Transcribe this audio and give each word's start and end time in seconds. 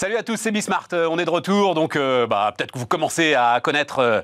Salut 0.00 0.16
à 0.16 0.22
tous, 0.22 0.36
c'est 0.36 0.52
Bismart. 0.52 0.86
Euh, 0.92 1.08
on 1.10 1.18
est 1.18 1.24
de 1.24 1.30
retour, 1.30 1.74
donc 1.74 1.96
euh, 1.96 2.24
bah, 2.28 2.54
peut-être 2.56 2.70
que 2.70 2.78
vous 2.78 2.86
commencez 2.86 3.34
à 3.34 3.58
connaître 3.60 3.98
euh, 3.98 4.20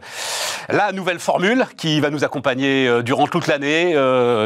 la 0.68 0.92
nouvelle 0.92 1.18
formule 1.18 1.66
qui 1.76 2.00
va 2.00 2.10
nous 2.10 2.24
accompagner 2.24 3.02
durant 3.02 3.26
toute 3.26 3.46
l'année. 3.46 3.94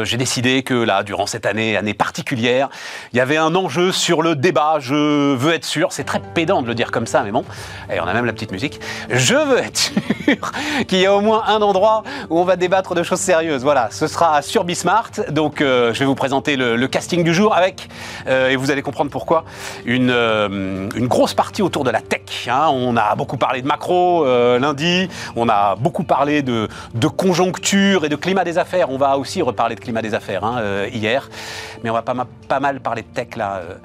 J'ai 0.03 0.17
décidé 0.17 0.63
que 0.63 0.73
là, 0.73 1.03
durant 1.03 1.25
cette 1.25 1.45
année, 1.45 1.77
année 1.77 1.93
particulière, 1.93 2.69
il 3.13 3.17
y 3.17 3.19
avait 3.19 3.37
un 3.37 3.55
enjeu 3.55 3.91
sur 3.91 4.21
le 4.21 4.35
débat. 4.35 4.77
Je 4.79 5.35
veux 5.35 5.53
être 5.53 5.65
sûr, 5.65 5.91
c'est 5.91 6.03
très 6.03 6.19
pédant 6.19 6.61
de 6.61 6.67
le 6.67 6.75
dire 6.75 6.91
comme 6.91 7.07
ça, 7.07 7.23
mais 7.23 7.31
bon, 7.31 7.43
et 7.93 7.99
on 7.99 8.05
a 8.05 8.13
même 8.13 8.25
la 8.25 8.33
petite 8.33 8.51
musique. 8.51 8.79
Je 9.09 9.35
veux 9.35 9.57
être 9.57 9.77
sûr 9.77 10.01
qu'il 10.87 10.99
y 10.99 11.05
a 11.05 11.13
au 11.13 11.21
moins 11.21 11.43
un 11.47 11.61
endroit 11.61 12.03
où 12.29 12.39
on 12.39 12.43
va 12.43 12.55
débattre 12.55 12.95
de 12.95 13.03
choses 13.03 13.19
sérieuses. 13.19 13.63
Voilà, 13.63 13.89
ce 13.91 14.07
sera 14.07 14.41
sur 14.41 14.63
Bismart. 14.63 15.11
Donc, 15.29 15.57
je 15.59 15.97
vais 15.97 16.05
vous 16.05 16.15
présenter 16.15 16.55
le, 16.55 16.87
casting 16.87 17.23
du 17.23 17.33
jour 17.33 17.55
avec, 17.55 17.87
et 18.27 18.55
vous 18.55 18.71
allez 18.71 18.81
comprendre 18.81 19.11
pourquoi, 19.11 19.45
une, 19.85 20.89
grosse 21.07 21.33
partie 21.33 21.61
autour 21.61 21.83
de 21.83 21.91
la 21.91 22.01
tech. 22.01 22.47
Hein. 22.47 22.67
On 22.71 22.95
a 22.97 23.15
beaucoup 23.15 23.37
parlé 23.37 23.61
de 23.61 23.67
macro 23.67 24.25
euh, 24.25 24.59
lundi, 24.59 25.09
on 25.35 25.49
a 25.49 25.75
beaucoup 25.75 26.03
parlé 26.09 26.41
de, 26.41 26.67
conjoncture 27.15 28.03
et 28.03 28.09
de 28.09 28.17
climat 28.17 28.43
des 28.43 28.57
affaires. 28.57 28.89
On 28.89 28.97
va 28.97 29.17
aussi 29.17 29.41
reparler 29.41 29.75
de 29.75 29.79
climat 29.79 30.01
des 30.01 30.13
affaires 30.13 30.43
hein, 30.43 30.57
euh, 30.59 30.89
hier, 30.91 31.29
mais 31.83 31.89
on 31.89 31.93
va 31.93 32.01
pas, 32.01 32.15
pas, 32.47 32.59
mal 32.59 32.81
parler 32.81 33.03
de 33.03 33.07
tech 33.07 33.37
là 33.37 33.57
euh, 33.57 33.75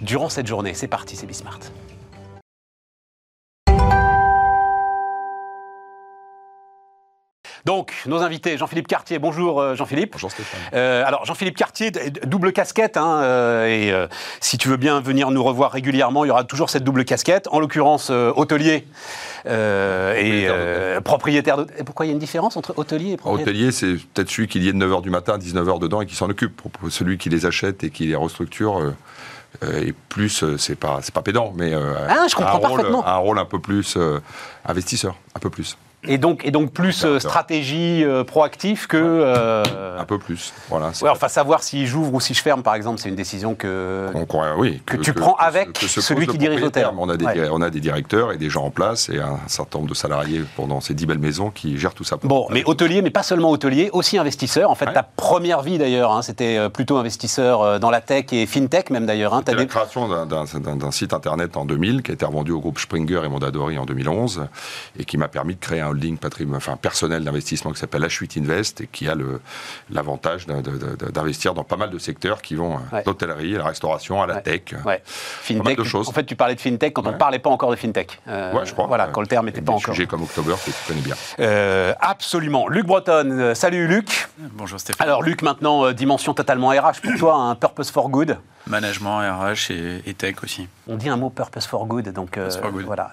durant 0.00 0.30
cette 0.30 0.46
journée. 0.46 0.72
C'est 0.72 0.88
parti, 0.88 1.16
c'est 1.16 1.26
Bismart. 1.26 1.58
Donc, 7.64 7.94
nos 8.06 8.20
invités, 8.20 8.58
Jean-Philippe 8.58 8.88
Cartier. 8.88 9.18
Bonjour 9.18 9.58
euh, 9.58 9.74
Jean-Philippe. 9.74 10.12
Bonjour 10.12 10.30
Stéphane. 10.30 10.60
Euh, 10.74 11.02
alors, 11.06 11.24
Jean-Philippe 11.24 11.56
Cartier, 11.56 11.90
double 12.26 12.52
casquette. 12.52 12.98
Hein, 12.98 13.22
euh, 13.22 13.66
et 13.66 14.08
si 14.40 14.58
tu 14.58 14.68
veux 14.68 14.76
bien 14.76 15.00
venir 15.00 15.30
nous 15.30 15.42
revoir 15.42 15.72
régulièrement, 15.72 16.26
il 16.26 16.28
y 16.28 16.30
aura 16.30 16.44
toujours 16.44 16.68
cette 16.68 16.84
double 16.84 17.06
casquette. 17.06 17.48
En 17.50 17.60
l'occurrence, 17.60 18.10
hôtelier 18.10 18.86
et 19.46 20.48
propriétaire 21.04 21.56
de... 21.56 21.64
Pourquoi 21.86 22.04
il 22.04 22.10
y 22.10 22.12
a 22.12 22.12
une 22.12 22.18
différence 22.18 22.58
entre 22.58 22.74
hôtelier 22.76 23.12
et 23.12 23.16
propriétaire? 23.16 23.54
Hôtelier, 23.54 23.72
c'est 23.72 23.94
peut-être 24.12 24.30
celui 24.30 24.46
qui 24.46 24.68
est 24.68 24.72
de 24.72 24.84
9h 24.84 25.00
du 25.00 25.10
matin 25.10 25.34
à 25.34 25.38
19h 25.38 25.80
dedans 25.80 26.02
et 26.02 26.06
qui 26.06 26.16
s'en 26.16 26.28
occupe. 26.28 26.60
Celui 26.90 27.16
qui 27.16 27.30
les 27.30 27.46
achète 27.46 27.82
et 27.82 27.88
qui 27.88 28.06
les 28.06 28.16
restructure. 28.16 28.92
et 29.62 29.94
plus, 30.10 30.44
c'est 30.58 30.78
pas, 30.78 31.00
pas 31.14 31.22
pédant, 31.22 31.54
mais 31.56 31.72
ah, 31.72 32.26
je 32.28 32.34
comprends 32.34 32.58
un, 32.58 32.60
parfaitement. 32.60 33.00
Rôle, 33.00 33.10
un 33.10 33.16
rôle 33.16 33.38
un 33.38 33.46
peu 33.46 33.58
plus 33.58 33.96
investisseur, 34.66 35.16
un 35.34 35.38
peu 35.38 35.48
plus. 35.48 35.78
Et 36.06 36.18
donc, 36.18 36.44
et 36.44 36.50
donc 36.50 36.72
plus 36.72 37.04
euh, 37.04 37.18
stratégie 37.18 38.04
euh, 38.04 38.24
proactive 38.24 38.86
que. 38.86 38.96
Euh, 38.96 39.98
un 39.98 40.04
peu 40.04 40.18
plus, 40.18 40.52
voilà. 40.68 40.90
Ouais, 41.02 41.08
enfin, 41.08 41.28
savoir 41.28 41.62
si 41.62 41.86
j'ouvre 41.86 42.14
ou 42.14 42.20
si 42.20 42.34
je 42.34 42.42
ferme, 42.42 42.62
par 42.62 42.74
exemple, 42.74 43.00
c'est 43.00 43.08
une 43.08 43.14
décision 43.14 43.54
que, 43.54 44.10
oui, 44.58 44.82
que, 44.84 44.96
tu 44.96 45.12
prends 45.12 45.36
avec 45.36 45.78
celui 45.78 46.26
qui 46.26 46.38
dirige 46.38 46.60
l'hôtel. 46.60 46.88
On, 46.96 47.08
a 47.08 47.16
des, 47.16 47.48
on 47.50 47.62
a 47.62 47.70
des 47.70 47.80
directeurs 47.80 48.32
et 48.32 48.36
des 48.36 48.50
gens 48.50 48.64
en 48.64 48.70
place 48.70 49.08
et 49.08 49.18
un 49.18 49.38
certain 49.46 49.78
nombre 49.78 49.90
de 49.90 49.94
salariés 49.94 50.42
pendant 50.56 50.80
ces 50.80 50.94
dix 50.94 51.06
belles 51.06 51.18
maisons 51.18 51.50
qui 51.50 51.78
gèrent 51.78 51.94
tout 51.94 52.04
ça. 52.04 52.16
Bon, 52.22 52.46
mais 52.50 52.62
hôtelier, 52.64 53.02
mais 53.02 53.10
pas 53.10 53.22
seulement 53.22 53.50
hôtelier, 53.50 53.90
aussi 53.92 54.18
investisseur. 54.18 54.70
En 54.70 54.74
fait, 54.74 54.92
ta 54.92 55.02
première 55.02 55.62
vie 55.62 55.78
d'ailleurs, 55.78 56.12
hein, 56.12 56.22
c'était 56.22 56.68
plutôt 56.70 56.96
investisseur 56.98 57.80
dans 57.80 57.90
la 57.90 58.00
tech 58.00 58.26
et 58.32 58.46
fintech 58.46 58.90
même 58.90 59.06
d'ailleurs. 59.06 59.34
Hein, 59.34 59.42
la 59.46 59.66
création 59.66 60.08
d'un 60.26 60.90
site 60.90 61.12
internet 61.12 61.56
en 61.56 61.64
2000 61.64 62.02
qui 62.02 62.10
a 62.10 62.14
été 62.14 62.24
revendu 62.24 62.52
au 62.52 62.60
groupe 62.60 62.78
Springer 62.78 63.22
et 63.24 63.28
Mondadori 63.28 63.78
en 63.78 63.86
2011 63.86 64.46
et 64.98 65.04
qui 65.04 65.16
m'a 65.16 65.28
permis 65.28 65.54
de 65.54 65.60
créer 65.60 65.80
un 65.80 65.93
holding 65.94 66.18
patrimoine, 66.18 66.56
enfin, 66.56 66.76
personnel 66.76 67.24
d'investissement 67.24 67.72
qui 67.72 67.78
s'appelle 67.78 68.02
H8 68.02 68.40
Invest 68.40 68.80
et 68.82 68.86
qui 68.86 69.08
a 69.08 69.14
l'avantage 69.90 70.46
d'investir 70.46 71.54
dans 71.54 71.64
pas 71.64 71.76
mal 71.76 71.90
de 71.90 71.98
secteurs 71.98 72.42
qui 72.42 72.54
vont 72.54 72.76
de 72.76 73.02
l'hôtellerie, 73.06 73.54
à 73.54 73.58
la 73.58 73.64
restauration, 73.64 74.22
à 74.22 74.26
la 74.26 74.40
tech. 74.40 74.74
Ouais. 74.84 75.02
Fintech, 75.04 75.78
de 75.78 75.84
choses. 75.84 76.08
En 76.08 76.12
fait, 76.12 76.24
tu 76.24 76.36
parlais 76.36 76.54
de 76.54 76.60
fintech 76.60 76.92
quand 76.92 77.06
on 77.06 77.12
ne 77.12 77.16
parlait 77.16 77.38
pas 77.38 77.50
encore 77.50 77.70
de 77.70 77.76
fintech. 77.76 78.20
Euh, 78.28 78.52
ouais, 78.52 78.66
je 78.66 78.72
crois. 78.72 78.86
Voilà, 78.86 79.08
quand 79.08 79.20
le 79.20 79.26
terme 79.26 79.46
n'était 79.46 79.62
pas 79.62 79.72
encore. 79.72 79.94
Sujet 79.94 80.06
comme 80.06 80.22
October 80.22 80.54
que 80.64 80.70
tu 80.70 80.76
connais 80.86 81.00
bien. 81.00 81.14
Euh, 81.40 81.94
absolument. 82.00 82.68
Luc 82.68 82.86
Breton, 82.86 83.30
euh, 83.30 83.54
salut 83.54 83.86
Luc. 83.86 84.28
Bonjour 84.38 84.80
Stéphane. 84.80 85.06
Alors 85.06 85.22
Luc, 85.22 85.42
maintenant, 85.42 85.92
dimension 85.92 86.34
totalement 86.34 86.68
RH 86.68 87.00
pour 87.02 87.18
toi, 87.18 87.36
un 87.36 87.54
purpose 87.54 87.90
for 87.90 88.08
good. 88.08 88.38
Management, 88.66 89.20
RH 89.20 89.72
et, 90.06 90.14
tech 90.14 90.36
aussi. 90.42 90.68
On 90.88 90.96
dit 90.96 91.10
un 91.10 91.18
mot 91.18 91.28
purpose 91.28 91.66
for 91.66 91.84
good, 91.86 92.08
donc 92.12 92.38
voilà 92.86 93.12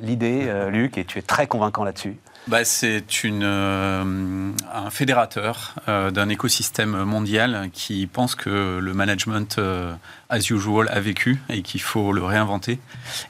l'idée, 0.00 0.50
Luc, 0.70 0.98
et 0.98 1.04
tu 1.04 1.18
es 1.18 1.22
très 1.22 1.46
convaincant 1.46 1.84
là-dessus. 1.84 2.09
Bah, 2.48 2.64
c'est 2.64 3.04
euh, 3.26 4.52
un 4.72 4.90
fédérateur 4.90 5.74
euh, 5.88 6.10
d'un 6.10 6.28
écosystème 6.30 7.04
mondial 7.04 7.68
qui 7.72 8.06
pense 8.06 8.34
que 8.34 8.78
le 8.78 8.94
management 8.94 9.58
euh, 9.58 9.92
as 10.30 10.50
usual 10.50 10.88
a 10.88 11.00
vécu 11.00 11.38
et 11.50 11.60
qu'il 11.60 11.82
faut 11.82 12.12
le 12.12 12.24
réinventer 12.24 12.78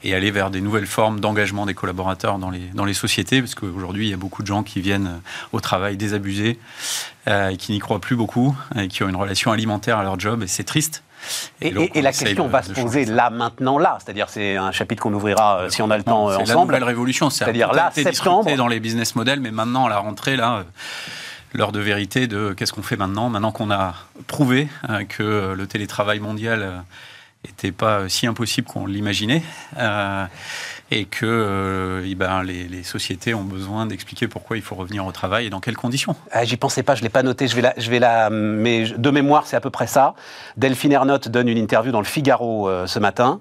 et 0.03 0.15
aller 0.15 0.31
vers 0.31 0.49
des 0.49 0.61
nouvelles 0.61 0.87
formes 0.87 1.19
d'engagement 1.19 1.65
des 1.65 1.73
collaborateurs 1.73 2.39
dans 2.39 2.49
les, 2.49 2.67
dans 2.73 2.85
les 2.85 2.93
sociétés, 2.93 3.41
parce 3.41 3.53
qu'aujourd'hui, 3.53 4.07
il 4.07 4.09
y 4.11 4.13
a 4.13 4.17
beaucoup 4.17 4.43
de 4.43 4.47
gens 4.47 4.63
qui 4.63 4.79
viennent 4.79 5.21
au 5.51 5.59
travail 5.59 5.97
désabusés, 5.97 6.57
qui 7.59 7.71
n'y 7.71 7.79
croient 7.79 8.01
plus 8.01 8.15
beaucoup, 8.15 8.55
qui 8.89 9.03
ont 9.03 9.09
une 9.09 9.15
relation 9.15 9.51
alimentaire 9.51 9.97
à 9.97 10.03
leur 10.03 10.19
job, 10.19 10.43
et 10.43 10.47
c'est 10.47 10.63
triste. 10.63 11.03
Et, 11.61 12.01
la 12.01 12.11
question 12.11 12.47
va 12.47 12.63
se 12.63 12.71
poser 12.71 13.05
là, 13.05 13.29
maintenant, 13.29 13.77
là. 13.77 13.97
C'est-à-dire, 14.03 14.29
c'est 14.29 14.57
un 14.57 14.71
chapitre 14.71 15.03
qu'on 15.03 15.13
ouvrira 15.13 15.59
euh, 15.59 15.69
si 15.69 15.81
on 15.81 15.89
a 15.91 15.97
le 15.97 16.03
temps 16.03 16.27
ensemble. 16.27 16.47
C'est 16.47 16.53
la 16.53 16.61
nouvelle 16.61 16.83
révolution. 16.83 17.29
C'est-à-dire 17.29 17.73
là, 17.73 17.91
septembre. 17.93 18.55
dans 18.55 18.67
les 18.67 18.79
business 18.79 19.15
models, 19.15 19.39
mais 19.39 19.51
maintenant, 19.51 19.85
à 19.85 19.89
la 19.89 19.99
rentrée, 19.99 20.35
là, 20.35 20.57
euh, 20.57 20.63
l'heure 21.53 21.71
de 21.71 21.79
vérité 21.79 22.27
de 22.27 22.53
qu'est-ce 22.53 22.73
qu'on 22.73 22.81
fait 22.81 22.97
maintenant, 22.97 23.29
maintenant 23.29 23.51
qu'on 23.51 23.71
a 23.71 23.93
prouvé 24.27 24.67
euh, 24.89 25.03
que 25.03 25.53
le 25.53 25.67
télétravail 25.67 26.19
mondial 26.19 26.83
n'était 27.45 27.71
pas 27.71 28.07
si 28.07 28.27
impossible 28.27 28.67
qu'on 28.67 28.85
l'imaginait 28.85 29.41
et 30.91 31.05
que 31.05 31.25
euh, 31.25 32.05
eh 32.05 32.15
ben, 32.15 32.43
les, 32.43 32.83
sociétés 32.83 33.33
ont 33.33 33.43
besoin 33.43 33.85
d'expliquer 33.85 34.27
pourquoi 34.27 34.57
il 34.57 34.63
faut 34.63 34.75
revenir 34.75 35.05
au 35.05 35.11
travail 35.13 35.45
et 35.45 35.49
dans 35.49 35.61
quelles 35.61 35.77
conditions. 35.77 36.15
Ah, 36.31 36.43
J'y 36.43 36.57
pensais 36.57 36.83
pas, 36.83 36.95
je 36.95 37.01
l'ai 37.01 37.09
pas 37.09 37.23
noté, 37.23 37.47
je 37.47 37.55
vais 37.55 37.61
la, 37.61 37.73
je 37.77 37.89
vais 37.89 37.99
la, 37.99 38.29
de 38.29 39.09
mémoire 39.09 39.47
c'est 39.47 39.55
à 39.55 39.61
peu 39.61 39.69
près 39.69 39.87
ça. 39.87 40.13
Delphine 40.57 40.91
Ernotte 40.91 41.29
donne 41.29 41.47
une 41.47 41.57
interview 41.57 41.93
dans 41.93 41.99
le 42.01 42.05
Figaro 42.05 42.67
euh, 42.67 42.87
ce 42.87 42.99
matin. 42.99 43.39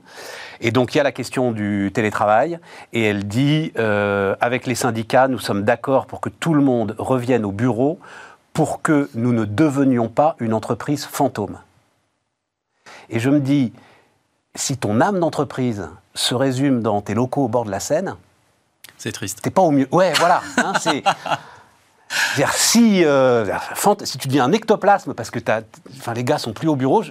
Et 0.60 0.70
donc 0.70 0.94
il 0.94 0.98
y 0.98 1.00
a 1.00 1.04
la 1.04 1.12
question 1.12 1.50
du 1.50 1.90
télétravail, 1.92 2.60
et 2.92 3.02
elle 3.02 3.26
dit, 3.26 3.72
euh, 3.78 4.36
avec 4.40 4.66
les 4.66 4.74
syndicats, 4.74 5.26
nous 5.26 5.38
sommes 5.38 5.64
d'accord 5.64 6.06
pour 6.06 6.20
que 6.20 6.28
tout 6.28 6.54
le 6.54 6.62
monde 6.62 6.94
revienne 6.98 7.44
au 7.44 7.52
bureau 7.52 7.98
pour 8.52 8.82
que 8.82 9.08
nous 9.14 9.32
ne 9.32 9.44
devenions 9.44 10.08
pas 10.08 10.36
une 10.38 10.52
entreprise 10.52 11.04
fantôme. 11.04 11.58
Et 13.08 13.18
je 13.18 13.30
me 13.30 13.40
dis, 13.40 13.72
si 14.54 14.76
ton 14.76 15.00
âme 15.00 15.20
d'entreprise 15.20 15.88
se 16.14 16.34
résume 16.34 16.82
dans 16.82 17.00
tes 17.00 17.14
locaux 17.14 17.44
au 17.44 17.48
bord 17.48 17.64
de 17.64 17.70
la 17.70 17.80
Seine, 17.80 18.16
c'est 18.98 19.12
triste. 19.12 19.40
T'es 19.42 19.50
pas 19.50 19.62
au 19.62 19.70
mieux. 19.70 19.88
Ouais, 19.92 20.12
voilà. 20.18 20.42
Hein, 20.58 20.72
c'est. 20.80 21.02
si, 22.54 23.04
euh, 23.04 23.46
si 24.04 24.18
tu 24.18 24.28
deviens 24.28 24.44
un 24.44 24.52
ectoplasme 24.52 25.14
parce 25.14 25.30
que 25.30 25.38
enfin, 25.98 26.12
les 26.12 26.24
gars 26.24 26.38
sont 26.38 26.52
plus 26.52 26.68
au 26.68 26.76
bureau, 26.76 27.02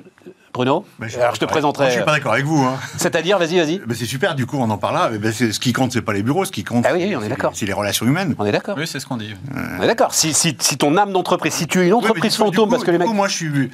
Bruno 0.54 0.86
je, 1.02 1.18
Alors 1.20 1.34
je 1.34 1.40
te 1.40 1.46
présenterai. 1.46 1.86
Moi, 1.86 1.90
je 1.90 1.96
suis 1.96 2.06
pas 2.06 2.12
d'accord 2.12 2.34
avec 2.34 2.46
vous. 2.46 2.64
Hein. 2.64 2.78
C'est-à-dire, 2.98 3.40
vas-y, 3.40 3.58
vas-y. 3.58 3.82
c'est 3.96 4.06
super, 4.06 4.36
du 4.36 4.46
coup, 4.46 4.58
on 4.58 4.70
en 4.70 4.78
parle 4.78 4.96
là. 4.96 5.10
Mais 5.20 5.32
ce 5.32 5.60
qui 5.60 5.74
compte, 5.74 5.92
c'est 5.94 6.02
pas 6.02 6.14
les 6.14 6.22
bureaux, 6.22 6.46
ce 6.46 6.52
qui 6.52 6.64
compte, 6.64 6.86
ah 6.88 6.94
oui, 6.94 7.16
on 7.16 7.24
est 7.24 7.30
d'accord. 7.30 7.54
c'est 7.56 7.66
les 7.66 7.74
relations 7.74 8.06
humaines. 8.06 8.36
On 8.38 8.46
est 8.46 8.52
d'accord. 8.52 8.76
Oui, 8.78 8.86
c'est 8.86 9.00
ce 9.00 9.08
qu'on 9.08 9.18
dit. 9.18 9.34
On 9.80 9.82
est 9.82 9.88
d'accord. 9.88 10.14
Si, 10.14 10.34
si, 10.34 10.56
si, 10.60 10.78
ton 10.78 10.96
âme 10.98 11.12
d'entreprise, 11.12 11.54
si 11.54 11.66
tu 11.66 11.82
es 11.82 11.88
une 11.88 11.94
entreprise 11.94 12.36
fantôme, 12.36 12.70
parce 12.70 12.84
que 12.84 12.92
les 12.92 12.98
mecs. 13.00 13.10
moi, 13.10 13.28
je 13.28 13.36
suis 13.36 13.72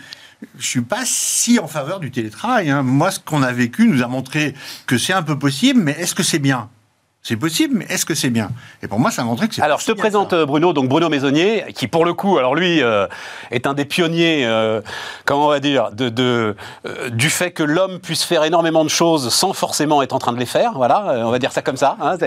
je 0.58 0.66
suis 0.66 0.82
pas 0.82 1.04
si 1.06 1.60
en 1.60 1.68
faveur 1.68 2.00
du 2.00 2.12
télétravail. 2.12 2.70
Hein. 2.70 2.84
Moi, 2.84 3.12
ce 3.12 3.20
qu'on 3.20 3.44
a 3.44 3.52
vécu 3.52 3.88
nous 3.88 4.04
a 4.04 4.08
montré 4.08 4.54
que 4.86 4.98
c'est 4.98 5.14
un 5.14 5.24
peu 5.24 5.38
possible, 5.38 5.82
mais 5.82 5.94
est-ce 5.94 6.16
que 6.16 6.24
c'est 6.24 6.40
bien? 6.40 6.70
C'est 7.28 7.38
possible, 7.38 7.78
mais 7.80 7.86
est-ce 7.90 8.06
que 8.06 8.14
c'est 8.14 8.30
bien? 8.30 8.52
Et 8.84 8.88
pour 8.88 9.00
moi, 9.00 9.10
ça 9.10 9.24
montrait 9.24 9.48
que 9.48 9.56
c'est. 9.56 9.64
Alors, 9.64 9.80
je 9.80 9.88
te 9.88 9.92
présente 9.94 10.34
euh, 10.34 10.46
Bruno, 10.46 10.74
donc 10.74 10.88
Bruno 10.88 11.10
Maisonnier, 11.10 11.66
qui 11.74 11.88
pour 11.88 12.06
le 12.06 12.14
coup, 12.14 12.38
alors 12.38 12.54
lui, 12.54 12.84
euh, 12.84 13.08
est 13.50 13.66
un 13.66 13.74
des 13.74 13.86
pionniers, 13.86 14.46
euh, 14.46 14.80
comment 15.26 15.48
on 15.48 15.50
va 15.50 15.60
dire, 15.60 15.90
de, 15.92 16.10
de 16.10 16.56
du 17.10 17.32
fait 17.32 17.50
que 17.50 17.64
l'homme 17.64 17.98
puisse 17.98 18.24
faire 18.24 18.44
énormément 18.44 18.84
de 18.84 18.90
choses 18.90 19.34
sans 19.34 19.54
forcément 19.54 20.04
être 20.04 20.14
en 20.14 20.20
train 20.20 20.34
de 20.34 20.38
les 20.38 20.46
faire. 20.46 20.74
Voilà, 20.76 21.24
on 21.26 21.32
va 21.32 21.40
dire 21.40 21.52
ça 21.52 21.64
comme 21.64 21.78
ça. 21.78 21.98
Hein, 22.00 22.18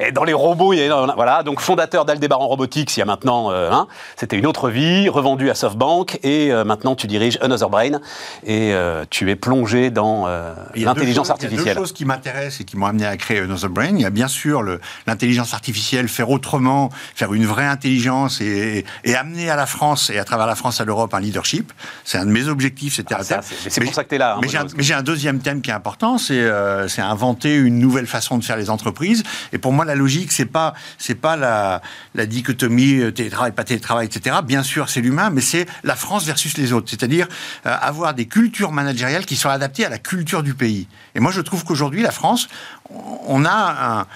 et, 0.00 0.10
dans 0.10 0.24
les 0.24 0.32
robots, 0.32 0.72
il 0.72 0.78
y 0.78 0.88
a, 0.88 1.06
voilà, 1.14 1.42
donc 1.42 1.60
fondateur 1.60 2.06
d'Aldebaran 2.06 2.46
Robotics, 2.46 2.96
il 2.96 3.00
y 3.00 3.02
a 3.02 3.06
maintenant, 3.06 3.50
hein, 3.50 3.88
c'était 4.16 4.38
une 4.38 4.46
autre 4.46 4.70
vie, 4.70 5.10
revendu 5.10 5.50
à 5.50 5.54
SoftBank, 5.54 6.20
et 6.22 6.50
maintenant 6.64 6.94
tu 6.94 7.06
diriges 7.06 7.38
Another 7.42 7.68
Brain, 7.68 8.00
et 8.46 8.74
tu 9.10 9.30
es 9.30 9.36
plongé 9.36 9.90
dans 9.90 10.26
l'intelligence 10.74 11.28
artificielle. 11.28 11.62
Il 11.62 11.66
y 11.66 11.70
a 11.70 11.74
deux 11.74 11.80
choses 11.80 11.92
qui 11.92 12.06
m'intéressent 12.06 12.62
et 12.62 12.64
qui 12.64 12.78
m'ont 12.78 12.86
amené 12.86 13.04
à 13.04 13.18
créer 13.18 13.40
Another 13.40 13.65
the 13.66 13.72
Brain. 13.72 13.96
Il 13.96 14.00
y 14.00 14.04
a 14.04 14.10
bien 14.10 14.28
sûr 14.28 14.62
l'intelligence 15.06 15.54
artificielle, 15.54 16.08
faire 16.08 16.30
autrement, 16.30 16.90
faire 17.14 17.34
une 17.34 17.46
vraie 17.46 17.66
intelligence 17.66 18.40
et, 18.40 18.84
et, 19.04 19.14
amener 19.14 19.50
à 19.50 19.56
la 19.56 19.66
France 19.66 20.10
et 20.10 20.18
à 20.18 20.24
travers 20.24 20.46
la 20.46 20.54
France 20.54 20.80
à 20.80 20.84
l'Europe 20.84 21.14
un 21.14 21.20
leadership. 21.20 21.72
C'est 22.04 22.18
un 22.18 22.26
de 22.26 22.30
mes 22.30 22.48
objectifs, 22.48 22.96
c'était 22.96 23.14
ah, 23.14 23.40
C'est 23.68 23.80
pour 23.80 23.94
ça 23.94 24.04
que 24.04 24.10
tu 24.10 24.14
es 24.16 24.18
là. 24.18 24.36
Hein, 24.36 24.40
mais 24.42 24.82
j'ai 24.82 24.94
un, 24.94 25.02
deuxième 25.02 25.40
thème 25.40 25.62
qui 25.62 25.70
est 25.70 25.74
important, 25.74 26.18
c'est 26.18 26.40
euh, 26.40 26.86
inventer 26.98 27.54
une 27.54 27.78
nouvelle 27.78 28.06
façon 28.06 28.38
de 28.38 28.44
faire 28.44 28.56
les 28.56 28.70
entreprises. 28.70 29.22
Et 29.52 29.58
pour 29.58 29.72
moi, 29.72 29.84
la 29.84 29.94
logique, 29.94 30.32
c'est 30.32 30.46
pas 30.46 30.74
c'est 30.98 31.14
pas 31.14 31.36
la, 31.36 31.82
la 32.14 32.26
dichotomie 32.26 33.00
euh, 33.00 33.12
télétravail, 33.12 33.52
pas 33.52 33.64
télétravail, 33.64 34.06
etc. 34.06 34.36
Bien 34.44 34.62
sûr, 34.62 34.88
c'est 34.88 35.00
l'humain, 35.00 35.30
mais 35.30 35.40
c'est 35.40 35.66
la 35.84 35.96
France 35.96 36.24
versus 36.24 36.56
les 36.58 36.72
autres. 36.72 36.90
C'est-à-dire 36.90 37.28
euh, 37.66 37.76
avoir 37.80 38.14
des 38.14 38.26
cultures 38.26 38.72
managériales 38.72 39.26
qui 39.26 39.36
sont 39.36 39.48
adaptées 39.48 39.84
à 39.84 39.88
la 39.88 39.98
culture 39.98 40.42
du 40.42 40.54
pays. 40.54 40.88
Et 41.14 41.20
moi, 41.20 41.30
je 41.30 41.40
trouve 41.40 41.64
qu'aujourd'hui, 41.64 42.02
la 42.02 42.10
France, 42.10 42.48
on 42.90 43.46
a 43.46 44.00
un 44.00 44.06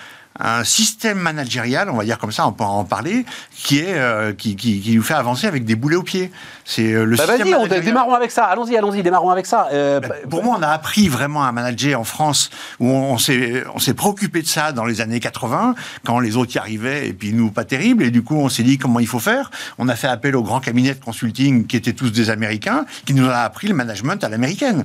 un 0.40 0.64
système 0.64 1.18
managérial, 1.18 1.90
on 1.90 1.96
va 1.96 2.04
dire 2.04 2.18
comme 2.18 2.32
ça, 2.32 2.46
on 2.46 2.52
pourra 2.52 2.70
en 2.70 2.84
parler, 2.84 3.24
qui 3.54 3.78
est 3.78 3.94
euh, 3.94 4.32
qui, 4.32 4.56
qui, 4.56 4.94
nous 4.94 5.02
fait 5.02 5.14
avancer 5.14 5.46
avec 5.46 5.64
des 5.64 5.76
boulets 5.76 5.96
aux 5.96 6.02
pieds. 6.02 6.30
C'est 6.64 6.92
euh, 6.92 7.04
le 7.04 7.16
bah. 7.16 7.26
Vas-y, 7.26 7.54
on 7.54 7.66
démarrons 7.66 8.14
avec 8.14 8.30
ça. 8.30 8.44
Allons-y, 8.44 8.76
allons-y, 8.76 9.02
démarrons 9.02 9.30
avec 9.30 9.46
ça. 9.46 9.68
Euh, 9.72 10.00
bah, 10.00 10.14
pour 10.28 10.42
moi, 10.42 10.56
on 10.58 10.62
a 10.62 10.68
appris 10.68 11.08
vraiment 11.08 11.44
à 11.44 11.52
manager 11.52 12.00
en 12.00 12.04
France, 12.04 12.50
où 12.78 12.88
on, 12.88 13.18
s'est 13.18 13.64
on 13.74 13.78
s'est 13.78 13.94
préoccupé 13.94 14.40
de 14.42 14.46
ça 14.46 14.72
dans 14.72 14.86
les 14.86 15.00
années 15.00 15.20
80, 15.20 15.74
quand 16.04 16.20
les 16.20 16.36
autres 16.36 16.54
y 16.56 16.58
arrivaient 16.58 17.08
et 17.08 17.12
puis 17.12 17.32
nous 17.32 17.50
pas 17.50 17.64
terrible. 17.64 18.04
Et 18.04 18.10
du 18.10 18.22
coup, 18.22 18.36
on 18.36 18.48
s'est 18.48 18.62
dit 18.62 18.78
comment 18.78 19.00
il 19.00 19.06
faut 19.06 19.18
faire? 19.18 19.50
On 19.78 19.88
a 19.88 19.96
fait 19.96 20.08
appel 20.08 20.36
aux 20.36 20.42
grands 20.42 20.60
cabinets 20.60 20.94
de 20.94 21.04
consulting 21.04 21.66
qui 21.66 21.76
étaient 21.76 21.92
tous 21.92 22.10
des 22.10 22.30
Américains, 22.30 22.86
qui 23.04 23.12
nous 23.12 23.26
ont 23.26 23.30
appris 23.30 23.68
le 23.68 23.74
management 23.74 24.22
à 24.24 24.28
l'américaine. 24.28 24.84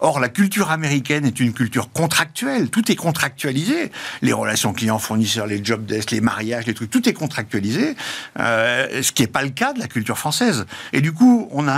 or, 0.00 0.20
la 0.20 0.28
culture 0.28 0.70
américaine 0.70 1.26
est 1.26 1.38
une 1.40 1.52
culture 1.52 1.90
contractuelle. 1.92 2.70
Tout 2.70 2.90
est 2.90 2.96
contractualisé. 2.96 3.92
Les 4.22 4.32
relations 4.32 4.53
clients-fournisseurs, 4.72 5.46
les 5.46 5.64
job 5.64 5.86
desks, 5.86 6.10
les 6.10 6.20
mariages, 6.20 6.66
les 6.66 6.74
trucs, 6.74 6.90
tout 6.90 7.08
est 7.08 7.12
contractualisé, 7.12 7.96
euh, 8.38 9.02
ce 9.02 9.12
qui 9.12 9.22
n'est 9.22 9.28
pas 9.28 9.42
le 9.42 9.50
cas 9.50 9.72
de 9.72 9.78
la 9.78 9.86
culture 9.86 10.18
française. 10.18 10.66
Et 10.92 11.00
du 11.00 11.12
coup, 11.12 11.48
on 11.52 11.68
a 11.68 11.74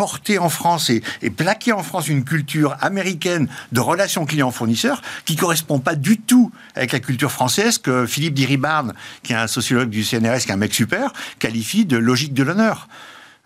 importé 0.00 0.38
en 0.38 0.48
France 0.48 0.90
et, 0.90 1.02
plaqué 1.30 1.72
en 1.72 1.82
France 1.82 2.08
une 2.08 2.24
culture 2.24 2.76
américaine 2.80 3.48
de 3.72 3.80
relations 3.80 4.24
clients-fournisseurs 4.24 5.02
qui 5.26 5.36
correspond 5.36 5.78
pas 5.78 5.94
du 5.94 6.18
tout 6.18 6.50
avec 6.74 6.92
la 6.92 7.00
culture 7.00 7.30
française 7.30 7.78
que 7.78 8.06
Philippe 8.06 8.34
Diribarne, 8.34 8.94
qui 9.22 9.32
est 9.32 9.36
un 9.36 9.46
sociologue 9.46 9.90
du 9.90 10.02
CNRS, 10.02 10.40
qui 10.40 10.48
est 10.48 10.52
un 10.52 10.56
mec 10.56 10.74
super, 10.74 11.12
qualifie 11.38 11.84
de 11.84 11.98
logique 11.98 12.32
de 12.32 12.42
l'honneur. 12.42 12.88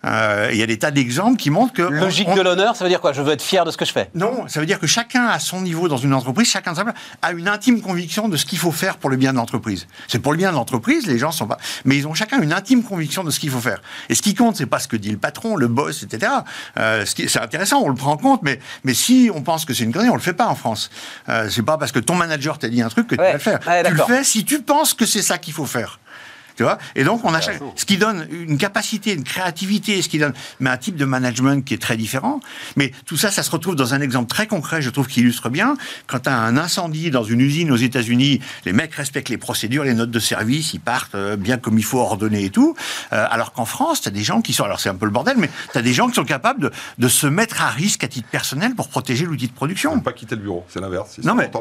Euh, 0.05 0.49
il 0.51 0.57
y 0.57 0.63
a 0.63 0.65
des 0.65 0.77
tas 0.77 0.91
d'exemples 0.91 1.37
qui 1.37 1.49
montrent 1.49 1.73
que... 1.73 1.81
Logique 1.81 2.33
de 2.33 2.41
l'honneur, 2.41 2.75
ça 2.75 2.83
veut 2.83 2.89
dire 2.89 3.01
quoi? 3.01 3.13
Je 3.13 3.21
veux 3.21 3.33
être 3.33 3.41
fier 3.41 3.65
de 3.65 3.71
ce 3.71 3.77
que 3.77 3.85
je 3.85 3.91
fais 3.91 4.09
Non, 4.13 4.47
ça 4.47 4.59
veut 4.59 4.65
dire 4.65 4.79
que 4.79 4.87
chacun 4.87 5.27
à 5.27 5.39
son 5.39 5.61
niveau 5.61 5.87
dans 5.87 5.97
une 5.97 6.13
entreprise, 6.13 6.47
chacun 6.47 6.73
a 7.21 7.31
une 7.31 7.47
intime 7.47 7.81
conviction 7.81 8.27
de 8.29 8.37
ce 8.37 8.45
qu'il 8.45 8.59
faut 8.59 8.71
faire 8.71 8.97
pour 8.97 9.09
le 9.09 9.17
bien 9.17 9.31
de 9.31 9.37
l'entreprise. 9.37 9.87
C'est 10.07 10.19
pour 10.19 10.31
le 10.31 10.37
bien 10.37 10.51
de 10.51 10.55
l'entreprise, 10.55 11.07
les 11.07 11.17
gens 11.17 11.31
sont 11.31 11.47
pas... 11.47 11.57
Mais 11.85 11.97
ils 11.97 12.07
ont 12.07 12.13
chacun 12.13 12.41
une 12.41 12.53
intime 12.53 12.83
conviction 12.83 13.23
de 13.23 13.31
ce 13.31 13.39
qu'il 13.39 13.49
faut 13.49 13.59
faire. 13.59 13.81
Et 14.09 14.15
ce 14.15 14.21
qui 14.21 14.35
compte, 14.35 14.55
c'est 14.55 14.65
pas 14.65 14.79
ce 14.79 14.87
que 14.87 14.97
dit 14.97 15.11
le 15.11 15.17
patron, 15.17 15.55
le 15.55 15.67
boss, 15.67 16.03
etc. 16.03 16.31
Euh, 16.77 17.05
c'est 17.05 17.39
intéressant, 17.39 17.81
on 17.81 17.89
le 17.89 17.95
prend 17.95 18.11
en 18.11 18.17
compte, 18.17 18.41
mais, 18.43 18.59
mais 18.83 18.93
si 18.93 19.29
on 19.33 19.41
pense 19.41 19.65
que 19.65 19.73
c'est 19.73 19.83
une 19.83 19.93
connerie, 19.93 20.09
on 20.09 20.15
le 20.15 20.21
fait 20.21 20.33
pas 20.33 20.47
en 20.47 20.55
France. 20.55 20.89
Euh, 21.29 21.49
c'est 21.49 21.63
pas 21.63 21.77
parce 21.77 21.91
que 21.91 21.99
ton 21.99 22.15
manager 22.15 22.57
t'a 22.57 22.69
dit 22.69 22.81
un 22.81 22.89
truc 22.89 23.07
que 23.07 23.15
tu 23.15 23.21
vas 23.21 23.33
le 23.33 23.39
faire. 23.39 23.59
tu 23.59 23.93
le 23.93 24.03
fais 24.03 24.23
si 24.23 24.45
tu 24.45 24.61
penses 24.61 24.93
que 24.93 25.05
c'est 25.05 25.21
ça 25.21 25.37
qu'il 25.37 25.53
faut 25.53 25.65
faire. 25.65 25.99
Tu 26.55 26.63
vois 26.63 26.77
Et 26.95 27.03
donc, 27.03 27.25
on 27.25 27.33
a 27.33 27.41
ce 27.41 27.85
qui 27.85 27.97
donne 27.97 28.27
une 28.31 28.57
capacité, 28.57 29.13
une 29.13 29.23
créativité, 29.23 30.01
ce 30.01 30.09
qui 30.09 30.19
donne, 30.19 30.33
mais 30.59 30.69
un 30.69 30.77
type 30.77 30.95
de 30.95 31.05
management 31.05 31.63
qui 31.63 31.73
est 31.73 31.81
très 31.81 31.97
différent. 31.97 32.39
Mais 32.75 32.91
tout 33.05 33.17
ça, 33.17 33.31
ça 33.31 33.43
se 33.43 33.51
retrouve 33.51 33.75
dans 33.75 33.93
un 33.93 34.01
exemple 34.01 34.27
très 34.27 34.47
concret, 34.47 34.81
je 34.81 34.89
trouve, 34.89 35.07
qui 35.07 35.19
illustre 35.19 35.49
bien. 35.49 35.75
Quand 36.07 36.19
tu 36.21 36.29
as 36.29 36.37
un 36.37 36.57
incendie 36.57 37.11
dans 37.11 37.23
une 37.23 37.41
usine 37.41 37.71
aux 37.71 37.77
États-Unis, 37.77 38.39
les 38.65 38.73
mecs 38.73 38.93
respectent 38.93 39.29
les 39.29 39.37
procédures, 39.37 39.83
les 39.83 39.93
notes 39.93 40.11
de 40.11 40.19
service, 40.19 40.73
ils 40.73 40.79
partent 40.79 41.15
euh, 41.15 41.35
bien 41.35 41.57
comme 41.57 41.77
il 41.77 41.83
faut 41.83 41.99
ordonner 41.99 42.45
et 42.45 42.49
tout. 42.49 42.75
Euh, 43.11 43.25
alors 43.29 43.51
qu'en 43.51 43.65
France, 43.65 44.01
tu 44.01 44.07
as 44.07 44.11
des 44.11 44.23
gens 44.23 44.41
qui 44.41 44.53
sont, 44.53 44.63
alors 44.63 44.79
c'est 44.79 44.89
un 44.89 44.95
peu 44.95 45.05
le 45.05 45.11
bordel, 45.11 45.35
mais 45.37 45.49
tu 45.71 45.77
as 45.77 45.81
des 45.81 45.93
gens 45.93 46.07
qui 46.07 46.15
sont 46.15 46.23
capables 46.23 46.61
de, 46.61 46.71
de, 46.97 47.07
se 47.07 47.27
mettre 47.27 47.61
à 47.61 47.69
risque 47.69 48.03
à 48.03 48.07
titre 48.07 48.29
personnel 48.29 48.75
pour 48.75 48.87
protéger 48.87 49.25
l'outil 49.25 49.47
de 49.47 49.53
production. 49.53 49.99
pas 49.99 50.13
quitter 50.13 50.35
le 50.35 50.41
bureau, 50.41 50.65
c'est 50.69 50.79
l'inverse. 50.79 51.17
Non 51.23 51.35
mais 51.35 51.51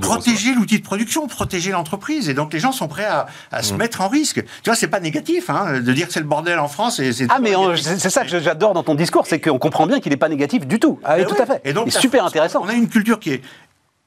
protéger 0.00 0.54
l'outil 0.54 0.78
de 0.78 0.84
production, 0.84 1.26
protéger 1.26 1.70
l'entreprise, 1.70 2.28
et 2.28 2.34
donc 2.34 2.52
les 2.52 2.60
gens 2.60 2.72
sont 2.72 2.88
prêts 2.88 3.04
à, 3.04 3.26
à 3.50 3.62
se 3.62 3.72
mmh. 3.72 3.76
mettre 3.76 4.00
en 4.00 4.08
risque 4.08 4.25
tu 4.34 4.44
vois, 4.66 4.74
c'est 4.74 4.88
pas 4.88 5.00
négatif 5.00 5.50
hein, 5.50 5.80
de 5.80 5.92
dire 5.92 6.06
que 6.06 6.12
c'est 6.12 6.20
le 6.20 6.26
bordel 6.26 6.58
en 6.58 6.68
France. 6.68 6.98
Et 7.00 7.10
ah, 7.28 7.38
mais 7.40 7.54
c'est 7.76 8.10
ça 8.10 8.24
que 8.24 8.40
j'adore 8.40 8.74
dans 8.74 8.82
ton 8.82 8.94
discours, 8.94 9.26
c'est 9.26 9.40
qu'on 9.40 9.58
comprend 9.58 9.86
bien 9.86 10.00
qu'il 10.00 10.10
n'est 10.10 10.16
pas 10.16 10.28
négatif 10.28 10.66
du 10.66 10.78
tout. 10.78 10.98
Ah, 11.04 11.22
tout 11.24 11.40
à 11.40 11.46
fait. 11.46 11.60
Et 11.64 11.72
donc, 11.72 11.92
super 11.92 12.24
intéressant. 12.24 12.62
On 12.62 12.68
a 12.68 12.74
une 12.74 12.88
culture 12.88 13.18
qui 13.18 13.32
est 13.32 13.42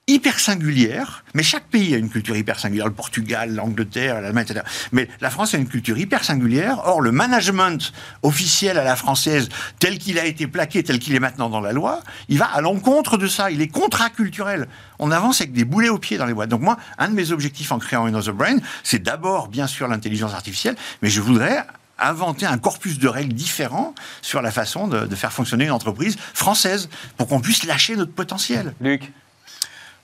hyper 0.09 0.39
singulière, 0.39 1.23
mais 1.35 1.43
chaque 1.43 1.65
pays 1.65 1.93
a 1.93 1.97
une 1.97 2.09
culture 2.09 2.35
hyper 2.35 2.59
singulière, 2.59 2.87
le 2.87 2.93
Portugal, 2.93 3.53
l'Angleterre, 3.53 4.21
l'Allemagne, 4.21 4.45
etc. 4.49 4.65
Mais 4.91 5.07
la 5.21 5.29
France 5.29 5.53
a 5.53 5.57
une 5.57 5.67
culture 5.67 5.97
hyper 5.97 6.23
singulière. 6.23 6.81
Or, 6.85 6.99
le 6.99 7.11
management 7.11 7.93
officiel 8.23 8.79
à 8.79 8.83
la 8.83 8.95
française, 8.95 9.49
tel 9.77 9.99
qu'il 9.99 10.17
a 10.17 10.25
été 10.25 10.47
plaqué, 10.47 10.83
tel 10.83 10.97
qu'il 10.97 11.13
est 11.13 11.19
maintenant 11.19 11.49
dans 11.49 11.61
la 11.61 11.73
loi, 11.73 12.01
il 12.27 12.39
va 12.39 12.45
à 12.45 12.59
l'encontre 12.59 13.17
de 13.17 13.27
ça. 13.27 13.51
Il 13.51 13.61
est 13.61 13.67
contraculturel. 13.67 14.67
On 14.97 15.11
avance 15.11 15.41
avec 15.41 15.53
des 15.53 15.63
boulets 15.63 15.89
aux 15.89 15.99
pieds 15.99 16.17
dans 16.17 16.25
les 16.25 16.33
boîtes. 16.33 16.49
Donc 16.49 16.61
moi, 16.61 16.77
un 16.97 17.09
de 17.09 17.13
mes 17.13 17.31
objectifs 17.31 17.71
en 17.71 17.77
créant 17.77 18.05
Another 18.05 18.33
Brain, 18.33 18.57
c'est 18.83 19.03
d'abord, 19.03 19.47
bien 19.47 19.67
sûr, 19.67 19.87
l'intelligence 19.87 20.33
artificielle, 20.33 20.75
mais 21.03 21.09
je 21.09 21.21
voudrais 21.21 21.63
inventer 21.99 22.47
un 22.47 22.57
corpus 22.57 22.97
de 22.97 23.07
règles 23.07 23.33
différents 23.33 23.93
sur 24.21 24.41
la 24.41 24.51
façon 24.51 24.87
de, 24.87 25.05
de 25.05 25.15
faire 25.15 25.33
fonctionner 25.33 25.65
une 25.65 25.71
entreprise 25.71 26.17
française 26.33 26.89
pour 27.17 27.27
qu'on 27.27 27.41
puisse 27.41 27.65
lâcher 27.65 27.95
notre 27.95 28.13
potentiel. 28.13 28.73
Luc 28.81 29.11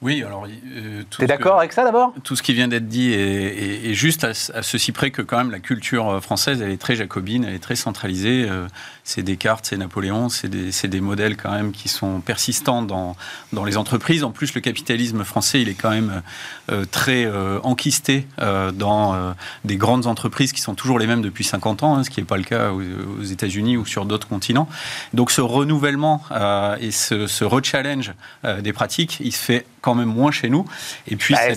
oui, 0.06 0.24
alors. 0.24 0.46
Euh, 0.46 1.02
tu 1.10 1.24
es 1.24 1.26
d'accord 1.26 1.58
avec 1.58 1.74
ça 1.74 1.84
d'abord? 1.84 2.14
Tout 2.24 2.36
ce 2.36 2.44
qui 2.44 2.54
vient 2.54 2.68
d'être 2.68 2.88
dit 2.88 3.12
est, 3.12 3.96
juste 3.96 4.24
à, 4.24 4.36
ceci 4.36 4.92
près 4.92 5.10
que, 5.10 5.24
quand 5.24 5.38
même, 5.38 5.50
la 5.50 5.60
culture 5.60 6.08
euh, 6.08 6.20
française, 6.20 6.62
elle 6.62 6.70
est 6.70 6.78
très 6.78 6.96
jacobine, 6.96 7.44
elle 7.44 7.56
est 7.56 7.60
très 7.60 7.76
centralisée. 7.76 8.46
Euh, 8.48 8.68
c'est 9.06 9.24
Descartes, 9.24 9.66
c'est 9.70 9.78
Napoléon, 9.78 10.28
c'est 10.28 10.50
des, 10.50 10.72
des, 10.88 11.02
modèles 11.02 11.38
quand 11.38 11.52
même 11.52 11.72
qui 11.72 11.88
sont 11.88 12.20
persistants 12.20 12.82
dans, 12.82 13.16
dans 13.54 13.64
les 13.64 13.78
entreprises. 13.78 14.24
En 14.24 14.32
plus, 14.32 14.54
le 14.54 14.62
capitalisme 14.62 15.24
français, 15.24 15.62
il 15.62 15.70
est 15.70 15.76
quand 15.76 15.92
même 15.92 16.22
euh, 16.72 16.84
très 16.86 17.26
enquisté 17.64 18.28
dans 18.38 19.34
des 19.64 19.78
grandes 19.78 20.08
entreprises 20.08 20.52
qui 20.52 20.62
sont 20.62 20.76
toujours 20.76 21.00
les 21.00 21.08
mêmes 21.08 21.22
depuis 21.22 21.44
50 21.44 21.84
ans, 21.84 21.96
hein, 21.96 22.04
ce 22.04 22.10
qui 22.10 22.20
n'est 22.20 22.26
pas 22.26 22.38
le 22.38 22.44
cas 22.44 22.72
aux, 22.72 23.24
États-Unis 23.24 23.78
ou 23.78 23.86
sur 23.86 24.06
d'autres 24.06 24.28
continents. 24.28 24.68
Donc, 25.14 25.32
ce 25.32 25.42
renouvellement 25.42 26.22
et 26.82 26.92
ce, 26.92 27.28
ce 27.28 27.46
re-challenge 27.46 28.14
des 28.62 28.74
pratiques, 28.74 29.20
il 29.24 29.32
se 29.32 29.44
fait 29.44 29.66
quand 29.86 29.94
même 29.94 30.10
moins 30.10 30.32
chez 30.32 30.50
nous. 30.50 30.66
Et 31.08 31.16
puis, 31.16 31.36
bah, 31.36 31.54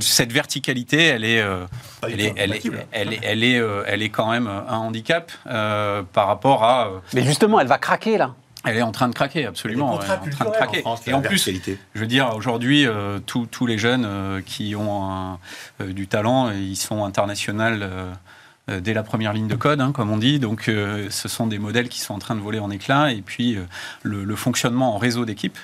cette, 0.00 0.32
verticalité, 0.32 1.04
elle 1.04 1.24
est, 1.24 1.40
euh, 1.40 1.64
elle, 2.02 2.20
est, 2.20 2.34
elle, 2.36 2.52
est, 2.52 2.62
elle, 2.90 3.12
est, 3.12 3.20
elle, 3.22 3.44
est, 3.44 3.58
euh, 3.58 3.84
elle 3.86 4.02
est 4.02 4.08
quand 4.08 4.32
même 4.32 4.48
un 4.48 4.78
handicap 4.78 5.30
euh, 5.46 6.02
par 6.12 6.26
rapport 6.26 6.55
à. 6.62 6.90
Mais 7.14 7.22
justement, 7.22 7.60
elle 7.60 7.66
va 7.66 7.78
craquer 7.78 8.18
là. 8.18 8.34
Elle 8.64 8.76
est 8.78 8.82
en 8.82 8.90
train 8.90 9.08
de 9.08 9.14
craquer, 9.14 9.46
absolument. 9.46 10.00
Elle 10.00 10.08
est 10.08 10.12
en 10.12 10.30
train 10.30 10.44
de 10.46 10.50
craquer. 10.50 10.82
et 11.06 11.12
en 11.12 11.22
plus, 11.22 11.48
je 11.94 12.00
veux 12.00 12.06
dire, 12.06 12.34
aujourd'hui, 12.34 12.86
tous 13.26 13.66
les 13.66 13.78
jeunes 13.78 14.42
qui 14.44 14.74
ont 14.74 15.38
du 15.80 16.08
talent, 16.08 16.50
ils 16.50 16.76
sont 16.76 17.04
internationaux 17.04 17.76
dès 18.66 18.92
la 18.92 19.04
première 19.04 19.32
ligne 19.32 19.46
de 19.46 19.54
code, 19.54 19.80
hein, 19.80 19.92
comme 19.92 20.10
on 20.10 20.16
dit. 20.16 20.40
Donc, 20.40 20.62
ce 20.64 21.28
sont 21.28 21.46
des 21.46 21.60
modèles 21.60 21.88
qui 21.88 22.00
sont 22.00 22.14
en 22.14 22.18
train 22.18 22.34
de 22.34 22.40
voler 22.40 22.58
en 22.58 22.72
éclats. 22.72 23.12
Et 23.12 23.22
puis, 23.22 23.56
le, 24.02 24.24
le, 24.24 24.36
fonctionnement 24.36 24.96
en 24.96 24.98
réseau 24.98 25.24
d'équipe, 25.24 25.58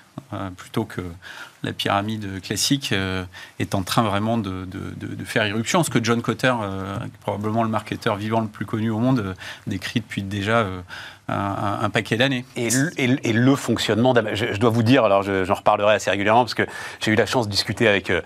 plutôt 0.56 0.84
que 0.84 1.02
la 1.62 1.72
pyramide 1.72 2.40
classique 2.40 2.92
euh, 2.92 3.24
est 3.58 3.74
en 3.74 3.82
train 3.82 4.02
vraiment 4.02 4.38
de, 4.38 4.66
faire 5.24 5.46
irruption. 5.46 5.82
Ce 5.82 5.90
que 5.90 6.02
John 6.02 6.20
Cotter, 6.22 6.52
euh, 6.60 6.96
probablement 7.20 7.62
le 7.62 7.68
marketeur 7.68 8.16
vivant 8.16 8.40
le 8.40 8.48
plus 8.48 8.66
connu 8.66 8.90
au 8.90 8.98
monde, 8.98 9.20
euh, 9.20 9.34
décrit 9.66 10.00
depuis 10.00 10.22
déjà 10.22 10.66
un, 11.32 11.90
paquet 11.90 12.16
d'années. 12.16 12.44
Et, 12.56 12.68
le 13.32 13.56
fonctionnement, 13.56 14.14
je, 14.34 14.56
dois 14.56 14.70
vous 14.70 14.82
dire, 14.82 15.04
alors 15.04 15.22
j'en 15.22 15.54
reparlerai 15.54 15.94
assez 15.94 16.10
régulièrement 16.10 16.42
parce 16.42 16.54
que 16.54 16.66
j'ai 17.00 17.10
eu 17.10 17.14
la 17.14 17.26
chance 17.26 17.46
de 17.46 17.50
discuter 17.50 17.88
avec 17.88 18.10
euh, 18.10 18.20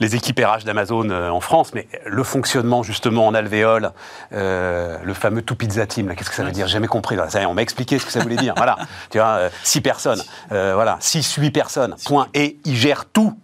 les 0.00 0.16
équipes 0.16 0.40
RH 0.40 0.64
d'Amazon 0.64 1.10
euh, 1.10 1.30
en 1.30 1.40
France, 1.40 1.72
mais 1.74 1.88
le 2.04 2.22
fonctionnement 2.22 2.82
justement 2.82 3.26
en 3.26 3.34
alvéole, 3.34 3.92
euh, 4.32 4.98
le 5.02 5.14
fameux 5.14 5.42
tout 5.42 5.54
pizza 5.54 5.86
team, 5.86 6.14
qu'est-ce 6.14 6.30
que 6.30 6.36
ça 6.36 6.44
veut 6.44 6.52
dire? 6.52 6.68
Jamais 6.68 6.86
compris. 6.86 7.16
Ça, 7.28 7.40
on 7.48 7.54
m'a 7.54 7.62
expliqué 7.62 7.98
ce 7.98 8.06
que 8.06 8.12
ça 8.12 8.20
voulait 8.20 8.36
dire. 8.36 8.54
voilà, 8.56 8.76
tu 9.10 9.18
vois, 9.18 9.48
six 9.62 9.80
personnes, 9.80 10.22
voilà, 10.50 10.96
six, 11.00 11.34
huit 11.36 11.50
personnes, 11.50 11.94
point, 12.04 12.28
et 12.34 12.58
ils 12.64 12.76
gèrent 12.76 13.06
tout 13.06 13.36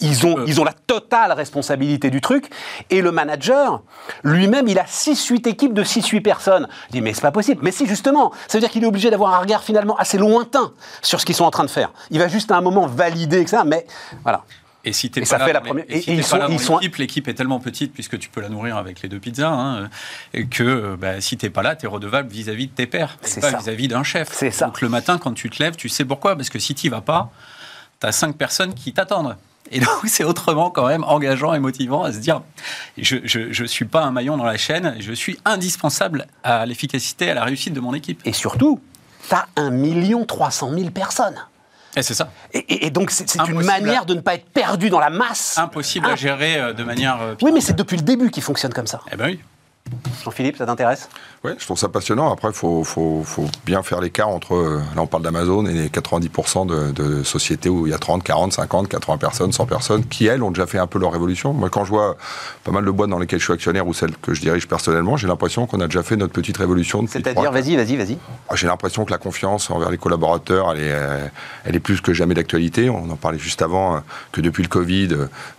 ils, 0.00 0.26
ont, 0.26 0.44
ils 0.46 0.60
ont 0.60 0.64
la 0.64 0.72
totale 0.72 1.32
responsabilité 1.32 2.10
du 2.10 2.20
truc. 2.20 2.50
Et 2.90 3.00
le 3.00 3.12
manager, 3.12 3.82
lui-même, 4.22 4.68
il 4.68 4.78
a 4.78 4.84
6-8 4.84 5.48
équipes 5.48 5.74
de 5.74 5.84
6-8 5.84 6.22
personnes. 6.22 6.68
Il 6.90 6.92
dit, 6.92 7.00
mais 7.00 7.14
c'est 7.14 7.22
pas 7.22 7.32
possible. 7.32 7.60
Mais 7.62 7.72
si, 7.72 7.86
justement, 7.86 8.32
ça 8.48 8.58
veut 8.58 8.60
dire 8.60 8.70
qu'il 8.70 8.82
est 8.82 8.86
obligé 8.86 9.10
d'avoir 9.10 9.34
un 9.34 9.38
regard 9.38 9.62
finalement 9.62 9.96
assez 9.96 10.18
lointain 10.18 10.72
sur 11.02 11.20
ce 11.20 11.26
qu'ils 11.26 11.36
sont 11.36 11.44
en 11.44 11.50
train 11.50 11.64
de 11.64 11.70
faire. 11.70 11.92
Il 12.10 12.18
va 12.18 12.28
juste 12.28 12.50
à 12.50 12.56
un 12.56 12.60
moment 12.60 12.86
valider, 12.86 13.40
etc. 13.40 13.62
Mais 13.66 13.86
voilà. 14.22 14.44
Et 14.84 14.92
si 14.92 15.10
t'es 15.10 15.20
pas, 15.22 15.38
là, 15.38 15.46
fait 15.46 15.52
la 15.52 15.60
première... 15.60 15.84
et, 15.88 16.02
ils 16.08 16.24
sont, 16.24 16.40
ils 16.48 16.58
sont... 16.58 16.80
l'équipe 16.98 17.28
est 17.28 17.34
tellement 17.34 17.60
petite 17.60 17.92
puisque 17.92 18.18
tu 18.18 18.28
peux 18.28 18.40
la 18.40 18.48
nourrir 18.48 18.76
avec 18.76 19.00
les 19.02 19.08
deux 19.08 19.20
pizzas, 19.20 19.48
hein, 19.48 19.88
que 20.50 20.96
bah, 20.96 21.20
si 21.20 21.36
t'es 21.36 21.50
pas 21.50 21.62
là, 21.62 21.76
t'es 21.76 21.86
redevable 21.86 22.28
vis-à-vis 22.28 22.66
de 22.66 22.72
tes 22.72 22.86
pairs, 22.86 23.16
pas 23.40 23.58
vis-à-vis 23.58 23.86
d'un 23.86 24.02
chef. 24.02 24.30
C'est 24.32 24.50
ça. 24.50 24.66
Donc 24.66 24.80
le 24.80 24.88
matin, 24.88 25.18
quand 25.18 25.34
tu 25.34 25.50
te 25.50 25.62
lèves, 25.62 25.76
tu 25.76 25.88
sais 25.88 26.04
pourquoi, 26.04 26.34
parce 26.34 26.50
que 26.50 26.58
si 26.58 26.74
t'y 26.74 26.88
vas 26.88 27.00
pas, 27.00 27.30
t'as 28.00 28.10
cinq 28.10 28.36
personnes 28.36 28.74
qui 28.74 28.92
t'attendent 28.92 29.36
Et 29.72 29.80
donc, 29.80 29.88
c'est 30.06 30.24
autrement 30.24 30.70
quand 30.70 30.86
même 30.86 31.04
engageant 31.04 31.54
et 31.54 31.58
motivant 31.58 32.04
à 32.04 32.12
se 32.12 32.18
dire 32.18 32.42
je 32.98 33.62
ne 33.62 33.66
suis 33.66 33.86
pas 33.86 34.02
un 34.02 34.12
maillon 34.12 34.36
dans 34.36 34.44
la 34.44 34.56
chaîne, 34.56 34.96
je 35.00 35.12
suis 35.12 35.38
indispensable 35.44 36.26
à 36.44 36.66
l'efficacité, 36.66 37.30
à 37.30 37.34
la 37.34 37.44
réussite 37.44 37.72
de 37.72 37.80
mon 37.80 37.94
équipe. 37.94 38.20
Et 38.24 38.32
surtout, 38.32 38.80
tu 39.28 39.34
as 39.34 39.46
1 39.56 40.24
300 40.24 40.70
000 40.74 40.90
personnes. 40.90 41.36
Et 41.94 42.02
c'est 42.02 42.14
ça. 42.14 42.30
Et, 42.54 42.90
donc, 42.90 43.10
c'est 43.10 43.36
une 43.36 43.62
manière 43.62 44.06
de 44.06 44.14
ne 44.14 44.20
pas 44.20 44.34
être 44.34 44.48
perdu 44.48 44.88
dans 44.88 45.00
la 45.00 45.10
masse. 45.10 45.58
Impossible 45.58 46.06
à 46.06 46.16
gérer 46.16 46.56
euh, 46.58 46.72
de 46.72 46.84
manière. 46.84 47.20
Euh, 47.20 47.34
oui, 47.42 47.50
mais 47.52 47.60
c'est 47.60 47.74
depuis 47.74 47.98
le 47.98 48.02
début 48.02 48.30
qu'il 48.30 48.42
fonctionne 48.42 48.72
comme 48.72 48.86
ça. 48.86 49.00
Eh 49.12 49.16
ben 49.16 49.26
oui. 49.26 49.40
Jean-Philippe, 50.24 50.56
ça 50.56 50.66
t'intéresse? 50.66 51.08
Oui, 51.44 51.50
je 51.58 51.64
trouve 51.64 51.78
ça 51.78 51.88
passionnant. 51.88 52.32
Après, 52.32 52.48
il 52.48 52.54
faut, 52.54 52.84
faut, 52.84 53.22
faut, 53.24 53.46
bien 53.66 53.82
faire 53.82 54.00
l'écart 54.00 54.28
entre, 54.28 54.54
euh, 54.54 54.78
là 54.94 55.02
on 55.02 55.08
parle 55.08 55.24
d'Amazon, 55.24 55.66
et 55.66 55.72
les 55.72 55.88
90% 55.88 56.66
de, 56.66 56.92
de, 56.92 57.24
sociétés 57.24 57.68
où 57.68 57.88
il 57.88 57.90
y 57.90 57.94
a 57.94 57.98
30, 57.98 58.22
40, 58.22 58.52
50, 58.52 58.88
80 58.88 59.18
personnes, 59.18 59.52
100 59.52 59.66
personnes, 59.66 60.04
qui, 60.04 60.26
elles, 60.26 60.42
ont 60.44 60.52
déjà 60.52 60.66
fait 60.66 60.78
un 60.78 60.86
peu 60.86 61.00
leur 61.00 61.10
révolution. 61.10 61.52
Moi, 61.52 61.68
quand 61.68 61.84
je 61.84 61.90
vois 61.90 62.16
pas 62.62 62.70
mal 62.70 62.84
de 62.84 62.90
boîtes 62.92 63.10
dans 63.10 63.18
lesquelles 63.18 63.40
je 63.40 63.44
suis 63.44 63.52
actionnaire 63.52 63.88
ou 63.88 63.92
celles 63.92 64.16
que 64.16 64.34
je 64.34 64.40
dirige 64.40 64.68
personnellement, 64.68 65.16
j'ai 65.16 65.26
l'impression 65.26 65.66
qu'on 65.66 65.80
a 65.80 65.86
déjà 65.86 66.04
fait 66.04 66.14
notre 66.16 66.32
petite 66.32 66.58
révolution. 66.58 67.04
C'est-à-dire, 67.08 67.50
vas-y, 67.50 67.74
vas-y, 67.74 67.96
vas-y. 67.96 68.18
Ah, 68.48 68.54
j'ai 68.54 68.68
l'impression 68.68 69.04
que 69.04 69.10
la 69.10 69.18
confiance 69.18 69.68
envers 69.70 69.90
les 69.90 69.98
collaborateurs, 69.98 70.72
elle 70.72 70.78
est, 70.78 70.92
euh, 70.92 71.26
elle 71.64 71.74
est 71.74 71.80
plus 71.80 72.00
que 72.00 72.12
jamais 72.12 72.34
d'actualité. 72.34 72.88
On 72.88 73.10
en 73.10 73.16
parlait 73.16 73.38
juste 73.38 73.62
avant, 73.62 73.96
euh, 73.96 73.98
que 74.30 74.40
depuis 74.40 74.62
le 74.62 74.68
Covid, 74.68 75.08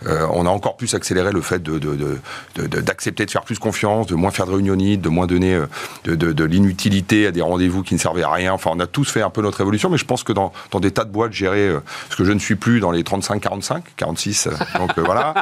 on 0.06 0.46
a 0.46 0.50
encore 0.50 0.76
plus 0.76 0.94
accéléré 0.94 1.30
le 1.30 1.42
fait 1.42 1.62
d'accepter 1.62 3.24
de, 3.24 3.26
de, 3.26 3.30
faire 3.30 3.42
plus 3.42 3.58
confiance, 3.58 4.06
de 4.06 4.14
moins 4.24 4.30
faire 4.30 4.46
de 4.46 4.52
réunionites, 4.52 5.02
de 5.02 5.10
moins 5.10 5.26
donner 5.26 5.54
euh, 5.54 5.66
de, 6.06 6.44
l'inutilité 6.44 7.26
à 7.26 7.30
des 7.30 7.42
rendez-vous 7.42 7.82
qui 7.82 7.92
ne 7.92 7.98
servaient 7.98 8.22
à 8.22 8.30
rien. 8.30 8.54
Enfin, 8.54 8.70
on 8.72 8.80
a 8.80 8.86
tous 8.86 9.10
fait 9.10 9.20
un 9.20 9.28
peu 9.28 9.42
notre 9.42 9.60
évolution, 9.60 9.90
mais 9.90 9.98
je 9.98 10.06
pense 10.06 10.24
que 10.24 10.32
dans, 10.32 10.50
des 10.80 10.90
tas 10.90 11.04
de 11.04 11.10
boîtes 11.10 11.32
gérées, 11.32 11.68
euh, 11.68 11.80
parce 12.08 12.16
que 12.16 12.24
je 12.24 12.32
ne 12.32 12.38
suis 12.38 12.54
plus 12.54 12.80
dans 12.80 12.90
les 12.90 13.02
35-45, 13.02 13.82
46, 13.96 14.46
euh, 14.46 14.50
donc 14.78 14.98
voilà, 14.98 15.34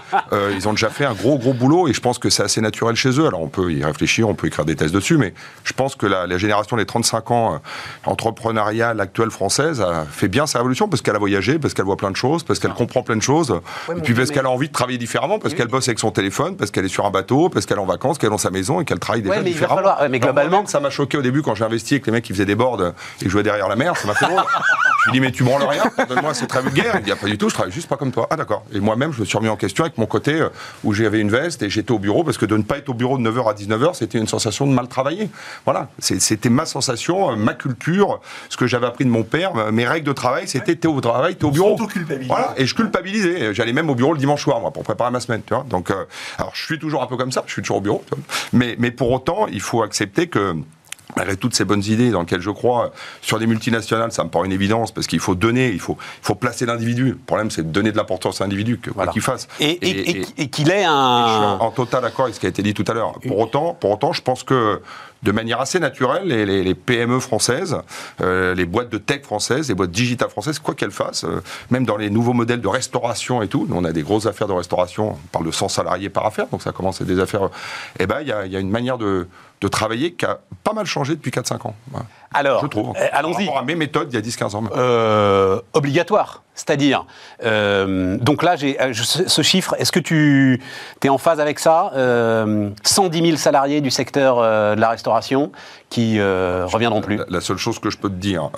ils 0.56 0.68
ont 0.68 0.72
déjà 0.72 0.90
fait 0.90 1.04
un 1.04 1.14
gros, 1.14 1.38
gros 1.38 1.54
boulot 1.54 1.86
et 1.86 1.92
je 1.92 2.00
pense 2.00 2.18
que 2.18 2.28
c'est 2.28 2.42
assez 2.42 2.60
naturel 2.60 2.96
chez 2.96 3.20
eux. 3.20 3.26
Alors 3.26 3.40
on 3.40 3.48
peut 3.48 3.72
y 3.72 3.84
réfléchir, 3.84 4.28
on 4.28 4.34
peut 4.34 4.48
écrire 4.48 4.64
des 4.64 4.74
thèses 4.74 4.92
dessus, 4.92 5.16
mais 5.16 5.32
je 5.62 5.72
pense 5.72 5.94
que 5.94 6.06
la, 6.06 6.26
génération 6.38 6.76
des 6.76 6.86
35 6.86 7.30
ans 7.30 7.60
entrepreneuriale 8.04 9.00
actuelle 9.00 9.30
française 9.30 9.80
a 9.80 10.06
fait 10.10 10.26
bien 10.26 10.46
sa 10.46 10.58
révolution 10.58 10.88
parce 10.88 11.02
qu'elle 11.02 11.14
a 11.14 11.20
voyagé, 11.20 11.60
parce 11.60 11.72
qu'elle 11.72 11.84
voit 11.84 11.96
plein 11.96 12.10
de 12.10 12.16
choses, 12.16 12.42
parce 12.42 12.58
qu'elle 12.58 12.72
comprend 12.72 13.02
plein 13.02 13.16
de 13.16 13.22
choses, 13.22 13.60
et 13.96 14.00
puis 14.00 14.14
parce 14.14 14.30
qu'elle 14.30 14.46
a 14.46 14.50
envie 14.50 14.68
de 14.68 14.72
travailler 14.72 14.98
différemment, 14.98 15.38
parce 15.38 15.54
qu'elle 15.54 15.68
bosse 15.68 15.86
avec 15.86 16.00
son 16.00 16.10
téléphone, 16.10 16.56
parce 16.56 16.72
qu'elle 16.72 16.84
est 16.84 16.88
sur 16.88 17.06
un 17.06 17.10
bateau, 17.10 17.48
parce 17.48 17.66
qu'elle 17.66 17.76
est 17.76 17.82
en 17.82 17.86
vacances, 17.86 18.18
qu'elle 18.18 18.28
est 18.28 18.30
dans 18.30 18.38
sa 18.38 18.50
maison 18.50 18.61
et 18.80 18.84
qu'elle 18.84 18.98
travaille 18.98 19.22
déjà 19.22 19.42
différemment 19.42 19.94
mais 20.10 20.18
globalement. 20.18 20.66
ça 20.66 20.80
m'a 20.80 20.90
choqué 20.90 21.18
au 21.18 21.22
début 21.22 21.42
quand 21.42 21.54
j'ai 21.54 21.64
investi 21.64 21.94
avec 21.94 22.06
les 22.06 22.12
mecs 22.12 22.24
qui 22.24 22.32
faisaient 22.32 22.44
des 22.46 22.54
boards 22.54 22.92
et 23.20 23.24
que 23.24 23.30
je 23.30 23.38
derrière 23.38 23.68
la 23.68 23.76
mer, 23.76 23.96
ça 23.96 24.06
m'a 24.06 24.14
fait 24.14 24.26
drôle. 24.26 24.42
je 25.04 25.10
lui 25.10 25.12
dis, 25.12 25.20
mais 25.20 25.32
tu 25.32 25.42
branles 25.44 25.64
rien, 25.64 25.84
donne-moi, 26.08 26.34
c'est 26.34 26.46
très 26.46 26.62
vulgaire. 26.62 26.94
Il 26.98 27.02
dit, 27.02 27.12
a 27.12 27.16
pas 27.16 27.26
du 27.26 27.38
tout, 27.38 27.48
je 27.48 27.54
travaille 27.54 27.72
juste 27.72 27.88
pas 27.88 27.96
comme 27.96 28.12
toi. 28.12 28.28
Ah, 28.30 28.36
d'accord. 28.36 28.64
Et 28.72 28.80
moi-même, 28.80 29.12
je 29.12 29.20
me 29.20 29.24
suis 29.24 29.36
remis 29.36 29.48
en 29.48 29.56
question 29.56 29.84
avec 29.84 29.98
mon 29.98 30.06
côté 30.06 30.34
euh, 30.34 30.48
où 30.84 30.92
j'avais 30.92 31.20
une 31.20 31.30
veste 31.30 31.62
et 31.62 31.70
j'étais 31.70 31.92
au 31.92 31.98
bureau 31.98 32.24
parce 32.24 32.38
que 32.38 32.46
de 32.46 32.56
ne 32.56 32.62
pas 32.62 32.78
être 32.78 32.88
au 32.88 32.94
bureau 32.94 33.18
de 33.18 33.28
9h 33.28 33.50
à 33.50 33.54
19h, 33.54 33.94
c'était 33.94 34.18
une 34.18 34.28
sensation 34.28 34.66
de 34.66 34.72
mal 34.72 34.88
travailler. 34.88 35.28
Voilà. 35.64 35.88
C'était 35.98 36.50
ma 36.50 36.66
sensation, 36.66 37.32
euh, 37.32 37.36
ma 37.36 37.54
culture, 37.54 38.20
ce 38.48 38.56
que 38.56 38.66
j'avais 38.66 38.86
appris 38.86 39.04
de 39.04 39.10
mon 39.10 39.22
père, 39.22 39.72
mes 39.72 39.86
règles 39.86 40.06
de 40.06 40.12
travail, 40.12 40.46
c'était 40.46 40.76
t'es 40.76 40.88
au 40.88 41.00
travail, 41.00 41.36
t'es 41.36 41.44
au 41.44 41.50
bureau. 41.50 41.76
Voilà. 42.26 42.54
Et 42.56 42.66
je 42.66 42.74
culpabilisais. 42.74 43.54
J'allais 43.54 43.72
même 43.72 43.90
au 43.90 43.94
bureau 43.94 44.12
le 44.12 44.18
dimanche 44.18 44.42
soir, 44.42 44.60
moi, 44.60 44.70
pour 44.70 44.82
préparer 44.82 45.10
ma 45.10 45.20
semaine, 45.20 45.42
tu 45.46 45.54
vois. 45.54 45.64
Donc, 45.68 45.90
euh, 45.90 46.04
alors, 46.38 46.52
je 46.54 46.64
suis 46.64 46.78
toujours 46.78 47.02
un 47.02 47.06
peu 47.06 47.16
comme 47.16 47.32
ça, 47.32 47.42
je 47.46 47.52
suis 47.52 47.62
toujours 47.62 47.78
au 47.78 47.80
bureau, 47.80 48.04
Mais, 48.52 48.76
mais 48.78 48.90
pour 48.90 49.10
autant, 49.10 49.46
il 49.48 49.60
faut 49.60 49.82
accepter 49.82 50.26
que 50.26 50.54
malgré 51.16 51.36
toutes 51.36 51.54
ces 51.54 51.64
bonnes 51.64 51.84
idées 51.84 52.10
dans 52.10 52.20
lesquelles 52.20 52.40
je 52.40 52.50
crois, 52.50 52.92
sur 53.20 53.38
les 53.38 53.46
multinationales, 53.46 54.12
ça 54.12 54.24
me 54.24 54.30
paraît 54.30 54.46
une 54.46 54.52
évidence, 54.52 54.92
parce 54.92 55.06
qu'il 55.06 55.20
faut 55.20 55.34
donner, 55.34 55.68
il 55.68 55.80
faut, 55.80 55.96
il 56.22 56.26
faut 56.26 56.34
placer 56.34 56.66
l'individu. 56.66 57.10
Le 57.10 57.16
problème, 57.16 57.50
c'est 57.50 57.62
de 57.62 57.72
donner 57.72 57.92
de 57.92 57.96
l'importance 57.96 58.40
à 58.40 58.44
l'individu, 58.44 58.78
quoi 58.78 59.06
qu'il 59.08 59.22
fasse. 59.22 59.48
Et, 59.60 59.78
qu'il 60.48 60.70
ait 60.70 60.84
un... 60.84 61.26
je 61.26 61.32
suis 61.32 61.64
en 61.66 61.70
total 61.70 62.04
accord 62.04 62.24
avec 62.24 62.34
ce 62.34 62.40
qui 62.40 62.46
a 62.46 62.48
été 62.48 62.62
dit 62.62 62.74
tout 62.74 62.84
à 62.86 62.94
l'heure. 62.94 63.18
Pour 63.26 63.38
autant, 63.38 63.74
pour 63.74 63.90
autant, 63.90 64.12
je 64.12 64.22
pense 64.22 64.42
que 64.42 64.80
de 65.22 65.30
manière 65.30 65.60
assez 65.60 65.78
naturelle, 65.78 66.26
les, 66.26 66.64
les, 66.64 66.74
PME 66.74 67.20
françaises, 67.20 67.76
euh, 68.20 68.54
les 68.54 68.64
boîtes 68.64 68.90
de 68.90 68.98
tech 68.98 69.22
françaises, 69.22 69.68
les 69.68 69.74
boîtes 69.74 69.92
digitales 69.92 70.30
françaises, 70.30 70.58
quoi 70.58 70.74
qu'elles 70.74 70.90
fassent, 70.90 71.24
euh, 71.24 71.40
même 71.70 71.84
dans 71.84 71.96
les 71.96 72.10
nouveaux 72.10 72.32
modèles 72.32 72.60
de 72.60 72.68
restauration 72.68 73.40
et 73.40 73.48
tout, 73.48 73.66
nous 73.68 73.76
on 73.76 73.84
a 73.84 73.92
des 73.92 74.02
grosses 74.02 74.26
affaires 74.26 74.48
de 74.48 74.52
restauration, 74.52 75.10
on 75.12 75.28
parle 75.30 75.46
de 75.46 75.52
100 75.52 75.68
salariés 75.68 76.08
par 76.08 76.26
affaire, 76.26 76.48
donc 76.48 76.62
ça 76.62 76.72
commence 76.72 77.00
à 77.00 77.04
être 77.04 77.08
des 77.08 77.20
affaires, 77.20 77.50
eh 78.00 78.06
ben 78.06 78.20
il 78.20 78.26
y, 78.26 78.52
y 78.52 78.56
a, 78.56 78.60
une 78.60 78.70
manière 78.70 78.98
de, 78.98 79.28
de 79.62 79.68
travailler 79.68 80.12
qui 80.12 80.26
a 80.26 80.40
pas 80.64 80.72
mal 80.72 80.86
changé 80.86 81.14
depuis 81.14 81.30
4-5 81.30 81.68
ans. 81.68 81.76
Alors, 82.34 82.62
je 82.62 82.66
trouve. 82.66 82.94
Euh, 82.96 83.08
allons-y. 83.12 83.48
à 83.48 83.62
mes 83.62 83.74
méthodes 83.74 84.08
il 84.12 84.14
y 84.14 84.18
a 84.18 84.20
10-15 84.20 84.56
ans. 84.56 84.64
Euh, 84.76 85.60
obligatoire. 85.72 86.42
C'est-à-dire, 86.54 87.06
euh, 87.44 88.18
donc 88.18 88.42
là, 88.42 88.56
j'ai 88.56 88.76
ce 88.92 89.40
chiffre, 89.40 89.74
est-ce 89.78 89.90
que 89.90 89.98
tu 89.98 90.60
es 91.02 91.08
en 91.08 91.16
phase 91.16 91.40
avec 91.40 91.58
ça 91.58 91.90
110 92.84 93.22
000 93.22 93.36
salariés 93.38 93.80
du 93.80 93.90
secteur 93.90 94.36
de 94.76 94.78
la 94.78 94.90
restauration 94.90 95.50
qui 95.88 96.20
reviendront 96.20 97.00
plus? 97.00 97.18
La, 97.28 97.40
seule 97.40 97.56
chose 97.56 97.78
que 97.78 97.88
je 97.88 97.96
peux 97.96 98.10
te 98.10 98.16
dire, 98.16 98.50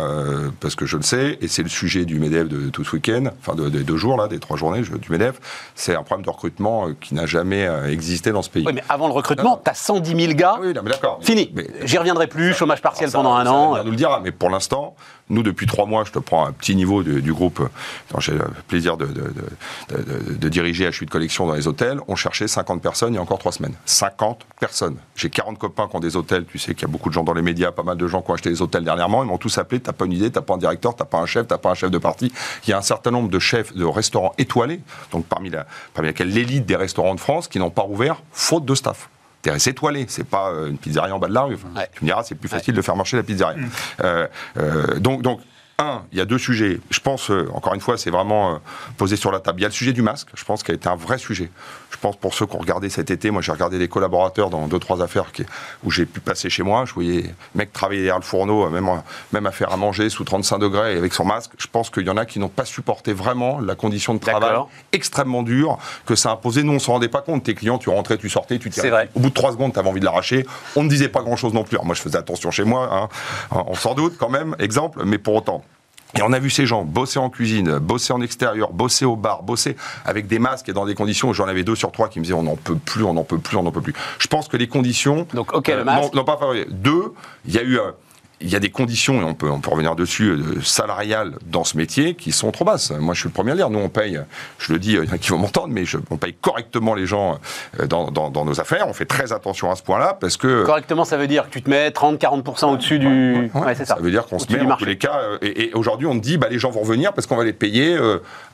parce 0.58 0.74
que 0.74 0.86
je 0.86 0.96
le 0.96 1.04
sais, 1.04 1.38
et 1.40 1.46
c'est 1.46 1.62
le 1.62 1.68
sujet 1.68 2.04
du 2.04 2.18
MEDEF 2.18 2.48
de, 2.48 2.68
tout 2.68 2.82
ce 2.82 2.96
week-end, 2.96 3.26
enfin 3.40 3.54
des 3.54 3.84
deux 3.84 3.96
jours, 3.96 4.16
là, 4.16 4.26
des 4.26 4.40
trois 4.40 4.56
journées 4.56 4.80
du 4.80 5.10
MEDEF, 5.12 5.36
c'est 5.76 5.94
un 5.94 6.02
problème 6.02 6.24
de 6.24 6.30
recrutement 6.30 6.88
qui 7.00 7.14
n'a 7.14 7.26
jamais 7.26 7.68
existé 7.88 8.32
dans 8.32 8.42
ce 8.42 8.50
pays. 8.50 8.64
Oui, 8.66 8.72
mais 8.74 8.82
avant 8.88 9.06
le 9.06 9.14
recrutement, 9.14 9.60
tu 9.64 9.70
as 9.70 9.74
110 9.74 10.20
000 10.20 10.32
gars. 10.32 10.56
Oui, 10.60 10.72
mais 10.74 10.90
d'accord. 10.90 11.20
Fini. 11.22 11.54
J'y 11.84 11.98
reviendrai 11.98 12.26
plus, 12.26 12.54
chômage 12.54 12.82
partiel 12.82 13.12
pendant 13.12 13.34
un 13.34 13.46
an. 13.46 13.63
On 13.72 13.84
nous 13.84 13.90
le 13.90 13.96
dira, 13.96 14.20
mais 14.20 14.32
pour 14.32 14.50
l'instant, 14.50 14.94
nous, 15.30 15.42
depuis 15.42 15.66
trois 15.66 15.86
mois, 15.86 16.04
je 16.04 16.12
te 16.12 16.18
prends 16.18 16.46
un 16.46 16.52
petit 16.52 16.76
niveau 16.76 17.02
du 17.02 17.32
groupe, 17.32 17.66
j'ai 18.18 18.32
le 18.32 18.44
plaisir 18.68 18.96
de, 18.96 19.06
de, 19.06 20.48
diriger 20.48 20.86
à 20.86 20.90
de 20.90 21.10
Collection 21.10 21.46
dans 21.46 21.54
les 21.54 21.66
hôtels, 21.66 22.00
on 22.08 22.16
cherchait 22.16 22.46
50 22.46 22.82
personnes 22.82 23.14
il 23.14 23.16
y 23.16 23.18
a 23.18 23.22
encore 23.22 23.38
trois 23.38 23.52
semaines. 23.52 23.74
50 23.86 24.46
personnes. 24.60 24.96
J'ai 25.16 25.30
40 25.30 25.58
copains 25.58 25.88
qui 25.88 25.96
ont 25.96 26.00
des 26.00 26.16
hôtels, 26.16 26.44
tu 26.44 26.58
sais 26.58 26.74
qu'il 26.74 26.82
y 26.82 26.90
a 26.90 26.92
beaucoup 26.92 27.08
de 27.08 27.14
gens 27.14 27.24
dans 27.24 27.32
les 27.32 27.42
médias, 27.42 27.72
pas 27.72 27.82
mal 27.82 27.96
de 27.96 28.06
gens 28.06 28.20
qui 28.20 28.30
ont 28.30 28.34
acheté 28.34 28.50
des 28.50 28.60
hôtels 28.60 28.84
dernièrement, 28.84 29.24
ils 29.24 29.26
m'ont 29.26 29.38
tous 29.38 29.56
appelé, 29.56 29.80
t'as 29.80 29.92
pas 29.92 30.04
une 30.04 30.12
idée, 30.12 30.30
t'as 30.30 30.42
pas 30.42 30.54
un 30.54 30.58
directeur, 30.58 30.94
t'as 30.94 31.06
pas 31.06 31.18
un 31.18 31.26
chef, 31.26 31.46
t'as 31.46 31.58
pas 31.58 31.70
un 31.70 31.74
chef 31.74 31.90
de 31.90 31.98
parti. 31.98 32.30
Il 32.66 32.70
y 32.70 32.72
a 32.74 32.78
un 32.78 32.82
certain 32.82 33.10
nombre 33.10 33.30
de 33.30 33.38
chefs 33.38 33.74
de 33.74 33.84
restaurants 33.84 34.34
étoilés, 34.36 34.80
donc 35.10 35.24
parmi, 35.24 35.48
la, 35.48 35.66
parmi 35.94 36.08
laquelle 36.08 36.28
l'élite 36.28 36.66
des 36.66 36.76
restaurants 36.76 37.14
de 37.14 37.20
France, 37.20 37.48
qui 37.48 37.58
n'ont 37.58 37.70
pas 37.70 37.86
ouvert 37.86 38.22
faute 38.32 38.66
de 38.66 38.74
staff 38.74 39.08
c'est 39.58 39.70
étoilé, 39.70 40.06
c'est 40.08 40.24
pas 40.24 40.50
euh, 40.50 40.68
une 40.68 40.78
pizzeria 40.78 41.14
en 41.14 41.18
bas 41.18 41.28
de 41.28 41.34
la 41.34 41.42
rue. 41.42 41.56
Tu 41.56 42.04
me 42.04 42.06
diras, 42.06 42.22
c'est 42.24 42.34
plus 42.34 42.48
facile 42.48 42.74
de 42.74 42.82
faire 42.82 42.96
marcher 42.96 43.16
la 43.16 43.22
pizzeria. 43.22 43.56
Mm. 43.56 43.70
Euh, 44.02 44.26
euh, 44.58 44.98
donc, 44.98 45.22
donc, 45.22 45.40
un, 45.78 46.02
il 46.12 46.18
y 46.18 46.20
a 46.20 46.24
deux 46.24 46.38
sujets. 46.38 46.80
Je 46.90 47.00
pense, 47.00 47.30
encore 47.30 47.74
une 47.74 47.80
fois, 47.80 47.98
c'est 47.98 48.10
vraiment 48.10 48.60
posé 48.96 49.16
sur 49.16 49.32
la 49.32 49.40
table. 49.40 49.60
Il 49.60 49.62
y 49.62 49.66
a 49.66 49.68
le 49.68 49.74
sujet 49.74 49.92
du 49.92 50.02
masque, 50.02 50.28
je 50.34 50.44
pense, 50.44 50.62
qui 50.62 50.70
a 50.70 50.74
été 50.74 50.88
un 50.88 50.96
vrai 50.96 51.18
sujet. 51.18 51.50
Je 51.90 51.96
pense 51.98 52.16
pour 52.16 52.34
ceux 52.34 52.46
qui 52.46 52.56
ont 52.56 52.58
regardé 52.58 52.90
cet 52.90 53.10
été, 53.10 53.30
moi 53.30 53.40
j'ai 53.40 53.52
regardé 53.52 53.78
des 53.78 53.88
collaborateurs 53.88 54.50
dans 54.50 54.66
deux, 54.66 54.78
trois 54.78 55.00
affaires 55.00 55.26
où 55.84 55.90
j'ai 55.90 56.06
pu 56.06 56.20
passer 56.20 56.50
chez 56.50 56.62
moi. 56.62 56.84
Je 56.86 56.92
voyais 56.92 57.34
mec 57.54 57.72
travailler 57.72 58.00
derrière 58.00 58.18
le 58.18 58.24
fourneau, 58.24 58.68
même, 58.68 58.88
même 59.32 59.46
à 59.46 59.52
faire 59.52 59.72
à 59.72 59.76
manger 59.76 60.10
sous 60.10 60.24
35 60.24 60.58
degrés 60.58 60.94
et 60.94 60.98
avec 60.98 61.14
son 61.14 61.24
masque. 61.24 61.52
Je 61.56 61.66
pense 61.66 61.90
qu'il 61.90 62.06
y 62.06 62.10
en 62.10 62.16
a 62.16 62.26
qui 62.26 62.38
n'ont 62.38 62.48
pas 62.48 62.64
supporté 62.64 63.12
vraiment 63.12 63.60
la 63.60 63.74
condition 63.74 64.14
de 64.14 64.18
travail 64.18 64.58
extrêmement 64.92 65.42
dure 65.42 65.78
que 66.04 66.14
ça 66.14 66.30
imposait. 66.30 66.62
Nous, 66.62 66.72
on 66.72 66.74
ne 66.74 66.78
se 66.80 66.90
rendait 66.90 67.08
pas 67.08 67.22
compte. 67.22 67.44
Tes 67.44 67.54
clients, 67.54 67.78
tu 67.78 67.90
rentrais, 67.90 68.18
tu 68.18 68.28
sortais, 68.28 68.58
tu 68.58 68.70
tirais. 68.70 69.08
Au 69.14 69.20
bout 69.20 69.28
de 69.28 69.34
trois 69.34 69.52
secondes, 69.52 69.72
tu 69.72 69.78
avais 69.78 69.88
envie 69.88 70.00
de 70.00 70.04
l'arracher. 70.04 70.46
On 70.76 70.82
ne 70.82 70.88
disait 70.88 71.08
pas 71.08 71.22
grand 71.22 71.36
chose 71.36 71.54
non 71.54 71.64
plus. 71.64 71.78
moi, 71.82 71.94
je 71.94 72.02
faisais 72.02 72.18
attention 72.18 72.50
chez 72.50 72.64
moi, 72.64 72.88
hein. 72.92 73.08
on 73.50 73.74
s'en 73.74 73.94
doute 73.94 74.16
quand 74.18 74.28
même, 74.30 74.56
exemple, 74.58 75.02
mais 75.04 75.18
pour 75.18 75.34
autant. 75.34 75.63
Et 76.16 76.22
on 76.22 76.32
a 76.32 76.38
vu 76.38 76.50
ces 76.50 76.66
gens 76.66 76.84
bosser 76.84 77.18
en 77.18 77.28
cuisine, 77.28 77.78
bosser 77.78 78.12
en 78.12 78.20
extérieur, 78.20 78.72
bosser 78.72 79.04
au 79.04 79.16
bar, 79.16 79.42
bosser 79.42 79.76
avec 80.04 80.26
des 80.26 80.38
masques 80.38 80.68
et 80.68 80.72
dans 80.72 80.86
des 80.86 80.94
conditions 80.94 81.28
où 81.28 81.34
j'en 81.34 81.48
avais 81.48 81.64
deux 81.64 81.74
sur 81.74 81.90
trois 81.92 82.08
qui 82.08 82.20
me 82.20 82.24
disaient 82.24 82.34
on 82.34 82.44
n'en 82.44 82.56
peut 82.56 82.76
plus, 82.76 83.04
on 83.04 83.14
n'en 83.14 83.24
peut 83.24 83.38
plus, 83.38 83.56
on 83.56 83.62
n'en 83.62 83.72
peut 83.72 83.80
plus. 83.80 83.94
Je 84.18 84.26
pense 84.28 84.48
que 84.48 84.56
les 84.56 84.68
conditions. 84.68 85.26
Donc, 85.34 85.52
ok, 85.52 85.68
le 85.68 85.74
euh, 85.74 85.84
masque. 85.84 86.14
Non, 86.14 86.24
pas 86.24 86.36
favori. 86.36 86.66
Deux, 86.70 87.12
il 87.46 87.54
y 87.54 87.58
a 87.58 87.62
eu. 87.62 87.78
Euh, 87.78 87.90
il 88.40 88.48
y 88.48 88.56
a 88.56 88.60
des 88.60 88.70
conditions, 88.70 89.20
et 89.20 89.24
on 89.24 89.34
peut, 89.34 89.50
on 89.50 89.60
peut 89.60 89.70
revenir 89.70 89.94
dessus, 89.96 90.28
euh, 90.28 90.60
salariales 90.62 91.34
dans 91.46 91.64
ce 91.64 91.76
métier 91.76 92.14
qui 92.14 92.32
sont 92.32 92.50
trop 92.50 92.64
basses. 92.64 92.90
Moi, 92.90 93.14
je 93.14 93.20
suis 93.20 93.28
le 93.28 93.32
premier 93.32 93.52
à 93.52 93.54
le 93.54 93.58
dire. 93.58 93.70
Nous, 93.70 93.78
on 93.78 93.88
paye, 93.88 94.20
je 94.58 94.72
le 94.72 94.78
dis, 94.78 94.92
il 94.92 95.04
y 95.04 95.08
en 95.08 95.12
a 95.12 95.18
qui 95.18 95.30
vont 95.30 95.38
m'entendre, 95.38 95.68
mais 95.68 95.84
on 96.10 96.16
paye 96.16 96.34
correctement 96.34 96.94
les 96.94 97.06
gens 97.06 97.38
euh, 97.80 97.86
dans, 97.86 98.10
dans, 98.10 98.44
nos 98.44 98.60
affaires. 98.60 98.86
On 98.88 98.92
fait 98.92 99.06
très 99.06 99.32
attention 99.32 99.70
à 99.70 99.76
ce 99.76 99.82
point-là 99.82 100.16
parce 100.20 100.36
que. 100.36 100.64
Correctement, 100.64 101.04
ça 101.04 101.16
veut 101.16 101.26
dire 101.26 101.44
que 101.46 101.50
tu 101.50 101.62
te 101.62 101.70
mets 101.70 101.88
30-40% 101.90 102.72
au-dessus 102.72 102.98
du. 102.98 103.50
Ouais, 103.54 103.74
ça. 103.74 103.84
Ça 103.84 103.96
veut 104.00 104.10
dire 104.10 104.26
qu'on 104.26 104.38
se 104.38 104.52
met 104.52 104.60
en 104.60 104.76
tous 104.76 104.84
les 104.84 104.98
cas. 104.98 105.18
Euh, 105.18 105.38
et, 105.42 105.70
aujourd'hui, 105.74 106.06
on 106.06 106.18
te 106.18 106.24
dit, 106.24 106.36
bah, 106.36 106.48
les 106.50 106.58
gens 106.58 106.70
vont 106.70 106.84
venir 106.84 107.12
parce 107.12 107.26
qu'on 107.26 107.36
va 107.36 107.44
les 107.44 107.52
payer 107.52 107.98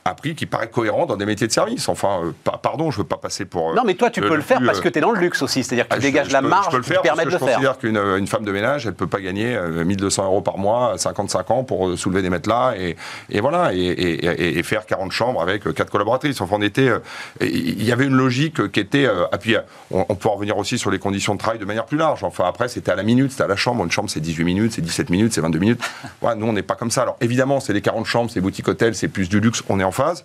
un 0.05 0.13
prix 0.13 0.35
qui 0.35 0.45
paraît 0.45 0.69
cohérent 0.69 1.05
dans 1.05 1.17
des 1.17 1.25
métiers 1.25 1.47
de 1.47 1.51
service. 1.51 1.89
Enfin, 1.89 2.33
pardon, 2.61 2.91
je 2.91 2.97
veux 2.97 3.03
pas 3.03 3.17
passer 3.17 3.45
pour. 3.45 3.73
Non, 3.73 3.83
mais 3.85 3.95
toi, 3.95 4.09
tu 4.09 4.21
peux 4.21 4.35
le, 4.35 4.41
faire 4.41 4.61
parce 4.65 4.81
que 4.81 4.89
tu 4.89 4.97
es 4.97 5.01
dans 5.01 5.11
le 5.11 5.19
luxe 5.19 5.41
aussi. 5.41 5.63
C'est-à-dire 5.63 5.87
que 5.87 5.93
tu 5.93 5.99
ah, 5.99 6.01
dégages 6.01 6.31
la 6.31 6.41
marge 6.41 6.79
qui 6.81 6.93
permet 7.01 7.25
de 7.25 7.29
le 7.29 7.37
faire. 7.37 7.47
Je 7.47 7.53
considère 7.53 7.77
qu'une 7.77 8.27
femme 8.27 8.45
de 8.45 8.51
ménage, 8.51 8.85
elle 8.87 8.93
peut 8.93 9.07
pas 9.07 9.21
gagner 9.21 9.57
1200 9.59 10.25
euros 10.25 10.41
par 10.41 10.57
mois 10.57 10.93
à 10.93 10.97
55 10.97 11.51
ans 11.51 11.63
pour 11.63 11.97
soulever 11.97 12.21
des 12.21 12.29
matelas 12.29 12.73
et, 12.77 12.95
et 13.29 13.41
voilà, 13.41 13.73
et, 13.73 14.57
et, 14.57 14.63
faire 14.63 14.85
40 14.85 15.11
chambres 15.11 15.41
avec 15.41 15.63
quatre 15.73 15.89
collaboratrices. 15.89 16.41
Enfin, 16.41 16.57
on 16.59 16.61
était, 16.61 16.89
euh, 16.89 16.99
il 17.41 17.83
y 17.83 17.91
avait 17.91 18.05
une 18.05 18.15
logique 18.15 18.71
qui 18.71 18.79
était, 18.79 19.05
euh, 19.05 19.25
puis 19.39 19.55
on, 19.89 20.03
peut 20.15 20.29
en 20.29 20.35
revenir 20.35 20.57
aussi 20.57 20.77
sur 20.77 20.91
les 20.91 20.99
conditions 20.99 21.33
de 21.33 21.39
travail 21.39 21.59
de 21.59 21.65
manière 21.65 21.85
plus 21.85 21.97
large. 21.97 22.23
Enfin, 22.23 22.45
après, 22.45 22.67
c'était 22.67 22.91
à 22.91 22.95
la 22.95 23.03
minute, 23.03 23.31
c'était 23.31 23.43
à 23.43 23.47
la 23.47 23.55
chambre. 23.55 23.83
Une 23.83 23.91
chambre, 23.91 24.09
c'est 24.09 24.19
18 24.19 24.43
minutes, 24.43 24.73
c'est 24.73 24.81
17 24.81 25.09
minutes, 25.09 25.33
c'est 25.33 25.41
22 25.41 25.59
minutes. 25.59 25.81
Nous, 26.21 26.45
on 26.45 26.53
n'est 26.53 26.61
pas 26.61 26.75
comme 26.75 26.91
ça. 26.91 27.03
Alors, 27.03 27.17
évidemment, 27.21 27.59
c'est 27.59 27.73
les 27.73 27.81
40 27.81 28.05
chambres, 28.05 28.31
c'est 28.31 28.41
boutique 28.41 28.67
hôtel, 28.67 28.95
c'est 28.95 29.07
plus 29.07 29.29
du 29.29 29.39
luxe, 29.39 29.63
on 29.69 29.79
est 29.79 29.83
phase. 29.91 30.23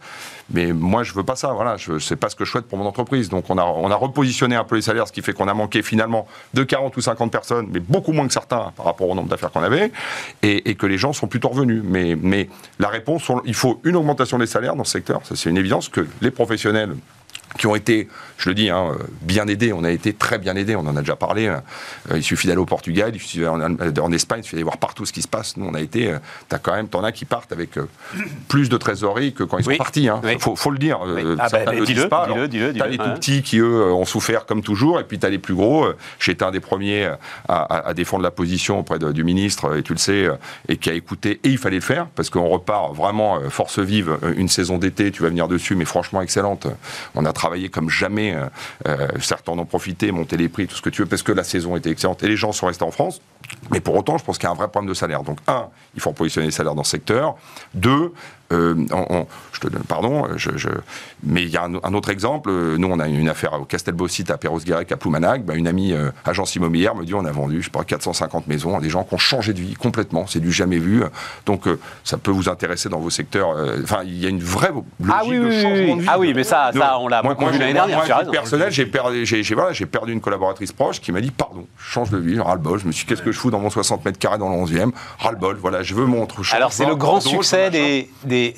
mais 0.50 0.73
moi, 0.73 1.02
je 1.02 1.12
veux 1.12 1.23
pas 1.23 1.37
ça. 1.37 1.49
Voilà, 1.52 1.76
je 1.76 1.99
sais 1.99 2.16
pas 2.16 2.28
ce 2.28 2.37
que 2.37 2.44
je 2.44 2.50
souhaite 2.50 2.66
pour 2.66 2.78
mon 2.78 2.87
entreprise. 2.87 3.28
Donc, 3.28 3.50
on 3.50 3.58
a, 3.58 3.64
on 3.64 3.90
a 3.90 3.94
repositionné 3.94 4.56
un 4.56 4.64
peu 4.64 4.76
les 4.76 4.82
salaires, 4.82 5.08
ce 5.08 5.12
qui 5.12 5.23
fait 5.23 5.32
qu'on 5.32 5.49
a 5.49 5.54
manqué 5.54 5.82
finalement 5.82 6.26
de 6.54 6.62
40 6.62 6.96
ou 6.96 7.00
50 7.00 7.32
personnes, 7.32 7.68
mais 7.73 7.80
beaucoup 7.80 8.12
moins 8.12 8.26
que 8.26 8.32
certains 8.32 8.73
par 8.76 8.87
rapport 8.87 9.08
au 9.08 9.14
nombre 9.14 9.28
d'affaires 9.28 9.50
qu'on 9.50 9.62
avait, 9.62 9.92
et, 10.42 10.75
que 10.75 10.87
les 10.87 10.99
gens 10.99 11.12
sont 11.12 11.26
plutôt 11.26 11.49
revenus. 11.49 11.82
Mais, 11.85 12.16
mais 12.20 12.49
la 12.78 12.88
réponse, 12.88 13.30
il 13.44 13.54
faut 13.54 13.80
une 13.85 13.96
augmentation 13.96 14.38
des 14.38 14.46
salaires 14.46 14.76
dans 14.76 14.85
ce 14.85 14.92
secteur. 14.92 15.20
C'est 15.25 15.50
une 15.50 15.56
évidence 15.56 15.88
que 15.88 16.06
les 16.20 16.30
professionnels 16.30 16.94
qui 17.56 17.66
ont 17.66 17.75
été, 17.75 18.08
je 18.38 18.48
le 18.48 18.54
dis, 18.54 18.70
hein, 18.70 18.92
bien 19.22 19.46
aidés. 19.46 19.72
On 19.72 19.84
a 19.84 19.90
été 19.90 20.12
très 20.12 20.38
bien 20.38 20.56
aidés, 20.56 20.76
on 20.76 20.86
en 20.86 20.96
a 20.96 21.00
déjà 21.00 21.16
parlé. 21.16 21.46
Euh, 21.46 21.58
il 22.14 22.22
suffit 22.22 22.46
d'aller 22.46 22.60
au 22.60 22.66
Portugal, 22.66 23.10
il 23.14 23.20
suffit 23.20 23.46
en, 23.46 23.60
en, 23.60 24.12
Espagne, 24.12 24.40
il 24.40 24.44
suffit 24.44 24.56
d'aller 24.56 24.64
voir 24.64 24.78
partout 24.78 25.06
ce 25.06 25.12
qui 25.12 25.22
se 25.22 25.28
passe. 25.28 25.56
Nous, 25.56 25.66
on 25.66 25.75
a 25.75 25.80
été, 25.80 26.12
euh, 26.12 26.18
t'as 26.48 26.58
quand 26.58 26.75
même, 26.75 26.88
t'en 26.88 27.04
as 27.04 27.12
qui 27.12 27.25
partent 27.25 27.52
avec 27.52 27.76
euh, 27.78 27.88
plus 28.48 28.68
de 28.68 28.76
trésorerie 28.76 29.32
que 29.32 29.44
quand 29.44 29.58
ils 29.58 29.64
sont 29.64 29.76
partis. 29.76 30.04
Il 30.04 30.08
hein. 30.08 30.20
oui. 30.22 30.36
faut, 30.38 30.56
faut, 30.56 30.70
le 30.70 30.78
dire. 30.78 31.00
Oui. 31.04 31.22
Ah 31.38 31.48
bah, 31.50 31.72
le 31.72 31.84
dis-le, 31.84 32.08
dis-le, 32.08 32.48
dis-le. 32.48 32.75
T'as 32.75 32.86
les 32.86 32.98
tout 32.98 33.14
petits 33.14 33.42
qui, 33.42 33.58
eux, 33.58 33.92
ont 33.92 34.04
souffert 34.04 34.46
comme 34.46 34.62
toujours, 34.62 35.00
et 35.00 35.04
puis 35.04 35.18
t'as 35.18 35.28
les 35.30 35.38
plus 35.38 35.54
gros. 35.54 35.86
Été 36.26 36.44
un 36.44 36.50
des 36.50 36.60
premiers 36.60 37.04
à, 37.04 37.18
à, 37.48 37.88
à 37.88 37.94
défendre 37.94 38.25
la 38.25 38.32
position 38.32 38.80
auprès 38.80 38.98
de, 38.98 39.12
du 39.12 39.22
ministre, 39.22 39.76
et 39.76 39.82
tu 39.82 39.92
le 39.92 39.98
sais, 39.98 40.26
et 40.68 40.76
qui 40.76 40.90
a 40.90 40.92
écouté, 40.92 41.40
et 41.44 41.50
il 41.50 41.58
fallait 41.58 41.76
le 41.76 41.82
faire, 41.82 42.08
parce 42.16 42.30
qu'on 42.30 42.48
repart 42.48 42.92
vraiment 42.94 43.38
force 43.48 43.78
vive 43.78 44.18
une 44.36 44.48
saison 44.48 44.76
d'été, 44.76 45.12
tu 45.12 45.22
vas 45.22 45.28
venir 45.28 45.46
dessus, 45.46 45.76
mais 45.76 45.84
franchement 45.84 46.20
excellente. 46.20 46.66
On 47.14 47.25
a 47.25 47.32
travaillé 47.32 47.45
comme 47.70 47.90
jamais 47.90 48.36
euh, 48.86 49.08
certains 49.20 49.52
en 49.52 49.58
ont 49.58 49.64
profité, 49.64 50.12
monté 50.12 50.36
les 50.36 50.48
prix, 50.48 50.66
tout 50.66 50.76
ce 50.76 50.82
que 50.82 50.90
tu 50.90 51.02
veux, 51.02 51.08
parce 51.08 51.22
que 51.22 51.32
la 51.32 51.44
saison 51.44 51.76
était 51.76 51.90
excellente 51.90 52.22
et 52.22 52.28
les 52.28 52.36
gens 52.36 52.52
sont 52.52 52.66
restés 52.66 52.84
en 52.84 52.90
France. 52.90 53.20
Mais 53.70 53.80
pour 53.80 53.94
autant, 53.94 54.18
je 54.18 54.24
pense 54.24 54.38
qu'il 54.38 54.46
y 54.46 54.48
a 54.48 54.52
un 54.52 54.56
vrai 54.56 54.68
problème 54.68 54.88
de 54.88 54.94
salaire. 54.94 55.22
Donc, 55.22 55.38
un, 55.46 55.68
il 55.94 56.00
faut 56.00 56.12
positionner 56.12 56.48
les 56.48 56.52
salaires 56.52 56.74
dans 56.74 56.84
ce 56.84 56.90
secteur. 56.90 57.36
Deux, 57.74 58.12
euh, 58.52 58.74
on, 58.92 59.06
on, 59.10 59.26
je 59.52 59.60
te 59.60 59.68
donne 59.68 59.82
pardon, 59.82 60.26
je, 60.36 60.56
je, 60.56 60.68
mais 61.22 61.42
il 61.42 61.48
y 61.48 61.56
a 61.56 61.64
un, 61.64 61.74
un, 61.74 61.94
autre 61.94 62.10
exemple. 62.10 62.50
Nous, 62.50 62.88
on 62.88 62.98
a 63.00 63.08
une 63.08 63.28
affaire 63.28 63.54
au 63.54 63.64
Castelbaucite 63.64 64.30
à 64.30 64.36
Perros-Guirec 64.36 64.92
à 64.92 64.96
Ploumanac. 64.96 65.44
Ben, 65.44 65.54
une 65.54 65.66
amie 65.66 65.92
euh, 65.92 66.10
agence 66.24 66.54
immobilière 66.54 66.94
me 66.94 67.04
dit 67.04 67.14
on 67.14 67.24
a 67.24 67.32
vendu, 67.32 67.60
je 67.60 67.66
sais 67.66 67.70
pas, 67.70 67.84
450 67.84 68.46
maisons 68.46 68.76
à 68.76 68.80
des 68.80 68.90
gens 68.90 69.04
qui 69.04 69.14
ont 69.14 69.18
changé 69.18 69.52
de 69.52 69.60
vie 69.60 69.74
complètement. 69.74 70.26
C'est 70.26 70.40
du 70.40 70.52
jamais 70.52 70.78
vu. 70.78 71.02
Donc, 71.44 71.66
euh, 71.66 71.78
ça 72.04 72.18
peut 72.18 72.30
vous 72.30 72.48
intéresser 72.48 72.88
dans 72.88 73.00
vos 73.00 73.10
secteurs. 73.10 73.56
Enfin, 73.82 74.02
il 74.04 74.18
y 74.18 74.26
a 74.26 74.28
une 74.28 74.42
vraie 74.42 74.72
logique 75.00 75.10
ah, 75.10 75.22
oui, 75.26 75.38
de 75.38 75.50
changement 75.50 75.92
oui, 75.92 75.96
de 75.96 76.00
vie. 76.02 76.08
Ah 76.08 76.18
oui, 76.18 76.32
mais 76.34 76.44
ça, 76.44 76.70
ça 76.72 76.98
on 77.00 77.08
l'a 77.08 77.22
beaucoup 77.22 77.44
l'année 77.44 77.72
dernière. 77.72 78.04
Moi, 78.04 78.22
moi 78.22 78.32
personnel, 78.32 78.70
j'ai 78.70 78.86
perdu, 78.86 79.26
j'ai 79.26 79.42
voilà, 79.54 79.72
perdu 79.90 80.12
une 80.12 80.20
collaboratrice 80.20 80.72
proche 80.72 81.00
qui 81.00 81.12
m'a 81.12 81.20
dit 81.20 81.30
pardon, 81.30 81.66
change 81.78 82.10
de 82.10 82.18
vie, 82.18 82.38
ras-le-bol. 82.38 82.78
Je 82.78 82.86
me 82.86 82.92
suis 82.92 83.04
dit, 83.04 83.08
qu'est-ce 83.08 83.22
que 83.22 83.32
je 83.32 83.38
fous 83.38 83.50
dans 83.50 83.60
mon 83.60 83.70
60 83.70 84.04
mètres 84.04 84.18
carrés 84.18 84.38
dans 84.38 84.48
le 84.48 84.56
11e 84.56 84.92
Ras-le-bol, 85.18 85.56
voilà, 85.60 85.82
je 85.82 85.94
veux 85.94 86.06
mon 86.06 86.22
autre 86.22 86.42
chose. 86.42 86.54
Alors, 86.54 86.72
c'est 86.72 86.86
le 86.86 86.96
grand 86.96 87.20
succès 87.20 87.70
des, 87.70 88.08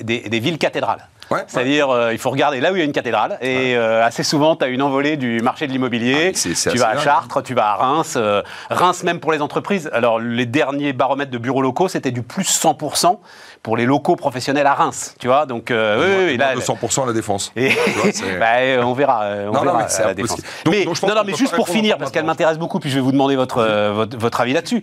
des, 0.01 0.39
villes 0.39 0.57
cathédrales. 0.57 1.07
Ouais, 1.31 1.43
C'est-à-dire, 1.47 1.89
euh, 1.89 2.11
il 2.11 2.17
faut 2.17 2.29
regarder 2.31 2.59
là 2.59 2.71
où 2.71 2.75
il 2.75 2.79
y 2.79 2.81
a 2.81 2.85
une 2.85 2.91
cathédrale. 2.91 3.37
Et 3.41 3.75
euh, 3.75 4.03
assez 4.03 4.23
souvent, 4.23 4.55
tu 4.55 4.65
as 4.65 4.67
une 4.67 4.81
envolée 4.81 5.15
du 5.17 5.41
marché 5.41 5.67
de 5.67 5.71
l'immobilier. 5.71 6.31
Ah, 6.35 6.69
tu 6.71 6.77
vas 6.77 6.89
à. 6.89 6.97
Chartres, 6.97 7.43
tu 7.43 7.53
vas 7.53 7.67
à 7.71 7.75
Reims. 7.75 8.15
euh, 8.17 8.41
Reims, 8.69 9.03
même 9.03 9.19
pour 9.19 9.31
les 9.31 9.41
entreprises. 9.41 9.89
Alors, 9.93 10.19
les 10.19 10.45
derniers 10.45 10.91
baromètres 10.93 11.31
de 11.31 11.37
bureaux 11.37 11.61
locaux, 11.61 11.87
c'était 11.87 12.11
du 12.11 12.23
plus 12.23 12.43
100% 12.49 13.19
pour 13.61 13.77
les 13.77 13.85
locaux 13.85 14.15
professionnels 14.15 14.65
à 14.67 14.73
Reims. 14.73 15.15
Tu 15.19 15.27
vois, 15.27 15.45
donc, 15.45 15.69
euh, 15.69 15.97
oui, 15.99 16.15
oui, 16.19 16.31
oui, 16.31 16.37
là. 16.37 16.55
de 16.55 16.61
100% 16.61 17.03
à 17.03 17.05
la 17.07 17.13
défense. 17.13 17.51
Et 17.55 17.69
vois, 17.69 18.05
bah, 18.39 18.45
euh, 18.59 18.81
on 18.83 18.93
verra, 18.93 19.23
euh, 19.23 19.47
on 19.49 19.51
Non, 19.51 19.59
non, 19.59 19.63
verra 19.65 19.77
mais 19.79 19.85
c'est 19.89 20.03
à 20.03 20.07
la 20.07 20.13
défense. 20.13 20.39
Donc- 20.65 20.73
mais 20.73 20.85
donc 20.85 21.01
non, 21.03 21.13
non, 21.15 21.21
mais 21.25 21.35
juste 21.35 21.53
pour 21.55 21.67
finir, 21.69 21.97
parce 21.97 22.11
qu'elle 22.11 22.25
m'intéresse 22.25 22.57
beaucoup, 22.57 22.79
puis 22.79 22.89
je 22.89 22.95
vais 22.95 23.01
vous 23.01 23.11
demander 23.11 23.35
votre, 23.35 23.59
euh, 23.59 23.91
votre, 23.93 24.17
votre 24.17 24.41
avis 24.41 24.53
là-dessus. 24.53 24.81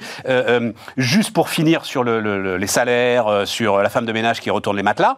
Juste 0.97 1.33
pour 1.33 1.49
finir 1.49 1.85
sur 1.85 2.05
le- 2.05 2.21
le- 2.21 2.41
le- 2.41 2.57
les 2.57 2.67
salaires, 2.67 3.27
euh, 3.27 3.45
sur 3.47 3.79
la 3.79 3.89
femme 3.89 4.07
de 4.07 4.13
ménage 4.13 4.41
qui 4.41 4.51
retourne 4.51 4.77
les 4.77 4.83
matelas. 4.83 5.17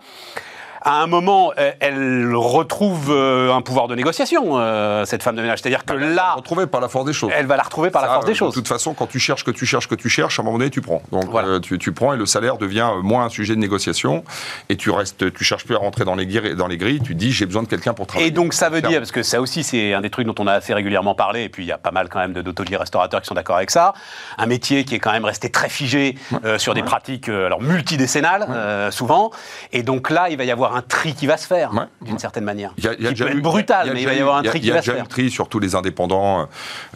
À 0.82 1.02
un 1.02 1.06
moment, 1.06 1.52
euh, 1.58 1.72
elle 1.80 2.34
retrouve 2.34 3.10
euh, 3.10 3.52
un 3.52 3.62
pouvoir 3.62 3.88
de 3.88 3.94
négociation, 3.94 4.58
euh, 4.58 5.04
cette 5.04 5.22
femme 5.22 5.36
de 5.36 5.42
ménage. 5.42 5.60
C'est-à-dire 5.60 5.84
que 5.84 5.94
là, 5.94 6.34
Retrouvé 6.34 6.66
par 6.66 6.80
la 6.80 6.88
force 6.88 7.04
des 7.04 7.12
choses. 7.12 7.30
elle 7.34 7.46
va 7.46 7.56
la 7.56 7.62
retrouver 7.62 7.90
par 7.90 8.02
la 8.02 8.08
force 8.08 8.26
des 8.26 8.34
choses. 8.34 8.50
De 8.50 8.60
toute 8.60 8.68
façon, 8.68 8.94
quand 8.94 9.06
tu 9.06 9.18
cherches, 9.18 9.44
que 9.44 9.50
tu 9.50 9.66
cherches, 9.66 9.88
que 9.88 9.94
tu 9.94 10.08
cherches, 10.08 10.38
à 10.38 10.42
un 10.42 10.44
moment 10.44 10.58
donné, 10.58 10.70
tu 10.70 10.80
prends. 10.80 11.02
Donc, 11.10 11.26
Voilà. 11.30 11.60
tu, 11.60 11.78
tu 11.78 11.92
prends 11.92 12.12
et 12.12 12.16
le 12.16 12.26
salaire 12.26 12.58
devient 12.58 12.90
moins 13.02 13.24
un 13.24 13.28
sujet 13.28 13.54
de 13.54 13.60
négociation. 13.60 14.24
Et 14.68 14.76
tu 14.76 14.90
restes, 14.90 15.32
tu 15.32 15.44
cherches 15.44 15.64
plus 15.64 15.74
à 15.74 15.78
rentrer 15.78 16.04
dans 16.04 16.14
les 16.14 16.26
grilles. 16.26 16.54
Dans 16.54 16.66
les 16.66 16.76
grilles 16.76 17.00
tu 17.00 17.14
dis, 17.14 17.32
j'ai 17.32 17.46
besoin 17.46 17.62
de 17.62 17.68
quelqu'un 17.68 17.94
pour 17.94 18.06
travailler. 18.06 18.28
Et 18.28 18.32
donc 18.32 18.52
ça 18.52 18.68
veut 18.68 18.82
dire, 18.82 18.98
parce 18.98 19.12
que 19.12 19.22
ça 19.22 19.40
aussi 19.40 19.62
c'est 19.62 19.94
un 19.94 20.00
des 20.00 20.10
trucs 20.10 20.26
dont 20.26 20.34
on 20.38 20.46
a 20.46 20.52
assez 20.52 20.74
régulièrement 20.74 21.14
parlé, 21.14 21.44
et 21.44 21.48
puis 21.48 21.64
il 21.64 21.66
y 21.66 21.72
a 21.72 21.78
pas 21.78 21.90
mal 21.90 22.08
quand 22.08 22.18
même 22.18 22.32
d'hôteliers 22.32 22.76
restaurateurs 22.76 23.20
qui 23.20 23.26
sont 23.26 23.34
d'accord 23.34 23.56
avec 23.56 23.70
ça, 23.70 23.94
un 24.36 24.46
métier 24.46 24.84
qui 24.84 24.94
est 24.94 24.98
quand 24.98 25.12
même 25.12 25.24
resté 25.24 25.50
très 25.50 25.68
figé 25.68 26.16
euh, 26.44 26.58
sur 26.58 26.74
des 26.74 26.82
pratiques 26.82 27.28
alors 27.28 27.60
multidécennales 27.62 28.46
euh, 28.48 28.90
souvent, 28.90 29.30
et 29.72 29.82
donc 29.82 30.10
là 30.10 30.28
il 30.30 30.36
va 30.36 30.44
y 30.44 30.50
avoir 30.50 30.67
un 30.76 30.82
tri 30.82 31.14
qui 31.14 31.26
va 31.26 31.36
se 31.36 31.46
faire 31.46 31.72
Ouais. 31.74 31.84
d'une 32.02 32.18
certaine 32.18 32.44
manière, 32.44 32.72
Il 32.78 32.84
y 32.84 32.88
a- 32.88 32.92
y 32.94 33.06
a 33.06 33.10
déjà 33.10 33.26
peut 33.26 33.32
eu- 33.32 33.36
être 33.38 33.42
brutal, 33.42 33.90
mais 33.92 34.00
il 34.02 34.04
va 34.06 34.10
déjà 34.12 34.18
y 34.18 34.20
avoir 34.22 34.36
un 34.38 34.42
y 34.42 34.46
a- 34.46 34.50
tri 34.50 34.58
Il 34.58 34.62
qui 34.62 34.68
y 34.68 34.70
a 34.70 34.74
va 34.74 34.80
se 34.80 34.86
déjà 34.86 34.92
eu 34.92 34.96
faire. 34.96 35.04
le 35.04 35.08
tri 35.10 35.30
sur 35.30 35.48
tous 35.48 35.58
les 35.58 35.74
indépendants 35.74 36.48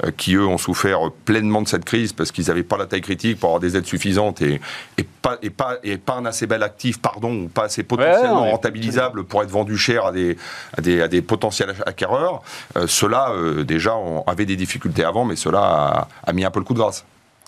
euh, 0.05 0.11
qui, 0.17 0.35
eux, 0.35 0.47
ont 0.47 0.59
souffert 0.59 0.99
pleinement 1.25 1.63
de 1.63 1.69
cette 1.69 1.85
crise 1.85 2.13
parce 2.13 2.33
qu'ils 2.33 2.47
n'avaient 2.49 2.63
pas 2.63 2.77
la 2.77 2.87
taille 2.87 3.01
critique 3.01 3.39
pour 3.41 3.51
avoir 3.51 3.61
des 3.61 3.77
aides 3.77 3.87
suffisantes 3.87 4.43
et, 4.43 4.61
et, 4.99 5.05
pas, 5.05 5.37
et, 5.43 5.51
pas, 5.51 5.77
et 5.83 5.99
pas 5.99 6.15
un 6.15 6.27
assez 6.27 6.47
bel 6.47 6.63
actif, 6.63 7.01
pardon, 7.01 7.33
ou 7.45 7.49
pas 7.49 7.65
assez 7.65 7.83
potentiellement 7.83 8.51
rentabilisable 8.51 9.25
pour 9.25 9.43
être 9.43 9.51
vendu 9.51 9.77
cher 9.79 10.07
à 10.07 10.13
des, 10.13 10.37
à 10.77 10.81
des, 10.81 11.03
à 11.03 11.09
des 11.09 11.23
potentiels 11.23 11.75
acquéreurs. 11.87 12.43
Euh, 12.77 12.87
ceux-là, 12.87 13.31
euh, 13.31 13.65
déjà, 13.65 13.95
avaient 14.27 14.47
des 14.47 14.57
difficultés 14.57 15.05
avant, 15.05 15.25
mais 15.25 15.37
cela 15.37 15.61
a, 15.63 16.09
a 16.27 16.33
mis 16.33 16.45
un 16.45 16.51
peu 16.51 16.59
le 16.61 16.65
coup 16.65 16.75
de 16.75 16.79
grâce. 16.79 17.05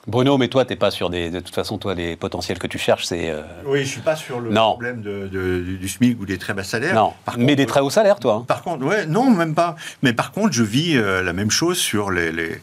Bruno, 0.06 0.36
mais 0.36 0.48
toi 0.48 0.64
t'es 0.66 0.76
pas 0.76 0.90
sur 0.90 1.08
des, 1.08 1.30
de 1.30 1.40
toute 1.40 1.54
façon 1.54 1.78
toi 1.78 1.94
les 1.94 2.14
potentiels 2.16 2.58
que 2.58 2.66
tu 2.66 2.78
cherches 2.78 3.04
c'est 3.06 3.30
euh, 3.30 3.40
Oui, 3.64 3.80
je 3.84 3.88
suis 3.88 4.00
pas 4.02 4.16
sur 4.16 4.38
le 4.40 4.50
Non. 4.50 4.72
problème 4.72 5.00
de- 5.00 5.28
de- 5.28 5.60
du, 5.78 5.88
SMIC 5.88 6.20
ou 6.20 6.26
des 6.26 6.36
très 6.36 6.52
bas 6.52 6.62
salaires. 6.64 6.94
non, 6.94 7.12
Par 7.24 7.38
mais 7.38 7.44
contre, 7.46 7.56
des 7.56 7.66
très 7.66 7.80
hauts 7.80 7.90
salaires 7.90 8.18
toi. 8.20 8.34
hein. 8.42 8.44
Par 8.46 8.62
contre, 8.62 8.84
ouais, 8.84 9.06
non, 9.06 9.30
même 9.30 9.54
pas. 9.54 9.76
Mais 10.02 10.12
par 10.12 10.32
contre, 10.32 10.52
je 10.52 10.62
vis 10.62 10.96
euh, 10.98 11.22
la 11.22 11.32
même 11.32 11.50
chose 11.50 11.78
sur 11.78 12.10
les, 12.10 12.32
les, 12.32 12.60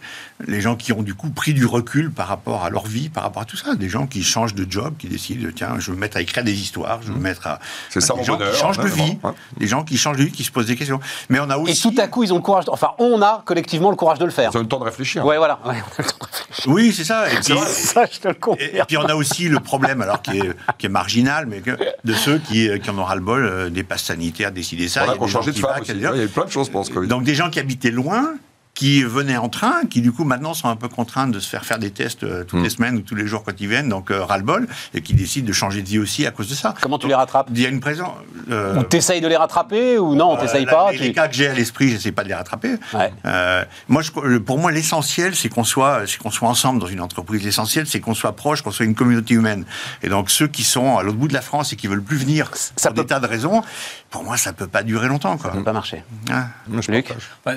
les 0.47 0.61
gens 0.61 0.75
qui 0.75 0.93
ont 0.93 1.01
du 1.01 1.13
coup 1.13 1.29
pris 1.29 1.53
du 1.53 1.65
recul 1.65 2.11
par 2.11 2.27
rapport 2.27 2.63
à 2.63 2.69
leur 2.69 2.85
vie, 2.87 3.09
par 3.09 3.23
rapport 3.23 3.41
à 3.41 3.45
tout 3.45 3.57
ça. 3.57 3.75
Des 3.75 3.89
gens 3.89 4.07
qui 4.07 4.23
changent 4.23 4.55
de 4.55 4.65
job, 4.69 4.93
qui 4.97 5.07
décident, 5.07 5.49
tiens, 5.55 5.75
je 5.79 5.91
vais 5.91 5.95
me 5.95 6.01
mettre 6.01 6.17
à 6.17 6.21
écrire 6.21 6.43
des 6.43 6.59
histoires, 6.59 6.99
je 7.01 7.09
vais 7.09 7.17
me 7.17 7.23
mettre 7.23 7.47
à. 7.47 7.55
Mmh. 7.55 7.59
C'est 7.89 8.01
ça, 8.01 8.13
des 8.15 8.23
gens 8.23 8.37
bonheur, 8.37 8.51
qui 8.53 8.59
changent 8.59 8.77
de 8.79 8.87
vie. 8.87 9.17
hein. 9.23 9.33
Des 9.57 9.67
gens 9.67 9.83
qui 9.83 9.97
changent 9.97 10.17
de 10.17 10.23
vie, 10.23 10.31
qui 10.31 10.43
se 10.43 10.51
posent 10.51 10.65
des 10.67 10.75
questions. 10.75 10.99
Mais 11.29 11.39
on 11.39 11.49
a 11.49 11.55
Et 11.57 11.59
aussi. 11.61 11.81
tout 11.93 12.01
à 12.01 12.07
coup 12.07 12.23
ils 12.23 12.31
ont 12.33 12.37
le 12.37 12.41
courage, 12.41 12.65
de- 12.65 12.71
enfin 12.71 12.91
on 12.99 13.21
a 13.21 13.41
collectivement 13.45 13.89
le 13.89 13.95
courage 13.95 14.19
de 14.19 14.25
le 14.25 14.31
faire. 14.31 14.51
Ils 14.53 14.57
ont 14.57 14.61
le 14.61 14.67
temps 14.67 14.79
de 14.79 14.85
réfléchir. 14.85 15.25
Ouais 15.25 15.37
voilà, 15.37 15.59
Ouais, 15.65 15.75
on 15.75 16.01
a 16.01 16.03
le 16.03 16.03
temps 16.03 16.15
de 16.21 16.25
réfléchir. 16.37 16.71
Oui, 16.73 16.93
c'est 16.93 17.03
ça. 17.05 17.31
Et 17.31 17.35
puis, 17.35 17.55
ça 17.67 18.05
je 18.11 18.19
te 18.19 18.27
le 18.27 18.33
Et, 18.35 18.37
confirme. 18.39 18.75
et 18.77 18.83
puis 18.87 18.97
on 18.97 19.05
a 19.05 19.15
aussi 19.15 19.47
le 19.49 19.59
problème, 19.59 20.01
alors 20.01 20.21
qui 20.21 20.37
est, 20.37 20.51
qui 20.77 20.85
est 20.85 20.89
marginal, 20.89 21.45
mais 21.47 21.61
que- 21.61 21.77
de 22.03 22.13
ceux 22.13 22.37
qui, 22.39 22.69
qui 22.79 22.89
en 22.89 22.97
ont 22.97 23.03
ras-le-bol 23.05 23.45
euh, 23.45 23.69
des 23.69 23.83
passes 23.83 24.03
sanitaires, 24.03 24.51
décider 24.51 24.87
ça. 24.87 25.01
Voilà 25.01 25.13
a 25.13 25.27
gens 25.27 25.27
changeait 25.27 25.51
de 25.51 25.59
femme 25.59 25.81
il 25.87 25.99
y 26.01 26.05
a 26.05 26.27
plein 26.27 26.45
de 26.45 26.51
choses 26.51 26.69
ce 26.83 26.91
Covid. 26.91 27.07
Donc 27.07 27.23
des 27.23 27.35
gens 27.35 27.49
qui 27.49 27.59
habitaient 27.59 27.91
loin, 27.91 28.33
qui 28.73 29.03
venaient 29.03 29.37
en 29.37 29.49
train, 29.49 29.83
qui 29.89 30.01
du 30.01 30.11
coup 30.11 30.23
maintenant 30.23 30.53
sont 30.53 30.69
un 30.69 30.75
peu 30.75 30.87
contraints 30.87 31.27
de 31.27 31.39
se 31.39 31.47
faire 31.49 31.65
faire 31.65 31.77
des 31.77 31.91
tests 31.91 32.23
euh, 32.23 32.43
toutes 32.45 32.61
Mm. 32.61 32.63
les 32.63 32.69
semaines 32.69 32.95
ou 32.95 33.01
tous 33.01 33.15
les 33.15 33.27
jours 33.27 33.43
quand 33.43 33.51
ils 33.59 33.67
viennent, 33.67 33.89
donc 33.89 34.11
euh, 34.11 34.23
ras-le-bol, 34.23 34.67
et 34.93 35.01
qui 35.01 35.13
décident 35.13 35.45
de 35.47 35.51
changer 35.53 35.81
de 35.81 35.87
vie 35.87 35.99
aussi 35.99 36.25
à 36.25 36.31
cause 36.31 36.49
de 36.49 36.55
ça. 36.55 36.73
Comment 36.81 36.97
tu 36.97 37.07
les 37.07 37.13
rattrapes 37.13 37.47
Il 37.53 37.59
y 37.59 37.65
a 37.65 37.69
une 37.69 37.81
présence. 37.81 38.09
euh, 38.49 38.77
Ou 38.79 38.83
t'essayes 38.83 39.19
de 39.21 39.27
les 39.27 39.35
rattraper 39.35 39.97
ou 39.99 40.15
non, 40.15 40.37
t'essayes 40.37 40.65
euh, 40.65 40.71
pas 40.71 40.91
Les, 40.91 40.97
tu- 40.97 41.03
les 41.03 41.11
cas 41.13 41.27
que 41.27 41.33
j'ai 41.35 41.47
à 41.47 41.53
l'esprit, 41.53 41.89
j'essaie 41.89 42.11
pas 42.13 42.23
de 42.23 42.29
les 42.29 42.33
rattraper. 42.33 42.75
Ouais. 42.93 43.11
Euh, 43.25 43.63
moi, 43.89 44.01
je- 44.01 44.37
pour 44.37 44.57
moi, 44.57 44.71
l'essentiel, 44.71 45.35
c'est 45.35 45.49
qu'on 45.49 45.63
soit, 45.65 46.03
c'est 46.07 46.17
qu'on 46.17 46.31
soit 46.31 46.47
ensemble 46.49 46.79
dans 46.79 46.87
une 46.87 47.01
entreprise. 47.01 47.43
L'essentiel, 47.43 47.85
c'est 47.87 47.99
qu'on 47.99 48.13
soit 48.15 48.35
proche, 48.35 48.61
qu'on 48.61 48.71
soit 48.71 48.85
une 48.85 48.95
communauté 48.95 49.33
humaine. 49.33 49.65
Et 50.01 50.09
donc, 50.09 50.29
ceux 50.31 50.47
qui 50.47 50.63
sont 50.63 50.97
à 50.97 51.03
l'autre 51.03 51.17
bout 51.17 51.27
de 51.27 51.33
la 51.33 51.41
France 51.41 51.73
et 51.73 51.75
qui 51.75 51.87
veulent 51.87 52.01
plus 52.03 52.17
venir, 52.17 52.49
Ça 52.55 52.89
pour 52.89 52.95
des 52.95 53.01
peut- 53.01 53.07
tas 53.07 53.19
de 53.19 53.27
raisons, 53.27 53.61
pour 54.09 54.23
moi, 54.23 54.37
ça 54.37 54.53
peut 54.53 54.67
pas 54.67 54.83
durer 54.83 55.07
longtemps, 55.07 55.37
quoi. 55.37 55.51
Ça 55.51 55.57
peut 55.57 55.63
pas 55.63 55.73
marcher. 55.73 56.03
Hein. 56.31 56.45
Moi, 56.67 56.81
je 56.81 56.91
Luc 56.91 57.09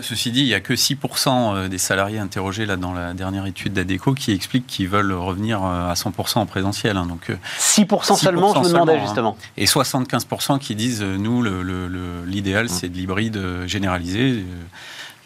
ceci 0.03 0.31
dit, 0.33 0.41
il 0.41 0.47
n'y 0.47 0.55
a 0.55 0.61
que 0.61 0.75
6% 0.75 1.04
euh, 1.09 1.69
des 1.69 1.79
salariés 1.79 2.19
interrogés 2.19 2.67
là, 2.67 2.77
dans 2.77 2.93
la 2.93 3.13
dernière 3.15 3.47
étude 3.47 3.73
d'ADECO 3.75 4.15
qui 4.15 4.33
expliquent 4.33 4.67
qu'ils 4.67 4.89
veulent 4.89 5.13
revenir 5.13 5.63
euh, 5.65 5.91
à 5.91 5.95
100% 5.95 6.39
en 6.39 6.47
présentiel. 6.47 6.97
hein. 6.97 7.07
donc, 7.07 7.31
euh, 7.31 7.37
6%, 7.59 8.17
seulement, 8.17 8.55
je 8.55 8.61
me 8.61 8.65
6% 8.65 8.73
demandais 8.73 8.97
hein. 8.97 9.03
justement. 9.05 9.37
Et 9.57 9.67
75% 9.67 10.59
qui 10.59 10.75
disent, 10.75 11.03
nous, 11.03 11.43
le- 11.43 11.63
le- 11.63 11.89
le- 11.89 12.25
l'idéal, 12.27 12.69
c'est 12.69 12.89
de 12.89 12.97
l'hybride 12.97 13.41
généralisé. 13.67 14.45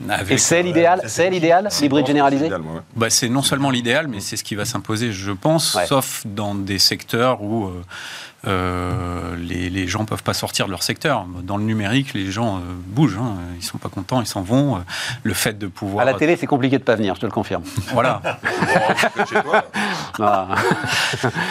avec- 0.08 0.30
Et 0.32 0.38
c'est 0.38 0.62
l'idéal, 0.62 1.02
c'est 1.06 1.28
l'idéal, 1.28 1.68
l'hybride 1.82 2.06
généralisé. 2.06 2.48
Bah, 2.94 3.10
c'est 3.10 3.28
non 3.28 3.42
seulement 3.42 3.70
l'idéal, 3.70 4.06
mais 4.08 4.20
c'est 4.20 4.36
ce 4.36 4.44
qui 4.44 4.54
va 4.54 4.64
s'imposer, 4.64 5.12
je 5.12 5.32
pense, 5.32 5.74
Ouais. 5.74 5.86
sauf 5.86 6.22
dans 6.24 6.54
des 6.54 6.78
secteurs 6.78 7.42
où 7.42 7.66
euh, 7.66 7.82
euh, 8.46 9.34
les, 9.36 9.68
les 9.68 9.88
gens 9.88 10.04
peuvent 10.04 10.22
pas 10.22 10.34
sortir 10.34 10.66
de 10.66 10.70
leur 10.70 10.84
secteur. 10.84 11.26
Dans 11.42 11.56
le 11.56 11.64
numérique, 11.64 12.14
les 12.14 12.30
gens 12.30 12.58
euh, 12.58 12.60
bougent, 12.86 13.18
hein. 13.20 13.34
ils 13.56 13.64
sont 13.64 13.78
pas 13.78 13.88
contents, 13.88 14.20
ils 14.20 14.26
s'en 14.26 14.42
vont. 14.42 14.76
Euh, 14.76 14.80
Le 15.24 15.34
fait 15.34 15.58
de 15.58 15.66
pouvoir... 15.66 16.06
À 16.06 16.10
la 16.10 16.14
télé, 16.14 16.36
c'est 16.36 16.46
compliqué 16.46 16.78
de 16.78 16.84
pas 16.84 16.94
venir, 16.94 17.16
je 17.16 17.20
te 17.20 17.26
le 17.26 17.32
confirme. 17.32 17.64
Voilà. 17.92 18.22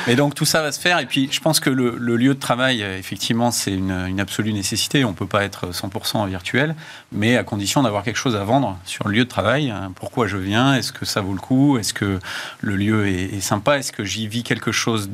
Et 0.08 0.16
donc 0.16 0.34
tout 0.34 0.46
ça 0.46 0.62
va 0.62 0.72
se 0.72 0.80
faire. 0.80 1.00
Et 1.00 1.06
puis 1.06 1.28
je 1.32 1.42
pense 1.42 1.60
que 1.60 1.70
le, 1.70 1.96
le 1.98 2.16
lieu 2.16 2.34
de 2.34 2.40
travail, 2.40 2.82
effectivement, 2.82 3.52
c'est 3.52 3.74
une, 3.74 3.92
une 4.08 4.20
absolue 4.22 4.54
nécessité. 4.54 5.04
On 5.04 5.14
peut 5.14 5.28
pas 5.28 5.44
être 5.44 5.72
100% 5.72 6.28
virtuel, 6.28 6.76
mais 7.12 7.36
à 7.38 7.44
condition 7.44 7.84
d'avoir 7.84 8.04
quelque 8.04 8.18
chose 8.18 8.36
à 8.36 8.44
vendre 8.44 8.78
sur 8.86 9.08
le 9.08 9.14
lieu 9.14 9.26
de 9.26 9.30
travail. 9.30 9.72
Hein. 9.72 9.92
Pourquoi 9.96 10.28
je 10.28 10.38
viens? 10.38 10.74
Est-ce 10.76 10.94
que 10.94 11.06
ça 11.06 11.20
vaut 11.22 11.34
le 11.34 11.40
coup? 11.40 11.78
Est-ce 11.78 11.94
que 11.94 12.20
le 12.62 12.76
lieu 12.76 13.08
est, 13.08 13.36
est 13.36 13.42
sympa? 13.42 13.78
Est-ce 13.78 13.92
que 13.92 14.06
j'y 14.06 14.28
vis 14.28 14.44
quelque 14.44 14.72
chose 14.72 15.10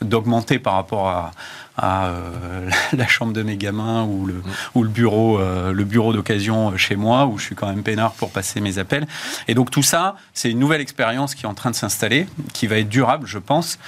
d'augmenté 0.00 0.58
par 0.58 0.74
rapport 0.74 0.95
à, 1.04 1.30
à 1.76 2.06
euh, 2.06 2.70
la 2.92 3.06
chambre 3.06 3.32
de 3.32 3.42
mes 3.42 3.56
gamins 3.56 4.04
ou 4.04 4.26
le, 4.26 4.42
ou 4.74 4.82
le 4.82 4.88
bureau, 4.88 5.38
euh, 5.38 5.72
le 5.72 5.84
bureau 5.84 6.12
d'occasion 6.12 6.76
chez 6.76 6.96
moi, 6.96 7.26
où 7.26 7.38
je 7.38 7.44
suis 7.44 7.54
quand 7.54 7.68
même 7.68 7.82
peinard 7.82 8.12
pour 8.12 8.30
passer 8.30 8.60
mes 8.60 8.78
appels. 8.78 9.06
Et 9.48 9.54
donc 9.54 9.70
tout 9.70 9.82
ça, 9.82 10.16
c'est 10.32 10.50
une 10.50 10.58
nouvelle 10.58 10.80
expérience 10.80 11.34
qui 11.34 11.44
est 11.44 11.48
en 11.48 11.54
train 11.54 11.70
de 11.70 11.76
s'installer, 11.76 12.26
qui 12.52 12.66
va 12.66 12.78
être 12.78 12.88
durable, 12.88 13.26
je 13.26 13.38
pense. 13.38 13.78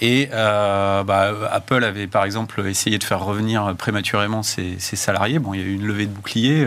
Et 0.00 0.28
euh, 0.32 1.02
bah, 1.04 1.32
Apple 1.50 1.84
avait 1.84 2.06
par 2.06 2.24
exemple 2.24 2.66
essayé 2.66 2.98
de 2.98 3.04
faire 3.04 3.24
revenir 3.24 3.74
prématurément 3.76 4.42
ses, 4.42 4.76
ses, 4.78 4.96
salariés. 4.96 5.38
Bon, 5.38 5.54
il 5.54 5.60
y 5.60 5.62
a 5.62 5.66
eu 5.66 5.74
une 5.74 5.86
levée 5.86 6.06
de 6.06 6.12
bouclier, 6.12 6.66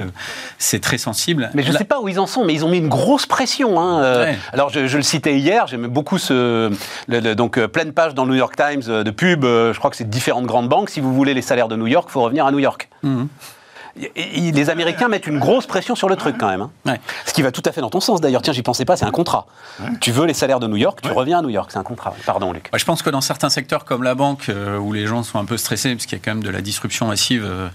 c'est 0.58 0.80
très 0.80 0.98
sensible. 0.98 1.50
Mais 1.54 1.64
je 1.64 1.72
ne 1.72 1.78
sais 1.78 1.84
pas 1.84 2.00
où 2.02 2.08
ils 2.08 2.20
en 2.20 2.28
sont, 2.28 2.46
mais 2.46 2.54
ils 2.54 2.66
ont 2.66 2.70
mis 2.70 2.78
une 2.78 2.90
grosse 2.90 3.26
pression. 3.26 3.80
Hein. 3.80 4.36
Alors 4.54 4.70
je, 4.70 4.80
le 4.80 5.04
citais 5.04 5.38
hier, 5.38 5.68
j'aime 5.68 5.88
beaucoup 5.88 6.18
ce 6.18 6.72
donc 7.36 7.60
pleine 7.68 7.94
page 7.94 8.16
dans 8.16 8.26
le 8.26 8.32
New 8.32 8.38
York 8.38 8.56
Times 8.56 9.04
de 9.04 9.12
pub. 9.12 9.44
je 9.44 9.78
crois 9.78 9.90
que 9.90 9.98
c'est 9.98 10.10
différentes 10.10 10.46
grandes 10.46 10.70
si 10.90 11.00
vous 11.02 11.14
voulez 11.14 11.34
les 11.34 11.42
salaires 11.42 11.68
de 11.68 11.76
New 11.76 11.88
York, 11.88 12.08
il 12.10 12.14
faut 12.14 12.22
revenir 12.22 12.46
à 12.46 12.52
New 12.52 12.60
York. 12.60 12.90
Les 13.96 14.70
Américains 14.70 15.08
mettent 15.08 15.28
une 15.28 15.40
grosse 15.40 15.66
pression 15.66 15.96
sur 15.96 16.10
le 16.10 16.16
truc 16.16 16.38
quand 16.38 16.50
même. 16.50 16.68
Hein. 16.86 16.96
Ce 17.26 17.34
qui 17.34 17.42
va 17.42 17.52
tout 17.52 17.64
à 17.66 17.72
fait 17.72 17.82
dans 17.82 17.90
ton 17.90 18.00
sens 18.00 18.22
d'ailleurs. 18.22 18.42
Tiens, 18.42 18.54
j'y 18.54 18.64
pensais 18.64 18.86
pas, 18.86 18.96
c'est 18.96 19.06
un 19.06 19.12
contrat. 19.12 19.46
Tu 20.00 20.12
veux 20.12 20.26
les 20.26 20.34
salaires 20.34 20.60
de 20.60 20.68
New 20.68 20.78
York, 20.78 21.00
tu 21.02 21.12
reviens 21.12 21.40
à 21.40 21.42
New 21.42 21.50
York, 21.50 21.70
c'est 21.72 21.80
un 21.80 21.84
contrat. 21.84 22.14
Pardon, 22.26 22.54
Luc. 22.54 22.70
je 22.74 22.86
pense 22.86 23.02
que 23.02 23.10
dans 23.10 23.22
certains 23.22 23.50
secteurs 23.50 23.86
comme 23.86 24.04
la 24.04 24.16
banque, 24.16 24.50
euh, 24.50 24.78
où 24.78 24.94
les 24.94 25.08
gens 25.08 25.24
sont 25.24 25.40
un 25.40 25.46
peu 25.46 25.58
stressés, 25.58 25.94
parce 25.94 26.06
qu'il 26.06 26.18
y 26.18 26.22
a 26.22 26.24
quand 26.24 26.32
même 26.32 26.44
de 26.44 26.50
la 26.50 26.62
disruption 26.62 27.08
massive, 27.08 27.44
euh, 27.46 27.68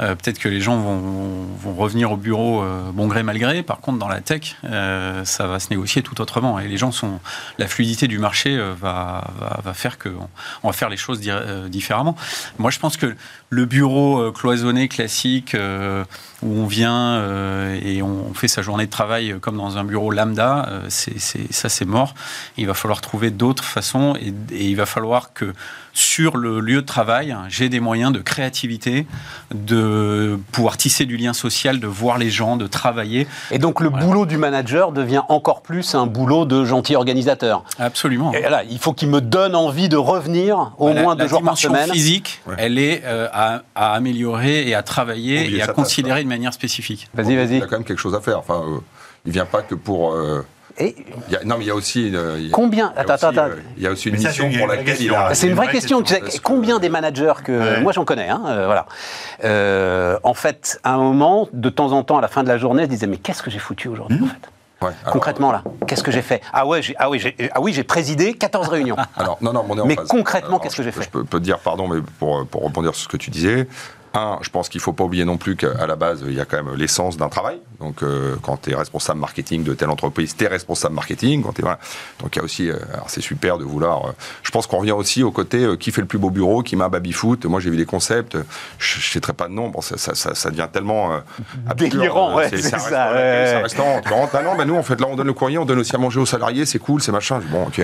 euh, 0.00 0.14
peut-être 0.14 0.38
que 0.38 0.48
les 0.48 0.60
gens 0.60 0.78
vont, 0.78 1.46
revenir 1.76 2.12
au 2.12 2.16
bureau 2.16 2.62
bon 2.92 3.06
gré 3.06 3.22
mal 3.22 3.38
gré. 3.38 3.62
Par 3.62 3.80
contre, 3.80 3.98
dans 3.98 4.08
la 4.08 4.20
tech, 4.20 4.56
ça 4.62 5.46
va 5.46 5.60
se 5.60 5.70
négocier 5.70 6.02
tout 6.02 6.20
autrement. 6.20 6.58
Et 6.58 6.68
les 6.68 6.76
gens 6.76 6.92
sont. 6.92 7.20
La 7.58 7.68
fluidité 7.68 8.06
du 8.08 8.18
marché 8.18 8.58
va, 8.80 9.24
va, 9.64 9.72
faire 9.72 9.98
qu'on 9.98 10.28
on 10.62 10.68
va 10.68 10.72
faire 10.72 10.88
les 10.88 10.96
choses 10.96 11.20
différemment. 11.68 12.16
Moi, 12.58 12.70
je 12.70 12.78
pense 12.78 12.96
que 12.96 13.14
le 13.50 13.64
bureau 13.64 14.30
cloisonné 14.32 14.88
classique, 14.88 15.56
euh, 15.60 16.04
où 16.42 16.60
on 16.60 16.66
vient 16.66 17.14
euh, 17.16 17.78
et 17.82 18.02
on 18.02 18.32
fait 18.34 18.48
sa 18.48 18.62
journée 18.62 18.86
de 18.86 18.90
travail 18.90 19.34
comme 19.40 19.56
dans 19.56 19.76
un 19.76 19.84
bureau 19.84 20.10
lambda, 20.10 20.66
euh, 20.68 20.80
c'est, 20.88 21.18
ça 21.52 21.68
c'est 21.68 21.84
mort. 21.84 22.14
Il 22.56 22.66
va 22.66 22.74
falloir 22.74 23.00
trouver 23.00 23.30
d'autres 23.30 23.64
façons 23.64 24.14
et, 24.20 24.32
il 24.50 24.76
va 24.76 24.86
falloir 24.86 25.32
que 25.32 25.52
sur 25.92 26.36
le 26.36 26.60
lieu 26.60 26.82
de 26.82 26.86
travail, 26.86 27.36
j'ai 27.48 27.68
des 27.68 27.80
moyens 27.80 28.12
de 28.12 28.20
créativité, 28.20 29.06
de 29.52 30.38
pouvoir 30.52 30.76
tisser 30.76 31.04
du 31.04 31.16
lien 31.16 31.32
social, 31.32 31.80
de 31.80 31.86
voir 31.88 32.16
les 32.16 32.30
gens, 32.30 32.56
de 32.56 32.68
travailler. 32.68 33.26
Et 33.50 33.58
donc 33.58 33.80
le 33.80 33.90
boulot 33.90 34.24
du 34.24 34.36
manager 34.36 34.92
devient 34.92 35.22
encore 35.28 35.62
plus 35.62 35.94
un 35.96 36.06
boulot 36.06 36.44
de 36.44 36.64
gentil 36.64 36.94
organisateur. 36.94 37.64
Absolument. 37.78 38.32
Et 38.32 38.42
là, 38.42 38.62
il 38.70 38.78
faut 38.78 38.92
qu'il 38.92 39.08
me 39.08 39.20
donne 39.20 39.56
envie 39.56 39.88
de 39.88 39.96
revenir 39.96 40.72
au 40.78 40.92
moins 40.92 41.16
deux 41.16 41.26
jours 41.26 41.42
par 41.42 41.58
semaine. 41.58 41.88
La 41.88 41.92
physique, 41.92 42.40
elle 42.56 42.78
est 42.78 43.02
à, 43.04 43.62
améliorer 43.74 44.68
et 44.68 44.74
à 44.74 44.82
travailler 44.82 45.52
et 45.52 45.60
à 45.60 45.66
considérer 45.66 46.22
de 46.22 46.29
manière 46.30 46.54
spécifique. 46.54 47.08
Vas-y, 47.12 47.36
vas-y. 47.36 47.56
Il 47.56 47.58
y 47.58 47.62
a 47.62 47.66
quand 47.66 47.76
même 47.76 47.84
quelque 47.84 48.00
chose 48.00 48.14
à 48.14 48.20
faire. 48.20 48.38
Enfin, 48.38 48.62
euh, 48.66 48.78
il 49.26 49.32
vient 49.32 49.44
pas 49.44 49.60
que 49.62 49.74
pour. 49.74 50.14
Euh, 50.14 50.44
et 50.78 50.94
non, 51.44 51.56
mais 51.58 51.64
il 51.64 51.66
y 51.66 51.70
a 51.70 51.74
aussi. 51.74 52.10
Euh, 52.14 52.48
combien 52.52 52.92
Attends, 52.96 53.14
attends, 53.14 53.28
attends. 53.28 53.48
Il 53.76 53.82
y 53.82 53.86
a 53.86 53.90
aussi 53.90 54.08
une 54.08 54.16
mission 54.16 54.50
pour 54.50 54.66
laquelle 54.66 54.96
il 55.00 55.14
a. 55.14 55.34
C'est 55.34 55.48
une 55.48 55.54
vraie 55.54 55.70
question. 55.70 56.02
Tu 56.02 56.14
sais, 56.14 56.22
combien 56.42 56.78
des 56.78 56.88
managers 56.88 57.34
que. 57.44 57.80
Moi, 57.80 57.92
j'en 57.92 58.04
connais, 58.04 58.30
hein, 58.30 58.40
voilà. 58.64 58.86
en 60.22 60.34
fait, 60.34 60.80
à 60.84 60.94
un 60.94 60.98
moment, 60.98 61.48
de 61.52 61.68
temps 61.68 61.92
en 61.92 62.02
temps, 62.02 62.18
à 62.18 62.22
la 62.22 62.28
fin 62.28 62.42
de 62.42 62.48
la 62.48 62.56
journée, 62.56 62.84
je 62.84 62.88
disais 62.88 63.06
Mais 63.06 63.18
qu'est-ce 63.18 63.42
que 63.42 63.50
j'ai 63.50 63.58
foutu 63.58 63.88
aujourd'hui, 63.88 64.18
en 64.20 64.24
hmm. 64.24 64.28
fait 64.28 64.50
Ouais, 64.82 64.92
concrètement 65.12 65.52
là, 65.52 65.62
qu'est-ce 65.86 66.02
que 66.02 66.10
j'ai 66.10 66.22
fait 66.22 66.40
Ah 66.54 66.66
ouais, 66.66 66.80
ah 66.96 67.10
oui, 67.10 67.22
ah 67.52 67.60
oui, 67.60 67.74
j'ai 67.74 67.84
présidé 67.84 68.32
14 68.32 68.68
réunions. 68.68 68.96
Alors 69.14 69.36
non, 69.42 69.52
non, 69.52 69.66
Mais 69.84 69.96
concrètement, 69.96 70.58
qu'est-ce 70.58 70.76
que 70.76 70.82
j'ai 70.82 70.90
fait 70.90 71.02
Je 71.02 71.10
peux, 71.10 71.22
peux, 71.22 71.38
te 71.38 71.44
dire, 71.44 71.58
pardon, 71.58 71.86
mais 71.86 72.00
pour, 72.18 72.46
pour 72.46 72.64
rebondir 72.64 72.94
sur 72.94 73.04
ce 73.04 73.08
que 73.08 73.18
tu 73.18 73.30
disais, 73.30 73.68
un, 74.14 74.38
je 74.42 74.50
pense 74.50 74.68
qu'il 74.68 74.78
ne 74.78 74.82
faut 74.82 74.92
pas 74.92 75.04
oublier 75.04 75.24
non 75.24 75.36
plus 75.36 75.56
qu'à 75.56 75.86
la 75.86 75.96
base, 75.96 76.24
il 76.26 76.34
y 76.34 76.40
a 76.40 76.44
quand 76.44 76.62
même 76.62 76.74
l'essence 76.74 77.16
d'un 77.16 77.28
travail. 77.28 77.58
Donc, 77.78 78.02
euh, 78.02 78.36
quand 78.42 78.62
tu 78.62 78.70
es 78.70 78.74
responsable 78.74 79.20
marketing 79.20 79.64
de 79.64 79.72
telle 79.74 79.90
entreprise, 79.90 80.36
tu 80.36 80.44
es 80.44 80.48
responsable 80.48 80.94
marketing. 80.94 81.42
Quand 81.42 81.58
voilà. 81.60 81.78
Donc, 82.20 82.36
il 82.36 82.38
y 82.38 82.42
a 82.42 82.44
aussi, 82.44 82.70
euh, 82.70 82.76
c'est 83.06 83.20
super 83.20 83.58
de 83.58 83.64
vouloir. 83.64 84.06
Euh, 84.06 84.12
je 84.42 84.50
pense 84.50 84.66
qu'on 84.66 84.78
revient 84.78 84.92
aussi 84.92 85.22
au 85.22 85.30
côté 85.30 85.66
qui 85.78 85.92
fait 85.92 86.00
le 86.00 86.06
plus 86.06 86.18
beau 86.18 86.30
bureau, 86.30 86.62
qui 86.62 86.76
m'a 86.76 86.88
baby-foot. 86.88 87.44
Moi, 87.46 87.60
j'ai 87.60 87.70
vu 87.70 87.76
des 87.76 87.86
concepts, 87.86 88.36
je 88.78 88.98
ne 88.98 89.02
citerai 89.02 89.32
pas 89.32 89.48
de 89.48 89.52
nom. 89.52 89.68
Bon, 89.68 89.80
ça, 89.80 89.96
ça, 89.96 90.14
ça, 90.14 90.50
devient 90.50 90.68
tellement. 90.72 91.20
Délirant, 91.76 92.34
ouais, 92.34 92.48
c'est 92.50 92.62
ça. 92.62 93.12
Ouais. 93.12 93.62
restaurant. 93.62 94.00
Ah 94.32 94.42
non, 94.42 94.56
bah, 94.56 94.64
nous, 94.64 94.76
en 94.76 94.82
fait, 94.82 95.00
là, 95.00 95.06
on 95.08 95.16
donne 95.16 95.26
le 95.26 95.32
courrier, 95.32 95.58
on 95.58 95.64
donne 95.64 95.78
aussi 95.78 95.94
à 95.94 95.98
manger 95.98 96.20
aux 96.20 96.26
salariés, 96.26 96.66
c'est 96.66 96.78
cool, 96.78 97.00
c'est 97.00 97.12
machin. 97.12 97.40
Bon, 97.50 97.66
ok. 97.66 97.80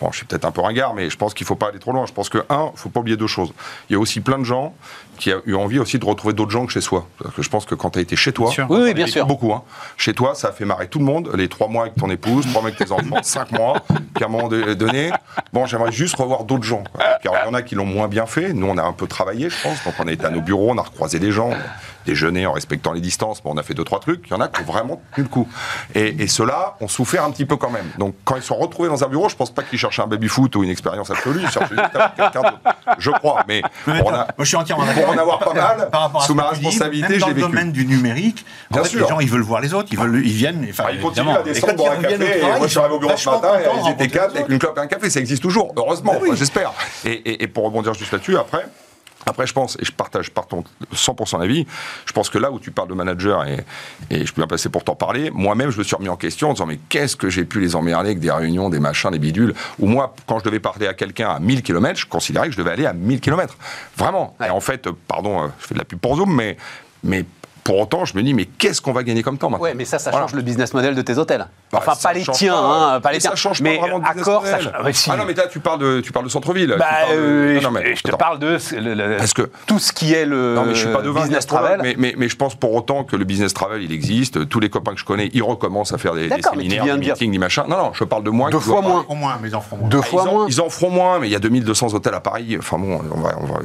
Bon, 0.00 0.10
je 0.10 0.18
suis 0.18 0.26
peut-être 0.26 0.44
un 0.44 0.50
peu 0.50 0.60
ringard, 0.60 0.94
mais 0.94 1.10
je 1.10 1.16
pense 1.16 1.34
qu'il 1.34 1.44
ne 1.44 1.48
faut 1.48 1.56
pas 1.56 1.68
aller 1.68 1.78
trop 1.78 1.92
loin. 1.92 2.06
Je 2.06 2.12
pense 2.12 2.28
que, 2.28 2.38
un, 2.48 2.70
il 2.70 2.72
ne 2.72 2.78
faut 2.78 2.88
pas 2.88 3.00
oublier 3.00 3.16
deux 3.16 3.26
choses. 3.26 3.52
Il 3.88 3.92
y 3.92 3.96
a 3.96 3.98
aussi 3.98 4.20
plein 4.20 4.38
de 4.38 4.44
gens 4.44 4.74
qui 5.18 5.32
a 5.32 5.40
eu 5.46 5.54
envie 5.58 5.78
aussi 5.78 5.98
de 5.98 6.04
retrouver 6.04 6.34
d'autres 6.34 6.50
gens 6.50 6.66
que 6.66 6.72
chez 6.72 6.80
soi. 6.80 7.06
Parce 7.22 7.34
que 7.34 7.42
je 7.42 7.50
pense 7.50 7.64
que 7.64 7.74
quand 7.74 7.90
tu 7.90 7.98
as 7.98 8.02
été 8.02 8.16
chez 8.16 8.32
toi, 8.32 8.50
oui, 8.68 8.94
bien 8.94 9.06
sûr. 9.06 9.26
beaucoup. 9.26 9.52
Hein. 9.52 9.62
Chez 9.96 10.14
toi, 10.14 10.34
ça 10.34 10.48
a 10.48 10.52
fait 10.52 10.64
marrer 10.64 10.88
tout 10.88 10.98
le 10.98 11.04
monde. 11.04 11.30
Les 11.34 11.48
trois 11.48 11.68
mois 11.68 11.82
avec 11.82 11.96
ton 11.96 12.10
épouse, 12.10 12.46
trois 12.46 12.62
mois 12.62 12.70
avec 12.70 12.78
tes 12.78 12.92
enfants, 12.92 13.18
cinq 13.22 13.52
mois. 13.52 13.82
Puis 14.14 14.24
à 14.24 14.26
un 14.26 14.30
moment 14.30 14.48
donné, 14.48 15.10
bon, 15.52 15.66
j'aimerais 15.66 15.92
juste 15.92 16.16
revoir 16.16 16.44
d'autres 16.44 16.64
gens. 16.64 16.84
il 17.24 17.30
y 17.30 17.48
en 17.48 17.54
a 17.54 17.62
qui 17.62 17.74
l'ont 17.74 17.86
moins 17.86 18.08
bien 18.08 18.26
fait. 18.26 18.52
Nous, 18.52 18.66
on 18.66 18.76
a 18.78 18.82
un 18.82 18.92
peu 18.92 19.06
travaillé, 19.06 19.50
je 19.50 19.56
pense. 19.62 19.84
Donc 19.84 19.94
on 19.98 20.06
a 20.06 20.12
été 20.12 20.24
à 20.24 20.30
nos 20.30 20.40
bureaux, 20.40 20.70
on 20.70 20.78
a 20.78 20.82
recroisé 20.82 21.18
des 21.18 21.32
gens 21.32 21.50
déjeuner 22.08 22.46
en 22.46 22.52
respectant 22.52 22.92
les 22.92 23.02
distances. 23.02 23.42
Bon, 23.42 23.52
on 23.54 23.58
a 23.58 23.62
fait 23.62 23.74
deux, 23.74 23.84
trois 23.84 24.00
trucs. 24.00 24.24
Il 24.26 24.30
y 24.30 24.34
en 24.34 24.40
a 24.40 24.48
qui 24.48 24.62
ont 24.62 24.64
vraiment 24.64 25.02
tenu 25.14 25.24
le 25.24 25.28
coup. 25.28 25.46
Et, 25.94 26.26
ceux-là 26.26 26.76
ont 26.80 26.88
souffert 26.88 27.24
un 27.24 27.30
petit 27.30 27.44
peu 27.44 27.56
quand 27.56 27.70
même. 27.70 27.86
Donc, 27.98 28.14
quand 28.24 28.36
ils 28.36 28.42
sont 28.42 28.56
retrouvés 28.56 28.88
dans 28.88 29.04
un 29.04 29.08
bureau, 29.08 29.28
je 29.28 29.36
pense 29.36 29.50
pas 29.50 29.62
qu'ils 29.62 29.78
cherchaient 29.78 30.02
un 30.02 30.06
baby-foot 30.06 30.56
ou 30.56 30.62
une 30.62 30.70
expérience 30.70 31.10
absolue. 31.10 31.40
Ils 31.42 31.50
cherchaient 31.50 31.74
quelqu'un 32.16 32.42
d'autre. 32.42 32.60
Je 32.98 33.10
crois. 33.10 33.44
Mais 33.46 33.62
pour, 33.84 34.10
Moi, 34.10 34.26
je 34.38 34.44
suis 34.44 34.56
pour 34.56 35.08
en 35.08 35.18
avoir 35.18 35.38
pas 35.38 35.54
mal, 35.54 35.90
par 35.90 36.02
rapport 36.02 36.22
à 36.22 36.26
sous 36.26 36.34
ma 36.34 36.48
responsabilité, 36.48 37.18
j'ai 37.18 37.26
vécu. 37.26 37.40
Dans 37.40 37.48
le 37.48 37.52
domaine 37.52 37.72
du 37.72 37.86
numérique, 37.86 38.44
Bien 38.70 38.84
sûr. 38.84 39.02
les 39.02 39.08
gens, 39.08 39.20
ils 39.20 39.28
veulent 39.28 39.42
voir 39.42 39.60
les 39.60 39.74
autres. 39.74 39.88
Ils, 39.92 39.98
veulent, 39.98 40.24
ils 40.24 40.32
viennent. 40.32 40.66
Enfin, 40.70 40.84
ils 40.92 41.00
continuent 41.00 41.30
à 41.30 41.42
descendre 41.42 41.74
boire 41.74 41.92
un 41.92 42.02
café. 42.02 42.40
moi, 42.42 42.58
je 42.62 42.66
suis 42.68 42.78
arrivé 42.78 42.94
au 42.94 42.98
bureau 43.00 43.16
ce 43.16 43.28
matin 43.28 43.52
et 43.58 43.86
ils 43.86 43.90
étaient 43.92 44.08
quatre 44.08 44.34
avec 44.34 44.48
une 44.48 44.58
clope 44.58 44.78
et 44.78 44.80
un 44.80 44.86
café. 44.86 45.10
Ça 45.10 45.20
existe 45.20 45.42
toujours. 45.42 45.72
Heureusement, 45.76 46.14
j'espère. 46.34 46.72
Et 47.04 47.46
pour 47.48 47.64
rebondir 47.64 47.94
juste 47.94 48.12
là-dessus, 48.12 48.36
après, 48.36 48.64
après, 49.28 49.46
je 49.46 49.52
pense, 49.52 49.76
et 49.80 49.84
je 49.84 49.92
partage 49.92 50.30
par 50.30 50.46
ton 50.46 50.64
100% 50.94 51.40
d'avis, 51.40 51.66
je 52.06 52.12
pense 52.12 52.30
que 52.30 52.38
là 52.38 52.50
où 52.50 52.58
tu 52.58 52.70
parles 52.70 52.88
de 52.88 52.94
manager, 52.94 53.44
et, 53.46 53.64
et 54.10 54.24
je 54.24 54.32
peux 54.32 54.40
bien 54.40 54.48
passer 54.48 54.68
pour 54.68 54.84
t'en 54.84 54.94
parler, 54.94 55.30
moi-même, 55.30 55.70
je 55.70 55.78
me 55.78 55.84
suis 55.84 55.94
remis 55.96 56.08
en 56.08 56.16
question 56.16 56.50
en 56.50 56.52
disant, 56.54 56.66
mais 56.66 56.78
qu'est-ce 56.88 57.16
que 57.16 57.28
j'ai 57.28 57.44
pu 57.44 57.60
les 57.60 57.76
emmerder 57.76 58.10
avec 58.10 58.20
des 58.20 58.30
réunions, 58.30 58.68
des 58.70 58.80
machins, 58.80 59.10
des 59.10 59.18
bidules, 59.18 59.54
où 59.78 59.86
moi, 59.86 60.14
quand 60.26 60.38
je 60.38 60.44
devais 60.44 60.60
parler 60.60 60.86
à 60.86 60.94
quelqu'un 60.94 61.30
à 61.30 61.40
1000 61.40 61.62
km, 61.62 61.98
je 61.98 62.06
considérais 62.06 62.46
que 62.46 62.52
je 62.52 62.58
devais 62.58 62.72
aller 62.72 62.86
à 62.86 62.92
1000 62.92 63.20
km. 63.20 63.56
Vraiment. 63.96 64.36
Et 64.44 64.50
en 64.50 64.60
fait, 64.60 64.88
pardon, 65.06 65.42
euh, 65.42 65.46
je 65.60 65.66
fais 65.66 65.74
de 65.74 65.78
la 65.78 65.84
pub 65.84 65.98
pour 65.98 66.16
Zoom, 66.16 66.34
mais, 66.34 66.56
mais 67.04 67.24
pour 67.68 67.80
autant, 67.80 68.06
je 68.06 68.16
me 68.16 68.22
dis, 68.22 68.32
mais 68.32 68.46
qu'est-ce 68.46 68.80
qu'on 68.80 68.92
va 68.94 69.02
gagner 69.02 69.22
comme 69.22 69.36
temps 69.36 69.50
maintenant 69.50 69.64
Ouais, 69.64 69.74
mais 69.74 69.84
ça, 69.84 69.98
ça 69.98 70.10
change 70.10 70.32
le 70.32 70.40
business 70.40 70.72
model 70.72 70.94
de 70.94 71.02
tes 71.02 71.18
hôtels. 71.18 71.48
Bah, 71.70 71.80
enfin, 71.82 71.92
pas 72.02 72.14
les 72.14 72.22
tiens, 72.22 72.56
hein, 72.56 72.98
pas 73.02 73.12
les 73.12 73.18
tiens. 73.18 73.32
Ça 73.32 73.36
change 73.36 73.62
pas 73.62 73.76
vraiment 73.76 73.98
de 73.98 74.06
accord, 74.06 74.46
ça 74.46 74.58
Ah 75.10 75.16
non, 75.18 75.26
mais 75.26 75.34
là, 75.34 75.48
tu 75.48 75.60
parles 75.60 75.78
de, 75.78 76.00
tu 76.00 76.10
parles 76.10 76.24
de 76.24 76.30
centre-ville. 76.30 76.76
Bah, 76.78 76.86
euh, 77.10 77.60
je, 77.60 78.02
te 78.02 78.16
parle 78.16 78.38
de 78.38 78.56
Parce 79.18 79.34
que 79.34 79.50
tout 79.66 79.78
ce 79.78 79.92
qui 79.92 80.14
est 80.14 80.24
le 80.24 80.54
non, 80.54 80.64
mais 80.64 80.74
je 80.74 80.78
suis 80.80 80.88
pas 80.94 81.02
de 81.02 81.10
business 81.10 81.46
travel. 81.46 81.80
Mais, 81.82 81.94
mais, 81.98 82.14
mais, 82.16 82.30
je 82.30 82.36
pense 82.36 82.54
pour 82.54 82.72
autant 82.72 83.04
que 83.04 83.16
le 83.16 83.26
business 83.26 83.52
travel, 83.52 83.82
il 83.82 83.92
existe. 83.92 84.48
Tous 84.48 84.60
les 84.60 84.70
copains 84.70 84.94
que 84.94 85.00
je 85.00 85.04
connais, 85.04 85.28
ils 85.34 85.42
recommencent 85.42 85.92
à 85.92 85.98
faire 85.98 86.14
des, 86.14 86.30
des 86.30 86.40
séminaires, 86.40 86.84
des 86.96 87.10
meetings, 87.10 87.32
des 87.32 87.38
machins. 87.38 87.64
Non, 87.68 87.76
non, 87.76 87.90
je 87.92 88.04
parle 88.04 88.24
de 88.24 88.30
moins. 88.30 88.48
Deux 88.48 88.60
fois 88.60 88.80
moins. 88.80 89.04
mais 89.42 89.48
ils 89.50 89.54
en 89.54 89.60
feront 89.60 89.76
moins. 89.76 89.88
Deux 89.90 90.00
fois 90.00 90.24
moins. 90.24 90.46
Ils 90.48 90.60
en 90.62 90.70
feront 90.70 90.90
moins, 90.90 91.18
mais 91.18 91.28
il 91.28 91.32
y 91.32 91.36
a 91.36 91.40
2200 91.40 91.92
hôtels 91.92 92.14
à 92.14 92.20
Paris. 92.20 92.56
Enfin 92.58 92.78
bon, 92.78 93.02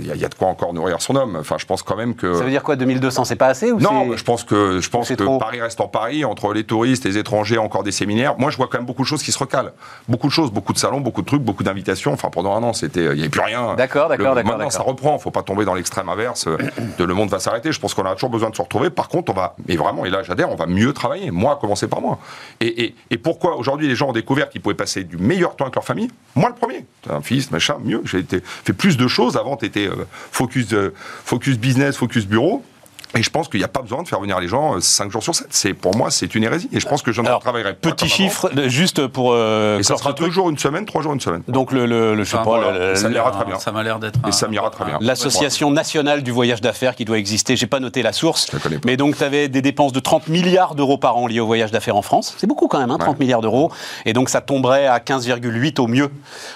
il 0.02 0.08
y 0.08 0.26
a 0.26 0.28
de 0.28 0.36
quoi 0.36 0.50
encore 0.50 0.74
nourrir 0.74 1.02
son 1.02 1.16
homme. 1.16 1.38
Enfin, 1.40 1.56
je 1.58 1.66
pense 1.66 1.84
quand 1.84 1.96
même 1.96 2.16
que. 2.16 2.34
Ça 2.34 2.44
veut 2.44 2.50
dire 2.50 2.64
quoi, 2.64 2.76
2200 2.76 3.24
C'est 3.24 3.38
pas 3.38 3.48
assez 3.48 3.72
ou 3.72 3.80
Non, 3.80 3.93
je 4.16 4.24
pense 4.24 4.44
que 4.44 4.80
je 4.82 4.90
pense 4.90 5.10
que 5.10 5.40
Paris 5.40 5.62
reste 5.62 5.82
en 5.82 5.88
Paris, 5.88 6.26
entre 6.26 6.54
les 6.54 6.64
touristes, 6.64 7.06
les 7.06 7.18
étrangers, 7.18 7.58
encore 7.58 7.84
des 7.84 7.92
séminaires. 7.92 8.36
Moi, 8.38 8.52
je 8.52 8.58
vois 8.58 8.68
quand 8.68 8.78
même 8.78 8.86
beaucoup 8.86 9.04
de 9.04 9.08
choses 9.08 9.24
qui 9.24 9.32
se 9.32 9.40
recalent. 9.40 9.74
Beaucoup 10.08 10.28
de 10.28 10.32
choses, 10.32 10.52
beaucoup 10.52 10.74
de 10.74 10.78
salons, 10.78 11.02
beaucoup 11.02 11.22
de 11.22 11.28
trucs, 11.28 11.42
beaucoup 11.42 11.64
d'invitations. 11.64 12.14
Enfin, 12.14 12.30
pendant 12.30 12.56
un 12.56 12.64
an, 12.64 12.74
c'était, 12.74 13.06
il 13.06 13.14
n'y 13.14 13.22
avait 13.22 13.30
plus 13.30 13.42
rien. 13.42 13.76
D'accord, 13.76 14.10
d'accord, 14.10 14.36
d'accord. 14.36 14.52
Maintenant, 14.52 14.70
ça 14.70 14.82
reprend. 14.82 15.12
Il 15.12 15.16
ne 15.16 15.20
faut 15.20 15.32
pas 15.32 15.44
tomber 15.44 15.66
dans 15.66 15.74
l'extrême 15.74 16.10
inverse 16.10 16.48
de 16.98 17.04
le 17.04 17.14
monde 17.14 17.30
va 17.30 17.40
s'arrêter. 17.40 17.72
Je 17.72 17.80
pense 17.80 17.94
qu'on 17.94 18.06
a 18.06 18.14
toujours 18.14 18.30
besoin 18.30 18.50
de 18.50 18.56
se 18.56 18.62
retrouver. 18.62 18.90
Par 18.90 19.08
contre, 19.08 19.32
on 19.32 19.36
va, 19.36 19.56
et 19.68 19.78
vraiment, 19.78 20.06
et 20.06 20.10
là, 20.10 20.24
j'adhère, 20.24 20.52
on 20.52 20.56
va 20.56 20.66
mieux 20.66 20.94
travailler. 20.94 21.32
Moi, 21.32 21.54
à 21.54 21.56
commencer 21.56 21.88
par 21.88 22.02
moi. 22.02 22.20
Et, 22.62 22.96
pourquoi 23.24 23.56
aujourd'hui 23.56 23.88
les 23.88 23.96
gens 23.96 24.10
ont 24.10 24.14
découvert 24.14 24.50
qu'ils 24.50 24.62
pouvaient 24.62 24.76
passer 24.76 25.04
du 25.04 25.18
meilleur 25.18 25.56
temps 25.56 25.66
avec 25.66 25.76
leur 25.76 25.86
famille? 25.86 26.10
Moi, 26.36 26.50
le 26.50 26.56
premier. 26.56 26.86
Un 27.10 27.22
fils, 27.22 27.52
machin, 27.52 27.78
mieux. 27.84 28.02
J'ai 28.06 28.26
fait 28.30 28.74
plus 28.74 28.98
de 28.98 29.08
choses. 29.08 29.38
Avant, 29.38 29.56
tu 29.56 29.66
étais 29.66 29.88
euh, 29.88 30.06
focus, 30.32 30.74
euh, 30.74 30.94
focus 31.24 31.58
business, 31.58 31.96
focus 31.96 32.26
bureau. 32.26 32.64
Et 33.16 33.24
je 33.24 33.30
pense 33.30 33.48
qu'il 33.48 33.60
n'y 33.60 33.64
a 33.66 33.70
pas 33.70 33.82
besoin 33.82 34.04
de 34.04 34.08
faire 34.08 34.20
venir 34.20 34.40
les 34.40 34.48
gens 34.48 34.80
5 34.80 35.12
jours 35.12 35.24
sur 35.24 35.36
7. 35.36 35.48
C'est, 35.52 35.74
pour 35.74 35.96
moi, 35.96 36.10
c'est 36.12 36.34
une 36.36 36.44
hérésie. 36.44 36.70
Et 36.74 36.80
je 36.80 36.88
pense 36.88 37.02
que 37.02 37.12
je 37.12 37.22
ne 37.22 37.28
travaillerai 37.40 37.76
pas. 37.76 37.92
Petit 37.92 38.10
chiffre, 38.10 38.50
juste 38.68 39.08
pour. 39.08 39.34
Euh, 39.34 39.80
et 39.80 39.84
ça 39.84 39.98
sera 39.98 40.14
deux 40.14 40.32
jours 40.32 40.50
une 40.50 40.58
semaine, 40.58 40.86
trois 40.86 41.02
jours 41.02 41.14
une 41.14 41.20
semaine. 41.20 41.44
Donc 41.48 41.72
le, 41.72 41.86
le, 41.86 42.16
le 42.16 42.24
je 42.24 42.32
sais 42.32 42.38
pas, 42.38 42.72
le, 42.72 42.96
ça 42.96 43.10
m'ira 43.10 43.32
très 43.32 43.46
bien. 43.46 43.60
Ça 43.60 43.72
m'a 43.72 43.84
l'air 43.84 44.00
d'être. 44.00 44.20
Et 44.28 44.32
ça 44.32 44.48
m'ira 44.48 44.70
très 44.70 44.86
bien. 44.86 44.98
L'association 45.02 45.72
nationale 45.72 46.24
du 46.24 46.32
voyage 46.32 46.62
d'affaires 46.62 46.96
qui 46.96 47.06
doit 47.06 47.18
exister. 47.18 47.56
J'ai 47.56 47.68
pas 47.68 47.80
noté 47.80 48.02
la 48.02 48.14
source. 48.14 48.50
Mais 48.86 48.98
donc 48.98 49.18
tu 49.18 49.24
avais 49.24 49.48
des 49.48 49.62
dépenses 49.62 49.94
de 49.94 50.00
30 50.00 50.28
milliards 50.28 50.76
d'euros 50.76 50.98
par 50.98 51.18
an 51.18 51.28
liées 51.28 51.40
au 51.40 51.46
voyage 51.46 51.72
d'affaires 51.72 51.96
en 51.96 52.02
France. 52.02 52.36
C'est 52.38 52.48
beaucoup 52.48 52.68
quand 52.68 52.80
même, 52.80 52.92
hein, 52.92 52.98
30 52.98 53.20
milliards 53.20 53.42
d'euros. 53.42 53.72
Et 54.06 54.14
donc 54.14 54.30
ça 54.30 54.42
tomberait 54.42 54.88
à 54.88 54.98
15,8 55.00 55.80
au 55.80 55.88
mieux 55.88 56.10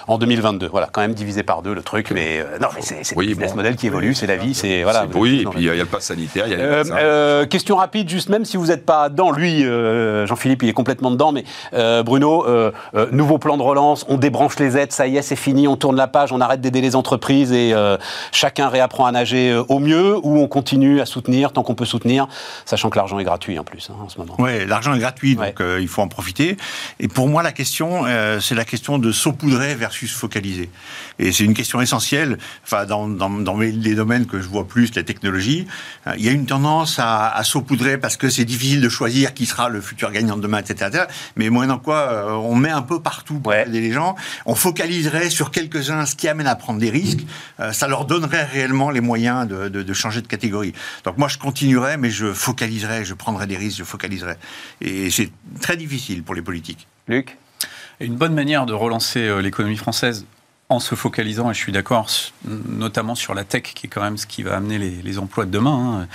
en 0.06 0.18
2022. 0.18 0.68
Voilà, 0.68 0.88
quand 0.90 1.00
même 1.00 1.14
divisé 1.14 1.42
par 1.42 1.62
deux 1.62 1.74
le 1.74 1.82
truc. 1.82 2.10
Mais 2.10 2.40
euh, 2.40 2.58
non, 2.58 2.68
mais 2.74 2.82
c'est 2.82 3.16
oui, 3.16 3.26
le 3.26 3.32
business 3.32 3.54
model 3.54 3.76
qui 3.76 3.86
évolue, 3.86 4.14
c'est 4.14 4.26
la 4.26 4.36
vie, 4.36 4.54
c'est 4.54 4.82
voilà. 4.82 5.06
Oui, 5.14 5.42
et 5.42 5.46
puis 5.46 5.60
il 5.60 5.66
y 5.66 5.70
a 5.70 5.74
le 5.74 5.84
pass 5.86 6.04
sanitaire, 6.04 6.47
il 6.48 6.58
y 6.58 6.62
a 6.62 6.82
les 6.82 6.90
euh, 6.92 7.46
question 7.46 7.76
rapide, 7.76 8.08
juste 8.08 8.28
même 8.28 8.44
si 8.44 8.56
vous 8.56 8.66
n'êtes 8.66 8.84
pas 8.84 9.08
dedans, 9.08 9.30
lui, 9.30 9.64
euh, 9.64 10.26
Jean-Philippe, 10.26 10.62
il 10.62 10.68
est 10.68 10.72
complètement 10.74 11.10
dedans, 11.10 11.32
mais 11.32 11.44
euh, 11.74 12.02
Bruno, 12.02 12.44
nouveau 13.12 13.38
plan 13.38 13.56
de 13.56 13.62
relance, 13.62 14.04
on 14.08 14.16
débranche 14.16 14.58
les 14.58 14.76
aides, 14.76 14.92
ça 14.92 15.06
y 15.06 15.16
est, 15.16 15.22
c'est 15.22 15.36
fini, 15.36 15.68
on 15.68 15.76
tourne 15.76 15.96
la 15.96 16.06
page, 16.06 16.32
on 16.32 16.40
arrête 16.40 16.60
d'aider 16.60 16.80
les 16.80 16.96
entreprises 16.96 17.52
et 17.52 17.74
chacun 18.32 18.68
réapprend 18.68 19.06
à 19.06 19.12
nager 19.12 19.54
au 19.68 19.78
mieux, 19.78 20.16
ou 20.22 20.38
on 20.38 20.48
continue 20.48 21.00
à 21.00 21.06
soutenir 21.06 21.52
tant 21.52 21.62
qu'on 21.62 21.74
peut 21.74 21.84
soutenir, 21.84 22.26
sachant 22.64 22.90
que 22.90 22.96
l'argent 22.96 23.18
est 23.18 23.24
gratuit 23.24 23.58
en 23.58 23.64
plus 23.64 23.90
hein, 23.90 23.96
en 24.04 24.08
ce 24.08 24.18
moment. 24.18 24.34
Oui, 24.38 24.66
l'argent 24.66 24.94
est 24.94 24.98
gratuit, 24.98 25.36
donc 25.36 25.62
il 25.80 25.88
faut 25.88 26.02
en 26.02 26.08
profiter. 26.08 26.56
Et 27.00 27.08
pour 27.08 27.28
moi, 27.28 27.42
la 27.42 27.52
question, 27.52 28.04
c'est 28.40 28.54
la 28.54 28.64
question 28.64 28.98
de 28.98 29.12
saupoudrer 29.12 29.74
versus 29.74 30.12
focaliser. 30.12 30.70
Et 31.18 31.32
c'est 31.32 31.44
une 31.44 31.54
question 31.54 31.80
essentielle, 31.80 32.38
enfin, 32.64 32.86
dans, 32.86 33.08
dans, 33.08 33.30
dans 33.30 33.56
les 33.58 33.94
domaines 33.94 34.26
que 34.26 34.40
je 34.40 34.48
vois 34.48 34.66
plus, 34.66 34.94
la 34.94 35.02
technologie, 35.02 35.66
il 36.16 36.24
y 36.24 36.28
a 36.28 36.32
une 36.32 36.37
tendance 36.46 36.98
à 36.98 37.18
à, 37.28 37.44
saupoudrer 37.44 37.98
parce 37.98 38.16
que 38.16 38.28
c'est 38.28 38.44
difficile 38.44 38.80
de 38.80 38.88
choisir 38.88 39.34
qui 39.34 39.46
sera 39.46 39.68
le 39.68 39.80
futur 39.80 40.10
gagnant 40.10 40.36
de 40.36 40.42
demain, 40.42 40.58
etc. 40.58 41.04
Mais 41.36 41.50
moyennant 41.50 41.78
quoi, 41.78 41.96
euh, 41.96 42.30
on 42.32 42.54
met 42.54 42.70
un 42.70 42.82
peu 42.82 43.00
partout 43.00 43.38
pour 43.38 43.54
aider 43.54 43.80
les 43.80 43.92
gens. 43.92 44.16
On 44.46 44.54
focaliserait 44.54 45.30
sur 45.30 45.50
quelques-uns, 45.50 46.06
ce 46.06 46.16
qui 46.16 46.28
amène 46.28 46.46
à 46.46 46.56
prendre 46.56 46.78
des 46.78 46.90
risques. 46.90 47.24
Euh, 47.60 47.72
ça 47.72 47.88
leur 47.88 48.04
donnerait 48.04 48.44
réellement 48.44 48.90
les 48.90 49.00
moyens 49.00 49.46
de, 49.46 49.68
de, 49.68 49.92
changer 49.92 50.22
de 50.22 50.26
catégorie. 50.26 50.72
Donc 51.04 51.18
moi, 51.18 51.28
je 51.28 51.38
continuerai, 51.38 51.96
mais 51.96 52.10
je 52.10 52.32
focaliserai, 52.32 53.04
je 53.04 53.14
prendrai 53.14 53.46
des 53.46 53.56
risques, 53.56 53.78
je 53.78 53.84
focaliserai. 53.84 54.34
Et 54.80 55.10
c'est 55.10 55.30
très 55.60 55.76
difficile 55.76 56.22
pour 56.22 56.34
les 56.34 56.42
politiques. 56.42 56.86
Luc? 57.08 57.36
Une 58.00 58.16
bonne 58.16 58.34
manière 58.34 58.66
de 58.66 58.74
relancer 58.74 59.20
euh, 59.20 59.40
l'économie 59.40 59.76
française 59.76 60.24
en 60.70 60.80
se 60.80 60.94
focalisant, 60.94 61.50
et 61.50 61.54
je 61.54 61.58
suis 61.58 61.72
d'accord, 61.72 62.08
notamment 62.44 63.14
sur 63.14 63.32
la 63.34 63.44
tech, 63.44 63.62
qui 63.62 63.86
est 63.86 63.88
quand 63.88 64.02
même 64.02 64.18
ce 64.18 64.26
qui 64.26 64.42
va 64.42 64.56
amener 64.56 64.78
les, 64.78 65.18
emplois 65.18 65.46
de 65.46 65.50
demain. 65.50 66.06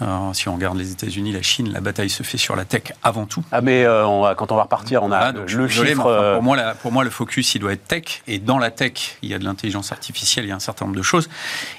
Hein. 0.00 0.32
si 0.34 0.48
on 0.48 0.54
regarde 0.54 0.78
les 0.78 0.92
États-Unis, 0.92 1.32
la 1.32 1.42
Chine, 1.42 1.72
la 1.72 1.80
bataille 1.80 2.08
se 2.08 2.22
fait 2.22 2.38
sur 2.38 2.54
la 2.54 2.64
tech 2.64 2.92
avant 3.02 3.26
tout. 3.26 3.42
Ah 3.50 3.60
mais 3.60 3.84
euh, 3.84 4.34
quand 4.36 4.52
on 4.52 4.56
va 4.56 4.62
repartir, 4.62 5.02
on 5.02 5.10
a 5.10 5.18
ah, 5.18 5.32
le, 5.32 5.68
chiffre. 5.68 6.06
Euh, 6.06 6.34
pour, 6.34 6.44
moi, 6.44 6.56
pour 6.80 6.92
moi, 6.92 7.02
le 7.02 7.10
focus, 7.10 7.56
il 7.56 7.58
doit 7.58 7.72
être 7.72 7.88
tech. 7.88 8.22
Et 8.28 8.38
dans 8.38 8.58
la 8.58 8.70
tech, 8.70 9.18
il 9.22 9.30
y 9.30 9.34
a 9.34 9.38
de 9.40 9.44
l'intelligence 9.44 9.90
artificielle, 9.90 10.44
il 10.44 10.48
y 10.48 10.52
a 10.52 10.56
un 10.56 10.60
certain 10.60 10.84
nombre 10.84 10.96
de 10.96 11.02
choses. 11.02 11.28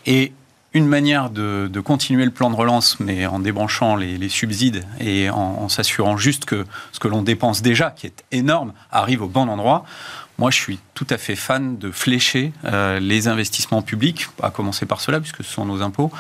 Et 0.05 0.33
une 0.73 0.87
manière 0.87 1.29
de, 1.29 1.79
continuer 1.79 2.25
le 2.25 2.31
plan 2.31 2.49
de 2.49 2.55
relance, 2.55 2.99
mais 2.99 3.25
en 3.25 3.39
débranchant 3.39 3.95
les, 3.95 4.29
subsides 4.29 4.85
et 4.99 5.29
en, 5.29 5.37
en 5.37 5.69
s'assurant 5.69 6.17
juste 6.17 6.45
que 6.45 6.65
ce 6.91 6.99
que 6.99 7.07
l'on 7.07 7.21
dépense 7.21 7.61
déjà, 7.61 7.91
qui 7.91 8.07
est 8.07 8.25
énorme, 8.31 8.73
arrive 8.91 9.23
au 9.23 9.27
bon 9.27 9.47
endroit. 9.47 9.85
Moi, 10.39 10.51
je 10.51 10.57
suis 10.57 10.79
tout 10.93 11.07
à 11.09 11.17
fait 11.17 11.35
fan 11.35 11.77
de 11.77 11.91
flécher 11.91 12.53
euh, 12.63 12.99
les 13.01 13.27
investissements 13.27 13.81
publics, 13.81 14.27
à 14.41 14.51
commencer 14.51 14.85
par 14.85 15.01
cela, 15.01 15.19
puisque 15.19 15.43
ce 15.43 15.51
sont 15.51 15.65
nos 15.65 15.81
impôts, 15.81 16.11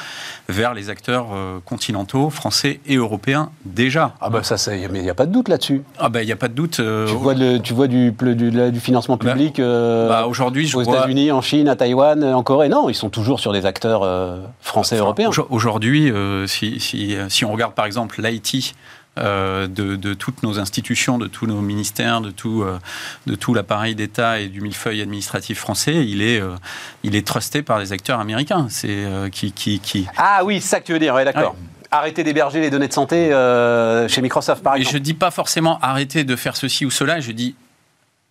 vers 0.49 0.73
les 0.73 0.89
acteurs 0.89 1.27
euh, 1.33 1.59
continentaux, 1.63 2.29
français 2.29 2.81
et 2.85 2.97
européens 2.97 3.49
déjà. 3.63 4.15
Ah 4.19 4.29
bah 4.29 4.43
ça, 4.43 4.75
il 4.75 4.91
n'y 4.91 5.09
a 5.09 5.13
pas 5.13 5.25
de 5.25 5.31
doute 5.31 5.47
là-dessus. 5.47 5.83
Ah 5.97 6.09
bah 6.09 6.21
il 6.21 6.25
n'y 6.25 6.33
a 6.33 6.35
pas 6.35 6.49
de 6.49 6.53
doute. 6.53 6.81
Euh, 6.81 7.07
tu, 7.07 7.13
vois 7.13 7.33
tu 7.33 7.73
vois 7.73 7.87
du, 7.87 8.11
du, 8.11 8.79
financement 8.81 9.15
bah, 9.15 9.31
public 9.31 9.61
bah, 9.61 10.27
aujourd'hui, 10.27 10.69
aux 10.75 10.81
États-Unis, 10.81 11.31
en 11.31 11.41
Chine, 11.41 11.69
à 11.69 11.77
Taïwan, 11.77 12.21
en 12.21 12.43
Corée. 12.43 12.67
Non, 12.67 12.89
ils 12.89 12.95
sont 12.95 13.09
toujours 13.09 13.39
sur 13.39 13.53
des 13.53 13.65
acteurs 13.65 14.01
français 14.59 14.97
et 14.97 14.99
européens. 14.99 15.29
Aujourd'hui, 15.49 16.11
si, 16.47 16.81
si, 16.81 17.15
si, 17.29 17.45
on 17.45 17.53
regarde 17.53 17.73
par 17.73 17.85
exemple 17.85 18.21
l'IT, 18.21 18.75
euh, 19.19 19.67
de, 19.67 20.13
toutes 20.13 20.43
nos 20.43 20.59
institutions, 20.59 21.17
de 21.17 21.27
tous 21.27 21.45
nos 21.45 21.61
ministères, 21.61 22.21
de 22.21 22.31
tout, 22.31 22.63
euh, 22.63 22.79
de 23.25 23.35
tout 23.35 23.53
l'appareil 23.53 23.95
d'État 23.95 24.39
et 24.39 24.47
du 24.47 24.61
millefeuille 24.61 25.01
administratif 25.01 25.59
français, 25.59 26.07
il 26.07 26.21
est, 26.21 26.39
euh, 26.39 26.55
il 27.03 27.15
est 27.15 27.25
trusté 27.25 27.61
par 27.61 27.79
les 27.79 27.91
acteurs 27.91 28.19
américains. 28.19 28.67
C'est 28.69 29.05
qui, 29.31 29.51
qui, 29.51 29.79
qui, 29.79 30.07
Ah 30.17 30.41
oui, 30.45 30.61
c'est 30.61 30.69
ça 30.69 30.79
que 30.79 30.85
tu 30.85 30.93
veux 30.93 30.99
dire, 30.99 31.13
d'accord. 31.15 31.55
arrêter 31.91 32.23
d'héberger 32.23 32.61
les 32.61 32.69
données 32.69 32.87
de 32.87 32.93
santé 32.93 33.29
chez 34.07 34.21
Microsoft, 34.21 34.63
par 34.63 34.75
exemple. 34.75 34.89
Et 34.89 34.91
je 34.91 34.97
ne 34.97 35.03
dis 35.03 35.13
pas 35.13 35.31
forcément 35.31 35.79
arrêter 35.81 36.23
de 36.23 36.35
faire 36.35 36.55
ceci 36.55 36.85
ou 36.85 36.91
cela, 36.91 37.19
je 37.19 37.31
dis 37.31 37.55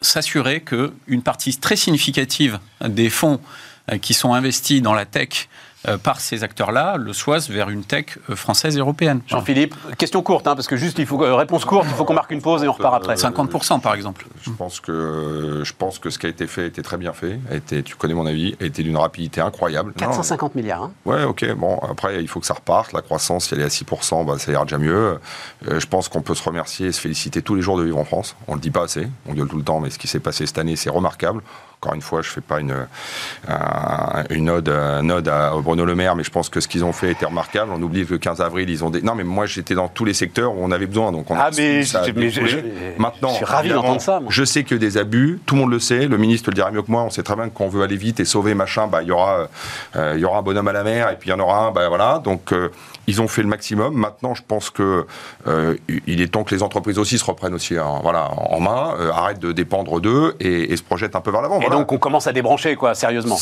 s'assurer 0.00 0.60
qu'une 0.60 1.22
partie 1.22 1.56
très 1.56 1.76
significative 1.76 2.60
des 2.86 3.10
fonds 3.10 3.40
qui 4.00 4.14
sont 4.14 4.32
investis 4.32 4.80
dans 4.80 4.94
la 4.94 5.06
tech 5.06 5.48
par 6.02 6.20
ces 6.20 6.44
acteurs-là 6.44 6.96
le 6.96 7.12
soient 7.12 7.38
vers 7.48 7.70
une 7.70 7.84
tech 7.84 8.18
euh, 8.30 8.36
française 8.36 8.76
et 8.76 8.80
européenne. 8.80 9.20
Jean-Philippe, 9.26 9.74
question 9.96 10.22
courte, 10.22 10.46
hein, 10.46 10.54
parce 10.54 10.66
que 10.66 10.76
juste, 10.76 10.98
il 10.98 11.06
faut 11.06 11.22
euh, 11.22 11.34
réponse 11.34 11.64
courte, 11.64 11.86
il 11.88 11.94
faut 11.94 12.04
qu'on 12.04 12.14
marque 12.14 12.30
une 12.30 12.42
pause 12.42 12.64
et 12.64 12.68
on 12.68 12.72
repart 12.72 12.94
après. 12.94 13.14
50% 13.14 13.80
par 13.80 13.94
exemple. 13.94 14.26
Je 14.42 14.50
pense 14.50 14.80
que 14.80 15.62
je 15.64 15.72
pense 15.72 15.98
que 15.98 16.10
ce 16.10 16.18
qui 16.18 16.26
a 16.26 16.28
été 16.28 16.46
fait 16.46 16.66
était 16.66 16.82
très 16.82 16.96
bien 16.96 17.12
fait. 17.12 17.38
A 17.50 17.56
été, 17.56 17.82
tu 17.82 17.96
connais 17.96 18.14
mon 18.14 18.26
avis, 18.26 18.56
a 18.60 18.64
été 18.64 18.82
d'une 18.82 18.96
rapidité 18.96 19.40
incroyable. 19.40 19.92
450 19.94 20.54
milliards. 20.54 20.82
Hein. 20.82 20.92
Ouais, 21.04 21.24
ok. 21.24 21.52
Bon, 21.54 21.78
après, 21.88 22.22
il 22.22 22.28
faut 22.28 22.40
que 22.40 22.46
ça 22.46 22.54
reparte. 22.54 22.92
La 22.92 23.02
croissance, 23.02 23.46
si 23.46 23.54
elle 23.54 23.60
est 23.60 23.64
à 23.64 23.68
6%, 23.68 24.26
bah, 24.26 24.38
ça 24.38 24.52
ira 24.52 24.64
déjà 24.64 24.78
mieux. 24.78 25.18
je 25.62 25.86
pense 25.86 26.08
qu'on 26.08 26.22
peut 26.22 26.34
se 26.34 26.42
remercier 26.42 26.88
et 26.88 26.92
se 26.92 27.00
féliciter 27.00 27.42
tous 27.42 27.54
les 27.54 27.62
jours 27.62 27.78
de 27.78 27.84
vivre 27.84 27.98
en 27.98 28.04
France. 28.04 28.36
On 28.46 28.54
le 28.54 28.60
dit 28.60 28.70
pas 28.70 28.84
assez. 28.84 29.08
On 29.26 29.34
gueule 29.34 29.48
tout 29.48 29.56
le 29.56 29.64
temps, 29.64 29.80
mais 29.80 29.90
ce 29.90 29.98
qui 29.98 30.08
s'est 30.08 30.20
passé 30.20 30.46
cette 30.46 30.58
année, 30.58 30.76
c'est 30.76 30.90
remarquable. 30.90 31.42
Encore 31.80 31.94
une 31.94 32.02
fois, 32.02 32.22
je 32.22 32.28
ne 32.28 32.32
fais 32.32 32.40
pas 32.40 32.58
une, 32.58 32.74
une 34.30 34.50
ode, 34.50 34.68
à 34.68 35.52
Bruno 35.62 35.84
Le 35.84 35.94
Maire, 35.94 36.16
mais 36.16 36.24
je 36.24 36.30
pense 36.30 36.48
que 36.48 36.58
ce 36.58 36.66
qu'ils 36.66 36.84
ont 36.84 36.92
fait 36.92 37.12
était 37.12 37.26
remarquable. 37.26 37.70
On 37.72 37.80
oublie 37.80 38.04
que 38.04 38.14
le 38.14 38.18
15 38.18 38.40
avril, 38.40 38.68
ils 38.68 38.84
ont 38.84 38.90
des. 38.90 39.00
Non, 39.00 39.14
mais 39.14 39.22
moi, 39.22 39.46
j'étais 39.46 39.74
dans 39.74 39.86
tous 39.86 40.04
les 40.04 40.12
secteurs 40.12 40.54
où 40.54 40.58
on 40.60 40.72
avait 40.72 40.86
besoin. 40.86 41.12
Donc 41.12 41.30
on 41.30 41.36
ah, 41.38 41.50
mais, 41.56 41.82
Maintenant, 42.98 43.28
je 43.30 43.34
suis 43.34 43.44
ravi 43.44 43.68
d'entendre 43.68 44.00
ça. 44.00 44.20
Je 44.28 44.44
sais 44.44 44.64
que 44.64 44.74
des 44.74 44.98
abus, 44.98 45.40
tout 45.46 45.54
le 45.54 45.60
monde 45.60 45.70
le 45.70 45.78
sait. 45.78 46.08
Le 46.08 46.18
ministre 46.18 46.50
le 46.50 46.54
dira 46.54 46.72
mieux 46.72 46.82
que 46.82 46.90
moi. 46.90 47.02
On 47.02 47.10
sait 47.10 47.22
très 47.22 47.36
bien 47.36 47.48
qu'on 47.48 47.68
veut 47.68 47.82
aller 47.82 47.96
vite 47.96 48.18
et 48.18 48.24
sauver 48.24 48.54
machin. 48.54 48.88
Bah, 48.88 49.02
il 49.02 49.08
y 49.08 49.12
aura, 49.12 49.48
euh, 49.94 50.14
il 50.16 50.20
y 50.20 50.24
aura 50.24 50.38
un 50.38 50.42
bonhomme 50.42 50.68
à 50.68 50.72
la 50.72 50.82
mer 50.82 51.10
et 51.10 51.16
puis 51.16 51.28
il 51.28 51.32
y 51.32 51.34
en 51.34 51.40
aura 51.40 51.66
un. 51.66 51.70
Bah, 51.70 51.88
voilà. 51.88 52.20
Donc, 52.24 52.52
euh, 52.52 52.70
ils 53.08 53.20
ont 53.20 53.26
fait 53.26 53.42
le 53.42 53.48
maximum. 53.48 53.94
Maintenant, 53.94 54.34
je 54.34 54.42
pense 54.46 54.70
que 54.70 55.06
euh, 55.46 55.76
il 56.06 56.20
est 56.20 56.28
temps 56.28 56.44
que 56.44 56.54
les 56.54 56.62
entreprises 56.62 56.98
aussi 56.98 57.18
se 57.18 57.24
reprennent 57.24 57.54
aussi 57.54 57.78
en, 57.78 58.00
voilà, 58.00 58.30
en 58.36 58.60
main, 58.60 58.94
arrêtent 59.12 59.40
de 59.40 59.52
dépendre 59.52 60.00
d'eux 60.00 60.36
et, 60.38 60.76
se 60.76 60.82
projettent 60.82 61.16
un 61.16 61.20
peu 61.20 61.32
vers 61.32 61.42
l'avant. 61.42 61.60
Et 61.60 61.70
donc, 61.70 61.90
on 61.90 61.98
commence 61.98 62.26
à 62.26 62.32
débrancher, 62.32 62.76
quoi, 62.76 62.94
sérieusement. 62.94 63.36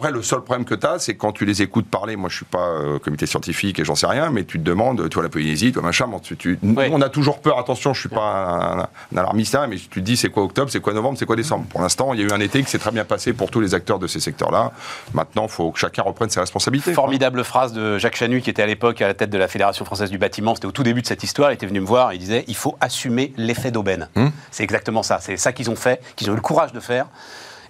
Après, 0.00 0.12
le 0.12 0.22
seul 0.22 0.40
problème 0.40 0.64
que 0.64 0.74
tu 0.74 0.86
as, 0.86 0.98
c'est 0.98 1.14
quand 1.14 1.30
tu 1.30 1.44
les 1.44 1.60
écoutes 1.60 1.86
parler. 1.86 2.16
Moi, 2.16 2.30
je 2.30 2.36
suis 2.36 2.46
pas 2.46 2.68
euh, 2.68 2.98
comité 2.98 3.26
scientifique 3.26 3.78
et 3.80 3.84
j'en 3.84 3.94
sais 3.94 4.06
rien, 4.06 4.30
mais 4.30 4.44
tu 4.44 4.58
te 4.58 4.64
demandes, 4.64 5.06
tu 5.10 5.14
vois, 5.14 5.22
la 5.22 5.28
Polynésie, 5.28 5.72
toi, 5.72 5.82
machin, 5.82 6.08
tu, 6.38 6.58
on 6.62 7.02
a 7.02 7.10
toujours 7.10 7.42
peur. 7.42 7.58
Attention, 7.58 7.92
je 7.92 8.00
suis 8.00 8.08
pas 8.08 8.88
un, 9.12 9.18
alarmiste, 9.18 9.56
hein, 9.56 9.66
mais 9.68 9.76
tu 9.76 9.88
te 9.88 10.00
dis, 10.00 10.16
c'est 10.16 10.30
quoi 10.30 10.44
octobre, 10.44 10.70
c'est 10.70 10.80
quoi 10.80 10.94
novembre, 10.94 11.18
c'est 11.18 11.26
quoi 11.26 11.36
décembre? 11.36 11.66
Pour 11.66 11.82
l'instant, 11.82 12.14
il 12.14 12.20
y 12.20 12.22
a 12.22 12.26
eu 12.28 12.32
un 12.32 12.40
été 12.40 12.62
qui 12.62 12.70
s'est 12.70 12.78
très 12.78 12.92
bien 12.92 13.04
passé 13.04 13.34
pour 13.34 13.50
tous 13.50 13.60
les 13.60 13.74
acteurs 13.74 13.98
de 13.98 14.06
ces 14.06 14.20
secteurs-là. 14.20 14.72
Maintenant, 15.12 15.42
il 15.42 15.50
faut 15.50 15.70
que 15.70 15.78
chacun 15.78 16.00
reprenne 16.00 16.30
ses 16.30 16.40
responsabilités. 16.40 16.94
Formidable 16.94 17.44
phrase 17.44 17.74
de 17.74 17.98
Jacques 17.98 18.16
Chanu, 18.16 18.40
qui 18.40 18.48
était 18.48 18.62
à 18.62 18.66
l'époque 18.66 19.02
à 19.02 19.06
la 19.06 19.12
tête 19.12 19.28
de 19.28 19.36
la 19.36 19.48
Fédération 19.48 19.84
française 19.84 20.10
du 20.10 20.16
bâtiment. 20.16 20.54
C'était 20.54 20.66
au 20.66 20.72
tout 20.72 20.82
début 20.82 21.02
de 21.02 21.06
cette 21.06 21.24
histoire. 21.24 21.50
Il 21.50 21.56
était 21.56 21.66
venu 21.66 21.80
me 21.80 21.86
voir. 21.86 22.14
Il 22.14 22.20
disait, 22.20 22.46
il 22.48 22.56
faut 22.56 22.74
assumer 22.80 23.34
l'effet 23.36 23.70
d'aubaine. 23.70 24.08
Hum. 24.16 24.32
C'est 24.50 24.62
exactement 24.62 25.02
ça. 25.02 25.18
C'est 25.20 25.36
ça 25.36 25.52
qu'ils 25.52 25.68
ont 25.68 25.76
fait, 25.76 26.00
qu'ils 26.16 26.30
ont 26.30 26.32
eu 26.32 26.36
le 26.36 26.40
courage 26.40 26.72
de 26.72 26.80
faire. 26.80 27.04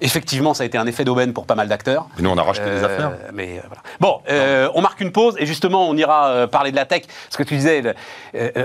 Effectivement, 0.01 0.55
ça 0.55 0.63
a 0.63 0.67
été 0.67 0.79
un 0.79 0.87
effet 0.87 1.05
d'aubaine 1.05 1.33
pour 1.33 1.47
pas 1.47 1.55
mal 1.55 1.69
d'acteurs. 1.69 2.07
Et 2.19 2.23
nous, 2.23 2.31
on 2.31 2.39
a 2.39 2.43
racheté 2.43 2.65
des 2.65 2.83
euh, 2.83 2.85
affaires. 2.85 3.13
Mais 3.35 3.59
euh, 3.59 3.63
voilà. 3.67 3.83
Bon, 4.01 4.21
euh, 4.31 4.71
on 4.75 4.81
marque 4.81 5.01
une 5.01 5.13
pause 5.13 5.35
et 5.39 5.47
justement, 5.47 5.89
on 5.89 5.97
ira 5.97 6.47
parler 6.49 6.71
de 6.71 6.77
la 6.77 6.87
tech. 6.87 7.03
Ce 7.29 7.37
que 7.37 7.43
tu 7.43 7.57
disais, 7.57 7.83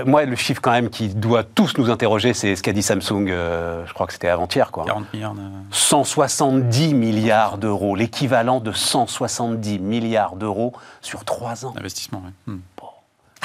moi, 0.06 0.24
le 0.24 0.36
chiffre 0.36 0.60
quand 0.60 0.72
même 0.72 0.90
qui 0.90 1.08
doit 1.08 1.44
tous 1.44 1.76
nous 1.78 1.90
interroger, 1.90 2.34
c'est 2.34 2.56
ce 2.56 2.62
qu'a 2.62 2.72
dit 2.72 2.82
Samsung. 2.82 3.26
je 3.28 3.92
crois 3.92 4.06
que 4.06 4.12
c'était 4.12 4.28
avant-hier, 4.28 4.70
quoi. 4.70 4.84
40 4.84 5.12
milliards. 5.12 5.34
170 5.70 6.94
milliards 6.94 7.58
d'euros, 7.58 7.94
l'équivalent 7.96 8.60
de 8.60 8.72
170 8.72 9.78
milliards 9.78 10.36
d'euros 10.36 10.72
sur 11.02 11.24
trois 11.24 11.66
ans. 11.66 11.74
Investissement, 11.76 12.22
oui. 12.24 12.32
Hmm. 12.46 12.60
Bon, 12.76 12.88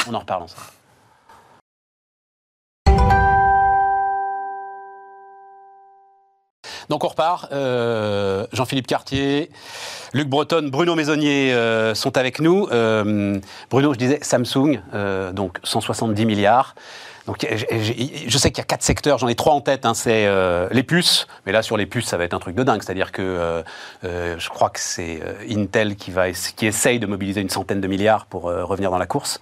on 0.09 0.13
en 0.13 0.19
reparle 0.19 0.43
ensemble. 0.43 0.63
Donc 6.91 7.05
on 7.05 7.07
repart. 7.07 7.47
Euh, 7.53 8.45
Jean-Philippe 8.51 8.85
Cartier, 8.85 9.49
Luc 10.11 10.27
Breton, 10.27 10.67
Bruno 10.69 10.93
Maisonnier 10.93 11.53
euh, 11.53 11.95
sont 11.95 12.17
avec 12.17 12.41
nous. 12.41 12.67
Euh, 12.73 13.39
Bruno, 13.69 13.93
je 13.93 13.97
disais 13.97 14.19
Samsung, 14.21 14.81
donc 15.31 15.57
170 15.63 16.25
milliards. 16.25 16.75
Donc, 17.27 17.47
je, 17.47 18.37
sais 18.37 18.49
qu'il 18.49 18.57
y 18.57 18.61
a 18.61 18.65
quatre 18.65 18.81
secteurs, 18.81 19.19
j'en 19.19 19.29
ai 19.29 19.35
trois 19.35 19.53
en 19.53 19.61
tête. 19.61 19.85
hein, 19.85 19.93
c'est 19.93 20.27
les 20.71 20.83
puces, 20.83 21.27
mais 21.45 21.53
là 21.53 21.61
sur 21.61 21.77
les 21.77 21.85
puces, 21.85 22.07
ça 22.07 22.17
va 22.17 22.25
être 22.25 22.33
un 22.33 22.39
truc 22.39 22.55
de 22.55 22.63
dingue. 22.63 22.81
C'est-à-dire 22.83 23.13
que 23.13 23.63
je 24.03 24.49
crois 24.49 24.69
que 24.69 24.79
c'est 24.81 25.21
Intel 25.49 25.95
qui 25.95 26.11
va 26.11 26.29
qui 26.31 26.65
essaye 26.65 26.99
de 26.99 27.05
mobiliser 27.05 27.39
une 27.39 27.49
centaine 27.49 27.79
de 27.79 27.87
milliards 27.87 28.25
pour 28.25 28.43
revenir 28.43 28.91
dans 28.91 28.97
la 28.97 29.05
course. 29.05 29.39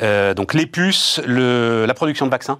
Donc 0.00 0.52
les 0.52 0.66
puces, 0.66 1.20
la 1.26 1.94
production 1.94 2.26
de 2.26 2.32
vaccins 2.32 2.58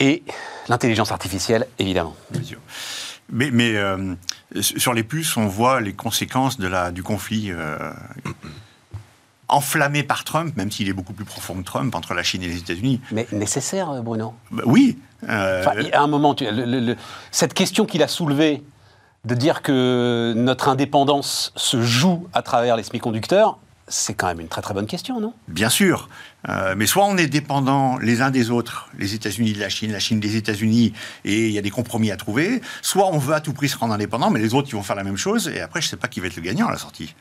et 0.00 0.22
l'intelligence 0.68 1.12
artificielle, 1.12 1.66
évidemment. 1.78 2.14
Mais, 3.30 3.50
mais, 3.50 3.76
euh, 3.76 4.14
sur 4.60 4.94
les 4.94 5.02
puces, 5.02 5.36
on 5.36 5.46
voit 5.46 5.80
les 5.80 5.92
conséquences 5.92 6.58
de 6.58 6.66
la, 6.66 6.90
du 6.90 7.02
conflit 7.02 7.50
euh, 7.50 7.92
enflammé 9.48 10.02
par 10.02 10.24
Trump, 10.24 10.56
même 10.56 10.70
s'il 10.70 10.88
est 10.88 10.92
beaucoup 10.92 11.12
plus 11.14 11.24
profond 11.24 11.54
que 11.54 11.62
Trump, 11.64 11.94
entre 11.94 12.14
la 12.14 12.22
Chine 12.22 12.42
et 12.42 12.48
les 12.48 12.58
États-Unis. 12.58 13.00
Mais 13.12 13.26
nécessaire, 13.32 13.90
euh, 13.90 14.00
Bruno. 14.00 14.34
Bah 14.50 14.62
oui. 14.66 14.98
euh, 15.28 15.64
Enfin, 15.66 15.80
à 15.92 16.00
un 16.02 16.06
moment, 16.06 16.34
tu- 16.34 16.44
le- 16.44 16.64
le- 16.64 16.80
le- 16.80 16.96
cette 17.30 17.54
question 17.54 17.86
qu'il 17.86 18.02
a 18.02 18.08
soulevée 18.08 18.62
de 19.24 19.34
dire 19.34 19.62
que 19.62 20.32
notre 20.36 20.68
indépendance 20.68 21.52
se 21.56 21.82
joue 21.82 22.28
à 22.32 22.42
travers 22.42 22.76
les 22.76 22.82
semi-conducteurs, 22.82 23.58
c'est 23.88 24.14
quand 24.14 24.26
même 24.26 24.40
une 24.40 24.48
très 24.48 24.60
très 24.62 24.74
bonne 24.74 24.86
question, 24.86 25.18
non? 25.20 25.32
Bien 25.48 25.70
sûr. 25.70 26.08
Euh, 26.48 26.74
mais 26.76 26.86
soit 26.86 27.04
on 27.04 27.16
est 27.16 27.26
dépendants 27.26 27.98
les 27.98 28.22
uns 28.22 28.30
des 28.30 28.50
autres, 28.50 28.88
les 28.96 29.14
États-Unis 29.14 29.54
de 29.54 29.58
la 29.60 29.68
Chine, 29.68 29.90
la 29.90 29.98
Chine 29.98 30.20
des 30.20 30.36
États-Unis, 30.36 30.92
et 31.24 31.46
il 31.46 31.52
y 31.52 31.58
a 31.58 31.62
des 31.62 31.70
compromis 31.70 32.12
à 32.12 32.16
trouver, 32.16 32.60
soit 32.80 33.06
on 33.08 33.18
veut 33.18 33.34
à 33.34 33.40
tout 33.40 33.52
prix 33.52 33.68
se 33.68 33.76
rendre 33.76 33.92
indépendant, 33.94 34.30
mais 34.30 34.38
les 34.38 34.54
autres, 34.54 34.68
ils 34.70 34.76
vont 34.76 34.84
faire 34.84 34.94
la 34.96 35.02
même 35.02 35.16
chose, 35.16 35.48
et 35.48 35.60
après, 35.60 35.80
je 35.80 35.86
ne 35.86 35.90
sais 35.90 35.96
pas 35.96 36.06
qui 36.06 36.20
va 36.20 36.28
être 36.28 36.36
le 36.36 36.42
gagnant 36.42 36.68
à 36.68 36.70
la 36.70 36.78
sortie. 36.78 37.12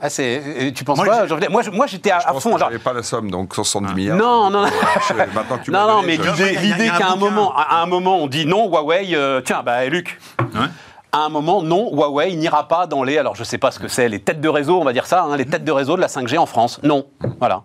ah, 0.00 0.08
euh, 0.20 0.70
Tu 0.72 0.84
penses 0.84 0.98
Moi, 0.98 1.26
Jean-Philippe 1.26 1.50
Moi, 1.50 1.62
je- 1.62 1.70
moi, 1.70 1.86
j'étais 1.86 2.10
à, 2.10 2.18
Je 2.20 2.40
fond. 2.40 2.52
que 2.54 2.58
genre- 2.58 2.68
j'avais 2.70 2.78
pas 2.78 2.92
la 2.92 3.02
somme, 3.02 3.30
donc 3.30 3.54
170 3.54 3.94
milliards. 3.94 4.16
Non, 4.18 4.50
non, 4.50 4.62
non. 4.62 4.68
Je- 5.08 5.14
Maintenant 5.34 5.58
que 5.58 5.64
tu 5.64 5.70
non, 5.72 5.86
non, 5.88 6.02
mais 6.02 6.16
je- 6.16 6.60
l'idée, 6.60 6.88
un 6.88 6.98
qu'à 6.98 7.08
un 7.10 7.16
moment, 7.16 7.54
à 7.56 7.80
un 7.82 7.86
moment, 7.86 8.18
on 8.22 8.26
dit 8.26 8.44
non, 8.46 8.68
Huawei, 8.68 9.14
euh, 9.14 9.40
tiens, 9.40 9.62
bah, 9.64 9.86
Luc, 9.86 10.18
Ouais. 10.40 10.66
À 11.14 11.18
un 11.18 11.28
moment, 11.28 11.62
non, 11.62 11.94
Huawei 11.94 12.34
n'ira 12.34 12.66
pas 12.66 12.88
dans 12.88 13.04
les, 13.04 13.18
alors 13.18 13.36
je 13.36 13.44
sais 13.44 13.56
pas 13.56 13.70
ce 13.70 13.78
que 13.78 13.86
c'est, 13.86 14.08
les 14.08 14.18
têtes 14.18 14.40
de 14.40 14.48
réseau, 14.48 14.80
on 14.80 14.84
va 14.84 14.92
dire 14.92 15.06
ça, 15.06 15.22
hein, 15.22 15.36
les 15.36 15.46
têtes 15.46 15.62
de 15.62 15.70
réseau 15.70 15.94
de 15.94 16.00
la 16.00 16.08
5G 16.08 16.38
en 16.38 16.46
France. 16.46 16.80
Non, 16.82 17.06
voilà. 17.38 17.62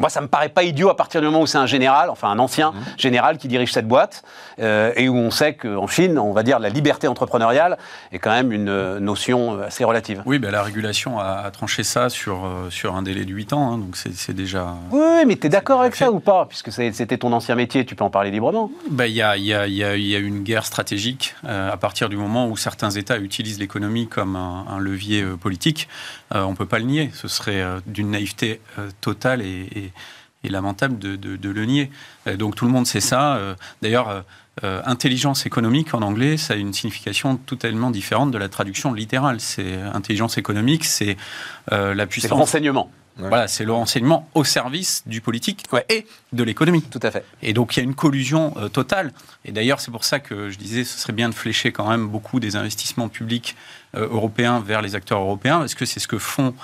Moi, 0.00 0.08
ça 0.08 0.20
me 0.22 0.26
paraît 0.28 0.48
pas 0.48 0.62
idiot 0.64 0.88
à 0.88 0.96
partir 0.96 1.20
du 1.20 1.26
moment 1.26 1.42
où 1.42 1.46
c'est 1.46 1.58
un 1.58 1.66
général, 1.66 2.10
enfin 2.10 2.28
un 2.30 2.38
ancien 2.38 2.72
général 2.96 3.36
qui 3.38 3.46
dirige 3.48 3.72
cette 3.72 3.86
boîte, 3.86 4.22
euh, 4.58 4.92
et 4.96 5.08
où 5.10 5.14
on 5.16 5.30
sait 5.30 5.54
qu'en 5.54 5.86
Chine, 5.86 6.18
on 6.18 6.32
va 6.32 6.42
dire 6.42 6.58
la 6.58 6.70
liberté 6.70 7.06
entrepreneuriale 7.06 7.76
est 8.10 8.18
quand 8.18 8.30
même 8.30 8.50
une 8.50 8.68
euh, 8.70 8.98
notion 8.98 9.58
euh, 9.58 9.66
assez 9.66 9.84
relative. 9.84 10.22
Oui, 10.24 10.38
ben, 10.38 10.50
la 10.50 10.62
régulation 10.62 11.20
a, 11.20 11.42
a 11.44 11.50
tranché 11.50 11.84
ça 11.84 12.08
sur, 12.08 12.48
sur 12.70 12.96
un 12.96 13.02
délai 13.02 13.24
de 13.26 13.32
8 13.32 13.52
ans, 13.52 13.72
hein, 13.72 13.78
donc 13.78 13.96
c'est 13.96 14.32
déjà... 14.32 14.74
Oui, 14.90 15.24
mais 15.26 15.36
tu 15.36 15.46
es 15.46 15.50
d'accord 15.50 15.82
avec 15.82 15.94
fait. 15.94 16.06
ça 16.06 16.10
ou 16.10 16.18
pas? 16.20 16.46
Puisque 16.46 16.72
c'était 16.72 17.18
ton 17.18 17.32
ancien 17.34 17.54
métier, 17.54 17.84
tu 17.84 17.94
peux 17.94 18.04
en 18.04 18.10
parler 18.10 18.30
librement. 18.30 18.70
Ben, 18.90 19.04
Il 19.04 19.12
y, 19.12 19.22
a, 19.22 19.36
y, 19.36 19.52
a, 19.52 19.66
y, 19.66 19.84
a, 19.84 19.96
y 19.96 20.16
a 20.16 20.18
une 20.18 20.42
guerre 20.42 20.64
stratégique 20.64 21.34
euh, 21.44 21.70
à 21.70 21.76
partir 21.76 22.08
du 22.08 22.16
moment 22.16 22.48
où 22.48 22.56
certains 22.56 22.90
États 22.90 23.18
utilisent 23.18 23.58
l'économie 23.58 24.08
comme 24.08 24.34
un, 24.34 24.64
un 24.70 24.78
levier 24.78 25.22
politique. 25.40 25.88
Euh, 26.34 26.42
on 26.44 26.52
ne 26.52 26.56
peut 26.56 26.64
pas 26.66 26.78
le 26.78 26.86
nier. 26.86 27.10
Ce 27.12 27.28
serait 27.28 27.62
d'une 27.86 28.10
naïveté 28.12 28.60
totale 29.02 29.42
et, 29.42 29.68
et- 29.76 29.89
et 30.44 30.48
lamentable 30.48 30.98
de, 30.98 31.16
de- 31.16 31.36
de 31.36 31.50
le 31.50 31.64
nier. 31.66 31.90
Euh, 32.26 32.36
donc 32.36 32.54
tout 32.56 32.64
le 32.64 32.70
monde 32.70 32.86
sait 32.86 33.00
ça. 33.00 33.36
Euh, 33.36 33.54
D'ailleurs, 33.82 34.24
euh, 34.64 34.82
intelligence 34.84 35.46
économique 35.46 35.94
en 35.94 36.02
anglais, 36.02 36.36
ça 36.36 36.54
a 36.54 36.56
une 36.56 36.72
signification 36.72 37.36
totalement 37.36 37.90
différente 37.90 38.30
de 38.30 38.38
la 38.38 38.48
traduction 38.48 38.92
littérale. 38.92 39.40
C'est 39.40 39.74
intelligence 39.80 40.38
économique, 40.38 40.84
c'est 40.84 41.16
euh, 41.72 41.94
la 41.94 41.94
C'est 41.94 42.00
le 42.04 42.06
puissance. 42.06 42.32
renseignement. 42.38 42.90
Voilà, 43.16 43.48
c'est 43.48 43.66
le 43.66 43.72
renseignement 43.72 44.26
au 44.34 44.44
service 44.44 45.02
du 45.04 45.20
politique 45.20 45.64
Ouais. 45.72 45.84
et 45.90 46.06
de 46.32 46.42
l'économie. 46.42 46.80
Tout 46.80 47.00
à 47.02 47.10
fait. 47.10 47.22
Et 47.42 47.52
donc 47.52 47.76
il 47.76 47.80
y 47.80 47.82
a 47.82 47.84
une 47.84 47.94
collusion 47.94 48.54
euh, 48.56 48.68
totale. 48.70 49.12
Et 49.44 49.52
d'ailleurs, 49.52 49.80
c'est 49.80 49.90
pour 49.90 50.04
ça 50.04 50.20
que 50.20 50.48
je 50.48 50.56
disais, 50.56 50.84
ce 50.84 50.98
serait 50.98 51.12
bien 51.12 51.28
de 51.28 51.34
flécher 51.34 51.70
quand 51.70 51.86
même 51.90 52.08
beaucoup 52.08 52.40
des 52.40 52.56
investissements 52.56 53.08
publics 53.10 53.56
européens 53.94 54.60
vers 54.60 54.80
les 54.80 54.94
acteurs 54.94 55.20
européens, 55.20 55.58
parce 55.58 55.74
que 55.74 55.84
c'est 55.84 56.00
ce 56.00 56.08
que 56.08 56.18
font 56.18 56.54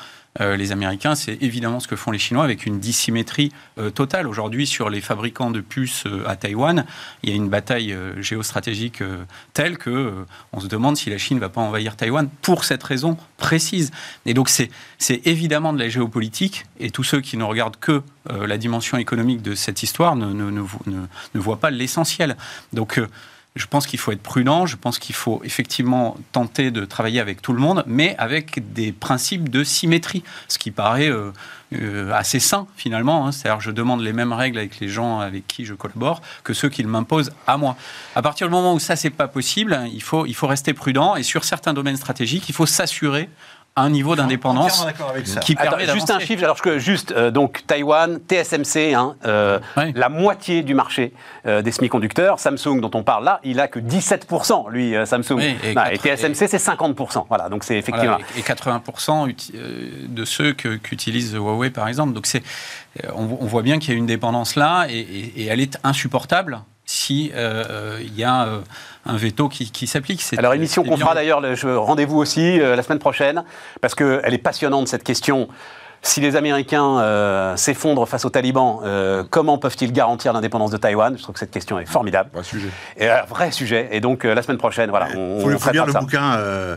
euh, 0.41 0.57
les 0.57 0.73
Américains, 0.73 1.15
c'est 1.15 1.39
évidemment 1.43 1.81
ce 1.81 1.89
que 1.89 1.97
font 1.97 2.11
les 2.11 2.19
Chinois 2.19 2.45
avec 2.45 2.67
une 2.67 2.79
dissymétrie 2.81 3.53
euh, 3.79 3.91
totale. 3.91 4.27
Aujourd'hui, 4.27 4.67
sur 4.67 4.91
les 4.91 5.01
fabricants 5.01 5.51
de 5.51 5.61
puces 5.61 6.05
euh, 6.07 6.25
à 6.29 6.37
Taïwan, 6.37 6.85
il 7.23 7.31
y 7.31 7.33
a 7.33 7.37
une 7.37 7.49
bataille 7.49 7.97
géostratégique 8.19 9.03
telle 9.53 9.79
que 9.79 10.13
on 10.53 10.61
se 10.61 10.67
demande 10.67 10.97
si 10.97 11.11
la 11.11 11.19
Chine 11.19 11.37
ne 11.37 11.41
va 11.41 11.49
pas 11.49 11.61
envahir 11.61 11.97
Taïwan 11.97 12.29
pour 12.43 12.65
cette 12.65 12.83
raison 12.83 13.17
précise. 13.37 13.91
Et 14.27 14.35
donc 14.35 14.49
c'est 14.49 14.71
évidemment 15.27 15.73
de 15.73 15.79
la 15.79 15.89
géopolitique, 15.89 16.67
et 16.81 16.91
tous 16.91 17.05
ceux 17.05 17.21
qui 17.21 17.37
ne 17.37 17.45
regardent 17.45 17.77
que 17.79 18.03
la 18.29 18.59
dimension 18.59 18.99
économique 18.99 19.43
de 19.43 19.55
cette 19.55 19.83
histoire 19.83 20.17
ne, 20.17 20.27
ne, 20.33 20.51
ne, 20.51 20.61
vo- 20.61 20.81
ne- 20.87 21.07
ne 21.35 21.41
voient 21.41 21.61
pas 21.61 21.71
l'essentiel. 21.71 22.37
Donc 22.73 23.01
je 23.57 23.67
pense 23.67 23.87
qu'il 23.87 23.99
faut 23.99 24.13
être 24.13 24.23
prudent, 24.23 24.67
je 24.67 24.77
pense 24.77 24.99
qu'il 24.99 25.15
faut 25.15 25.41
effectivement 25.43 26.17
tenter 26.33 26.71
de 26.71 26.85
travailler 26.85 27.21
avec 27.21 27.43
tout 27.43 27.53
le 27.55 27.59
monde, 27.59 27.83
mais 27.87 28.15
avec 28.19 28.73
des 28.75 28.93
principes 28.93 29.49
de 29.49 29.65
symétrie, 29.65 30.23
ce 30.47 30.59
qui 30.59 30.71
paraît 30.71 31.11
euh, 31.11 31.33
euh, 31.75 32.13
assez 32.13 32.39
sain 32.39 32.67
finalement. 32.77 33.27
hein. 33.27 33.33
C'est-à-dire 33.33 33.61
je 33.61 33.71
demande 33.71 34.03
les 34.03 34.13
mêmes 34.13 34.33
règles 34.33 34.59
avec 34.59 34.79
les 34.79 34.89
gens 34.89 35.21
avec 35.21 35.47
qui 35.47 35.65
je 35.65 35.75
collabore 35.75 36.21
que 36.45 36.53
ceux 36.53 36.69
qui 36.69 36.85
m'imposent 36.85 37.33
à 37.47 37.57
moi. 37.57 37.77
À 38.15 38.23
partir 38.23 38.47
du 38.47 38.53
moment 38.53 38.75
où 38.75 38.79
ça 38.79 38.95
c'est 38.95 39.11
pas 39.11 39.27
possible, 39.27 39.81
il 39.93 40.03
faut, 40.03 40.27
il 40.27 40.35
faut 40.35 40.47
rester 40.47 40.75
prudent 40.75 41.17
et 41.17 41.23
sur 41.23 41.45
certains 41.45 41.73
domaines 41.73 41.97
stratégiques, 41.97 42.49
il 42.49 42.55
faut 42.55 42.67
s'assurer 42.67 43.29
un 43.79 43.91
niveau 43.91 44.17
d'indépendance 44.17 44.87
qui 45.43 45.53
Attends, 45.59 45.77
permet 45.77 45.93
juste 45.93 46.11
un 46.11 46.19
chiffre, 46.19 46.43
alors 46.43 46.61
que 46.63 46.79
juste 46.79 47.13
euh, 47.13 47.31
donc 47.31 47.63
Taïwan, 47.67 48.19
TSMC, 48.27 48.95
hein, 48.95 49.17
euh, 49.27 49.59
la 49.95 50.09
moitié 50.09 50.63
du 50.63 50.73
marché 50.75 51.13
euh, 51.47 51.61
des 51.61 51.73
semi-conducteurs. 51.73 52.39
Samsung, 52.41 52.81
dont 52.81 52.91
on 52.95 53.03
parle 53.03 53.25
là, 53.25 53.39
il 53.45 53.61
a 53.61 53.69
que 53.69 53.79
17%, 53.79 54.71
lui, 54.71 54.97
euh, 54.97 55.05
Samsung. 55.05 55.35
Oui, 55.37 55.57
et 55.63 55.75
Ah, 55.77 55.93
et 55.93 55.99
quatre- 55.99 56.17
TSMC, 56.21 56.49
c'est 56.49 56.59
50%. 56.59 57.27
Voilà, 57.29 57.51
donc 57.51 57.65
c'est 57.65 57.77
effectivement. 57.77 58.17
Voilà, 58.17 58.25
et 58.39 58.43
80% 58.43 59.27
uti- 59.29 59.53
euh, 59.55 59.91
de 60.09 60.25
ceux 60.25 60.53
qu'utilise 60.55 61.35
Huawei, 61.35 61.69
par 61.71 61.87
exemple. 61.89 62.15
Donc, 62.15 62.27
c'est, 62.27 62.43
on, 63.15 63.25
on 63.41 63.47
voit 63.47 63.63
bien 63.63 63.79
qu'il 63.79 63.91
y 63.93 63.95
a 63.95 63.99
une 63.99 64.07
dépendance 64.07 64.57
là, 64.57 64.87
et, 64.89 64.99
et- 64.99 65.43
et 65.43 65.47
elle 65.47 65.61
est 65.61 65.79
insupportable 65.85 66.61
si 66.89 67.31
euh, 67.35 67.99
il 68.01 68.15
y 68.17 68.25
a 68.25 68.47
euh, 68.47 68.61
un 69.07 69.17
veto 69.17 69.49
qui, 69.49 69.71
qui 69.71 69.87
s'applique. 69.87 70.23
C'est- 70.23 70.39
Alors, 70.39 70.55
émission 70.55 70.83
qu'on 70.85 70.97
fera 70.97 71.15
d'ailleurs, 71.15 71.41
rendez-vous 71.65 72.19
aussi 72.19 72.61
euh, 72.61 72.77
la 72.77 72.83
semaine 72.83 72.99
prochaine, 72.99 73.45
parce 73.81 73.95
qu'elle 73.95 74.33
est 74.35 74.39
passionnante 74.39 74.89
cette 74.89 75.05
question. 75.05 75.49
Si 76.03 76.21
les 76.21 76.37
Américains 76.37 76.99
euh, 77.01 77.57
s'effondrent 77.57 78.07
face 78.07 78.25
aux 78.25 78.31
talibans, 78.31 78.81
euh, 78.85 79.25
comment 79.29 79.59
peuvent-ils 79.59 79.93
garantir 79.93 80.33
l'indépendance 80.33 80.71
de 80.71 80.77
Taïwan? 80.77 81.17
Je 81.17 81.23
trouve 81.23 81.33
que 81.33 81.39
cette 81.41 81.51
question 81.51 81.81
est 81.81 81.87
formidable. 81.87 82.31
Vrai 82.33 82.45
sujet. 82.45 82.69
Et 82.97 83.09
un 83.09 83.23
vrai 83.25 83.51
sujet. 83.51 83.89
Et 83.91 84.01
donc, 84.01 84.25
euh, 84.25 84.35
la 84.35 84.43
semaine 84.43 84.59
prochaine, 84.59 84.91
voilà, 84.91 85.09
on, 85.17 85.39
Il 85.39 85.43
faut, 85.43 85.51
on 85.53 85.59
faut 85.59 85.71
lire 85.73 85.87
le 85.87 85.93
ça. 85.93 86.01
bouquin 86.01 86.35
euh, 86.35 86.77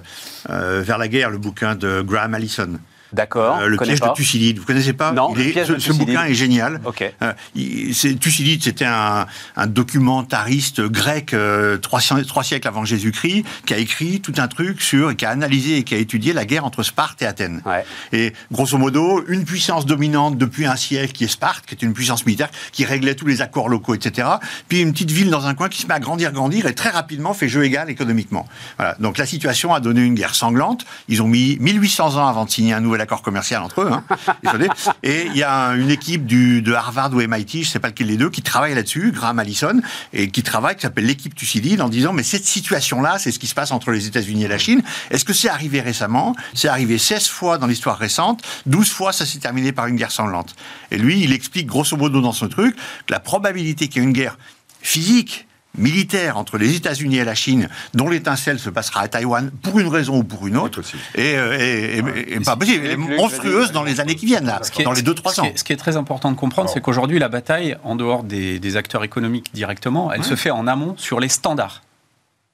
euh, 0.50 0.82
Vers 0.84 0.98
la 0.98 1.08
guerre, 1.08 1.30
le 1.30 1.38
bouquin 1.38 1.76
de 1.76 2.02
Graham 2.02 2.34
Allison. 2.34 2.70
D'accord. 3.14 3.58
Euh, 3.60 3.68
le 3.68 3.78
piège 3.78 4.00
pas. 4.00 4.10
de 4.10 4.14
Thucydide. 4.14 4.60
Vous 4.60 4.66
connaissez 4.66 4.94
pas 4.94 5.12
Non, 5.12 5.34
Il 5.36 5.42
est- 5.42 5.46
le 5.46 5.52
piège 5.52 5.68
ce, 5.68 5.74
de 5.74 5.80
ce 5.80 5.94
bouquin 5.94 6.26
est 6.26 6.34
génial. 6.34 6.80
Ok. 6.86 7.04
Euh, 7.22 7.34
il- 7.56 7.94
c'est- 7.96 8.16
Thucydide, 8.20 8.64
c'était 8.64 8.86
un, 8.86 9.26
un 9.56 9.68
documentariste 9.68 10.82
grec 10.82 11.34
euh, 11.34 11.78
trois 11.78 12.02
siècles 12.02 12.68
avant 12.68 12.86
Jésus-Christ 12.86 13.44
qui 13.66 13.74
a 13.74 13.78
écrit 13.78 14.22
tout 14.22 14.34
un 14.38 14.48
truc 14.48 14.82
sur, 14.82 15.16
qui 15.16 15.26
a 15.26 15.30
analysé 15.30 15.78
et 15.78 15.84
qui 15.84 15.96
a 15.96 15.98
étudié 15.98 16.34
la 16.34 16.46
guerre 16.46 16.66
entre 16.66 16.84
Sparte 16.84 17.22
et 17.22 17.26
Athènes. 17.26 17.62
Ouais. 17.66 17.84
Et 18.12 18.34
grosso 18.52 18.78
modo, 18.78 19.24
une 19.28 19.46
puissance 19.46 19.86
dominante 19.86 20.38
depuis 20.38 20.66
un 20.66 20.76
siècle 20.76 21.14
qui 21.14 21.24
est 21.24 21.28
Sparte, 21.28 21.66
qui 21.66 21.76
est 21.76 21.82
une 21.82 21.94
puissance 21.94 22.26
militaire 22.26 22.50
qui 22.72 22.86
réglait 22.86 23.16
tous 23.16 23.26
les 23.28 23.42
accords 23.42 23.70
locaux, 23.70 23.96
etc. 23.96 24.28
Puis 24.68 24.82
une 24.82 24.92
petite 24.94 25.12
ville 25.12 25.30
dans 25.30 25.46
un 25.48 25.54
coin 25.56 25.70
qui 25.70 25.82
se 25.82 25.88
met 25.88 25.94
à 25.94 26.00
grandir, 26.00 26.32
grandir 26.32 26.66
et 26.66 26.74
très 26.76 26.90
rapidement 26.90 27.34
fait 27.34 27.48
jeu 27.50 27.64
égal 27.64 27.90
économiquement. 27.90 28.48
Voilà. 28.78 28.96
Donc 29.00 29.18
la 29.18 29.26
situation 29.26 29.74
a 29.74 29.80
donné 29.80 30.02
une 30.02 30.16
guerre 30.16 30.36
sanglante. 30.36 30.86
Ils 31.08 31.22
ont 31.22 31.28
mis 31.28 31.58
1800 31.60 32.16
ans 32.18 32.28
avant 32.28 32.46
de 32.46 32.50
signer 32.50 32.74
un 32.74 32.80
nouvel 32.82 32.99
accord 33.02 33.22
commercial 33.22 33.62
entre 33.62 33.82
eux. 33.82 33.92
Hein. 33.92 34.04
Et 35.04 35.26
il 35.28 35.36
y 35.38 35.44
a 35.44 35.54
un- 35.70 35.76
une 35.80 35.90
équipe 35.90 36.26
du, 36.26 36.62
de 36.62 36.74
Harvard 36.74 37.14
ou 37.14 37.22
MIT, 37.22 37.64
je 37.64 37.70
sais 37.70 37.80
pas 37.80 37.90
lequel 37.90 38.08
des 38.08 38.18
deux, 38.18 38.30
qui 38.30 38.42
travaille 38.42 38.74
là-dessus, 38.76 39.12
Graham 39.12 39.40
Allison, 39.40 39.82
et 40.14 40.30
qui 40.30 40.44
travaille, 40.44 40.76
qui 40.76 40.82
s'appelle 40.82 41.06
l'équipe 41.06 41.36
Thucydide, 41.36 41.82
en 41.82 41.90
disant 41.90 42.14
mais 42.14 42.24
cette 42.24 42.46
situation-là, 42.46 43.20
c'est 43.20 43.32
ce 43.32 43.40
qui 43.40 43.48
se 43.48 43.56
passe 43.56 43.72
entre 43.72 43.92
les 43.92 44.08
États-Unis 44.08 44.44
et 44.46 44.48
la 44.48 44.58
Chine. 44.58 44.82
Est-ce 45.12 45.26
que 45.26 45.34
c'est 45.34 45.50
arrivé 45.50 45.82
récemment? 45.82 46.36
C'est 46.54 46.68
arrivé 46.68 46.98
16 46.98 47.28
fois 47.28 47.58
dans 47.58 47.68
l'histoire 47.68 47.98
récente, 47.98 48.42
12 48.66 48.90
fois 48.92 49.12
ça 49.14 49.26
s'est 49.26 49.40
terminé 49.40 49.72
par 49.72 49.88
une 49.88 49.96
guerre 49.96 50.12
sanglante. 50.12 50.56
Et 50.92 50.98
lui, 50.98 51.24
il 51.24 51.34
explique 51.34 51.68
grosso 51.68 51.96
modo 51.98 52.22
dans 52.22 52.34
son 52.34 52.48
truc 52.50 52.76
que 52.76 53.12
la 53.14 53.20
probabilité 53.20 53.88
qu'il 53.88 54.02
y 54.02 54.06
ait 54.06 54.08
une 54.08 54.14
guerre 54.14 54.38
physique, 54.82 55.48
militaire 55.78 56.38
entre 56.38 56.58
les 56.58 56.76
États-Unis 56.76 57.18
et 57.18 57.24
la 57.24 57.36
Chine, 57.36 57.70
dont 57.94 58.10
l'étincelle 58.10 58.60
se 58.60 58.70
passera 58.70 59.02
à 59.02 59.08
Taïwan 59.08 59.52
pour 59.62 59.80
une 59.80 59.88
raison 59.88 60.18
ou 60.18 60.24
pour 60.24 60.48
une 60.48 60.58
autre, 60.58 60.82
et, 61.16 61.36
euh, 61.38 61.58
et, 61.60 62.00
et- 62.00 62.34
et 62.36 62.40
pas 62.40 62.56
possible, 62.56 62.86
est 62.86 62.98
monstrueuse 62.98 63.72
dans 63.72 63.84
les 63.84 64.00
années 64.00 64.16
qui 64.16 64.26
viennent, 64.26 64.46
là, 64.48 64.60
est- 64.78 64.84
dans 64.84 64.92
les 64.92 65.02
2-3 65.04 65.32
ce 65.34 65.42
ans. 65.42 65.44
qui 65.46 65.50
est- 65.52 65.58
Ce 65.58 65.64
qui 65.64 65.74
est 65.74 65.78
très 65.78 65.96
important 65.96 66.32
de 66.32 66.38
comprendre, 66.38 66.70
c'est 66.70 66.82
qu'aujourd'hui, 66.82 67.20
la 67.20 67.30
bataille, 67.30 67.78
en 67.84 67.96
dehors 67.96 68.24
des, 68.24 68.60
des 68.60 68.76
acteurs 68.78 69.04
économiques 69.04 69.52
directement, 69.54 70.12
elle 70.12 70.24
se 70.24 70.36
fait 70.36 70.52
en 70.52 70.68
amont 70.68 70.96
sur 70.98 71.20
les 71.20 71.30
standards. 71.30 71.82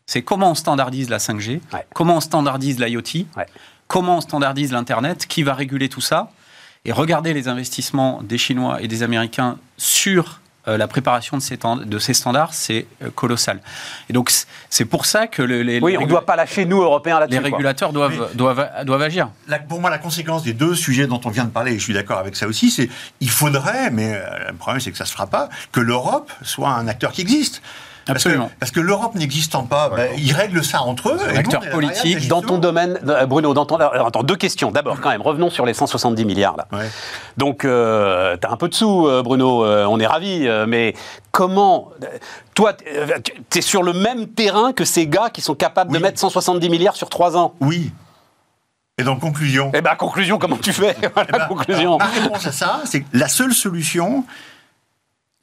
C'est 0.08 0.21
comment 0.21 0.51
on 0.51 0.56
standardise 0.56 1.10
la 1.10 1.17
5G, 1.17 1.62
Ouais. 1.73 1.86
comment 1.93 2.17
on 2.17 2.21
standardise 2.21 2.80
l'IoT, 2.80 3.25
Ouais. 3.38 3.47
comment 3.88 4.17
on 4.17 4.21
standardise 4.21 4.71
l'Internet, 4.71 5.25
qui 5.25 5.41
va 5.41 5.54
réguler 5.56 5.89
tout 5.89 6.01
ça. 6.01 6.32
Et 6.84 6.91
regardez 6.91 7.34
les 7.34 7.47
investissements 7.47 8.21
des 8.21 8.38
Chinois 8.38 8.80
et 8.84 8.88
des 8.88 9.01
Américains 9.01 9.58
sur 9.78 10.41
euh, 10.67 10.78
la 10.78 10.88
préparation 10.88 11.38
de 11.38 11.41
ces, 11.41 11.58
temps- 11.58 11.75
de 11.78 11.99
ces 11.99 12.13
standards, 12.13 12.54
c'est 12.54 12.86
euh, 13.04 13.10
colossal. 13.13 13.60
Et 14.10 14.13
donc, 14.13 14.32
c'est 14.69 14.86
pour 14.86 15.06
ça 15.06 15.28
que 15.28 15.41
le- 15.41 15.62
les, 15.63 15.80
Oui, 15.80 15.91
les 15.93 15.97
on 15.97 16.01
ne 16.01 16.08
doit 16.08 16.25
pas 16.25 16.36
lâcher, 16.36 16.65
nous, 16.65 16.82
Européens, 16.82 17.19
là-dessus. 17.19 17.41
les 17.41 17.49
quoi. 17.49 17.58
régulateurs 17.58 17.93
doivent, 17.93 18.30
doivent, 18.36 18.69
doivent 18.84 19.01
agir. 19.01 19.30
La- 19.47 19.60
pour 19.60 19.80
moi, 19.82 19.89
la 19.89 19.97
conséquence 19.99 20.43
des 20.43 20.54
deux 20.54 20.75
sujets 20.75 21.08
dont 21.08 21.21
on 21.25 21.30
vient 21.30 21.46
de 21.46 21.50
parler, 21.52 21.73
et 21.73 21.79
je 21.79 21.83
suis 21.83 21.94
d'accord 21.94 22.17
avec 22.19 22.35
ça 22.35 22.48
aussi, 22.48 22.71
c'est 22.71 22.90
il 23.19 23.29
faudrait, 23.29 23.92
mais 23.92 24.13
euh, 24.15 24.50
le 24.52 24.56
problème 24.56 24.79
c'est 24.81 24.92
que 24.92 24.98
ça 24.98 25.04
ne 25.04 25.08
se 25.08 25.13
fera 25.13 25.27
pas, 25.27 25.50
que 25.71 25.79
l'Europe 25.79 26.31
soit 26.42 26.69
un 26.69 26.87
acteur 26.87 27.12
qui 27.12 27.21
existe. 27.21 27.62
Absolument. 28.08 28.51
Parce 28.60 28.71
que, 28.71 28.79
l'Europe 28.79 29.15
n'existant 29.15 29.63
pas, 29.63 29.89
ben, 29.89 30.10
ils 30.17 30.31
règlent 30.33 30.63
ça 30.63 30.81
entre 30.81 31.10
eux. 31.10 31.17
et 31.29 31.33
nous, 31.33 31.39
acteur 31.39 31.62
on 31.62 31.63
est 31.63 31.67
la 31.67 31.71
politique, 31.71 32.03
variable 32.03 32.27
Dans 32.27 32.41
ton 32.41 32.58
domaine, 32.60 32.99
euh, 33.08 33.25
Bruno, 33.25 33.53
dans 33.53 33.65
ton, 33.65 33.77
alors, 33.77 34.08
attends, 34.08 34.23
deux 34.23 34.35
questions. 34.35 34.71
D'abord, 34.71 34.99
quand 35.01 35.10
même, 35.10 35.21
revenons 35.21 35.49
sur 35.49 35.65
les 35.65 35.73
170 35.73 36.23
milliards. 36.25 36.56
Là. 36.58 36.67
Ouais. 36.71 36.89
Donc, 37.37 37.62
tu 37.62 37.67
as 37.67 38.37
un 38.51 38.58
peu 38.58 38.69
de 38.69 38.73
sous, 38.75 39.08
euh, 39.08 39.23
Bruno, 39.23 39.65
euh, 39.65 39.85
on 39.89 39.99
est 39.99 40.06
ravis, 40.08 40.47
euh, 40.47 40.65
mais 40.67 40.93
comment. 41.31 41.89
euh, 42.03 42.08
Toi, 42.53 42.73
tu 42.73 43.58
es 43.58 43.62
sur 43.62 43.81
le 43.83 43.93
même 43.93 44.27
terrain 44.27 44.71
que 44.73 44.85
ces 44.85 45.08
gars 45.08 45.29
qui 45.31 45.41
sont 45.41 45.56
capables 45.56 45.91
de 45.91 45.99
mettre 45.99 46.19
170 46.19 46.69
milliards 46.69 46.95
sur 46.95 47.10
trois 47.10 47.35
ans? 47.37 47.53
Oui. 47.60 47.91
Et 48.97 49.03
donc, 49.03 49.19
conclusion. 49.19 49.71
Eh 49.73 49.81
bien, 49.81 49.95
conclusion, 49.95 50.37
comment 50.37 50.56
tu 50.58 50.71
fais? 50.71 50.95
Voilà, 51.13 51.29
Eh 51.33 51.37
ben, 51.37 51.45
conclusion. 51.47 51.97
Ma 51.97 52.06
réponse 52.06 52.45
à 52.47 52.51
ça, 52.53 52.81
c'est 52.85 53.01
que 53.01 53.06
la 53.13 53.27
seule 53.27 53.53
solution, 53.53 54.23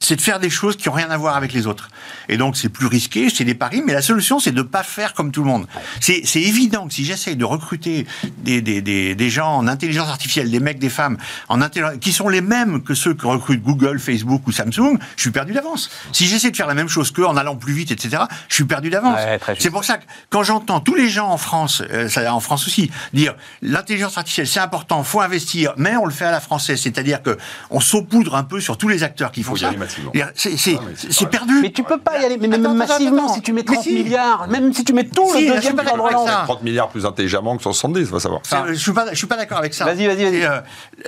c'est 0.03 0.15
de 0.15 0.21
faire 0.21 0.39
des 0.39 0.49
choses 0.49 0.75
qui 0.75 0.89
n'ont 0.89 0.95
rien 0.95 1.09
à 1.09 1.17
voir 1.17 1.35
avec 1.35 1.53
les 1.53 1.65
autres. 1.65 1.89
Et 2.29 2.37
donc, 2.37 2.57
c'est 2.57 2.69
plus 2.69 2.87
risqué, 2.87 3.29
c'est 3.29 3.43
des 3.43 3.55
paris, 3.55 3.81
mais 3.85 3.93
la 3.93 4.01
solution, 4.01 4.39
c'est 4.39 4.51
de 4.51 4.57
ne 4.57 4.63
pas 4.63 4.83
faire 4.83 5.13
comme 5.13 5.31
tout 5.31 5.41
le 5.41 5.47
monde. 5.47 5.67
C'est 5.99 6.21
c'est 6.25 6.41
évident 6.41 6.87
que 6.87 6.93
si 6.93 7.05
j'essaye 7.05 7.35
de 7.35 7.45
recruter 7.45 8.05
des, 8.39 8.61
des, 8.61 8.81
des, 8.81 9.15
des 9.15 9.29
gens 9.29 9.57
en 9.57 9.67
intelligence 9.67 10.09
artificielle, 10.09 10.51
des 10.51 10.59
mecs, 10.59 10.79
des 10.79 10.89
femmes, 10.89 11.17
en 11.49 11.59
qui 11.99 12.11
sont 12.11 12.29
les 12.29 12.41
mêmes 12.41 12.83
que 12.83 12.93
ceux 12.93 13.13
que 13.13 13.25
recrutent 13.25 13.63
Google, 13.63 13.99
Facebook 13.99 14.45
ou 14.47 14.51
Samsung, 14.51 14.97
je 15.15 15.21
suis 15.21 15.31
perdu 15.31 15.53
d'avance. 15.53 15.89
Si 16.11 16.27
j'essaie 16.27 16.51
de 16.51 16.55
faire 16.55 16.67
la 16.67 16.73
même 16.73 16.89
chose 16.89 17.11
qu'eux 17.11 17.25
en 17.25 17.37
allant 17.37 17.55
plus 17.55 17.73
vite, 17.73 17.91
etc., 17.91 18.23
je 18.49 18.55
suis 18.55 18.65
perdu 18.65 18.89
d'avance. 18.89 19.17
Ouais, 19.17 19.39
c'est 19.59 19.69
pour 19.69 19.85
ça 19.85 19.97
que 19.97 20.03
quand 20.29 20.43
j'entends 20.43 20.81
tous 20.81 20.95
les 20.95 21.09
gens 21.09 21.29
en 21.29 21.37
France, 21.37 21.81
euh, 21.91 22.09
ça, 22.09 22.33
en 22.33 22.39
France 22.39 22.67
aussi, 22.67 22.91
dire 23.13 23.35
l'intelligence 23.61 24.17
artificielle 24.17 24.47
c'est 24.47 24.59
important, 24.59 25.03
faut 25.03 25.21
investir, 25.21 25.73
mais 25.77 25.95
on 25.95 26.05
le 26.05 26.11
fait 26.11 26.25
à 26.25 26.31
la 26.31 26.41
française, 26.41 26.81
c'est-à-dire 26.81 27.21
que 27.23 27.37
on 27.69 27.79
saupoudre 27.79 28.35
un 28.35 28.43
peu 28.43 28.59
sur 28.59 28.77
tous 28.77 28.89
les 28.89 29.03
acteurs 29.03 29.31
qui 29.31 29.43
font 29.43 29.55
ça. 29.55 29.71
Massivement. 30.01 30.11
C'est 30.35 31.25
Ah, 31.25 31.25
perdu. 31.27 31.59
Mais 31.61 31.71
tu 31.71 31.83
peux 31.83 31.97
pas 31.99 32.19
y 32.21 32.25
aller, 32.25 32.37
mais 32.37 32.47
même 32.47 32.65
Attends, 32.65 32.79
attends, 32.79 32.93
massivement, 32.93 33.25
attends. 33.25 33.33
si 33.35 33.41
tu 33.41 33.53
mets 33.53 33.63
Mais 33.67 33.73
30 33.75 33.83
si. 33.83 33.93
milliards, 33.93 34.47
même 34.49 34.73
si 34.73 34.83
tu 34.83 34.93
mets 34.93 35.07
tout 35.07 35.29
Si, 35.35 35.47
le 35.47 35.55
deuxième 35.55 35.75
plan 35.75 35.95
de 35.95 36.01
relance. 36.01 36.27
ça. 36.27 36.41
30 36.45 36.63
milliards 36.63 36.89
plus 36.89 37.05
intelligemment 37.05 37.55
que 37.57 37.63
170, 37.63 38.09
va 38.09 38.19
savoir. 38.19 38.41
Je 38.67 38.73
suis 38.73 38.91
pas, 38.93 39.05
je 39.11 39.15
suis 39.15 39.27
pas 39.27 39.37
d'accord 39.37 39.57
avec 39.59 39.73
ça. 39.73 39.85
Vas-y, 39.85 40.05
vas-y, 40.07 40.23
vas-y. 40.23 40.43
Euh, 40.43 40.59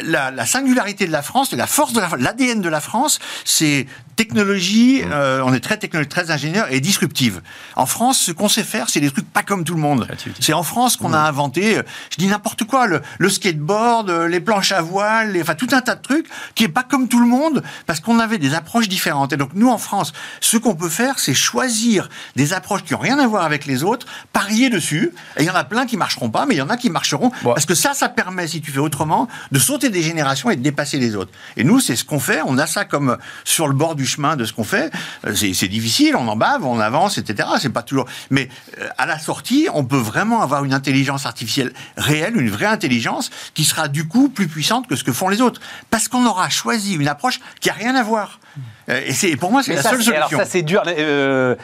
la, 0.03 0.31
la 0.31 0.45
singularité 0.45 1.05
de 1.07 1.11
la 1.11 1.21
France, 1.21 1.51
la 1.53 1.67
force 1.67 1.93
de 1.93 1.99
la, 2.01 2.09
l'ADN 2.17 2.61
de 2.61 2.69
la 2.69 2.81
France, 2.81 3.19
c'est 3.43 3.87
technologie. 4.15 5.01
Mmh. 5.03 5.11
euh, 5.11 5.43
on 5.45 5.53
est 5.53 5.59
très 5.59 5.77
technologique, 5.77 6.11
très 6.11 6.31
ingénieur 6.31 6.67
et 6.71 6.79
disruptive. 6.79 7.41
En 7.75 7.85
France, 7.85 8.17
ce 8.19 8.31
qu'on 8.31 8.47
sait 8.49 8.63
faire, 8.63 8.89
c'est 8.89 8.99
des 9.01 9.11
trucs 9.11 9.29
pas 9.31 9.43
comme 9.43 9.63
tout 9.63 9.73
le 9.75 9.81
monde. 9.81 10.07
C'est 10.39 10.53
en 10.53 10.63
France 10.63 10.95
qu'on 10.97 11.13
a 11.13 11.23
Mmh. 11.23 11.25
inventé. 11.27 11.77
euh, 11.77 11.83
Je 12.11 12.17
dis 12.17 12.27
n'importe 12.27 12.63
quoi, 12.65 12.87
le, 12.87 13.01
le 13.17 13.29
skateboard, 13.29 14.09
euh, 14.09 14.27
les 14.27 14.39
planches 14.39 14.71
à 14.71 14.81
voile, 14.81 15.31
les- 15.33 15.41
enfin 15.41 15.55
tout 15.55 15.67
un 15.71 15.81
tas 15.81 15.95
de 15.95 16.01
trucs 16.01 16.27
qui 16.55 16.63
est 16.63 16.69
pas 16.69 16.83
comme 16.83 17.07
tout 17.07 17.19
le 17.19 17.25
monde 17.27 17.63
parce 17.87 17.99
qu'on 17.99 18.19
avait 18.19 18.37
des 18.37 18.53
approches 18.53 18.74
différentes. 18.83 19.33
Et 19.33 19.37
donc 19.37 19.51
nous 19.53 19.69
en 19.69 19.77
France, 19.77 20.13
ce 20.41 20.57
qu'on 20.57 20.75
peut 20.75 20.89
faire, 20.89 21.19
c'est 21.19 21.33
choisir 21.33 22.09
des 22.35 22.53
approches 22.53 22.83
qui 22.83 22.93
ont 22.93 22.99
rien 22.99 23.17
à 23.19 23.27
voir 23.27 23.43
avec 23.43 23.65
les 23.65 23.83
autres, 23.83 24.05
parier 24.33 24.69
dessus. 24.69 25.11
Et 25.37 25.43
il 25.43 25.45
y 25.45 25.49
en 25.49 25.55
a 25.55 25.63
plein 25.63 25.85
qui 25.85 25.97
marcheront 25.97 26.29
pas, 26.29 26.45
mais 26.45 26.55
il 26.55 26.57
y 26.57 26.61
en 26.61 26.69
a 26.69 26.77
qui 26.77 26.89
marcheront 26.89 27.31
Bon. 27.43 27.53
parce 27.53 27.65
que 27.65 27.75
ça, 27.75 27.93
ça 27.93 28.09
permet, 28.09 28.47
si 28.47 28.61
tu 28.61 28.71
fais 28.71 28.79
autrement, 28.79 29.27
de 29.51 29.59
sauter 29.59 29.89
des 29.89 30.01
générations 30.01 30.49
et 30.49 30.55
de 30.55 30.61
dépasser 30.61 30.97
les 30.97 31.15
autres. 31.15 31.31
Et 31.57 31.63
nous, 31.63 31.79
c'est 31.79 31.95
ce 31.95 32.03
qu'on 32.03 32.19
fait. 32.19 32.41
On 32.45 32.57
a 32.57 32.67
ça 32.67 32.85
comme 32.85 33.17
sur 33.43 33.67
le 33.67 33.73
bord 33.73 33.95
du 33.95 34.05
chemin 34.05 34.35
de 34.35 34.45
ce 34.45 34.53
qu'on 34.53 34.63
fait. 34.63 34.91
Euh, 35.25 35.33
C'est 35.33 35.53
c'est 35.53 35.67
difficile, 35.69 36.15
on 36.15 36.27
en 36.27 36.35
bave, 36.35 36.65
on 36.65 36.79
avance, 36.79 37.17
etc. 37.17 37.47
C'est 37.59 37.69
pas 37.69 37.81
toujours. 37.81 38.05
Mais 38.29 38.49
euh, 38.79 38.87
à 38.97 39.05
la 39.05 39.17
sortie, 39.19 39.67
on 39.73 39.83
peut 39.85 39.97
vraiment 39.97 40.41
avoir 40.41 40.63
une 40.65 40.73
intelligence 40.73 41.25
artificielle 41.25 41.71
réelle, 41.97 42.35
une 42.39 42.49
vraie 42.49 42.65
intelligence, 42.65 43.29
qui 43.53 43.63
sera 43.63 43.87
du 43.87 44.07
coup 44.07 44.29
plus 44.29 44.47
puissante 44.47 44.87
que 44.87 44.95
ce 44.95 45.03
que 45.03 45.13
font 45.13 45.29
les 45.29 45.41
autres, 45.41 45.61
parce 45.89 46.07
qu'on 46.07 46.25
aura 46.25 46.49
choisi 46.49 46.93
une 46.95 47.07
approche 47.07 47.39
qui 47.61 47.69
a 47.69 47.73
rien 47.73 47.95
à 47.95 48.03
voir. 48.03 48.39
Euh, 48.89 49.01
Et 49.05 49.13
c'est 49.13 49.35
pour 49.35 49.51
moi, 49.51 49.63
c'est 49.63 49.73
la 49.75 49.81
ça, 49.81 49.89
seule 49.91 50.03
c'est- 50.03 50.15
alors 50.15 50.29
solution. 50.29 50.37
ça, 50.45 50.45
c'est 50.51 50.61
dur. 50.61 50.83
euh, 50.87 51.55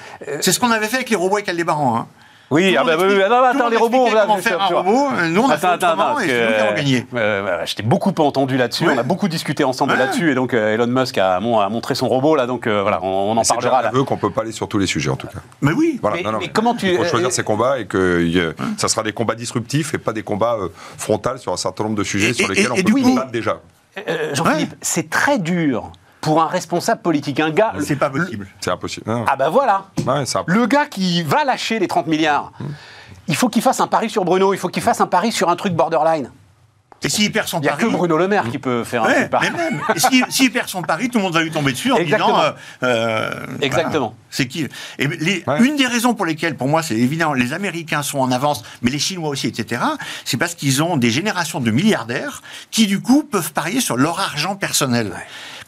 C'est 0.41 0.51
ce 0.51 0.59
qu'on 0.59 0.71
avait 0.71 0.87
fait 0.87 0.97
avec 0.97 1.09
les 1.09 1.15
robots 1.15 1.37
et 1.37 1.43
Caldebaran. 1.43 1.95
Hein. 1.97 2.07
Oui, 2.53 2.75
ah 2.77 2.83
bah 2.83 2.95
explique- 2.95 3.21
attends, 3.21 3.29
tout 3.29 3.29
le 3.43 3.45
attends, 3.61 3.69
les 3.69 3.77
robots, 3.77 4.07
comment 4.11 4.35
je- 4.35 4.41
faire 4.41 4.61
un 4.61 4.65
robot. 4.65 5.07
Nous, 5.29 5.41
on 5.41 5.49
a 5.49 5.57
fait 5.57 5.67
Attends, 5.67 5.87
attends, 5.87 5.95
parce 5.95 6.23
et 6.23 6.27
que, 6.27 6.31
c'est 6.33 6.45
nous 6.47 6.53
qui 6.53 6.59
avons 6.59 6.75
gagné. 6.75 7.07
euh, 7.15 7.39
voilà, 7.43 7.63
je 7.63 7.75
t'ai 7.75 7.83
beaucoup 7.83 8.13
entendu 8.17 8.57
là-dessus. 8.57 8.85
Ouais. 8.85 8.93
On 8.93 8.97
a 8.97 9.03
beaucoup 9.03 9.29
discuté 9.29 9.63
ensemble 9.63 9.93
Ouais. 9.93 9.97
là-dessus. 9.99 10.31
Et 10.31 10.35
donc, 10.35 10.53
euh, 10.53 10.73
Elon 10.73 10.87
Musk 10.87 11.17
a, 11.17 11.39
mon- 11.39 11.61
a 11.61 11.69
montré 11.69 11.95
son 11.95 12.09
robot, 12.09 12.35
là. 12.35 12.47
Donc, 12.47 12.67
euh, 12.67 12.81
voilà, 12.81 12.99
on, 13.03 13.07
on 13.07 13.37
en 13.37 13.43
C'est 13.45 13.53
parlera 13.53 13.79
un 13.79 13.81
là. 13.83 13.87
aveu 13.87 14.03
qu'on 14.03 14.17
peut 14.17 14.31
pas 14.31 14.41
aller 14.41 14.51
sur 14.51 14.67
tous 14.67 14.79
les 14.79 14.85
sujets, 14.85 15.09
en 15.09 15.15
tout 15.15 15.27
cas. 15.27 15.39
Mais 15.61 15.71
oui. 15.71 15.97
Voilà, 16.01 16.17
Mais- 16.17 16.23
non, 16.23 16.31
non, 16.33 16.39
mais 16.41 16.49
comment 16.49 16.75
tu- 16.75 16.87
Il 16.87 16.97
faut 16.97 17.05
choisir 17.05 17.29
euh, 17.29 17.31
ses 17.31 17.43
combats 17.43 17.79
et 17.79 17.85
que 17.85 18.21
y 18.21 18.41
a- 18.41 18.51
ça 18.75 18.89
sera 18.89 19.03
des 19.03 19.13
combats 19.13 19.35
disruptifs 19.35 19.93
et 19.93 19.97
pas 19.97 20.11
des 20.11 20.23
combats 20.23 20.57
euh, 20.59 20.67
frontaux 20.97 21.37
sur 21.37 21.53
un 21.53 21.57
certain 21.57 21.85
nombre 21.85 21.95
de 21.95 22.03
sujets 22.03 22.31
Et- 22.31 22.33
sur 22.33 22.47
et- 22.51 22.55
lesquels 22.55 22.65
et 22.65 22.81
on 22.81 22.83
peut 22.83 23.01
combattre 23.01 23.31
déjà. 23.31 23.61
Euh, 24.09 24.35
Jean-Philippe, 24.35 24.75
c'est 24.81 25.09
très 25.09 25.37
dur 25.39 25.91
pour 26.21 26.41
un 26.41 26.47
responsable 26.47 27.01
politique, 27.01 27.39
un 27.39 27.49
gars. 27.49 27.73
C'est 27.81 27.95
pas 27.95 28.09
possible. 28.09 28.47
C'est 28.59 28.71
impossible. 28.71 29.09
Non, 29.09 29.25
Ah 29.27 29.35
bah 29.35 29.49
voilà. 29.49 29.85
ouais, 30.05 30.23
Le 30.45 30.65
gars 30.67 30.85
qui 30.85 31.23
va 31.23 31.43
lâcher 31.43 31.79
les 31.79 31.87
30 31.87 32.07
milliards, 32.07 32.51
il 33.27 33.35
faut 33.35 33.49
qu'il 33.49 33.61
fasse 33.61 33.79
un 33.79 33.87
pari 33.87 34.09
sur 34.09 34.23
Bruno, 34.23 34.53
il 34.53 34.57
faut 34.57 34.69
qu'il 34.69 34.83
fasse 34.83 35.01
un 35.01 35.07
pari 35.07 35.31
sur 35.31 35.49
un 35.49 35.55
truc 35.55 35.73
borderline. 35.73 36.31
Et 37.03 37.09
s'il 37.09 37.31
perd 37.31 37.47
son 37.47 37.57
Il 37.57 37.61
n'y 37.63 37.67
a 37.69 37.71
pari. 37.71 37.85
que 37.85 37.89
Bruno 37.89 38.15
Le 38.15 38.27
Maire 38.27 38.47
qui 38.51 38.59
peut 38.59 38.83
faire 38.83 39.03
un 39.03 39.07
Ouais, 39.07 39.27
pareil. 39.27 39.49
mais 39.57 39.71
même. 39.71 39.81
Et 39.95 39.99
S'il 40.29 40.51
perd 40.51 40.67
son 40.69 40.83
pari, 40.83 41.09
tout 41.09 41.17
le 41.17 41.23
monde 41.23 41.33
va 41.33 41.41
lui 41.41 41.49
tomber 41.49 41.71
dessus 41.71 41.91
en 41.91 41.95
Exactement. 41.95 42.27
disant. 42.37 42.43
euh, 42.43 42.51
euh, 42.83 43.45
Exactement. 43.59 43.91
voilà. 44.09 44.13
C'est 44.29 44.47
qui? 44.47 44.67
Et 44.99 45.07
les- 45.07 45.43
Ouais. 45.47 45.63
Une 45.65 45.77
des 45.77 45.87
raisons 45.87 46.13
pour 46.13 46.27
lesquelles, 46.27 46.55
pour 46.55 46.67
moi, 46.67 46.83
c'est 46.83 46.93
évident, 46.95 47.33
les 47.33 47.53
Américains 47.53 48.03
sont 48.03 48.19
en 48.19 48.31
avance, 48.31 48.61
mais 48.83 48.91
les 48.91 48.99
Chinois 48.99 49.29
aussi, 49.29 49.47
etc. 49.47 49.81
C'est 50.25 50.37
parce 50.37 50.53
qu'ils 50.53 50.83
ont 50.83 50.95
des 50.95 51.09
générations 51.09 51.59
de 51.59 51.71
milliardaires 51.71 52.43
qui, 52.69 52.85
du 52.85 53.01
coup, 53.01 53.23
peuvent 53.23 53.51
parier 53.51 53.81
sur 53.81 53.97
leur 53.97 54.19
argent 54.19 54.55
personnel. 54.55 55.11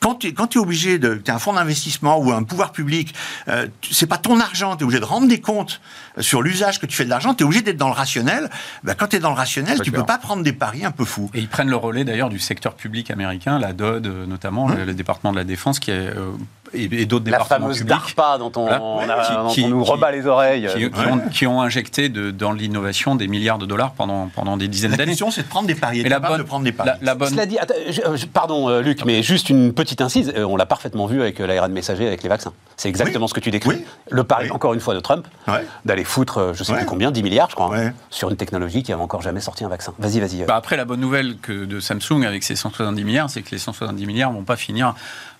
Quand 0.04 0.16
tu 0.16 0.34
quand 0.34 0.54
es 0.56 0.60
obligé 0.60 0.99
de, 0.99 1.16
tu 1.16 1.32
un 1.32 1.39
fonds 1.39 1.54
d'investissement 1.54 2.18
ou 2.18 2.34
un 2.34 2.43
pouvoir 2.43 2.74
public, 2.74 3.16
euh, 3.47 3.68
c'est 3.89 4.06
pas 4.06 4.18
ton 4.18 4.41
argent, 4.41 4.76
tu 4.76 4.82
es 4.82 4.84
obligé 4.84 4.99
de 4.99 5.06
rendre 5.06 5.30
des 5.30 5.39
comptes 5.39 5.80
sur 6.20 6.41
l'usage 6.41 6.82
que 6.82 6.86
tu 6.86 6.93
fais 6.95 7.06
de 7.06 7.10
l'argent, 7.10 7.34
tu 7.34 7.43
es 7.43 7.45
obligé 7.45 7.62
d'être 7.62 7.78
dans 7.78 7.88
le 7.88 7.93
rationnel. 7.93 8.49
Ben, 8.84 8.95
quand 8.95 9.08
tu 9.08 9.16
es 9.16 9.20
dans 9.20 9.30
le 9.30 9.38
rationnel, 9.38 9.80
tu 9.80 9.91
clair. 9.91 10.01
peux 10.01 10.06
pas 10.06 10.18
prendre 10.18 10.43
des 10.43 10.51
paris 10.51 10.84
un 10.84 10.91
peu 10.91 11.06
fous. 11.06 11.32
Et 11.34 11.39
ils 11.39 11.47
prennent 11.47 11.70
le 11.70 11.78
relais 11.78 12.04
d'ailleurs 12.04 12.30
du 12.30 12.39
secteur 12.39 12.76
public 12.76 13.12
américain, 13.12 13.60
la 13.60 13.72
DOD 13.72 14.08
euh, 14.08 14.26
notamment, 14.26 14.68
le, 14.68 14.84
le 14.84 14.93
département 14.93 15.32
de 15.32 15.38
la 15.38 15.45
défense, 15.45 15.80
qui 15.80 15.91
est, 15.91 15.93
euh, 15.93 16.34
et, 16.74 16.84
et 17.01 17.05
d'autres 17.05 17.26
La 17.26 17.38
départements 17.38 17.59
fameuse 17.67 17.78
publics. 17.80 17.89
DARPA 18.15 18.38
dont 18.38 18.51
on, 18.55 18.63
Voilà. 18.65 18.82
on 18.84 18.99
a- 19.09 19.24
Qui- 19.26 19.34
dont 19.36 19.47
qui- 19.49 19.63
on 19.65 19.69
nous 19.69 19.84
qui- 19.84 19.91
rebat 19.91 20.11
les 20.11 20.26
oreilles. 20.28 20.67
Qui, 20.74 20.89
qui 20.89 20.99
ont, 21.07 21.19
qui 21.30 21.47
ont 21.47 21.61
injecté 21.61 22.09
de- 22.09 22.32
dans 22.32 22.51
l'innovation 22.51 23.15
des 23.15 23.28
milliards 23.28 23.57
de 23.57 23.65
dollars 23.65 23.91
pendant, 23.91 24.30
pendant 24.36 24.57
des 24.57 24.67
dizaines 24.67 24.91
La 24.91 24.97
d'années. 24.97 25.11
question, 25.11 25.32
c'est 25.32 25.43
de 25.43 25.47
prendre 25.47 25.67
des 25.67 25.76
paris. 25.76 26.01
Mais 26.03 26.09
la 26.09 26.19
bonne, 26.19 26.38
de 26.39 26.43
prendre 26.43 26.63
des 26.65 26.71
paris. 26.71 26.89
la, 26.89 26.97
la 27.01 27.15
bonne, 27.15 27.30
Cela 27.30 27.45
dit, 27.45 27.57
attends, 27.59 27.74
je- 27.89 28.15
je- 28.17 28.26
pardon 28.26 28.69
euh, 28.69 28.82
Luc, 28.82 29.05
mais 29.05 29.24
juste 29.24 29.49
une 29.49 29.74
petite 29.74 30.01
incise, 30.01 30.34
euh, 30.36 30.43
on 30.45 30.55
l'a 30.55 30.65
parfaitement 30.65 31.05
vu 31.05 31.21
avec 31.21 31.39
euh, 31.39 31.47
l'ARN 31.47 31.71
messager, 31.71 32.07
avec 32.07 32.24
les 32.24 32.30
vaccins. 32.30 32.53
C'est 32.78 32.89
exactement 32.89 33.26
Oui. 33.26 33.30
ce 33.30 33.34
que 33.36 33.39
tu 33.39 33.51
décris. 33.51 33.69
Oui. 33.69 33.86
Le 34.09 34.24
pari, 34.24 34.45
Oui. 34.45 34.51
encore 34.51 34.74
une 34.74 34.80
fois, 34.80 34.93
de 34.95 34.99
Trump, 34.99 35.28
Ouais. 35.47 35.65
d'aller 35.86 36.03
foutre, 36.03 36.38
euh, 36.39 36.53
je 36.53 36.63
sais 36.63 36.71
Ouais. 36.71 36.80
plus 36.80 36.88
combien, 36.88 37.11
10 37.11 37.21
milliards, 37.24 37.49
je 37.49 37.55
crois, 37.55 37.76
hein, 37.78 37.93
sur 38.09 38.30
une 38.30 38.36
technologie 38.38 38.82
qui 38.84 38.91
avait 38.91 39.01
encore 39.01 39.21
jamais 39.21 39.39
sorti 39.41 39.63
un 39.63 39.69
vaccin. 39.69 39.93
Vas-y, 39.99 40.19
vas-y. 40.19 40.41
euh. 40.41 40.45
Bah 40.47 40.55
après, 40.55 40.76
la 40.78 40.86
bonne 40.86 40.99
nouvelle 40.99 41.38
que 41.38 41.65
de 41.65 41.80
Samsung 41.80 42.24
avec 42.26 42.43
ses 42.43 42.55
170 42.55 43.03
milliards, 43.03 43.30
c'est 43.30 43.41
que 43.41 43.51
les 43.51 43.57
170 43.59 44.05
milliards 44.05 44.32
vont 44.32 44.43
pas 44.43 44.55
finir 44.55 44.95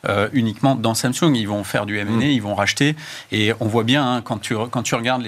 euh, 0.09 0.27
uniquement 0.34 0.75
dans 0.75 0.93
Samsung. 0.95 1.22
Ils 1.34 1.47
vont 1.47 1.63
faire 1.63 1.86
du 1.86 1.97
M&A, 1.97 2.11
Mm. 2.11 2.21
ils 2.21 2.41
vont 2.41 2.55
racheter. 2.55 2.95
Et 3.32 3.51
on 3.59 3.67
voit 3.67 3.84
bien, 3.84 4.05
hein, 4.15 4.21
quand, 4.21 4.39
tu, 4.39 4.55
quand 4.71 4.84
tu 4.84 4.95
regardes 4.95 5.24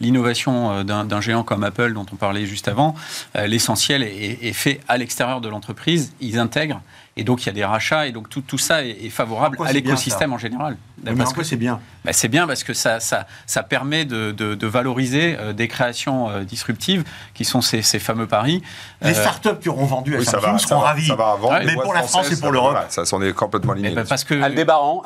l'innovation 0.00 0.70
euh, 0.72 0.82
d'un 0.84 1.04
d'un 1.04 1.20
géant 1.20 1.42
comme 1.44 1.64
Apple, 1.64 1.92
dont 1.92 2.06
on 2.12 2.16
parlait 2.16 2.46
juste 2.46 2.68
avant, 2.68 2.94
euh, 3.36 3.46
l'essentiel 3.46 4.02
est, 4.02 4.38
est 4.42 4.52
fait 4.52 4.80
à 4.88 4.96
l'extérieur 4.98 5.40
de 5.40 5.48
l'entreprise. 5.48 6.12
Ils 6.20 6.38
intègrent. 6.38 6.80
Et 7.18 7.24
donc, 7.24 7.42
il 7.42 7.46
y 7.46 7.48
a 7.50 7.52
des 7.52 7.64
rachats, 7.64 8.06
et 8.06 8.12
donc 8.12 8.28
tout, 8.30 8.40
tout 8.40 8.58
ça 8.58 8.84
est, 8.84 8.90
est 9.04 9.10
favorable 9.10 9.56
Pourquoi 9.56 9.70
à 9.70 9.72
l'écosystème 9.74 10.32
en 10.32 10.38
général. 10.38 10.76
Mais 11.04 11.12
quoi 11.14 11.32
que- 11.34 11.42
c'est 11.44 11.56
bien 11.56 11.80
ben, 12.04 12.12
c'est 12.12 12.28
bien 12.28 12.46
parce 12.46 12.64
que 12.64 12.72
ça, 12.74 13.00
ça, 13.00 13.26
ça 13.46 13.62
permet 13.62 14.04
de, 14.04 14.32
de- 14.32 14.54
de 14.54 14.66
valoriser 14.66 15.36
euh, 15.38 15.52
des 15.52 15.68
créations 15.68 16.28
euh, 16.30 16.42
disruptives 16.44 17.04
qui 17.34 17.44
sont 17.44 17.60
ces, 17.60 17.82
ces 17.82 17.98
fameux 17.98 18.26
paris. 18.26 18.62
Les 19.02 19.10
Euh, 19.10 19.14
startups 19.20 19.58
qui 19.60 19.68
auront 19.68 19.84
vendu 19.84 20.14
à 20.16 20.18
Oui, 20.20 20.24
Samsung 20.24 20.52
va, 20.52 20.58
seront 20.58 20.80
ravis. 20.80 21.06
ça 21.06 21.14
va 21.16 21.34
vendre 21.36 21.50
Ouais, 21.54 21.60
les 21.64 21.66
mais 21.66 21.82
pour 21.82 21.92
la 21.94 22.02
France 22.02 22.30
et 22.32 22.40
pour 22.40 22.50
l'Europe. 22.52 22.72
voilà, 22.72 22.86
ça 22.88 23.04
s'en 23.04 23.20
est 23.22 23.32
complètement 23.32 23.74
mais 23.74 23.80
aligné. 23.80 23.94
ben, 23.96 24.06
parce 24.08 24.24
que 24.24 24.40
Aldébaran, 24.40 25.02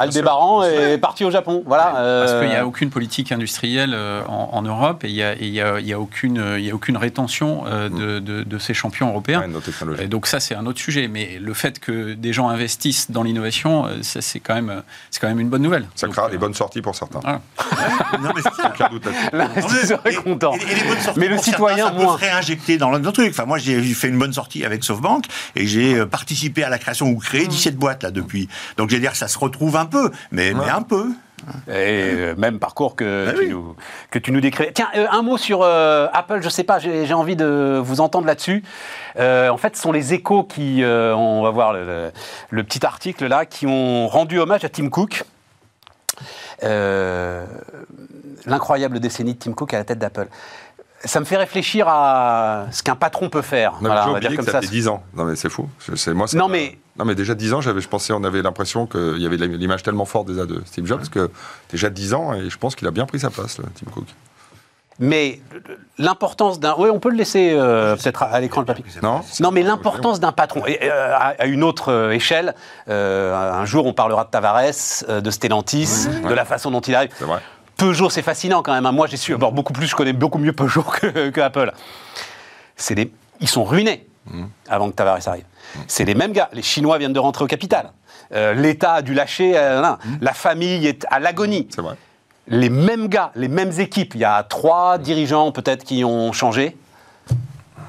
est 0.64 0.98
parti 0.98 1.24
au 1.24 1.30
Japon. 1.30 1.62
Voilà. 1.66 1.92
Parce 1.94 2.32
qu'il 2.40 2.48
n'y 2.48 2.56
a 2.56 2.66
aucune 2.66 2.90
politique 2.90 3.32
industrielle 3.32 3.94
en, 4.28 4.50
en 4.52 4.62
Europe 4.62 5.04
et 5.04 5.08
il 5.08 5.14
n'y 5.14 5.22
a, 5.22 5.34
y 5.36 5.60
a- 5.60 5.80
il 5.80 5.86
y 5.86 5.92
a 5.92 5.98
aucune, 6.00 6.42
il 6.58 6.64
y 6.64 6.70
a 6.70 6.74
aucune 6.74 6.96
rétention 6.96 7.64
euh, 7.66 7.88
de, 7.88 8.18
de- 8.18 8.42
de 8.42 8.58
ces 8.58 8.74
champions 8.74 9.08
européens. 9.08 9.44
Ouais, 9.98 10.06
donc 10.08 10.26
ça, 10.26 10.40
c'est 10.40 10.54
un 10.54 10.66
autre 10.66 10.80
sujet. 10.80 11.08
Mais 11.08 11.38
le 11.40 11.54
fait 11.54 11.78
que 11.80 11.92
des 12.14 12.32
gens 12.32 12.48
investissent 12.48 13.10
dans 13.10 13.22
l'innovation, 13.22 13.86
euh, 13.86 13.98
c'est 14.02 14.40
quand, 14.40 14.54
même, 14.54 14.70
euh, 14.70 14.80
c'est 15.10 15.20
quand 15.20 15.28
même 15.28 15.40
une 15.40 15.48
bonne 15.48 15.62
nouvelle. 15.62 15.86
Ça 15.94 16.06
Donc, 16.06 16.14
créera 16.14 16.28
euh, 16.28 16.30
des 16.30 16.38
bonnes 16.38 16.54
sorties 16.54 16.82
pour 16.82 16.94
certains. 16.94 17.20
Non, 18.20 18.30
mais 18.34 18.42
c'est 18.42 20.10
est 20.10 20.14
content. 20.16 20.54
Et, 20.54 20.72
et 20.72 20.74
les 20.74 20.84
bonnes 20.84 21.00
sorties 21.00 21.20
Mais 21.20 21.28
le 21.28 21.36
pour 21.36 21.44
citoyen, 21.44 21.76
certains, 21.76 21.98
ça 21.98 22.04
moins. 22.04 22.16
peut 22.16 22.24
se 22.24 22.30
réinjecter 22.30 22.78
dans 22.78 22.90
le 22.90 23.00
truc. 23.12 23.30
Enfin, 23.30 23.44
moi, 23.44 23.58
j'ai 23.58 23.80
fait 23.94 24.08
une 24.08 24.18
bonne 24.18 24.32
sortie 24.32 24.64
avec 24.64 24.84
SoftBank 24.84 25.26
et 25.56 25.66
j'ai 25.66 25.94
euh, 25.94 26.06
participé 26.06 26.64
à 26.64 26.68
la 26.68 26.78
création 26.78 27.08
ou 27.08 27.18
créé 27.18 27.46
17 27.46 27.76
boîtes 27.76 28.02
là 28.02 28.10
depuis. 28.10 28.48
Donc, 28.76 28.90
je 28.90 28.96
vais 28.96 29.00
dire, 29.00 29.16
ça 29.16 29.28
se 29.28 29.38
retrouve 29.38 29.76
un 29.76 29.86
peu, 29.86 30.10
mais, 30.30 30.52
mais 30.54 30.68
un 30.68 30.82
peu. 30.82 31.08
Et 31.68 31.70
euh, 32.12 32.34
même 32.36 32.58
parcours 32.58 32.94
que, 32.96 33.26
Ah 33.28 33.32
tu, 33.32 33.38
oui. 33.40 33.48
nous, 33.50 33.74
que 34.10 34.18
tu 34.18 34.32
nous 34.32 34.40
décris. 34.40 34.68
Tiens, 34.74 34.88
euh, 34.96 35.06
un 35.10 35.22
mot 35.22 35.36
sur 35.36 35.62
euh, 35.62 36.06
Apple, 36.12 36.40
je 36.42 36.48
sais 36.48 36.64
pas, 36.64 36.78
j'ai 36.78 37.12
envie 37.14 37.36
de 37.36 37.80
vous 37.82 38.00
entendre 38.00 38.26
là-dessus. 38.26 38.62
En 39.18 39.56
fait, 39.56 39.76
ce 39.76 39.82
sont 39.82 39.92
les 39.92 40.14
échos 40.14 40.44
qui, 40.44 40.82
on 40.84 41.42
va 41.42 41.50
voir 41.50 41.72
le, 41.72 41.84
le- 41.84 42.12
le 42.50 42.64
petit 42.64 42.84
article 42.86 43.26
là, 43.26 43.44
qui 43.46 43.66
ont 43.66 44.08
rendu 44.08 44.38
hommage 44.38 44.64
à 44.64 44.68
Tim 44.68 44.88
Cook. 44.88 45.24
L'incroyable 48.46 48.98
décennie 49.00 49.34
de 49.34 49.38
Tim 49.38 49.52
Cook 49.52 49.72
à 49.74 49.78
la 49.78 49.84
tête 49.84 49.98
d'Apple. 49.98 50.28
Ça 51.04 51.20
me 51.20 51.24
fait 51.24 51.36
réfléchir 51.36 51.86
à 51.88 52.66
ce 52.70 52.82
qu'un 52.82 52.94
patron 52.94 53.28
peut 53.28 53.42
faire. 53.42 53.72
Non, 53.74 53.78
Voilà, 53.88 54.04
mais 54.04 54.10
on 54.10 54.14
va 54.14 54.20
dire 54.20 54.30
comme 54.30 54.38
que 54.38 54.44
ça 54.44 54.52
ça. 54.52 54.60
fait 54.60 54.68
10 54.68 54.88
ans. 54.88 55.02
Non, 55.14 55.24
mais 55.24 55.36
c'est 55.36 55.48
fou. 55.48 55.68
C'est 55.96 56.14
moi. 56.14 56.26
Non, 56.34 56.46
m'a- 56.48 56.52
mais- 56.52 56.78
Non, 56.98 57.04
mais 57.04 57.14
déjà 57.14 57.34
10 57.34 57.54
ans, 57.54 57.60
j'avais, 57.60 57.80
je 57.80 57.88
pensais, 57.88 58.12
on 58.12 58.22
avait 58.22 58.42
l'impression 58.42 58.86
qu'il 58.86 59.18
y 59.18 59.26
avait 59.26 59.36
l'image 59.36 59.82
tellement 59.82 60.04
forte 60.04 60.28
déjà 60.28 60.44
de 60.46 60.62
Steve 60.66 60.86
Jobs 60.86 61.08
que 61.08 61.30
déjà 61.70 61.90
10 61.90 62.14
ans, 62.14 62.34
et 62.34 62.50
je 62.50 62.58
pense 62.58 62.76
qu'il 62.76 62.86
a 62.86 62.90
bien 62.90 63.06
pris 63.06 63.18
sa 63.20 63.30
place, 63.30 63.56
Tim 63.56 63.90
Cook. 63.90 64.04
Mais 64.98 65.40
l'importance 65.98 66.60
d'un. 66.60 66.74
Oui, 66.78 66.90
on 66.92 67.00
peut 67.00 67.10
le 67.10 67.16
laisser 67.16 67.52
euh, 67.54 67.96
peut-être 67.96 68.22
à, 68.22 68.38
l'écran 68.40 68.60
le 68.60 68.66
papier. 68.66 68.84
Non 69.02 69.22
Non, 69.40 69.50
mais 69.50 69.62
l'importance 69.62 70.20
d'un 70.20 70.32
patron, 70.32 70.64
et, 70.66 70.78
euh, 70.82 71.16
à, 71.18 71.46
une 71.46 71.64
autre 71.64 71.90
euh, 71.90 72.10
échelle, 72.12 72.54
euh, 72.88 73.34
un 73.34 73.64
jour 73.64 73.86
on 73.86 73.94
parlera 73.94 74.24
de 74.24 74.30
Tavares, 74.30 74.60
de 75.08 75.30
Stellantis, 75.30 76.06
de 76.28 76.34
la 76.34 76.44
façon 76.44 76.70
dont 76.70 76.80
il 76.80 76.94
arrive. 76.94 77.10
C'est 77.18 77.24
vrai. 77.24 77.40
Peugeot, 77.82 78.10
c'est 78.10 78.22
fascinant 78.22 78.62
quand 78.62 78.72
même. 78.72 78.86
hein. 78.86 78.92
Moi, 78.92 79.08
j'ai 79.08 79.16
su, 79.16 79.34
alors, 79.34 79.50
beaucoup 79.50 79.72
plus, 79.72 79.88
je 79.88 79.96
connais 79.96 80.12
beaucoup 80.12 80.38
mieux 80.38 80.52
Peugeot 80.52 80.82
que, 80.84 81.30
que 81.30 81.40
Apple. 81.40 81.72
C'est 82.76 82.94
des, 82.94 83.10
ils 83.40 83.48
sont 83.48 83.64
ruinés 83.64 84.06
avant 84.68 84.88
que 84.88 84.94
Tavares 84.94 85.26
arrive. 85.26 85.42
C'est 85.88 86.04
les 86.04 86.14
mêmes 86.14 86.30
gars. 86.32 86.48
Les 86.52 86.62
Chinois 86.62 86.98
viennent 86.98 87.12
de 87.12 87.18
rentrer 87.18 87.42
au 87.44 87.48
capital. 87.48 87.90
Euh, 88.32 88.54
L'État 88.54 88.92
a 88.94 89.02
dû 89.02 89.14
lâcher. 89.14 89.56
euh, 89.56 89.80
là. 89.80 89.98
La 90.20 90.32
famille 90.32 90.86
est 90.86 91.04
à 91.10 91.18
l'agonie 91.18 91.66
C'est 91.74 91.80
vrai. 91.82 91.96
les 92.46 92.70
mêmes 92.70 93.08
gars, 93.08 93.32
les 93.34 93.48
mêmes 93.48 93.72
équipes. 93.80 94.14
Il 94.14 94.20
y 94.20 94.24
a 94.24 94.44
trois 94.44 94.98
dirigeants 94.98 95.50
peut-être 95.50 95.82
qui 95.82 96.04
ont 96.04 96.30
changé. 96.32 96.76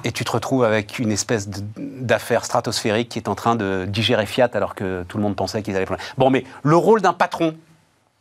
Et 0.06 0.12
tu 0.12 0.26
te 0.26 0.32
retrouves 0.32 0.64
avec 0.64 0.98
une 0.98 1.12
espèce 1.12 1.48
d'affaire 1.78 2.46
stratosphérique 2.46 3.10
qui 3.10 3.20
est 3.20 3.30
en 3.30 3.36
train 3.36 3.56
de 3.56 3.86
digérer 3.88 4.26
Fiat 4.26 4.50
alors 4.56 4.74
que 4.74 5.04
tout 5.08 5.18
le 5.18 5.24
monde 5.24 5.36
pensait 5.36 5.62
qu'ils 5.62 5.76
allaient... 5.78 5.86
Bon, 6.18 6.32
mais 6.32 6.46
le 6.64 6.76
rôle 6.76 7.02
d'un 7.02 7.14
patron, 7.14 7.56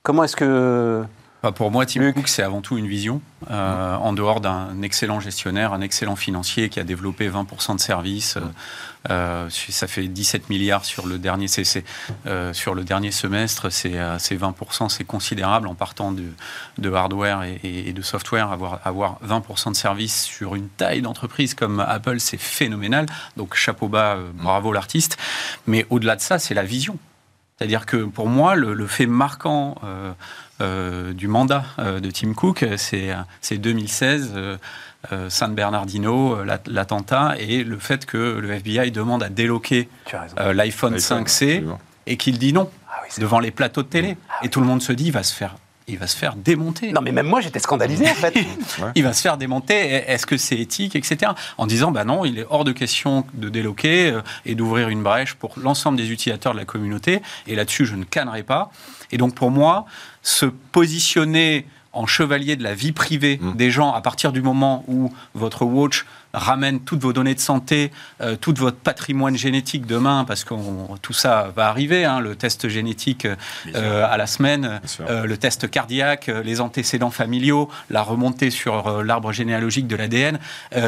comment 0.02 0.22
est-ce 0.24 0.36
que... 0.36 1.02
Bah, 1.42 1.50
pour 1.50 1.72
moi, 1.72 1.84
Tim 1.86 2.00
Luc. 2.02 2.14
Cook, 2.14 2.28
c'est 2.28 2.44
avant 2.44 2.60
tout 2.60 2.78
une 2.78 2.86
vision. 2.86 3.20
euh, 3.50 3.96
en 3.96 4.12
dehors 4.12 4.40
d'un 4.40 4.80
excellent 4.82 5.18
gestionnaire, 5.18 5.72
un 5.72 5.80
excellent 5.80 6.14
financier 6.14 6.68
qui 6.68 6.78
a 6.78 6.84
développé 6.84 7.28
20% 7.28 7.74
de 7.74 7.80
services. 7.80 8.36
euh, 8.36 8.40
euh, 9.10 9.50
ça 9.50 9.88
fait 9.88 10.06
17 10.06 10.48
milliards 10.48 10.84
sur 10.84 11.08
le 11.08 11.18
dernier, 11.18 11.48
c'est- 11.48 11.64
c'est, 11.64 11.82
euh, 12.26 12.52
sur 12.52 12.76
le 12.76 12.84
dernier 12.84 13.10
semestre. 13.10 13.70
C'est 13.72 13.98
euh, 13.98 14.16
c'est 14.20 14.36
20%, 14.36 14.88
c'est 14.88 15.02
considérable 15.02 15.66
en 15.66 15.74
partant 15.74 16.12
de, 16.12 16.22
de 16.78 16.92
hardware 16.92 17.42
et, 17.42 17.58
et- 17.64 17.88
et 17.88 17.92
de 17.92 18.02
software. 18.02 18.52
Avoir, 18.52 18.78
avoir 18.84 19.18
20% 19.24 19.72
de 19.72 19.76
services 19.76 20.22
sur 20.22 20.54
une 20.54 20.68
taille 20.68 21.02
d'entreprise 21.02 21.54
comme 21.54 21.80
Apple, 21.80 22.20
c'est 22.20 22.38
phénoménal. 22.40 23.06
Donc 23.36 23.56
chapeau 23.56 23.88
bas, 23.88 24.16
bravo 24.34 24.72
l'artiste. 24.72 25.16
Mais 25.66 25.84
au-delà 25.90 26.14
de 26.14 26.20
ça, 26.20 26.38
c'est 26.38 26.54
la 26.54 26.62
vision. 26.62 26.96
C'est-à-dire 27.58 27.86
que 27.86 27.96
pour 28.04 28.28
moi, 28.28 28.54
le, 28.54 28.72
le 28.74 28.86
fait 28.86 29.06
marquant 29.06 29.76
euh, 30.60 31.12
du 31.12 31.28
mandat 31.28 31.64
euh, 31.78 32.00
de 32.00 32.10
Tim 32.10 32.34
Cook, 32.34 32.64
c'est 32.76 33.10
c'est 33.40 33.58
2016, 33.58 34.32
euh, 34.36 34.56
euh, 35.12 35.28
San 35.30 35.54
Bernardino, 35.54 36.36
euh, 36.36 36.44
l'att- 36.44 36.68
l'attentat, 36.68 37.34
et 37.38 37.64
le 37.64 37.78
fait 37.78 38.06
que 38.06 38.16
le 38.16 38.50
FBI 38.52 38.90
demande 38.92 39.22
à 39.22 39.28
déloquer 39.28 39.88
euh, 40.38 40.52
l'iPhone 40.52 40.94
L'iPhone, 40.94 40.96
5C 40.96 41.20
absolument. 41.54 41.80
et 42.06 42.16
qu'il 42.16 42.38
dit 42.38 42.52
non 42.52 42.70
Ah 42.90 43.00
oui, 43.02 43.20
devant 43.20 43.40
les 43.40 43.50
plateaux 43.50 43.82
de 43.82 43.88
télé. 43.88 44.16
Et 44.42 44.48
tout 44.48 44.60
le 44.60 44.66
monde 44.66 44.82
se 44.82 44.92
dit, 44.92 45.06
il 45.06 45.12
va 45.12 45.22
se 45.24 45.34
faire, 45.34 45.56
il 45.88 45.98
va 45.98 46.06
se 46.06 46.16
faire 46.16 46.36
démonter. 46.36 46.92
Non, 46.92 47.00
mais 47.00 47.10
même 47.10 47.26
moi, 47.26 47.40
j'étais 47.40 47.58
scandalisé, 47.58 48.08
en 48.08 48.14
fait. 48.14 48.34
Il 48.94 49.02
va 49.02 49.12
se 49.12 49.20
faire 49.22 49.36
démonter. 49.36 49.74
Est-ce 49.74 50.26
que 50.26 50.36
c'est 50.36 50.56
éthique, 50.58 50.94
etc. 50.94 51.32
En 51.58 51.66
disant, 51.66 51.90
bah 51.90 52.04
non, 52.04 52.24
il 52.24 52.38
est 52.38 52.46
hors 52.48 52.64
de 52.64 52.70
question 52.72 53.24
de 53.34 53.48
déloquer 53.48 54.18
et 54.46 54.54
d'ouvrir 54.54 54.88
une 54.88 55.02
brèche 55.02 55.34
pour 55.34 55.54
l'ensemble 55.56 55.96
des 55.98 56.10
utilisateurs 56.12 56.52
de 56.52 56.58
la 56.58 56.64
communauté. 56.64 57.20
Et 57.48 57.56
là-dessus, 57.56 57.84
je 57.86 57.96
ne 57.96 58.04
cannerai 58.04 58.42
pas. 58.44 58.70
Et 59.10 59.16
donc, 59.18 59.34
pour 59.34 59.50
moi, 59.50 59.84
se 60.22 60.46
positionner 60.46 61.66
en 61.94 62.06
chevalier 62.06 62.56
de 62.56 62.62
la 62.62 62.74
vie 62.74 62.92
privée 62.92 63.38
Mm. 63.42 63.52
des 63.54 63.70
gens 63.70 63.92
à 63.92 64.00
partir 64.00 64.32
du 64.32 64.40
moment 64.40 64.82
où 64.88 65.12
votre 65.34 65.66
watch 65.66 66.06
ramène 66.32 66.80
toutes 66.80 67.02
vos 67.02 67.12
données 67.12 67.34
de 67.34 67.40
santé, 67.40 67.90
euh, 68.22 68.34
tout 68.34 68.54
votre 68.56 68.78
patrimoine 68.78 69.36
génétique 69.36 69.84
demain, 69.84 70.24
parce 70.24 70.44
que 70.44 70.54
tout 71.02 71.12
ça 71.12 71.52
va 71.54 71.68
arriver, 71.68 72.06
hein, 72.06 72.20
le 72.20 72.34
test 72.34 72.68
génétique 72.70 73.26
euh, 73.74 74.06
à 74.10 74.16
la 74.16 74.26
semaine, 74.26 74.80
euh, 75.00 75.26
le 75.26 75.36
test 75.36 75.70
cardiaque, 75.70 76.30
euh, 76.30 76.42
les 76.42 76.62
antécédents 76.62 77.10
familiaux, 77.10 77.68
la 77.90 78.00
remontée 78.02 78.48
sur 78.48 79.02
l'arbre 79.02 79.30
généalogique 79.32 79.86
de 79.86 79.96
l'ADN, 79.96 80.38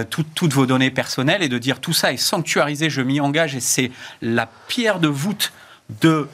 tout- 0.08 0.24
toutes 0.34 0.54
vos 0.54 0.64
données 0.64 0.90
personnelles, 0.90 1.42
et 1.42 1.50
de 1.50 1.58
dire 1.58 1.80
tout 1.80 1.92
ça 1.92 2.14
est 2.14 2.16
sanctuarisé, 2.16 2.88
je 2.88 3.02
m'y 3.02 3.20
engage, 3.20 3.54
et 3.54 3.60
c'est 3.60 3.90
la 4.22 4.48
pierre 4.68 5.00
de 5.00 5.08
voûte 5.08 5.52
de 6.00 6.28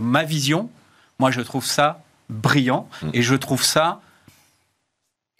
ma 0.00 0.24
vision. 0.24 0.70
Moi, 1.18 1.30
je 1.30 1.42
trouve 1.42 1.66
ça 1.66 2.00
brillant, 2.28 2.88
Mm. 3.02 3.10
et 3.14 3.22
je 3.22 3.34
trouve 3.34 3.62
ça 3.62 4.00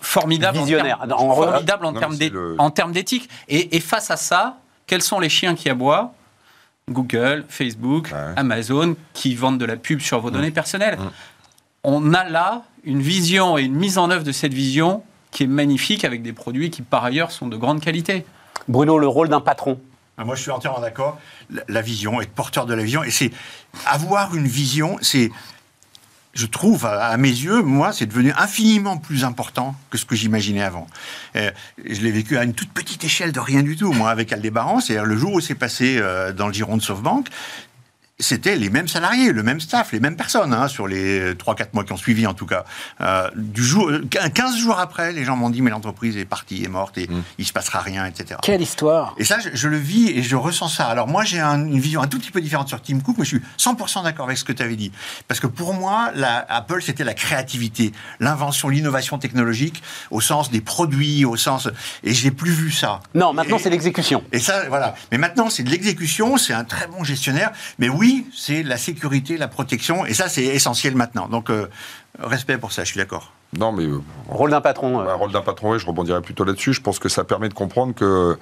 formidable 0.01 0.59
Visionnaire. 0.59 1.01
en 1.03 1.07
termes, 1.09 1.21
En- 1.31 1.35
formidable 1.35 1.87
en 1.87 1.93
Non, 1.93 2.01
termes 2.01 2.13
mais 2.13 2.19
d'é- 2.19 2.25
c'est 2.27 2.33
le- 2.33 2.55
en 2.59 2.71
termes 2.71 2.93
d'éthique. 2.93 3.29
Et, 3.49 3.77
et 3.77 3.81
face 3.81 4.11
à 4.11 4.17
ça, 4.17 4.59
quels 4.87 5.03
sont 5.03 5.19
les 5.21 5.29
chiens 5.29 5.55
qui 5.55 5.69
aboient? 5.69 6.15
Google, 6.91 7.45
Facebook, 7.49 8.09
Ouais. 8.13 8.33
Amazon, 8.37 8.97
qui 9.13 9.35
vendent 9.35 9.59
de 9.59 9.67
la 9.67 9.77
pub 9.77 10.01
sur 10.01 10.21
vos 10.21 10.31
données 10.31 10.51
personnelles. 10.53 10.99
Mm. 10.99 11.11
On 11.85 12.15
a 12.15 12.25
là 12.29 12.63
une 12.85 13.03
vision 13.03 13.59
et 13.59 13.63
une 13.63 13.75
mise 13.75 13.99
en 13.99 14.11
œuvre 14.11 14.25
de 14.25 14.33
cette 14.33 14.55
vision 14.55 15.03
qui 15.31 15.43
est 15.43 15.47
magnifique 15.49 16.05
avec 16.05 16.23
des 16.23 16.33
produits 16.33 16.71
qui 16.71 16.81
par 16.83 17.05
ailleurs 17.05 17.31
sont 17.31 17.47
de 17.47 17.57
grande 17.57 17.81
qualité. 17.81 18.25
Bruno, 18.69 18.99
le 18.99 19.07
rôle 19.09 19.29
d'un 19.29 19.41
patron. 19.41 19.79
Ah, 20.17 20.25
Moi, 20.25 20.35
je 20.35 20.43
suis 20.43 20.51
entièrement 20.51 20.81
d'accord. 20.81 21.19
La, 21.51 21.63
la 21.69 21.83
vision, 21.83 22.21
être 22.21 22.31
porteur 22.33 22.67
de 22.67 22.75
la 22.75 22.83
vision, 22.83 23.03
et 23.05 23.11
c'est 23.11 23.31
avoir 23.87 24.35
une 24.35 24.47
vision, 24.49 24.97
c'est, 25.03 25.31
je 26.39 26.47
trouve, 26.47 26.87
à, 26.87 27.17
mes 27.17 27.29
yeux, 27.29 27.63
moi, 27.63 27.93
c'est 27.93 28.07
devenu 28.07 28.33
infiniment 28.39 28.97
plus 28.97 29.25
important 29.25 29.75
que 29.91 29.99
ce 29.99 30.05
que 30.05 30.15
j'imaginais 30.15 30.63
avant. 30.63 30.87
Euh, 31.35 31.51
je 31.85 32.01
l'ai 32.01 32.13
vécu 32.13 32.39
à 32.39 32.45
une 32.45 32.55
toute 32.55 32.71
petite 32.71 33.03
échelle 33.03 33.33
de 33.33 33.41
rien 33.41 33.65
du 33.65 33.75
tout, 33.75 33.93
moi, 33.93 34.11
avec 34.11 34.33
Aldébaran. 34.33 34.79
C'est-à-dire 34.79 35.05
le 35.05 35.17
jour 35.17 35.33
où 35.33 35.41
c'est 35.41 35.57
passé 35.57 35.97
euh, 35.99 36.33
dans 36.33 36.47
le 36.47 36.53
giron 36.53 36.77
de 36.77 36.83
SoftBank. 36.83 37.27
C'était 38.21 38.57
les 38.57 38.69
mêmes 38.69 38.89
salariés, 38.89 39.31
le 39.31 39.45
même 39.45 39.61
staff, 39.61 39.93
les 39.93 40.01
mêmes 40.01 40.17
personnes, 40.17 40.53
hein, 40.53 40.67
sur 40.67 40.89
les 40.89 41.35
3-4 41.35 41.69
mois 41.73 41.85
qui 41.85 41.93
ont 41.93 41.97
suivi 41.97 42.27
en 42.27 42.35
tout 42.35 42.47
cas. 42.47 42.65
Euh, 43.01 43.31
du 43.37 43.63
jour, 43.65 43.93
15 44.35 44.57
jours 44.59 44.81
après, 44.81 45.13
les 45.13 45.25
gens 45.25 45.37
m'ont 45.37 45.51
dit 45.51 45.63
mais 45.63 45.71
l'entreprise 45.71 46.17
est 46.17 46.25
partie, 46.25 46.65
est 46.65 46.69
morte 46.69 46.99
et 46.99 47.09
il 47.39 47.47
se 47.47 47.53
passera 47.53 47.79
rien, 47.79 48.07
etc. 48.07 48.41
Quelle 48.43 48.61
histoire 48.61 49.15
Et 49.19 49.25
ça, 49.25 49.39
je, 49.39 49.51
je 49.53 49.69
le 49.69 49.77
vis 49.77 50.09
et 50.11 50.25
je 50.25 50.35
ressens 50.35 50.67
ça. 50.67 50.87
Alors 50.87 51.07
moi, 51.07 51.23
j'ai 51.23 51.39
un- 51.39 51.65
une 51.65 51.79
vision 51.79 52.03
un 52.03 52.09
tout 52.09 52.19
petit 52.19 52.33
peu 52.33 52.41
différente 52.41 52.67
sur 52.67 52.83
Tim 52.83 52.99
Cook, 52.99 53.19
mais 53.19 53.25
je 53.25 53.37
suis 53.37 53.43
100% 53.57 54.03
d'accord 54.03 54.25
avec 54.27 54.37
ce 54.37 54.43
que 54.45 54.53
tu 54.53 54.65
avais 54.65 54.75
dit. 54.75 54.91
Parce 55.29 55.39
que 55.39 55.47
pour 55.47 55.73
moi, 55.73 56.11
la, 56.17 56.45
Apple, 56.49 56.83
c'était 56.83 57.05
la 57.05 57.15
créativité, 57.15 57.93
l'invention, 58.19 58.69
l'innovation 58.69 59.19
technologique, 59.19 59.81
au 60.11 60.21
sens 60.21 60.51
des 60.51 60.61
produits, 60.61 61.25
au 61.25 61.37
sens... 61.37 61.69
Et 62.03 62.15
je 62.15 62.25
n'ai 62.25 62.31
plus 62.33 62.51
vu 62.51 62.73
ça. 62.73 62.99
Non, 63.15 63.33
maintenant 63.33 63.59
c'est 63.59 63.71
l'exécution. 63.71 64.25
et 64.33 64.41
ça, 64.41 64.69
voilà. 64.69 64.97
Mais 65.13 65.19
maintenant, 65.19 65.51
c'est 65.51 65.63
de 65.63 65.71
l'exécution, 65.71 66.37
c'est 66.37 66.53
un 66.53 66.65
très 66.65 66.89
bon 66.89 67.05
gestionnaire. 67.05 67.53
Mais 67.79 67.89
oui, 67.89 68.08
c'est 68.35 68.63
la 68.63 68.77
sécurité, 68.77 69.37
la 69.37 69.49
protection. 69.49 70.07
Et 70.07 70.15
ça, 70.15 70.29
c'est 70.29 70.45
essentiel 70.45 70.95
maintenant. 70.95 71.29
Donc, 71.29 71.51
euh, 71.51 71.67
Respect 72.21 72.59
pour 72.59 72.73
ça, 72.73 72.83
je 72.83 72.89
suis 72.91 72.99
d'accord. 72.99 73.33
Non, 73.57 73.71
mais 73.73 73.85
euh, 73.85 74.01
Rôle 74.29 74.51
d'un 74.51 74.61
patron. 74.61 75.01
euh. 75.01 75.09
Un 75.09 75.15
rôle 75.15 75.31
d'un 75.33 75.41
patron, 75.43 75.73
oui, 75.73 75.79
je 75.79 75.87
rebondirais 75.87 76.21
plutôt 76.21 76.45
là-dessus. 76.45 76.73
Je 76.73 76.81
pense 76.81 76.99
que 76.99 77.09
ça 77.09 77.23
permet 77.25 77.49
de 77.49 77.55
comprendre 77.55 77.95
que 77.95 78.37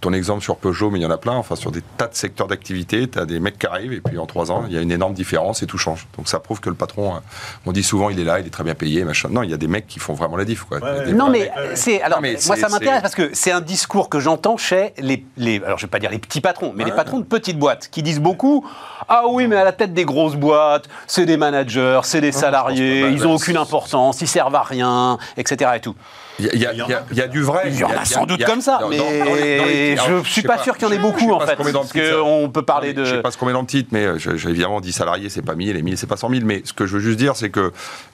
ton 0.00 0.12
exemple 0.12 0.42
sur 0.42 0.56
Peugeot, 0.56 0.90
mais 0.90 0.98
il 0.98 1.02
y 1.02 1.06
en 1.06 1.10
a 1.10 1.18
plein, 1.18 1.34
enfin 1.34 1.56
sur 1.56 1.70
des 1.70 1.82
tas 1.96 2.06
de 2.06 2.14
secteurs 2.14 2.46
d'activité, 2.46 3.08
tu 3.08 3.18
as 3.18 3.26
des 3.26 3.40
mecs 3.40 3.58
qui 3.58 3.66
arrivent 3.66 3.92
et 3.92 4.00
puis 4.00 4.18
en 4.18 4.26
trois 4.26 4.50
ans, 4.52 4.64
il 4.68 4.72
y 4.74 4.78
a 4.78 4.80
une 4.80 4.92
énorme 4.92 5.14
différence 5.14 5.62
et 5.62 5.66
tout 5.66 5.78
change. 5.78 6.06
Donc 6.16 6.28
ça 6.28 6.38
prouve 6.40 6.60
que 6.60 6.68
le 6.68 6.74
patron, 6.76 7.16
euh, 7.16 7.18
on 7.66 7.72
dit 7.72 7.82
souvent 7.82 8.10
il 8.10 8.20
est 8.20 8.24
là, 8.24 8.40
il 8.40 8.46
est 8.46 8.50
très 8.50 8.64
bien 8.64 8.74
payé, 8.74 9.04
machin. 9.04 9.28
Non, 9.30 9.42
il 9.42 9.50
y 9.50 9.54
a 9.54 9.56
des 9.56 9.66
mecs 9.68 9.86
qui 9.86 9.98
font 9.98 10.14
vraiment 10.14 10.36
la 10.36 10.44
diff. 10.44 10.64
Quoi. 10.64 10.80
Non 11.12 11.28
vrais 11.28 11.50
mais 11.56 11.76
c'est 11.76 12.00
alors 12.02 12.18
Non, 12.18 12.22
mais 12.22 12.36
moi 12.46 12.56
ça 12.56 12.68
m'intéresse 12.68 13.02
parce 13.02 13.14
que 13.14 13.30
c'est 13.34 13.50
un 13.52 13.60
discours 13.60 14.08
que 14.08 14.20
j'entends 14.20 14.56
chez 14.56 14.92
les, 14.98 15.24
les 15.36 15.62
alors 15.64 15.78
je 15.78 15.86
vais 15.86 15.90
pas 15.90 15.98
dire 15.98 16.10
les 16.10 16.18
petits 16.18 16.40
patrons 16.40 16.72
mais 16.74 16.84
les 16.84 16.90
Ouais. 16.90 16.96
patrons 16.96 17.18
de 17.18 17.24
petites 17.24 17.58
boîtes 17.58 17.88
qui 17.90 18.02
disent 18.02 18.20
beaucoup 18.20 18.64
ah 19.08 19.22
oui 19.28 19.46
mais 19.46 19.56
à 19.56 19.64
la 19.64 19.72
tête 19.72 19.92
des 19.94 20.04
grosses 20.04 20.36
boîtes 20.36 20.88
c'est 21.06 21.26
des 21.26 21.36
managers 21.36 22.00
c'est 22.04 22.20
des 22.20 22.32
salariés 22.32 23.02
pas. 23.02 23.08
ils 23.08 23.18
Bah, 23.18 23.26
ont 23.26 23.28
bah, 23.30 23.34
aucune 23.34 23.56
importance 23.56 24.20
ils 24.20 24.26
servent 24.28 24.54
à 24.54 24.62
rien 24.62 25.18
etc 25.36 25.72
et 25.76 25.80
tout 25.80 25.94
Il 26.38 26.60
y, 26.60 26.66
a- 26.66 27.28
du 27.28 27.42
vrai. 27.42 27.64
il 27.66 27.78
y 27.78 27.84
en 27.84 27.90
a 27.90 28.04
sans 28.04 28.24
doute 28.24 28.44
comme 28.44 28.60
ça 28.60 28.80
mais 28.88 29.96
je 29.96 30.02
alors, 30.02 30.24
suis 30.24 30.42
sais 30.42 30.46
pas 30.46 30.58
sûr 30.58 30.76
qu'il 30.76 30.86
y 30.86 30.90
en 30.90 30.94
ait 30.94 30.98
beaucoup 30.98 31.18
sais 31.18 31.30
en 31.32 31.40
fait 31.40 31.56
parce 31.56 31.92
qu'on 31.92 32.50
peut 32.52 32.62
parler 32.62 32.94
Je 32.96 33.04
sais 33.04 33.16
de 33.16 33.20
pas 33.20 33.30
ce 33.30 33.38
qu'on 33.38 33.46
met 33.46 33.52
dans 33.52 33.60
le 33.60 33.66
titre, 33.66 33.88
mais 33.92 34.06
euh, 34.06 34.18
j'ai 34.18 34.48
évidemment 34.48 34.80
10 34.80 34.92
salariés, 34.92 35.28
c'est 35.28 35.42
pas 35.42 35.54
1000, 35.54 35.76
et 35.76 35.82
1000, 35.82 35.98
c'est 35.98 36.06
pas 36.06 36.16
100 36.16 36.30
000. 36.30 36.42
Mais 36.44 36.62
ce 36.64 36.72
que 36.72 36.86
je 36.86 36.94
veux 36.94 37.00
juste 37.02 37.18
dire, 37.18 37.36
c'est 37.36 37.50
que 37.50 37.72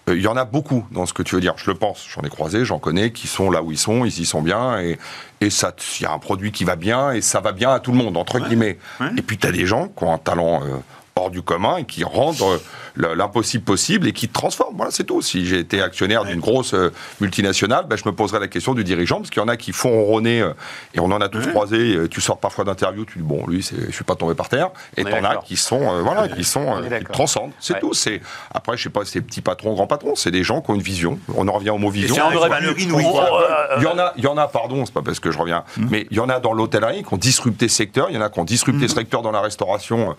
euh, 0.09 0.16
il 0.16 0.20
y 0.22 0.27
en 0.27 0.37
a 0.37 0.45
beaucoup 0.45 0.87
dans 0.91 1.07
ce 1.07 1.12
que 1.12 1.22
tu 1.22 1.35
veux 1.35 1.41
dire. 1.41 1.55
Je 1.57 1.70
le 1.70 1.77
pense, 1.77 2.07
j'en 2.09 2.22
ai 2.22 2.31
croisé, 2.31 2.64
j'en 2.64 2.79
connais, 2.79 3.11
qui 3.12 3.27
sont 3.27 3.51
là 3.51 3.62
où 3.62 3.70
ils 3.72 3.79
sont, 3.79 4.05
ils 4.05 4.20
y 4.20 4.25
sont 4.25 4.43
bien, 4.43 4.81
et, 4.81 4.99
et 5.41 5.51
ça, 5.51 5.75
il 6.01 6.03
y 6.03 6.07
a 6.07 6.12
un 6.12 6.18
produit 6.18 6.53
qui 6.53 6.64
va 6.64 6.77
bien, 6.77 7.12
et 7.12 7.20
ça 7.20 7.41
va 7.41 7.53
bien 7.53 7.70
à 7.72 7.81
tout 7.81 7.93
le 7.93 7.99
monde, 7.99 8.16
entre 8.16 8.39
guillemets. 8.41 8.79
Ouais. 9.01 9.09
Et 9.16 9.22
puis 9.22 9.39
tu 9.39 9.47
as 9.47 9.53
des 9.53 9.66
gens 9.66 9.89
qui 9.89 10.05
ont 10.05 10.12
un 10.12 10.18
talent 10.18 10.62
euh, 10.62 10.77
hors 11.25 11.31
du 11.31 11.43
commun 11.43 11.79
et 11.79 11.85
qui 11.85 12.05
rendent 12.05 12.41
euh, 12.43 12.59
le- 12.95 13.14
l'impossible 13.14 13.64
possible 13.64 14.07
et 14.09 14.12
qui 14.12 14.29
transforment. 14.29 14.77
Voilà, 14.77 14.91
c'est 14.93 15.05
tout. 15.05 15.22
Si 15.22 15.47
j'ai 15.47 15.59
été 15.59 15.81
actionnaire 15.81 16.25
d'une 16.25 16.41
grosse 16.41 16.75
euh, 16.75 16.91
multinationale, 17.20 17.87
ben, 17.89 17.97
je 17.97 18.03
me 18.07 18.14
poserai 18.14 18.41
la 18.41 18.49
question 18.49 18.75
du 18.75 18.85
dirigeant, 18.85 19.16
parce 19.16 19.31
qu'il 19.31 19.41
y 19.41 19.45
en 19.45 19.49
a 19.49 19.57
qui 19.57 19.72
font 19.72 19.91
ronronner, 19.91 20.43
euh, 20.43 20.53
et 20.95 21.01
on 21.01 21.11
en 21.11 21.20
a 21.20 21.29
tous 21.29 21.47
croisé. 21.49 21.97
Tu 22.11 22.20
sors 22.20 22.39
parfois 22.39 22.64
d'interview, 22.64 23.05
tu 23.05 23.18
dis 23.18 23.25
bon, 23.25 23.47
lui, 23.47 23.62
je 23.62 23.93
suis 23.93 24.05
pas 24.05 24.14
tombé 24.14 24.35
par 24.35 24.49
terre. 24.49 24.70
Et 24.97 25.05
t'en 25.05 25.25
as 25.25 25.37
qui 25.37 25.57
sont, 25.57 25.81
euh, 25.83 26.03
voilà, 26.03 26.29
qui 26.29 26.45
sont, 26.45 26.77
euh, 26.83 26.99
qui 26.99 27.05
transcendent. 27.07 27.53
C'est 27.59 27.75
Ouais. 27.75 27.81
tout. 27.81 27.95
C'est 27.95 28.20
après, 28.53 28.77
je 28.77 28.83
sais 28.85 28.91
pas, 28.91 29.01
c'est 29.05 29.20
petits 29.20 29.41
patrons, 29.41 29.75
grands 29.75 29.87
patrons. 29.87 30.14
C'est 30.14 30.31
des 30.31 30.43
gens 30.45 30.61
qui 30.61 30.70
ont 30.70 30.75
une 30.75 30.83
vision. 30.83 31.18
On 31.37 31.49
en 31.49 31.53
revient 31.53 31.70
au 31.70 31.79
mot 31.79 31.91
vision. 31.91 32.14
on 32.16 32.31
euh, 32.31 33.77
Il 33.79 33.83
y 33.83 33.87
en 33.87 33.99
a, 33.99 34.12
il 34.16 34.25
y 34.25 34.27
en 34.27 34.37
a, 34.37 34.47
pardon, 34.49 34.85
c'est 34.87 34.95
pas 34.95 35.03
parce 35.03 35.20
que 35.20 35.31
je 35.31 35.39
reviens, 35.39 35.64
mais 35.77 36.07
il 36.11 36.16
y 36.16 36.20
en 36.20 36.29
a 36.29 36.39
dans 36.41 36.53
l'hôtellerie 36.53 37.03
qui 37.03 37.12
ont 37.14 37.16
disrupté 37.16 37.68
ce 37.68 37.77
secteur. 37.77 38.09
Il 38.11 38.14
y 38.14 38.18
en 38.18 38.22
a 38.22 38.29
qui 38.31 38.39
ont 38.39 38.45
disrupté 38.45 38.89
ce 38.89 38.95
secteur 38.95 39.22
dans 39.22 39.31
la 39.33 39.41
restauration. 39.41 40.16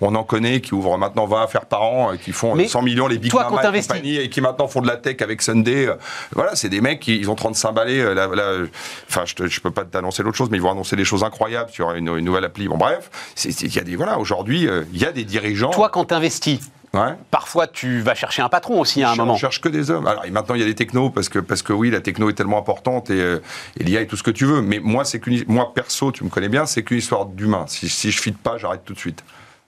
On 0.00 0.14
en 0.14 0.19
connaît 0.24 0.60
qui 0.60 0.74
ouvrent 0.74 0.96
maintenant 0.98 1.26
20 1.26 1.42
affaires 1.42 1.66
par 1.66 1.82
an, 1.82 2.12
euh, 2.12 2.16
qui 2.16 2.32
font 2.32 2.54
Mais 2.54 2.68
100 2.68 2.82
millions 2.82 3.06
les 3.06 3.18
Big 3.18 3.30
toi, 3.30 3.44
Mama 3.50 3.62
et 3.76 3.80
compagnie, 3.82 4.16
et 4.16 4.28
qui 4.30 4.40
maintenant 4.40 4.68
font 4.68 4.80
de 4.80 4.86
la 4.88 4.96
tech 4.96 5.16
avec 5.22 5.42
Sunday. 5.42 5.86
Euh, 5.86 5.94
Voilà, 6.34 6.54
c'est 6.56 6.68
des 6.68 6.80
mecs 6.80 7.00
qui 7.00 7.16
ils 7.18 7.30
ont 7.30 7.34
35 7.34 7.72
balais. 7.72 8.00
euh, 8.00 8.14
là- 8.14 8.26
là, 8.28 8.66
Enfin, 9.08 9.24
je, 9.26 9.46
je 9.46 9.60
peux 9.60 9.70
pas 9.70 9.84
t'annoncer 9.84 10.22
l'autre 10.22 10.36
chose, 10.36 10.48
mais 10.50 10.56
ils 10.58 10.62
vont 10.62 10.70
annoncer 10.72 10.96
des 10.96 11.04
choses 11.04 11.24
incroyables 11.24 11.70
sur 11.70 11.90
une, 11.92 12.08
une 12.08 12.24
nouvelle 12.24 12.44
appli. 12.44 12.68
Bon, 12.68 12.76
bref, 12.78 13.10
il 13.44 13.74
y 13.74 13.78
a 13.78 13.82
des 13.82 13.96
voilà, 13.96 14.18
aujourd'hui, 14.18 14.66
euh, 14.68 14.84
il 14.92 15.00
y 15.00 15.04
a 15.04 15.12
des 15.12 15.24
dirigeants. 15.24 15.70
toi 15.70 15.88
quand 15.88 16.04
t'investis 16.06 16.60
Ouais. 16.92 17.14
parfois 17.30 17.68
tu 17.68 18.00
vas 18.00 18.16
chercher 18.16 18.42
un 18.42 18.48
patron 18.48 18.80
aussi 18.80 19.04
à 19.04 19.10
un 19.10 19.14
Je- 19.14 19.18
moment 19.20 19.34
On 19.34 19.36
cherche 19.36 19.60
que 19.60 19.68
des 19.68 19.92
hommes. 19.92 20.08
Alors 20.08 20.24
et 20.24 20.30
maintenant 20.32 20.56
il 20.56 20.60
y 20.60 20.64
a 20.64 20.66
des 20.66 20.74
technos 20.74 21.10
parce 21.10 21.28
que 21.28 21.38
parce 21.38 21.62
que 21.62 21.72
oui 21.72 21.88
la 21.88 22.00
techno 22.00 22.28
est 22.28 22.32
tellement 22.32 22.58
importante 22.58 23.10
et, 23.10 23.20
euh, 23.20 23.38
et 23.78 23.84
l'IA 23.84 24.00
et 24.00 24.08
tout 24.08 24.16
ce 24.16 24.24
que 24.24 24.32
tu 24.32 24.44
veux. 24.44 24.60
Mais 24.60 24.80
moi 24.80 25.04
c'est 25.04 25.20
moi 25.46 25.72
perso 25.72 26.10
tu 26.10 26.24
me 26.24 26.30
connais 26.30 26.48
bien 26.48 26.66
c'est 26.66 26.82
qu'une 26.82 26.98
histoire 26.98 27.26
d'humain. 27.26 27.64
Si, 27.68 27.88
si 27.88 28.10
je 28.10 28.20
fit 28.20 28.32
pas 28.32 28.58
j'arrête 28.58 28.84
tout 28.84 28.94
de 28.94 28.98
suite. 28.98 29.22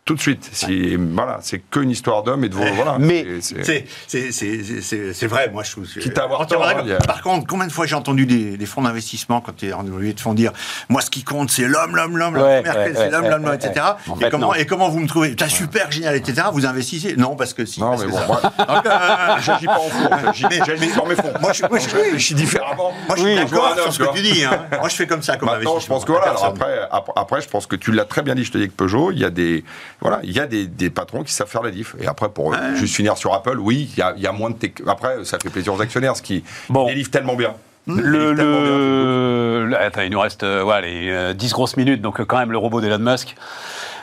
Tout 0.05 0.15
de 0.17 0.21
suite. 0.21 0.51
Si, 0.53 0.97
voilà 0.97 1.39
c'est 1.43 1.61
qu'une 1.61 1.89
histoire 1.91 2.25
d'homme 2.25 2.43
et 2.43 2.49
de 2.49 2.57
voilà. 2.57 2.97
Mais- 2.99 3.25
c'est- 3.41 5.27
vrai, 5.29 5.49
moi 5.53 5.63
je 5.63 5.71
trouve. 5.71 5.87
Quitte 5.87 6.19
à 6.19 6.25
avoir 6.25 6.45
tort, 6.49 6.67
hein, 6.67 6.85
a- 7.01 7.07
Par 7.07 7.23
contre, 7.23 7.47
combien 7.47 7.69
de 7.69 7.73
fois 7.73 7.87
j'ai 7.87 7.95
entendu 7.95 8.27
des, 8.27 8.57
des 8.57 8.67
fonds 8.67 8.83
d'investissement 8.83 9.41
quand 9.41 9.57
tu 9.57 9.69
es 9.69 9.73
en 9.73 9.85
de 9.85 10.21
fonds 10.21 10.35
dire 10.35 10.51
Moi, 10.89 11.03
ce 11.03 11.11
qui 11.11 11.23
compte, 11.23 11.51
c'est 11.53 11.69
l'homme, 11.69 11.95
l'homme, 11.95 12.17
l'homme, 12.19 12.35
Ouais, 12.35 12.41
ouais, 12.67 12.93
c'est 12.97 13.11
l'homme, 13.11 13.25
ouais, 13.25 13.31
l'homme, 13.31 13.55
etc. 13.55 13.87
En 14.09 14.19
et, 14.19 14.29
comment, 14.29 14.55
et 14.55 14.67
comment 14.67 14.89
vous 14.89 14.99
me 14.99 15.07
trouvez? 15.07 15.37
T'as 15.37 15.49
super 15.49 15.93
génial, 15.93 16.17
etc. 16.17 16.49
Vous 16.53 16.67
investissez? 16.67 17.15
Non, 17.17 17.37
parce 17.37 17.55
que 17.55 17.65
si. 17.65 17.79
Non 17.81 17.91
parce 17.91 18.05
mais 18.05 18.11
bon 18.11 18.19
moi 18.27 18.41
Donc, 18.59 18.87
euh, 18.87 19.37
j'agis 19.41 19.67
pas 19.67 19.79
en 19.79 19.89
fond. 19.89 20.11
J'agis 20.35 20.91
sur 20.91 21.07
mes 21.07 21.15
fonds. 21.15 21.33
moi, 21.41 21.53
je, 21.53 21.63
moi, 21.69 21.79
je- 21.79 21.89
je 21.89 21.95
réfléchis 21.97 22.35
différemment. 22.35 22.93
moi, 23.07 23.17
je 23.17 23.23
suis 23.23 23.35
d'accord 23.37 23.77
sur 23.81 23.93
ce 23.93 23.99
que 24.03 24.17
tu 24.17 24.23
dis. 24.23 24.45
hein. 24.45 24.65
Moi, 24.81 24.89
je 24.89 24.97
fais 24.97 25.07
comme 25.07 25.23
ça 25.23 25.37
comme 25.37 25.49
Maintenant, 25.49 25.79
je 25.79 25.87
investissement. 25.93 25.95
pense 25.97 26.05
que 26.05 26.11
voilà. 26.13 26.91
Après, 27.15 27.41
je 27.41 27.49
pense 27.49 27.67
que 27.69 27.77
tu 27.77 27.93
l'as 27.93 28.05
très 28.05 28.23
bien 28.23 28.35
dit. 28.35 28.43
Je 28.45 28.51
te 28.51 28.59
dis 28.59 28.67
que 28.67 28.73
Peugeot, 28.75 29.13
il 29.13 29.19
y 29.21 29.25
a 29.25 29.31
des, 29.31 29.63
voilà, 30.03 30.21
il 30.23 30.33
y 30.33 30.41
a 30.41 30.47
des, 30.47 30.67
des 30.67 30.91
patrons 30.91 31.23
qui 31.23 31.33
savent 31.33 31.49
faire 31.49 31.63
la 31.63 31.71
diff. 31.71 31.95
Et 32.01 32.07
après, 32.07 32.29
pour 32.29 32.55
juste 32.75 32.95
finir 32.95 33.17
sur 33.17 33.33
Apple, 33.33 33.57
oui, 33.59 33.89
il 33.95 33.99
y 33.99 34.03
a, 34.03 34.13
y 34.19 34.27
a 34.27 34.33
moins 34.33 34.51
de. 34.51 34.57
tech- 34.57 34.83
Après, 34.87 35.25
ça 35.25 35.39
fait 35.43 35.49
plaisir 35.49 35.73
aux 35.73 35.81
actionnaires, 35.81 36.17
ce 36.17 36.23
qui 36.23 36.45
Bon. 36.69 36.87
délivre 36.87 37.11
tellement 37.11 37.35
bien. 37.37 37.55
Le, 37.87 39.67
bien. 39.69 39.79
attends, 39.79 40.03
il 40.03 40.11
nous 40.11 40.21
reste 40.21 40.45
euh, 40.45 40.63
ouais, 40.63 40.83
les 40.83 41.11
euh, 41.11 41.33
10 41.35 41.53
grosses 41.53 41.77
minutes, 41.77 42.01
donc 42.03 42.21
euh, 42.21 42.25
quand 42.25 42.39
même 42.39 42.53
le 42.53 42.59
robot 42.59 42.81
d'Elon 42.81 42.99
Musk. 42.99 43.35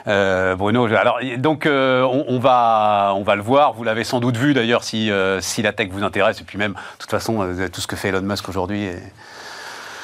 Euh, 0.08 0.56
Bruno, 0.56 0.86
alors 0.88 1.20
donc 1.38 1.66
euh, 1.66 2.02
on, 2.04 2.26
on 2.30 2.40
va 2.40 3.14
on 3.16 3.24
va 3.24 3.36
le 3.36 3.42
voir. 3.42 3.74
Vous 3.74 3.84
l'avez 3.84 4.04
sans 4.06 4.20
doute 4.20 4.38
vu 4.38 4.54
d'ailleurs 4.54 4.84
si 4.84 5.12
euh, 5.12 5.40
si 5.42 5.62
la 5.62 5.72
tech 5.74 5.90
vous 5.92 6.04
intéresse 6.04 6.40
et 6.42 6.44
puis 6.46 6.58
même 6.58 6.72
de 6.74 6.78
toute 7.00 7.12
façon 7.12 7.42
euh, 7.44 7.68
tout 7.68 7.82
ce 7.82 7.88
que 7.88 7.96
fait 7.98 8.08
Elon 8.10 8.22
Musk 8.22 8.48
aujourd'hui. 8.50 8.84
et 8.86 8.96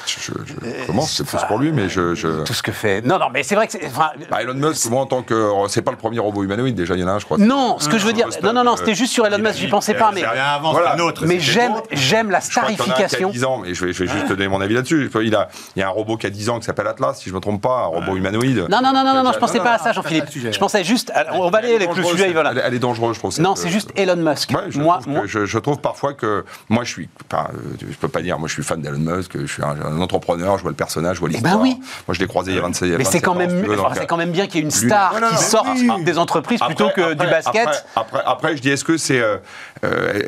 Je, 0.06 0.20
je, 0.20 0.32
je 0.46 0.86
commence, 0.86 1.12
c'est 1.12 1.26
plus 1.26 1.38
pour 1.48 1.58
lui, 1.58 1.72
mais 1.72 1.88
je. 1.88 2.14
je... 2.14 2.44
Tout 2.44 2.54
ce 2.54 2.62
que 2.62 2.72
fait. 2.72 3.02
Non 3.02 3.18
non 3.18 3.26
mais 3.32 3.42
c'est 3.42 3.54
vrai 3.54 3.66
que 3.66 3.72
c'est. 3.72 3.86
enfin, 3.86 4.10
Bah, 4.30 4.42
Elon 4.42 4.54
Musk, 4.54 4.90
moi 4.90 5.02
en 5.02 5.06
tant 5.06 5.22
que. 5.22 5.52
C'est 5.68 5.82
pas 5.82 5.90
le 5.90 5.96
premier 5.96 6.18
robot 6.18 6.44
humanoïde, 6.44 6.74
déjà, 6.74 6.94
il 6.94 7.00
y 7.00 7.04
en 7.04 7.08
a 7.08 7.12
un, 7.12 7.18
je 7.18 7.24
crois. 7.24 7.38
non, 7.38 7.78
ce 7.78 7.88
que 7.88 7.98
je 7.98 8.06
veux 8.06 8.12
dire. 8.12 8.28
Non 8.42 8.52
non 8.52 8.64
non, 8.64 8.76
c'était 8.76 8.94
juste 8.94 9.12
sur 9.12 9.26
Elon 9.26 9.38
il 9.38 9.42
Musk. 9.44 9.56
J'y 9.58 9.68
pensais 9.68 9.94
pas, 9.94 10.12
mais 10.12 10.24
avant, 10.24 10.72
Voilà. 10.72 10.94
un 10.94 10.98
autre. 11.00 11.24
mais 11.26 11.40
j'aime 11.40 11.72
la 11.72 11.80
y 12.06 12.24
en 12.24 12.28
a 12.28 12.30
un 12.30 12.30
qui 12.30 12.34
a 12.34 12.40
starification. 12.40 13.30
10 13.30 13.44
ans, 13.44 13.58
mais 13.58 13.74
je 13.74 13.84
vais, 13.84 13.92
je 13.92 14.04
vais 14.04 14.10
juste 14.10 14.28
te 14.28 14.32
donner 14.32 14.48
mon 14.48 14.60
avis 14.60 14.74
là-dessus. 14.74 15.10
Il, 15.22 15.34
a, 15.34 15.48
il 15.74 15.80
y 15.80 15.82
a 15.82 15.86
un 15.86 15.90
robot 15.90 16.16
qui 16.16 16.26
a 16.26 16.30
10 16.30 16.50
ans 16.50 16.58
qui 16.58 16.64
s'appelle 16.64 16.86
Atlas, 16.86 17.14
si 17.14 17.24
je 17.24 17.30
ne 17.30 17.36
me 17.36 17.40
trompe 17.40 17.62
pas, 17.62 17.84
un 17.84 17.86
robot 17.86 18.16
humanoïde. 18.16 18.66
Non 18.70 18.80
non 18.82 18.92
non 18.92 19.04
non 19.04 19.14
non, 19.14 19.22
non, 19.22 19.32
je 19.32 19.38
pensais 19.38 19.58
non, 19.58 19.64
pas 19.64 19.74
à 19.74 19.78
ça, 19.78 19.92
Jean-Philippe. 19.92 20.26
Je 20.34 20.58
pensais 20.58 20.84
juste. 20.84 21.12
On 21.32 21.50
va 21.50 21.58
aller 21.58 21.68
Elle 21.68 21.82
est 21.82 21.84
avec 21.84 21.96
le 21.96 22.02
dangereuse, 22.02 22.20
sujet. 22.20 22.32
Voilà. 22.32 22.52
Elle, 22.64 22.74
est 22.74 22.78
dangereuse, 22.78 23.14
je 23.14 23.20
trouve. 23.20 23.40
Non, 23.40 23.54
c'est 23.56 23.68
juste 23.68 23.92
Elon 23.96 24.16
Musk. 24.16 24.52
Moi, 24.76 25.22
je, 25.26 25.58
trouve 25.58 25.80
parfois 25.80 26.14
que 26.14 26.44
moi 26.68 26.84
je 26.84 26.90
suis, 26.90 27.08
euh, 27.34 27.38
je 27.80 27.96
peux 27.96 28.08
pas 28.08 28.22
dire, 28.22 28.38
moi 28.38 28.48
je 28.48 28.54
suis 28.54 28.62
fan 28.62 28.80
d'Elon 28.80 28.98
Musk, 28.98 29.38
je 29.38 29.46
suis 29.46 29.62
un, 29.62 29.95
un 29.96 30.00
entrepreneur, 30.00 30.56
je 30.58 30.62
vois 30.62 30.70
le 30.70 30.76
personnage, 30.76 31.16
je 31.16 31.20
vois 31.20 31.28
ben 31.28 31.34
l'histoire. 31.34 31.60
oui. 31.60 31.76
Moi 32.06 32.14
je 32.14 32.20
l'ai 32.20 32.26
croisé 32.26 32.52
il 32.52 32.56
y 32.56 32.58
a 32.58 32.62
26 32.62 32.84
Mais 32.98 33.04
c'est 33.04 33.20
quand 33.20 33.34
même, 33.34 33.64
enfin, 33.78 33.94
c'est 33.94 34.06
quand 34.06 34.16
même 34.16 34.30
bien 34.32 34.46
qu'il 34.46 34.56
y 34.56 34.58
ait 34.60 34.64
une 34.64 34.70
star 34.70 35.14
Non, 35.14 35.20
non, 35.20 35.28
qui 35.28 35.42
sorte 35.42 35.68
oui, 35.76 36.04
des 36.04 36.18
entreprises 36.18 36.60
plutôt 36.60 36.88
que 36.94 37.12
du 37.14 37.26
basket. 37.26 37.66
Après, 37.66 37.82
après, 37.96 38.22
après, 38.24 38.56
je 38.56 38.62
dis, 38.62 38.70
est-ce 38.70 38.84
que 38.84 38.96
c'est. 38.96 39.20
euh, 39.20 39.36
euh, 39.84 40.20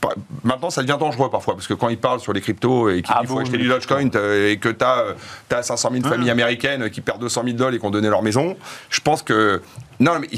pas- 0.00 0.14
maintenant, 0.42 0.70
ça 0.70 0.82
devient 0.82 0.96
dangereux 0.98 1.30
parfois, 1.30 1.54
parce 1.54 1.66
que 1.66 1.74
quand 1.74 1.88
il 1.88 1.98
parle 1.98 2.20
sur 2.20 2.32
les 2.32 2.40
cryptos 2.40 2.90
et 2.90 3.02
qu'il 3.02 3.14
Ah 3.16 3.22
faut 3.26 3.34
bon, 3.34 3.40
acheter 3.40 3.58
du 3.58 3.68
Dogecoin 3.68 4.08
euh, 4.14 4.50
et 4.50 4.58
que 4.58 4.68
tu 4.68 4.84
as, 4.84 5.62
500 5.62 5.90
000 5.92 6.08
familles 6.08 6.30
américaines 6.30 6.90
qui 6.90 7.00
perdent 7.00 7.20
200 7.20 7.42
000 7.44 7.56
dollars 7.56 7.74
et 7.74 7.78
qui 7.78 7.86
ont 7.86 7.90
donné 7.90 8.08
leur 8.08 8.22
maison, 8.22 8.56
je 8.90 9.00
pense 9.00 9.22
que. 9.22 9.62
Non, 10.00 10.12
mais 10.20 10.28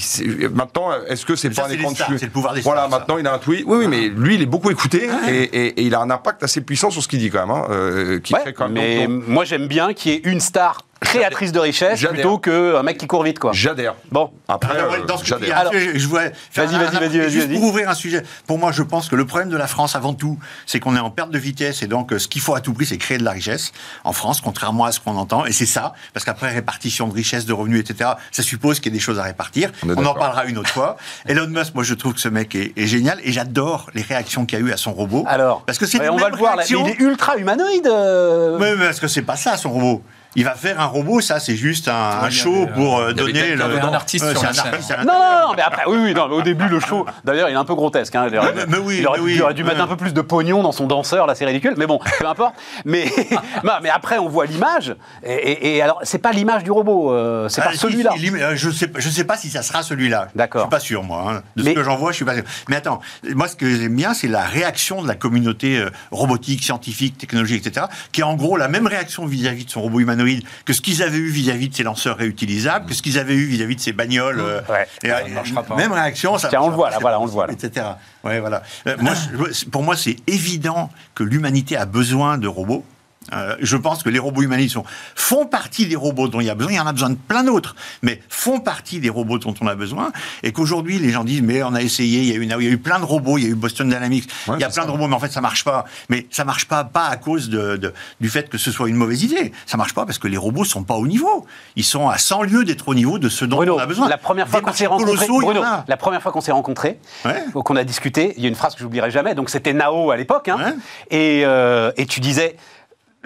maintenant, 0.55 0.91
est-ce 1.09 1.25
que 1.27 1.35
c'est 1.37 1.51
pas 1.51 1.67
un 1.67 1.71
écran 1.71 1.91
de 1.93 1.97
c'est 1.97 2.23
le 2.27 2.31
pouvoir 2.31 2.55
des 2.55 2.61
Voilà, 2.61 2.83
stars, 2.83 2.91
ça. 2.93 2.99
maintenant 2.99 3.19
il 3.19 3.27
a 3.27 3.35
un 3.35 3.39
tweet. 3.39 3.65
Oui, 3.67 3.79
oui, 3.79 3.89
mais 3.89 4.09
lui, 4.09 4.35
il 4.37 4.43
est 4.43 4.47
beaucoup 4.47 4.71
écouté 4.71 5.09
et, 5.29 5.33
et- 5.43 5.67
et 5.81 5.83
il 5.83 5.95
a 5.95 6.01
un 6.01 6.11
impact 6.11 6.43
assez 6.43 6.61
puissant 6.61 6.91
sur 6.91 7.03
ce 7.03 7.09
qu'il 7.09 7.19
dit 7.19 7.31
quand 7.31 7.47
même. 7.47 7.51
hein, 7.57 7.67
euh, 7.71 8.19
qui 8.21 8.35
Ouais, 8.35 8.41
crée 8.41 8.53
quand 8.53 8.65
même. 8.69 8.75
mais 8.75 9.07
donc- 9.07 9.21
donc, 9.21 9.29
moi 9.29 9.45
j'aime 9.45 9.67
bien 9.67 9.93
qu'il 9.95 10.13
y 10.13 10.15
ait 10.17 10.21
une 10.25 10.41
star 10.41 10.83
créatrice 11.19 11.53
de 11.53 11.59
richesse 11.61 12.03
plutôt 12.05 12.39
qu'un 12.39 12.83
mec 12.83 12.99
qui 12.99 13.07
court 13.07 13.23
vite 13.23 13.39
quoi. 13.39 13.53
J'adhère. 13.53 13.95
Bon. 14.11 14.31
Après, 14.49 14.77
Alors, 14.79 14.93
euh, 14.95 15.05
dans 15.05 15.17
ce 15.19 15.25
que 15.25 15.29
tu 15.29 15.41
dis, 15.41 15.47
j'adhère. 15.47 15.57
un 15.57 15.61
Alors- 15.61 15.73
je 15.75 16.07
voulais 16.07 16.33
faire 16.51 16.67
Vas-y, 16.67 16.77
vas-y, 16.79 16.97
un- 16.97 17.01
vas-y, 17.01 17.19
vas-y, 17.19 17.31
Juste 17.31 17.49
vas-y. 17.49 17.59
pour 17.59 17.69
ouvrir 17.69 17.89
un 17.91 17.95
sujet. 17.95 18.23
Pour 18.47 18.59
moi, 18.59 18.73
je 18.73 18.83
pense 18.83 19.09
que 19.09 19.17
le 19.17 19.27
problème 19.27 19.49
de 19.49 19.57
la 19.57 19.67
France, 19.67 19.97
avant 19.97 20.15
tout, 20.15 20.39
c'est 20.67 20.81
qu'on 20.81 20.95
est 20.97 21.01
en 21.01 21.11
perte 21.11 21.31
de 21.31 21.39
vitesse 21.39 21.83
et 21.83 21.87
donc 21.87 22.13
euh, 22.13 22.19
ce 22.19 22.29
qu'il 22.29 22.41
faut 22.41 22.55
à 22.55 22.61
tout 22.61 22.73
prix, 22.73 22.87
c'est 22.87 22.97
créer 22.99 23.19
de 23.19 23.25
la 23.25 23.33
richesse 23.33 23.73
en 24.05 24.13
France, 24.13 24.41
contrairement 24.41 24.85
à 24.85 24.93
ce 24.93 25.01
qu'on 25.01 25.17
entend. 25.17 25.45
Et 25.47 25.53
c'est 25.53 25.67
ça, 25.67 25.93
parce 26.15 26.25
qu'après 26.25 26.51
répartition 26.53 27.09
de 27.09 27.13
richesse, 27.15 27.47
de 27.47 27.53
revenus, 27.53 27.81
etc., 27.81 28.11
ça 28.33 28.43
suppose 28.43 28.81
qu'il 28.81 28.93
y 28.93 28.95
a 28.95 28.99
des 28.99 29.03
choses 29.03 29.19
à 29.19 29.23
répartir. 29.25 29.71
On 29.85 29.91
On 29.97 30.05
en 30.07 30.15
parlera 30.15 30.45
une 30.47 30.59
autre 30.59 30.71
fois. 30.71 30.97
Elon 31.27 31.49
Musk, 31.49 31.75
moi, 31.75 31.83
je 31.85 31.95
trouve 31.95 32.15
que 32.15 32.21
ce 32.21 32.29
mec 32.29 32.55
est, 32.55 32.73
est 32.77 32.87
génial 32.87 33.19
et 33.25 33.33
j'adore 33.33 33.91
les 33.95 34.03
réactions 34.03 34.47
qu'il 34.47 34.59
y 34.59 34.63
a 34.63 34.65
eu 34.65 34.73
à 34.73 34.77
son 34.77 34.93
robot. 34.93 35.25
Alors, 35.27 35.63
parce 35.63 35.79
que 35.79 35.87
c'est 35.87 35.99
ouais, 36.01 36.09
on 36.09 36.17
va 36.17 36.29
le 36.29 36.37
voir 36.37 36.57
là. 36.57 36.65
Mais 36.69 36.75
réactions. 36.77 36.87
il 36.87 36.91
est 36.91 37.05
ultra 37.05 37.37
humanoïde. 37.37 37.87
euh. 37.87 38.59
Mais, 38.59 38.77
mais 38.77 38.87
parce 38.87 39.01
que 39.01 39.09
c'est 39.09 39.23
pas 39.23 39.37
ça 39.37 39.57
son 39.57 39.71
robot. 39.73 40.03
Il 40.37 40.45
va 40.45 40.55
faire 40.55 40.79
un 40.81 40.85
robot, 40.87 41.21
ça 41.21 41.41
c'est 41.41 41.57
juste 41.57 41.89
un, 41.89 42.29
y 42.29 42.31
show 42.31 42.63
avait, 42.65 42.73
pour 42.73 42.99
euh, 42.99 43.05
avait 43.07 43.15
donner 43.15 43.55
le. 43.55 43.57
dedans. 43.57 43.89
un 43.89 43.95
artiste 43.95 44.31
sur 44.33 44.43
la 44.43 44.51
un 44.51 44.53
scène. 44.53 44.67
artiste 44.73 44.91
à 44.93 44.99
Non, 45.05 45.13
non, 45.15 45.49
non, 45.49 45.55
mais 45.57 45.63
après, 45.63 45.83
oui, 45.87 45.97
oui, 46.01 46.15
non, 46.15 46.29
mais 46.29 46.35
au 46.35 46.43
début, 46.43 46.69
le 46.69 46.79
show, 46.79 47.07
d'ailleurs, 47.25 47.49
il 47.49 47.53
est 47.53 47.57
un 47.57 47.65
peu 47.65 47.75
grotesque. 47.75 48.15
Hein, 48.15 48.29
il 48.31 48.39
aurait, 48.39 48.53
Mais- 48.55 48.67
mais 48.69 48.79
oui, 48.79 48.97
il 49.01 49.07
aurait, 49.07 49.19
mais 49.19 49.25
oui. 49.25 49.33
il 49.37 49.43
aurait 49.43 49.55
dû 49.55 49.65
mettre 49.65 49.81
un 49.81 49.87
peu 49.87 49.97
plus 49.97 50.13
de 50.15 50.21
pognon 50.21 50.63
dans 50.63 50.73
son 50.73 50.87
danseur, 50.87 51.27
là, 51.27 51.35
c'est 51.35 51.47
ridicule, 51.47 51.75
mais 51.77 51.87
bon, 51.87 51.99
peu 52.19 52.27
importe. 52.29 52.55
Mais, 52.85 53.11
mais 53.83 53.89
après, 53.91 54.19
on 54.19 54.29
voit 54.29 54.47
l'image, 54.47 54.95
et, 55.25 55.33
et- 55.33 55.77
et 55.77 55.83
alors, 55.83 56.01
c'est 56.03 56.19
pas 56.19 56.33
l'image 56.33 56.63
du 56.65 56.71
robot, 56.71 57.13
euh, 57.13 57.49
c'est 57.49 57.63
Ah, 57.63 57.67
pas 57.69 57.73
si, 57.73 57.79
celui-là. 57.79 58.11
euh, 58.15 58.53
je 58.57 58.71
sais, 58.71 58.91
je 58.97 59.09
sais 59.09 59.25
pas 59.25 59.37
si 59.37 59.49
ça 59.51 59.63
sera 59.63 59.83
celui-là. 59.83 60.29
D'accord. 60.35 60.63
Je 60.63 60.65
suis 60.67 60.71
pas 60.71 60.81
sûr, 60.81 61.03
moi. 61.03 61.25
hein. 61.29 61.43
De 61.57 61.63
Mais- 61.63 61.71
ce 61.71 61.75
que 61.77 61.83
j'en 61.83 61.97
vois, 61.97 62.11
je 62.13 62.17
suis 62.17 62.25
pas 62.27 62.35
sûr. 62.35 62.45
Mais 62.69 62.77
attends, 62.77 63.01
moi, 63.35 63.49
ce 63.49 63.57
que 63.57 63.69
j'aime 63.69 63.97
bien, 63.97 64.13
c'est 64.13 64.29
la 64.29 64.43
réaction 64.43 65.03
de 65.03 65.09
la 65.09 65.15
communauté 65.15 65.79
euh, 65.79 65.89
robotique, 66.11 66.63
scientifique, 66.63 67.17
technologique, 67.17 67.67
etc., 67.67 67.87
qui 68.13 68.21
est 68.21 68.25
en 68.25 68.35
gros 68.35 68.57
la 68.59 68.69
même 68.69 68.87
réaction 68.87 69.25
vis-à-vis 69.25 69.65
de 69.65 69.71
son 69.71 69.81
robot 69.81 70.01
humanoïde 70.01 70.26
que 70.65 70.73
ce 70.73 70.81
qu'ils 70.81 71.03
avaient 71.03 71.19
eu 71.19 71.29
vis-à-vis 71.31 71.69
de 71.69 71.75
ces 71.75 71.83
lanceurs 71.83 72.17
réutilisables, 72.17 72.87
que 72.87 72.95
ce 72.95 73.03
qu'ils 73.03 73.19
avaient 73.19 73.35
eu 73.35 73.45
vis-à-vis 73.47 73.77
de 73.77 73.81
ces 73.81 73.93
bagnoles. 73.93 74.41
euh, 74.41 74.61
Ouais. 74.69 74.87
et, 75.03 75.09
Ça 75.09 75.19
euh, 75.19 75.63
pas. 75.63 75.77
Même 75.77 75.93
réaction, 75.93 76.39
ça 76.39 76.49
Tiens, 76.49 76.61
on 76.63 76.69
le 76.71 76.75
voit, 76.75 76.91
là, 76.91 76.99
voilà, 77.01 77.21
on 77.21 77.25
le 77.27 77.31
voit, 77.31 77.47
là. 77.47 77.53
etc. 77.53 77.87
Ouais, 78.25 78.41
voilà. 78.41 78.63
Euh, 78.87 78.97
moi, 79.01 79.13
je- 79.15 79.65
pour 79.67 79.83
moi, 79.83 79.97
c'est 79.97 80.17
évident 80.27 80.91
que 81.15 81.23
l'humanité 81.23 81.77
a 81.77 81.87
besoin 81.87 82.39
de 82.39 82.49
robots. 82.49 82.85
Euh, 83.33 83.57
je 83.61 83.77
pense 83.77 84.03
que 84.03 84.09
les 84.11 84.19
robots 84.19 84.43
humanoïdes 84.43 84.71
sont, 84.71 84.85
font 85.15 85.47
partie 85.47 85.87
des 85.87 85.97
robots 85.97 86.29
dont 86.29 86.41
il 86.41 86.47
y 86.47 86.51
a 86.51 86.55
besoin. 86.55 86.73
Il 86.73 86.77
y 86.77 86.81
en 86.81 86.87
a 86.87 86.93
besoin 86.93 87.11
de 87.11 87.17
plein 87.17 87.45
d'autres, 87.45 87.75
mais 88.03 88.23
font 88.29 88.61
partie 88.61 89.01
des 89.01 89.11
robots 89.11 89.39
dont 89.39 89.55
on 89.61 89.67
a 89.67 89.75
besoin. 89.75 90.13
Et 90.43 90.53
qu'aujourd'hui, 90.53 90.99
les 90.99 91.11
gens 91.11 91.25
disent 91.25 91.43
mais 91.43 91.63
on 91.63 91.75
a 91.75 91.83
essayé, 91.83 92.21
il 92.21 92.29
y 92.29 92.33
a 92.33 92.37
eu, 92.37 92.43
il 92.45 92.49
y 92.51 92.53
a 92.69 92.71
eu 92.73 92.79
plein 92.79 92.99
de 93.01 93.05
robots, 93.05 93.39
il 93.39 93.45
y 93.45 93.47
a 93.47 93.51
eu 93.51 93.55
Boston 93.55 93.89
Dynamics, 93.89 94.29
Ouais, 94.47 94.55
il 94.59 94.61
y 94.61 94.65
a 94.65 94.69
plein 94.69 94.83
ça. 94.83 94.87
de 94.87 94.91
robots, 94.91 95.09
mais 95.09 95.15
en 95.17 95.21
fait 95.21 95.33
ça 95.33 95.41
marche 95.41 95.65
pas. 95.65 95.85
Mais 96.09 96.27
ça 96.31 96.45
marche 96.45 96.67
pas 96.67 96.85
pas 96.85 97.07
à 97.07 97.17
cause 97.17 97.49
de, 97.49 97.77
de- 97.77 97.93
du 98.21 98.29
fait 98.29 98.49
que 98.49 98.59
ce 98.59 98.71
soit 98.71 98.89
une 98.89 98.97
mauvaise 98.97 99.23
idée. 99.23 99.53
Ça 99.67 99.77
marche 99.77 99.95
pas 99.95 100.07
parce 100.07 100.19
que 100.19 100.29
les 100.29 100.37
robots 100.37 100.65
sont 100.65 100.85
pas 100.85 100.95
au 100.95 101.07
niveau. 101.07 101.47
Ils 101.77 101.85
sont 101.85 102.09
à 102.09 102.19
100 102.19 102.43
lieues 102.45 102.65
d'être 102.65 102.89
au 102.89 102.95
niveau 102.95 103.19
de 103.19 103.29
ce 103.29 103.45
dont 103.45 103.57
Bruno, 103.57 103.77
on 103.77 103.79
a 103.79 103.87
besoin. 103.87 104.09
la 104.09 104.19
première 104.19 104.49
fois 104.49 104.61
qu'on 104.61 104.73
s'est 104.73 104.87
rencontrés, 104.87 105.27
Bruno, 105.27 105.63
la 105.89 105.97
première 105.97 106.23
fois 106.23 106.33
qu'on 106.33 106.41
s'est 106.41 106.53
rencontrés, 106.53 106.99
Ouais. 107.25 107.45
qu'on 107.55 107.77
a 107.77 107.85
discuté, 107.85 108.35
il 108.37 108.43
y 108.43 108.47
a 108.47 108.49
une 108.49 108.55
phrase 108.55 108.75
que 108.75 108.81
j'oublierai 108.81 109.11
jamais. 109.11 109.35
Donc 109.35 109.51
c'était 109.51 109.73
Nao 109.73 110.11
à 110.11 110.17
l'époque, 110.17 110.49
hein, 110.49 110.57
Ouais. 110.59 110.75
et, 111.11 111.43
euh, 111.45 111.91
et 111.97 112.07
tu 112.07 112.21
disais 112.21 112.57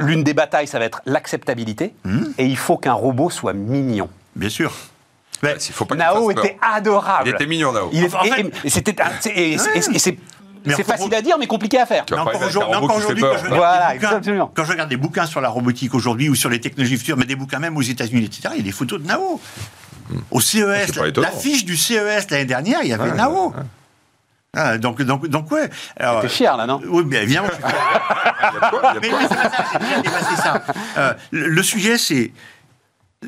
l'une 0.00 0.24
des 0.24 0.34
batailles, 0.34 0.66
ça 0.66 0.78
va 0.78 0.84
être 0.86 1.00
l'acceptabilité, 1.06 1.94
Hmm. 2.04 2.24
et 2.38 2.46
il 2.46 2.56
faut 2.56 2.76
qu'un 2.76 2.92
robot 2.92 3.30
soit 3.30 3.52
mignon. 3.52 4.08
Bien 4.36 4.48
sûr. 4.48 4.72
Mais- 5.42 5.54
Il 5.68 5.72
faut 5.72 5.84
pas 5.86 5.94
Nao 5.94 6.26
fasse 6.26 6.34
peur. 6.34 6.44
était 6.44 6.58
adorable. 6.60 7.28
Il 7.28 7.34
était 7.34 7.46
mignon, 7.46 7.72
Nao. 7.72 7.88
Il 7.92 8.04
est- 8.04 8.14
En 8.14 8.22
et- 8.24 8.30
fait- 8.30 8.40
et- 8.42 8.52
et 8.64 8.70
c'était 8.70 8.94
c'est- 9.20 9.30
et- 9.30 9.50
et- 9.52 9.54
et 9.94 9.98
c'est 9.98 10.18
Mais 10.66 10.74
c'est 10.74 10.82
faut- 10.82 10.90
facile 10.92 11.14
à 11.14 11.22
dire, 11.22 11.38
mais 11.38 11.46
compliqué 11.46 11.78
à 11.80 11.86
faire. 11.86 12.04
Mais 12.10 12.18
encore 12.18 12.34
aujourd'hui, 12.34 13.22
quand 13.22 13.38
je 13.38 13.44
regarde 13.44 13.46
Voilà, 13.54 13.92
des 13.92 13.98
bouquins- 13.98 14.16
absolument. 14.16 14.52
quand 14.54 14.64
je 14.64 14.70
regarde 14.72 14.88
des 14.90 14.96
bouquins 14.98 15.24
sur 15.24 15.40
la 15.40 15.48
robotique 15.48 15.94
aujourd'hui 15.94 16.28
ou 16.28 16.34
sur 16.34 16.50
les 16.50 16.60
technologies 16.60 16.98
futures, 16.98 17.16
mais 17.16 17.24
des 17.24 17.36
bouquins 17.36 17.58
même 17.58 17.76
aux 17.78 17.82
États-Unis, 17.82 18.26
etc., 18.26 18.42
il 18.52 18.56
y 18.58 18.60
a 18.60 18.64
des 18.64 18.72
photos 18.72 19.00
de 19.00 19.06
Nao. 19.06 19.40
Au 20.30 20.40
CES, 20.40 20.86
C'est 20.86 20.94
pas 20.96 21.02
la- 21.02 21.08
étonnant. 21.08 21.28
l'affiche 21.32 21.64
du 21.64 21.76
CES 21.78 22.28
l'année 22.30 22.44
dernière, 22.44 22.80
il 22.82 22.90
y 22.90 22.92
avait 22.92 23.10
Ouais, 23.10 23.16
Nao. 23.16 23.48
ouais. 23.50 23.54
Ah, 24.56 24.78
donc, 24.78 25.00
donc, 25.02 25.28
donc, 25.28 25.50
ouais. 25.52 25.70
Alors, 25.96 26.22
T'es 26.22 26.28
fier 26.28 26.56
là, 26.56 26.66
non 26.66 26.80
Oui, 26.88 27.04
bien 27.04 27.22
évidemment. 27.22 27.48
Mais 29.00 29.10
quoi. 29.10 29.20
c'est 29.22 29.28
pas 29.28 29.50
ça, 29.50 29.64
c'est 29.72 29.78
déjà 29.78 30.00
dépassé 30.02 30.36
ça. 30.36 30.62
Euh, 30.98 31.14
le, 31.30 31.48
le 31.48 31.62
sujet, 31.62 31.98
c'est 31.98 32.32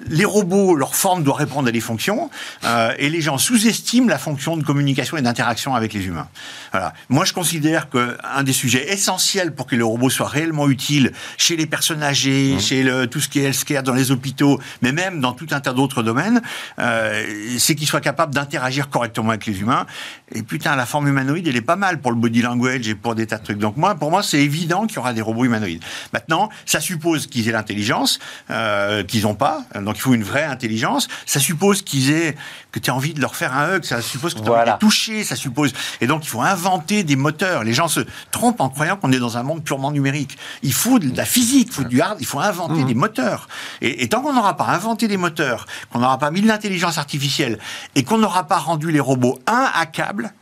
les 0.09 0.25
robots, 0.25 0.75
leur 0.75 0.95
forme 0.95 1.23
doit 1.23 1.37
répondre 1.37 1.69
à 1.69 1.71
des 1.71 1.81
fonctions, 1.81 2.31
euh, 2.65 2.95
et 2.97 3.11
les 3.11 3.21
gens 3.21 3.37
sous-estiment 3.37 4.09
la 4.09 4.17
fonction 4.17 4.57
de 4.57 4.65
communication 4.65 5.19
et 5.19 5.23
d'interaction 5.23 5.75
avec 5.75 5.93
les 5.93 6.07
humains. 6.07 6.29
Voilà. 6.71 6.95
Moi, 7.11 7.27
je 7.27 7.35
considère 7.35 7.91
qu'un 7.91 8.43
des 8.43 8.55
sujets 8.55 8.91
essentiels 8.91 9.55
pour 9.55 9.67
que 9.67 9.77
les 9.77 9.83
robots 9.83 10.09
soient 10.09 10.29
réellement 10.29 10.71
utiles 10.71 11.13
chez 11.37 11.57
les 11.57 11.67
personnes 11.67 12.03
âgées, 12.03 12.59
chez 12.59 12.83
le, 12.83 13.07
tout 13.07 13.21
ce 13.21 13.29
qui 13.29 13.41
est 13.41 13.43
healthcare 13.43 13.83
dans 13.83 13.93
les 13.93 14.11
hôpitaux, 14.11 14.59
mais 14.81 14.93
même 14.93 15.21
dans 15.21 15.35
tout 15.35 15.49
un 15.51 15.61
tas 15.61 15.75
d'autres 15.75 16.03
domaines, 16.03 16.41
euh, 16.79 17.23
c'est 17.59 17.75
qu'ils 17.75 17.87
soient 17.87 18.01
capables 18.01 18.33
d'interagir 18.33 18.89
correctement 18.89 19.29
avec 19.29 19.45
les 19.45 19.61
humains. 19.61 19.85
Et 20.35 20.43
putain, 20.43 20.75
la 20.75 20.87
forme 20.87 21.09
humanoïde, 21.09 21.47
elle 21.49 21.57
est 21.57 21.61
pas 21.61 21.77
mal 21.77 22.01
pour 22.01 22.13
le 22.13 22.17
body 22.17 22.41
language 22.41 22.89
et 22.89 22.95
pour 22.95 23.15
des 23.15 23.27
tas 23.27 23.37
de 23.37 23.45
trucs. 23.45 23.59
Donc 23.59 23.77
moi, 23.77 23.95
pour 23.95 24.11
moi, 24.11 24.23
c'est 24.23 24.41
évident 24.41 24.87
qu'il 24.87 24.97
y 24.97 25.01
aura 25.01 25.13
des 25.13 25.21
robots 25.21 25.45
humanoïdes. 25.45 25.85
Maintenant, 26.15 26.49
ça 26.65 26.81
suppose 26.81 27.27
qu'ils 27.27 27.47
aient 27.51 27.53
l'intelligence, 27.53 28.21
euh, 28.51 29.05
qu'ils 29.05 29.25
n'ont 29.25 29.35
pas. 29.35 29.67
Donc 29.85 29.97
il 29.97 30.01
faut 30.01 30.15
une 30.15 30.23
vraie 30.23 30.45
intelligence. 30.45 31.09
Ça 31.27 31.41
suppose 31.41 31.83
qu'ils 31.83 32.11
aient 32.11 32.37
que 32.71 32.79
tu 32.79 32.91
as 32.91 32.95
envie 32.95 33.15
de 33.15 33.21
leur 33.21 33.37
faire 33.37 33.57
un 33.57 33.77
hug. 33.77 33.85
Ça 33.85 34.01
suppose 34.01 34.35
que 34.35 34.41
tu 34.41 34.45
as 34.49 34.51
envie 34.51 34.51
de 34.51 34.55
Voilà. 34.57 34.73
les 34.73 34.79
toucher. 34.79 35.25
Ça 35.25 35.37
suppose. 35.37 35.73
Et 36.01 36.07
donc 36.07 36.25
il 36.25 36.29
faut 36.29 36.41
inventer 36.43 37.03
des 37.05 37.17
moteurs. 37.17 37.65
Les 37.65 37.73
gens 37.75 37.89
se 37.89 38.01
trompent 38.31 38.61
en 38.61 38.69
croyant 38.69 38.97
qu'on 38.97 39.13
est 39.13 39.19
dans 39.19 39.37
un 39.37 39.43
monde 39.43 39.63
purement 39.65 39.91
numérique. 39.91 40.37
Il 40.63 40.73
faut 40.73 40.99
de 40.99 41.17
la 41.17 41.25
physique, 41.25 41.69
il 41.71 41.75
faut 41.75 41.85
du 41.85 42.01
hard, 42.01 42.17
il 42.21 42.27
faut 42.27 42.41
inventer 42.41 42.85
des 42.85 42.95
moteurs. 42.95 43.49
Et, 43.81 44.03
et 44.05 44.09
tant 44.09 44.23
qu'on 44.23 44.33
n'aura 44.33 44.57
pas 44.57 44.67
inventé 44.67 45.09
des 45.09 45.17
moteurs, 45.17 45.67
qu'on 45.93 45.99
n'aura 46.01 46.19
pas 46.19 46.31
mis 46.31 46.41
de 46.41 46.47
l'intelligence 46.49 46.99
artificielle 46.99 47.59
et 47.95 48.05
qu'on 48.05 48.19
n'aura 48.19 48.45
pas 48.45 48.59
rendu 48.59 48.91
les 48.91 49.01
robots 49.01 49.39
inhackables, 49.49 50.33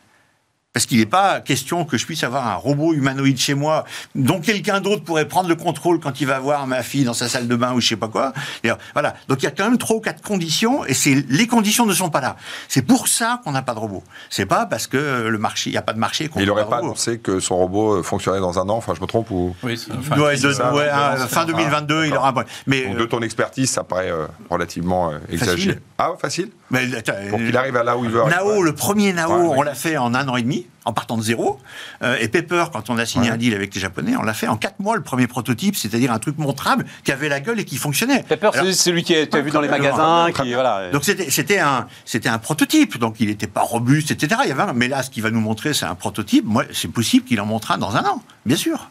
parce 0.72 0.86
qu'il 0.86 0.98
n'est 0.98 1.06
pas 1.06 1.40
question 1.40 1.84
que 1.84 1.98
je 1.98 2.06
puisse 2.06 2.22
avoir 2.22 2.46
un 2.46 2.54
robot 2.54 2.92
humanoïde 2.94 3.38
chez 3.38 3.54
moi 3.54 3.84
dont 4.14 4.40
quelqu'un 4.40 4.80
d'autre 4.80 5.02
pourrait 5.02 5.26
prendre 5.26 5.48
le 5.48 5.56
contrôle 5.56 5.98
quand 5.98 6.20
il 6.20 6.28
va 6.28 6.38
voir 6.38 6.66
ma 6.68 6.84
fille 6.84 7.02
dans 7.02 7.12
sa 7.14 7.28
salle 7.28 7.48
de 7.48 7.56
bain 7.56 7.72
ou 7.72 7.80
je 7.80 7.88
sais 7.88 7.96
pas 7.96 8.06
quoi. 8.06 8.32
Et 8.62 8.70
voilà. 8.92 9.14
Donc 9.26 9.42
il 9.42 9.46
y 9.46 9.48
a 9.48 9.50
quand 9.50 9.64
même 9.64 9.78
trois 9.78 9.96
ou 9.96 10.00
quatre 10.00 10.22
conditions 10.22 10.84
et 10.84 10.94
c'est 10.94 11.24
les 11.28 11.48
conditions 11.48 11.86
ne 11.86 11.92
sont 11.94 12.08
pas 12.08 12.20
là. 12.20 12.36
C'est 12.68 12.82
pour 12.82 13.08
ça 13.08 13.40
qu'on 13.42 13.50
n'a 13.50 13.62
pas 13.62 13.74
de 13.74 13.80
robot. 13.80 14.04
C'est 14.30 14.46
pas 14.46 14.64
parce 14.66 14.86
que 14.86 15.26
le 15.26 15.38
marché, 15.38 15.70
il 15.70 15.72
n'y 15.72 15.76
a 15.78 15.82
pas 15.82 15.92
de 15.92 15.98
marché 15.98 16.28
qu'on 16.28 16.38
Il 16.38 16.42
n'a 16.42 16.50
n'aurait 16.50 16.64
de 16.64 16.68
pas 16.70 16.78
annoncé 16.78 17.18
que 17.18 17.40
son 17.40 17.56
robot 17.56 17.96
euh, 17.98 18.02
fonctionnait 18.04 18.38
dans 18.40 18.58
un 18.60 18.68
an, 18.68 18.76
enfin 18.76 18.94
je 18.94 19.00
me 19.00 19.06
trompe, 19.06 19.30
ou, 19.32 19.56
Oui, 19.64 19.76
Ouais, 20.16 20.36
de- 20.36 20.52
ça. 20.52 20.72
ouais, 20.72 20.88
fin 21.28 21.28
ça. 21.28 21.44
2022, 21.46 22.06
il 22.06 22.14
aura 22.16 22.28
un 22.28 22.32
point. 22.32 22.44
Mais, 22.68 22.84
donc 22.86 22.94
euh, 22.94 22.98
de 23.00 23.04
ton 23.06 23.20
expertise, 23.22 23.70
ça 23.70 23.82
paraît 23.82 24.10
euh, 24.12 24.26
relativement 24.48 25.10
euh, 25.10 25.18
exagéré. 25.30 25.80
Ah, 25.98 26.10
facile? 26.20 26.50
Mais, 26.70 26.86
Pour 27.30 27.38
qu'il 27.38 27.56
arrive 27.56 27.76
à 27.76 27.82
là 27.84 27.96
où 27.96 28.04
il 28.04 28.10
veut. 28.10 28.22
Nao, 28.28 28.52
Ouais. 28.58 28.62
le 28.62 28.74
premier 28.74 29.12
Nao, 29.12 29.30
Ouais, 29.30 29.48
ouais. 29.48 29.54
on 29.58 29.62
l'a 29.62 29.74
fait 29.74 29.96
en 29.96 30.14
un 30.14 30.28
an 30.28 30.36
et 30.36 30.42
demi, 30.42 30.66
en 30.84 30.92
partant 30.92 31.16
de 31.16 31.22
zéro. 31.22 31.58
Euh, 32.02 32.16
et 32.20 32.28
Pepper, 32.28 32.66
quand 32.72 32.90
on 32.90 32.98
a 32.98 33.06
signé 33.06 33.28
Ouais. 33.28 33.34
un 33.34 33.36
deal 33.36 33.54
avec 33.54 33.74
les 33.74 33.80
Japonais, 33.80 34.14
on 34.16 34.22
l'a 34.22 34.34
fait 34.34 34.46
en 34.48 34.56
quatre 34.56 34.78
mois, 34.80 34.96
le 34.96 35.02
premier 35.02 35.26
prototype, 35.26 35.76
c'est-à-dire 35.76 36.12
un 36.12 36.18
truc 36.18 36.38
montrable 36.38 36.86
qui 37.04 37.12
avait 37.12 37.28
la 37.28 37.40
gueule 37.40 37.58
et 37.60 37.64
qui 37.64 37.76
fonctionnait. 37.76 38.22
Pepper, 38.22 38.50
Alors- 38.54 38.64
c'est 38.66 38.72
celui 38.72 39.02
qui 39.02 39.14
as 39.16 39.40
vu 39.40 39.50
dans 39.50 39.60
les 39.60 39.68
magasins, 39.68 40.28
qui 40.32 40.52
voilà. 40.54 40.90
Donc 40.90 41.04
c'était 41.04 41.30
c'était 41.30 41.58
un 41.58 41.86
c'était 42.04 42.28
un 42.28 42.38
prototype, 42.38 42.98
donc 42.98 43.16
il 43.20 43.26
n'était 43.28 43.46
pas 43.46 43.62
robuste, 43.62 44.10
etc. 44.12 44.40
Il 44.44 44.48
y 44.48 44.52
avait 44.52 44.62
un- 44.62 44.72
mais 44.72 44.88
là, 44.88 45.02
ce 45.02 45.10
qu'il 45.10 45.22
va 45.22 45.30
nous 45.30 45.40
montrer, 45.40 45.74
c'est 45.74 45.86
un 45.86 45.94
prototype. 45.94 46.44
Moi, 46.46 46.64
c'est 46.72 46.88
possible 46.92 47.24
qu'il 47.26 47.40
en 47.40 47.46
montre 47.46 47.72
un 47.72 47.78
dans 47.78 47.96
un 47.96 48.04
an, 48.04 48.22
bien 48.46 48.56
sûr, 48.56 48.90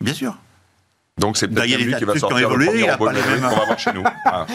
bien 0.00 0.14
sûr. 0.14 0.36
Donc 1.20 1.36
c'est 1.36 1.46
peut-être 1.46 1.66
il 1.66 1.70
y 1.70 1.74
a 1.74 1.76
bien 1.76 1.86
des 1.86 1.92
lui 1.92 1.94
qui 1.98 2.00
de 2.00 2.06
va 2.06 2.12
trucs 2.12 2.22
qui 2.24 2.28
sortir 2.30 2.48
le 2.48 2.54
évolué, 2.64 2.66
premier 2.68 2.90
robot 2.92 3.04
pas 3.06 3.12
les 3.12 3.20
numérique 3.20 3.42
mêmes- 3.42 3.50
qu'on 3.50 3.56
va 3.58 3.64
voir 3.66 3.78
chez 3.78 3.92
nous. 3.92 4.02
Ah. 4.24 4.46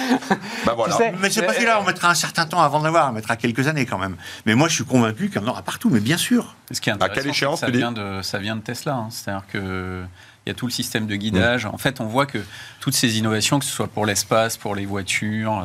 Bah 0.65 0.73
voilà. 0.75 0.95
sais, 0.97 1.13
Mais 1.21 1.29
c'est 1.29 1.43
pas 1.43 1.53
Euh, 1.53 1.63
là, 1.65 1.79
on 1.79 1.83
mettra 1.85 2.09
un 2.09 2.15
certain 2.15 2.45
temps 2.47 2.61
avant 2.61 2.81
d'avoir, 2.81 3.09
on 3.09 3.13
mettra 3.13 3.35
quelques 3.35 3.67
années 3.67 3.85
quand 3.85 3.99
même. 3.99 4.15
Mais 4.47 4.55
moi, 4.55 4.67
je 4.67 4.73
suis 4.73 4.83
convaincu 4.85 5.29
qu'il 5.29 5.39
y 5.39 5.45
en 5.45 5.47
aura 5.47 5.61
partout, 5.61 5.89
mais 5.91 5.99
bien 5.99 6.17
sûr. 6.17 6.55
Ce 6.71 6.81
qui 6.81 6.89
est 6.89 6.93
À 6.93 6.95
intéressant, 6.95 7.13
quelle 7.13 7.23
c'est 7.23 7.29
que 7.29 7.35
échéance, 7.35 7.59
ça 7.59 7.65
tu 7.67 7.73
dis 7.73 7.77
vient 7.77 7.91
de 7.91 8.21
ça 8.23 8.39
vient 8.39 8.55
de 8.55 8.61
Tesla. 8.61 8.95
hein. 8.95 9.07
C'est-à-dire 9.11 9.43
que 9.51 10.03
il 10.45 10.49
y 10.49 10.51
a 10.51 10.55
tout 10.55 10.65
le 10.65 10.71
système 10.71 11.05
de 11.05 11.15
guidage. 11.15 11.65
En 11.67 11.77
fait, 11.77 11.99
on 12.01 12.05
voit 12.05 12.25
que 12.25 12.39
toutes 12.79 12.95
ces 12.95 13.19
innovations, 13.19 13.59
que 13.59 13.65
ce 13.65 13.71
soit 13.71 13.87
pour 13.87 14.05
l'espace, 14.07 14.57
pour 14.57 14.73
les 14.75 14.85
voitures, 14.87 15.59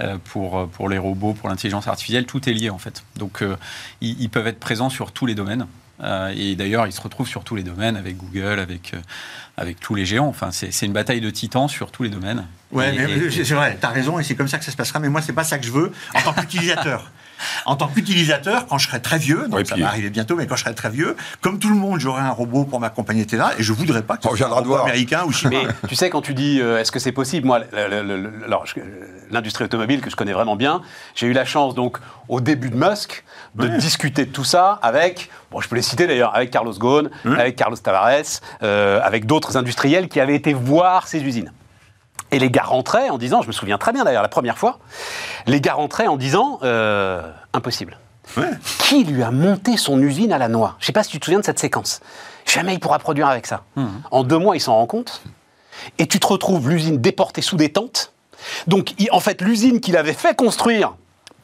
euh, 0.00 0.04
euh, 0.04 0.18
pour 0.24 0.58
euh, 0.58 0.66
pour 0.66 0.88
les 0.88 0.98
robots, 0.98 1.34
pour 1.34 1.48
l'intelligence 1.48 1.86
artificielle, 1.86 2.26
tout 2.26 2.48
est 2.48 2.54
lié 2.54 2.70
en 2.70 2.78
fait. 2.78 3.04
Donc, 3.16 3.40
euh, 3.42 3.56
ils, 4.00 4.20
ils 4.20 4.30
peuvent 4.30 4.48
être 4.48 4.58
présents 4.60 4.90
sur 4.90 5.12
tous 5.12 5.26
les 5.26 5.34
domaines. 5.36 5.66
Euh, 6.02 6.34
et 6.36 6.56
d'ailleurs, 6.56 6.86
ils 6.86 6.92
se 6.92 7.00
retrouvent 7.00 7.28
sur 7.28 7.44
tous 7.44 7.54
les 7.54 7.62
domaines 7.62 7.96
avec 7.96 8.16
Google, 8.16 8.58
avec 8.58 8.94
euh, 8.94 8.98
avec 9.56 9.78
tous 9.78 9.94
les 9.94 10.04
géants. 10.04 10.26
Enfin, 10.26 10.50
c'est 10.50 10.86
une 10.86 10.92
bataille 10.92 11.20
de 11.20 11.30
titans 11.30 11.68
sur 11.68 11.92
tous 11.92 12.02
les 12.02 12.08
domaines. 12.08 12.44
Mais 12.90 12.96
et- 13.28 13.44
c'est 13.44 13.54
vrai, 13.54 13.78
t'as 13.80 13.90
raison, 13.90 14.18
et 14.18 14.24
c'est 14.24 14.34
comme 14.34 14.48
ça 14.48 14.58
que 14.58 14.64
ça 14.64 14.72
se 14.72 14.76
passera, 14.76 14.98
mais 14.98 15.08
moi, 15.08 15.22
c'est 15.22 15.32
pas 15.32 15.44
ça 15.44 15.58
que 15.58 15.64
je 15.66 15.70
veux 15.70 15.92
en 16.14 16.20
tant 16.22 16.32
qu'utilisateur. 16.32 17.10
En 17.66 17.76
tant 17.76 17.88
qu'utilisateur, 17.88 18.66
quand 18.66 18.78
je 18.78 18.88
serai 18.88 19.00
très 19.00 19.18
vieux, 19.18 19.46
donc 19.48 19.66
ça 19.66 19.74
puis- 19.74 19.82
va 19.82 19.88
arriver 19.88 20.10
bientôt, 20.10 20.36
mais 20.36 20.46
quand 20.46 20.56
je 20.56 20.62
serai 20.64 20.74
très 20.74 20.90
vieux, 20.90 21.16
comme 21.40 21.58
tout 21.58 21.68
le 21.68 21.76
monde, 21.76 22.00
j'aurai 22.00 22.22
un 22.22 22.30
robot 22.30 22.64
pour 22.64 22.80
m'accompagner, 22.80 23.22
etc. 23.22 23.42
Et 23.58 23.62
je 23.62 23.72
voudrais 23.72 24.02
pas 24.02 24.16
que 24.16 24.22
soit 24.22 24.46
un 24.46 24.50
robot 24.50 24.68
voir. 24.68 24.84
américain 24.84 25.22
ou 25.26 25.32
chinois. 25.32 25.62
Mais 25.66 25.88
tu 25.88 25.94
sais, 25.94 26.10
quand 26.10 26.22
tu 26.22 26.34
dis 26.34 26.60
euh, 26.60 26.80
est-ce 26.80 26.92
que 26.92 26.98
c'est 26.98 27.12
possible, 27.12 27.46
moi, 27.46 27.60
l'industrie 29.30 29.64
automobile 29.64 30.00
que 30.00 30.10
je 30.10 30.16
connais 30.16 30.32
vraiment 30.32 30.56
bien, 30.56 30.82
j'ai 31.14 31.26
eu 31.26 31.32
la 31.32 31.44
chance, 31.44 31.74
donc, 31.74 31.98
au 32.28 32.40
début 32.40 32.70
de 32.70 32.76
Musk, 32.76 33.24
de 33.54 33.68
discuter 33.68 34.24
de 34.26 34.30
tout 34.30 34.44
ça 34.44 34.78
avec, 34.82 35.30
bon, 35.50 35.60
je 35.60 35.68
peux 35.68 35.76
les 35.76 35.82
citer 35.82 36.06
d'ailleurs, 36.06 36.34
avec 36.34 36.50
Carlos 36.50 36.72
Ghosn, 36.72 37.10
avec 37.24 37.56
Carlos 37.56 37.76
Tavares, 37.76 38.22
euh, 38.62 39.00
avec 39.02 39.26
d'autres 39.26 39.56
industriels 39.56 40.08
qui 40.08 40.20
avaient 40.20 40.34
été 40.36 40.52
voir 40.52 41.06
ces 41.08 41.22
usines. 41.22 41.52
Et 42.30 42.38
les 42.38 42.50
gars 42.50 42.64
rentraient 42.64 43.10
en 43.10 43.18
disant, 43.18 43.42
je 43.42 43.46
me 43.46 43.52
souviens 43.52 43.78
très 43.78 43.92
bien 43.92 44.04
d'ailleurs 44.04 44.22
la 44.22 44.28
première 44.28 44.58
fois, 44.58 44.78
les 45.46 45.60
gars 45.60 45.74
rentraient 45.74 46.06
en 46.06 46.16
disant 46.16 46.58
euh, 46.62 47.22
impossible. 47.52 47.98
Ouais. 48.36 48.50
Qui 48.78 49.04
lui 49.04 49.22
a 49.22 49.30
monté 49.30 49.76
son 49.76 50.00
usine 50.00 50.32
à 50.32 50.38
la 50.38 50.48
noix? 50.48 50.76
Je 50.80 50.86
sais 50.86 50.92
pas 50.92 51.02
si 51.02 51.10
tu 51.10 51.20
te 51.20 51.26
souviens 51.26 51.40
de 51.40 51.44
cette 51.44 51.58
séquence. 51.58 52.00
Jamais 52.46 52.74
il 52.74 52.80
pourra 52.80 52.98
produire 52.98 53.28
avec 53.28 53.46
ça. 53.46 53.62
En 54.10 54.24
deux 54.24 54.38
mois, 54.38 54.56
il 54.56 54.60
s'en 54.60 54.74
rend 54.74 54.86
compte. 54.86 55.22
Et 55.98 56.06
tu 56.06 56.18
te 56.18 56.26
retrouves 56.26 56.68
l'usine 56.68 57.00
déportée 57.00 57.42
sous 57.42 57.56
des 57.56 57.70
tentes. 57.70 58.12
Donc, 58.66 58.94
en 59.10 59.20
fait, 59.20 59.40
l'usine 59.40 59.80
qu'il 59.80 59.96
avait 59.96 60.12
fait 60.12 60.36
construire, 60.36 60.94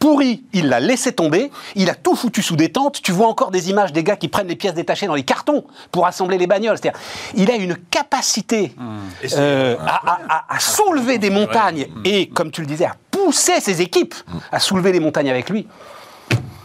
pourrie, 0.00 0.42
il 0.52 0.68
l'a 0.68 0.80
laissé 0.80 1.12
tomber. 1.12 1.52
Il 1.76 1.88
a 1.88 1.94
tout 1.94 2.16
foutu 2.16 2.42
sous 2.42 2.56
des 2.56 2.72
tentes. 2.72 3.00
Tu 3.02 3.12
vois 3.12 3.28
encore 3.28 3.52
des 3.52 3.70
images 3.70 3.92
des 3.92 4.02
gars 4.02 4.16
qui 4.16 4.26
prennent 4.26 4.48
les 4.48 4.56
pièces 4.56 4.74
détachées 4.74 5.06
dans 5.06 5.14
les 5.14 5.22
cartons 5.22 5.64
pour 5.92 6.06
assembler 6.06 6.38
les 6.38 6.48
bagnoles. 6.48 6.76
C'est-à-dire, 6.78 6.98
il 7.34 7.48
a 7.50 7.54
une 7.54 7.76
capacité 7.76 8.74
c'est- 9.22 9.36
euh, 9.38 9.76
à, 9.86 10.10
à- 10.10 10.18
à- 10.28 10.54
à 10.56 10.58
soulever 10.58 11.18
des 11.18 11.30
montagnes 11.30 11.86
et, 12.04 12.28
comme 12.30 12.50
tu 12.50 12.62
le 12.62 12.66
disais, 12.66 12.86
à 12.86 12.96
pousser 13.12 13.60
ses 13.60 13.80
équipes 13.82 14.14
à 14.50 14.58
soulever 14.58 14.90
les 14.90 15.00
montagnes 15.00 15.30
avec 15.30 15.48
lui. 15.50 15.68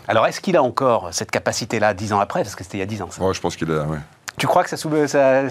Alors, 0.07 0.27
est-ce 0.27 0.39
qu'il 0.39 0.55
a 0.55 0.63
encore 0.63 1.09
cette 1.11 1.31
capacité-là 1.31 1.93
dix 1.93 2.13
ans 2.13 2.19
après? 2.19 2.43
Parce 2.43 2.55
que 2.55 2.63
c'était 2.63 2.77
il 2.77 2.81
y 2.81 2.83
a 2.83 2.87
dix 2.87 3.01
ans. 3.01 3.09
ça. 3.11 3.21
Ouais, 3.23 3.33
je 3.33 3.41
pense 3.41 3.55
qu'il 3.55 3.69
a. 3.71 3.83
Ouais. 3.83 3.97
Tu 4.37 4.47
crois 4.47 4.63
que 4.63 4.69
ça 4.69 4.77
soulève 4.77 5.07
ça, 5.07 5.43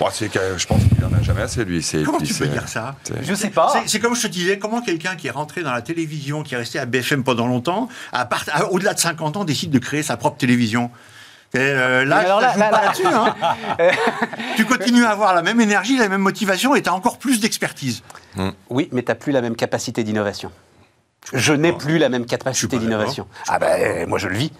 Bon, 0.00 0.06
c'est 0.12 0.28
que- 0.28 0.58
je 0.58 0.66
pense 0.66 0.82
qu'il 0.82 1.04
en 1.04 1.12
a 1.18 1.22
jamais 1.22 1.42
assez, 1.42 1.64
lui. 1.64 1.82
C'est- 1.82 2.02
Comment 2.02 2.18
tu 2.18 2.34
peux 2.34 2.46
dire 2.46 2.68
ça 2.68 2.94
c'est- 3.02 3.14
Je 3.22 3.34
sais 3.34 3.48
pas. 3.50 3.70
C'est- 3.72 3.88
C'est 3.88 4.00
comme 4.00 4.14
je 4.14 4.22
te 4.22 4.26
disais, 4.28 4.58
comment 4.58 4.82
quelqu'un 4.82 5.16
qui 5.16 5.28
est 5.28 5.30
rentré 5.30 5.62
dans 5.62 5.72
la 5.72 5.80
télévision, 5.82 6.42
qui 6.42 6.54
est 6.54 6.58
resté 6.58 6.78
à 6.78 6.84
BFM 6.86 7.24
pendant 7.24 7.46
longtemps, 7.46 7.88
à 8.12 8.26
part- 8.26 8.44
à- 8.52 8.66
au-delà 8.70 8.92
de 8.94 8.98
50 8.98 9.36
ans, 9.38 9.44
décide 9.44 9.70
de 9.70 9.78
créer 9.78 10.02
sa 10.02 10.16
propre 10.16 10.36
télévision 10.36 10.90
Et, 11.54 11.58
euh, 11.60 12.04
là, 12.04 12.18
Mais 12.18 12.24
alors 12.26 12.40
ça 12.42 12.46
là- 12.48 12.52
joue 12.52 12.58
là- 12.58 12.68
pas 12.68 12.76
là- 12.76 12.84
là-dessus. 12.84 13.06
hein. 13.06 13.34
tu 14.56 14.66
continues 14.66 15.04
à 15.04 15.10
avoir 15.10 15.34
la 15.34 15.40
même 15.40 15.58
énergie, 15.62 15.96
la 15.96 16.10
même 16.10 16.20
motivation 16.20 16.74
et 16.74 16.82
tu 16.82 16.90
as 16.90 16.94
encore 16.94 17.16
plus 17.16 17.40
d'expertise. 17.40 18.02
Oui, 18.68 18.90
mais 18.92 19.02
tu 19.02 19.08
n'as 19.10 19.14
plus 19.14 19.32
la 19.32 19.40
même 19.40 19.56
capacité 19.56 20.04
d'innovation. 20.04 20.52
Je 21.32 21.52
n'ai 21.52 21.72
plus 21.72 21.98
la 21.98 22.08
même 22.08 22.26
capacité 22.26 22.78
d'innovation. 22.78 23.26
Ah 23.48 23.58
ben, 23.58 24.08
moi 24.08 24.18
je 24.18 24.28
le 24.28 24.36
vis. 24.36 24.52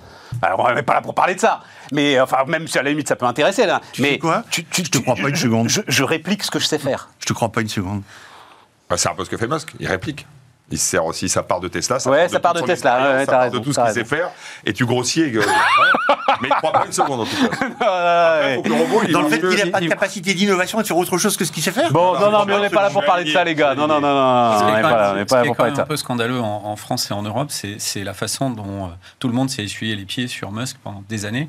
Alors, 0.42 0.60
on 0.60 0.74
n'est 0.74 0.82
pas 0.82 0.94
là 0.94 1.00
pour 1.00 1.14
parler 1.14 1.34
de 1.34 1.40
ça. 1.40 1.62
Mais 1.90 2.20
enfin, 2.20 2.44
même 2.46 2.68
si 2.68 2.78
à 2.78 2.82
la 2.82 2.90
limite 2.90 3.08
ça 3.08 3.16
peut 3.16 3.24
intéresser 3.26 3.64
là. 3.66 3.80
Tu 3.92 4.02
mais 4.02 4.12
sais 4.12 4.18
quoi? 4.18 4.44
Je 4.50 4.82
te 4.82 4.98
crois 4.98 5.14
pas 5.14 5.28
une 5.28 5.36
seconde. 5.36 5.68
Je, 5.68 5.80
je 5.88 6.02
réplique 6.04 6.42
ce 6.42 6.50
que 6.50 6.58
je 6.58 6.66
sais 6.66 6.78
faire. 6.78 7.08
Je 7.18 7.26
te 7.26 7.32
crois 7.32 7.50
pas 7.50 7.62
une 7.62 7.68
seconde. 7.68 8.02
Bah, 8.88 8.96
c'est 8.96 9.08
un 9.08 9.14
peu 9.14 9.24
ce 9.24 9.30
que 9.30 9.36
fait 9.36 9.46
Musk, 9.46 9.74
il 9.80 9.86
réplique. 9.86 10.26
Il 10.70 10.78
se 10.78 10.84
sert 10.84 11.04
aussi 11.06 11.28
sa 11.30 11.42
part 11.42 11.60
de 11.60 11.68
Tesla. 11.68 11.96
Ouais, 12.06 12.28
sa 12.28 12.40
part 12.40 12.52
de 12.52 12.58
toute 12.58 12.68
son 12.68 12.74
Tesla, 12.74 12.98
ouais, 13.00 13.20
sa 13.20 13.26
t'as 13.26 13.32
part 13.32 13.40
raison, 13.44 13.58
de 13.58 13.64
tout 13.64 13.72
ce 13.72 13.80
qu'il 13.80 13.90
sait 13.90 14.04
faire, 14.04 14.30
et 14.66 14.72
tu 14.74 14.84
grossis. 14.84 15.22
et 15.22 15.32
que- 15.32 15.38
mais 16.42 16.48
il 16.48 16.54
croit 16.56 16.72
pas 16.72 16.84
une 16.84 16.92
seconde 16.92 17.20
en 17.20 17.24
tout 17.24 17.36
cas. 17.36 17.56
Après, 17.80 18.54
faut 18.56 18.62
que 18.62 18.68
le 18.68 18.74
robot, 18.74 19.00
il 19.06 19.12
Dans 19.12 19.22
le 19.22 19.28
fait 19.28 19.40
qu'il 19.40 19.64
n'a 19.64 19.70
pas 19.70 19.80
de 19.80 19.88
capacité 19.88 20.34
d'innovation 20.34 20.78
et 20.78 20.82
de 20.82 20.86
faire 20.86 20.96
autre 20.98 21.16
chose 21.16 21.36
que 21.38 21.44
ce 21.46 21.52
qu'il 21.52 21.62
sait 21.62 21.72
faire 21.72 21.90
Bon, 21.90 22.18
non, 22.18 22.30
non, 22.30 22.44
mais 22.44 22.54
on 22.54 22.60
n'est 22.60 22.68
pas 22.68 22.82
là 22.82 22.90
pour 22.90 23.04
parler 23.04 23.24
de 23.24 23.30
ça, 23.30 23.44
les 23.44 23.54
gars. 23.54 23.74
Non, 23.74 23.86
non, 23.86 24.00
non, 24.00 24.14
non, 24.14 24.52
Ce 24.52 24.58
qui 24.58 24.64
on 24.64 24.68
est 24.68 24.76
n'est 24.76 24.82
pas 24.82 24.90
là, 24.90 25.14
ce 25.18 25.24
qui 25.24 25.54
quand 25.54 25.64
même 25.64 25.68
de 25.68 25.72
un 25.72 25.76
ça. 25.76 25.86
peu 25.86 25.96
scandaleux 25.96 26.40
en, 26.40 26.76
France 26.76 27.10
et 27.10 27.14
en 27.14 27.22
Europe, 27.22 27.48
c'est 27.50 27.76
c'est 27.78 28.04
la 28.04 28.14
façon 28.14 28.50
dont 28.50 28.84
euh, 28.84 28.88
tout 29.18 29.28
le 29.28 29.34
monde 29.34 29.48
s'est 29.50 29.64
essuyé 29.64 29.96
les 29.96 30.04
pieds 30.04 30.28
sur 30.28 30.52
Musk 30.52 30.76
pendant 30.84 31.02
des 31.08 31.24
années 31.24 31.48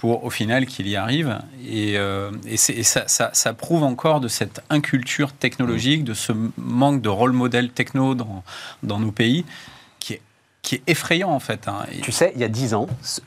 pour 0.00 0.24
au 0.24 0.30
final 0.30 0.64
qu'il 0.64 0.88
y 0.88 0.96
arrive. 0.96 1.38
Et, 1.68 1.98
euh, 1.98 2.30
et 2.46 2.56
c'est- 2.56 2.72
et 2.72 2.82
ça, 2.84 3.04
ça- 3.06 3.28
ça 3.34 3.52
prouve 3.52 3.82
encore 3.82 4.20
de 4.20 4.28
cette 4.28 4.62
inculture 4.70 5.30
technologique, 5.34 6.04
de 6.04 6.14
ce 6.14 6.32
manque 6.56 7.02
de 7.02 7.10
rôle 7.10 7.32
modèle 7.32 7.68
techno 7.68 8.14
dans, 8.14 8.42
dans 8.82 8.98
nos 8.98 9.12
pays 9.12 9.44
qui 9.98 10.14
est, 10.14 10.22
qui 10.62 10.76
est 10.76 10.82
effrayant 10.86 11.28
en 11.28 11.38
fait. 11.38 11.68
hein. 11.68 11.84
Et- 11.92 12.00
Tu 12.00 12.12
sais, 12.12 12.32
il 12.34 12.40
y 12.40 12.44
a 12.44 12.48
dix 12.48 12.72
ans, 12.72 12.86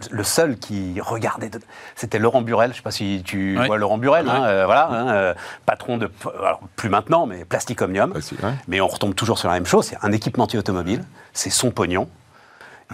le 0.10 0.24
seul 0.24 0.58
qui 0.58 1.00
regardait, 1.00 1.50
de- 1.50 1.60
c'était 1.96 2.18
Laurent 2.18 2.42
Burel. 2.42 2.70
Je 2.70 2.74
ne 2.74 2.78
sais 2.78 2.82
pas 2.82 2.90
si 2.90 3.22
tu 3.24 3.56
Ouais. 3.56 3.68
vois 3.68 3.78
Laurent 3.78 4.00
Burel, 4.00 4.28
hein, 4.28 4.44
euh, 4.44 4.66
voilà, 4.66 4.88
hein, 4.90 5.08
euh, 5.10 5.34
patron 5.68 5.98
de, 6.00 6.10
alors, 6.40 6.60
plus 6.76 6.90
maintenant, 6.90 7.28
mais 7.28 7.46
Plastic 7.46 7.80
Omnium. 7.84 8.14
Ah, 8.16 8.22
si. 8.22 8.36
Mais 8.68 8.82
on 8.82 8.88
retombe 8.88 9.14
toujours 9.14 9.38
sur 9.38 9.48
la 9.48 9.54
même 9.54 9.68
chose, 9.68 9.86
c'est 9.86 9.98
un 10.02 10.12
équipementier 10.12 10.58
automobile, 10.58 11.04
c'est 11.34 11.52
son 11.52 11.70
pognon. 11.70 12.10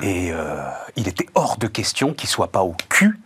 Et 0.01 0.32
euh, 0.34 0.61
il 0.97 1.07
était 1.07 1.27
hors 1.34 1.55
de 1.57 1.67
question 1.67 2.13
qu'il 2.13 2.27
soit 2.27 2.51
pas 2.51 2.61
au 2.63 2.75
cul 2.89 3.17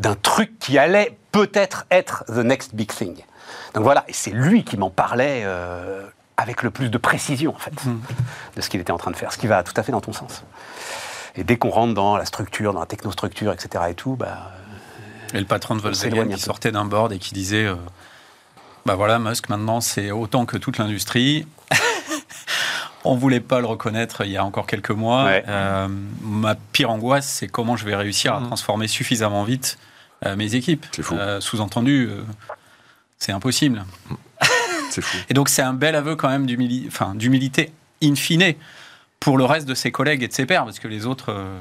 d'un 0.00 0.14
truc 0.14 0.58
qui 0.58 0.78
allait 0.78 1.16
peut-être 1.30 1.86
être 1.90 2.24
the 2.26 2.38
next 2.38 2.74
big 2.74 2.90
thing. 2.90 3.16
Donc 3.74 3.84
voilà, 3.84 4.04
et 4.08 4.12
c'est 4.12 4.30
lui 4.30 4.64
qui 4.64 4.76
m'en 4.76 4.90
parlait 4.90 5.42
euh, 5.44 6.02
avec 6.36 6.62
le 6.62 6.70
plus 6.70 6.90
de 6.90 6.98
précision, 6.98 7.54
en 7.54 7.58
fait, 7.58 7.74
de 8.56 8.60
ce 8.60 8.68
qu'il 8.70 8.80
était 8.80 8.92
en 8.92 8.98
train 8.98 9.10
de 9.10 9.16
faire, 9.16 9.32
ce 9.32 9.38
qui 9.38 9.46
va 9.46 9.62
tout 9.62 9.74
à 9.76 9.82
fait 9.82 9.92
dans 9.92 10.00
ton 10.00 10.12
sens. 10.12 10.42
Et 11.36 11.44
dès 11.44 11.56
qu'on 11.56 11.70
rentre 11.70 11.94
dans 11.94 12.16
la 12.16 12.24
structure, 12.24 12.72
dans 12.72 12.80
la 12.80 12.86
technostructure, 12.86 13.52
etc. 13.52 13.84
et 13.90 13.94
tout, 13.94 14.16
bah, 14.16 14.50
Et 15.34 15.38
le 15.38 15.44
patron 15.44 15.76
de 15.76 15.82
Volkswagen 15.82 16.28
qui 16.28 16.40
sortait 16.40 16.72
d'un 16.72 16.86
board 16.86 17.12
et 17.12 17.18
qui 17.18 17.34
disait 17.34 17.66
euh, 17.66 17.76
Bah 18.86 18.94
voilà, 18.94 19.18
Musk, 19.18 19.48
maintenant, 19.50 19.80
c'est 19.80 20.10
autant 20.10 20.46
que 20.46 20.56
toute 20.56 20.78
l'industrie. 20.78 21.46
On 23.04 23.16
voulait 23.16 23.40
pas 23.40 23.60
le 23.60 23.66
reconnaître 23.66 24.24
il 24.24 24.32
y 24.32 24.36
a 24.36 24.44
encore 24.44 24.66
quelques 24.66 24.90
mois. 24.90 25.24
Ouais. 25.24 25.44
Euh, 25.46 25.88
ma 26.22 26.54
pire 26.54 26.90
angoisse, 26.90 27.28
c'est 27.28 27.48
comment 27.48 27.76
je 27.76 27.84
vais 27.84 27.94
réussir 27.94 28.34
à 28.34 28.40
transformer 28.40 28.88
suffisamment 28.88 29.44
vite 29.44 29.78
mes 30.36 30.54
équipes. 30.54 30.86
C'est 30.92 31.02
fou. 31.02 31.14
Euh, 31.16 31.40
Sous-entendu, 31.40 32.08
euh, 32.10 32.22
c'est 33.18 33.32
impossible. 33.32 33.84
C'est 34.90 35.02
fou. 35.02 35.16
Et 35.28 35.34
donc, 35.34 35.48
c'est 35.48 35.62
un 35.62 35.72
bel 35.72 35.94
aveu 35.94 36.16
quand 36.16 36.28
même 36.28 36.46
d'humili- 36.46 36.86
enfin, 36.88 37.14
d'humilité 37.14 37.70
in 38.02 38.16
fine 38.16 38.54
pour 39.20 39.38
le 39.38 39.44
reste 39.44 39.68
de 39.68 39.74
ses 39.74 39.92
collègues 39.92 40.22
et 40.24 40.28
de 40.28 40.32
ses 40.32 40.46
pairs, 40.46 40.64
parce 40.64 40.80
que 40.80 40.88
les 40.88 41.06
autres 41.06 41.26
euh, 41.28 41.60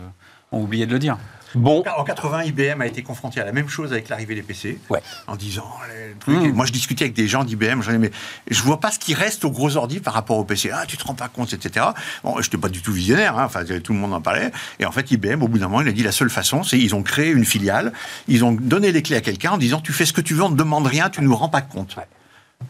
ont 0.52 0.64
oublié 0.64 0.88
de 0.88 0.92
le 0.92 0.98
dire. 0.98 1.18
Bon, 1.56 1.84
En 1.98 2.04
80, 2.04 2.44
IBM 2.46 2.82
a 2.82 2.88
été 2.88 3.04
confronté 3.04 3.40
à 3.42 3.46
la 3.46 3.52
même 3.52 3.70
chose 3.70 3.92
avec 3.92 4.10
l'arrivée 4.10 4.36
des 4.36 4.42
PC. 4.44 4.80
Ouais. 4.90 5.02
En 5.28 5.36
disant, 5.36 5.70
les 5.90 6.14
trucs- 6.20 6.44
et 6.46 6.52
moi 6.52 6.66
je 6.66 6.72
discutais 6.72 7.06
avec 7.06 7.16
des 7.16 7.28
gens 7.28 7.44
d'IBM, 7.44 7.82
j'en 7.82 7.92
ai, 7.92 7.98
mais 7.98 8.12
je 8.50 8.62
vois 8.62 8.80
pas 8.80 8.92
ce 8.92 9.00
qui 9.00 9.14
reste 9.14 9.46
aux 9.46 9.52
gros 9.52 9.76
ordi 9.78 10.00
par 10.00 10.14
rapport 10.14 10.38
au 10.38 10.44
PC. 10.44 10.70
Ah, 10.74 10.86
tu 10.88 10.98
te 10.98 11.04
rends 11.04 11.16
pas 11.16 11.28
compte, 11.28 11.54
etc. 11.54 11.86
Bon, 12.24 12.36
je 12.40 12.48
n'étais 12.48 12.58
pas 12.58 12.70
du 12.70 12.82
tout 12.82 12.94
visionnaire, 12.94 13.38
hein, 13.38 13.46
enfin 13.46 13.64
tout 13.84 13.94
le 13.94 14.00
monde 14.00 14.14
en 14.14 14.22
parlait. 14.22 14.52
Et 14.80 14.86
en 14.86 14.92
fait, 14.92 15.10
IBM, 15.12 15.42
au 15.44 15.48
bout 15.48 15.58
d'un 15.60 15.68
moment, 15.68 15.82
il 15.82 15.88
a 15.88 15.92
dit 15.92 16.04
la 16.04 16.12
seule 16.12 16.30
façon, 16.30 16.64
c'est 16.64 16.78
ils 16.80 16.96
ont 16.96 17.04
créé 17.04 17.30
une 17.32 17.46
filiale, 17.46 17.94
ils 18.28 18.44
ont 18.44 18.52
donné 18.52 18.92
les 18.92 19.02
clés 19.02 19.18
à 19.18 19.22
quelqu'un 19.22 19.52
en 19.52 19.58
disant, 19.58 19.80
tu 19.82 19.94
fais 19.94 20.06
ce 20.06 20.14
que 20.14 20.22
tu 20.22 20.34
veux, 20.34 20.44
on 20.44 20.50
ne 20.50 20.56
demande 20.58 20.88
rien, 20.88 21.10
tu 21.10 21.22
nous 21.22 21.36
rends 21.36 21.50
pas 21.50 21.62
compte. 21.62 21.96
Ouais. 21.98 22.08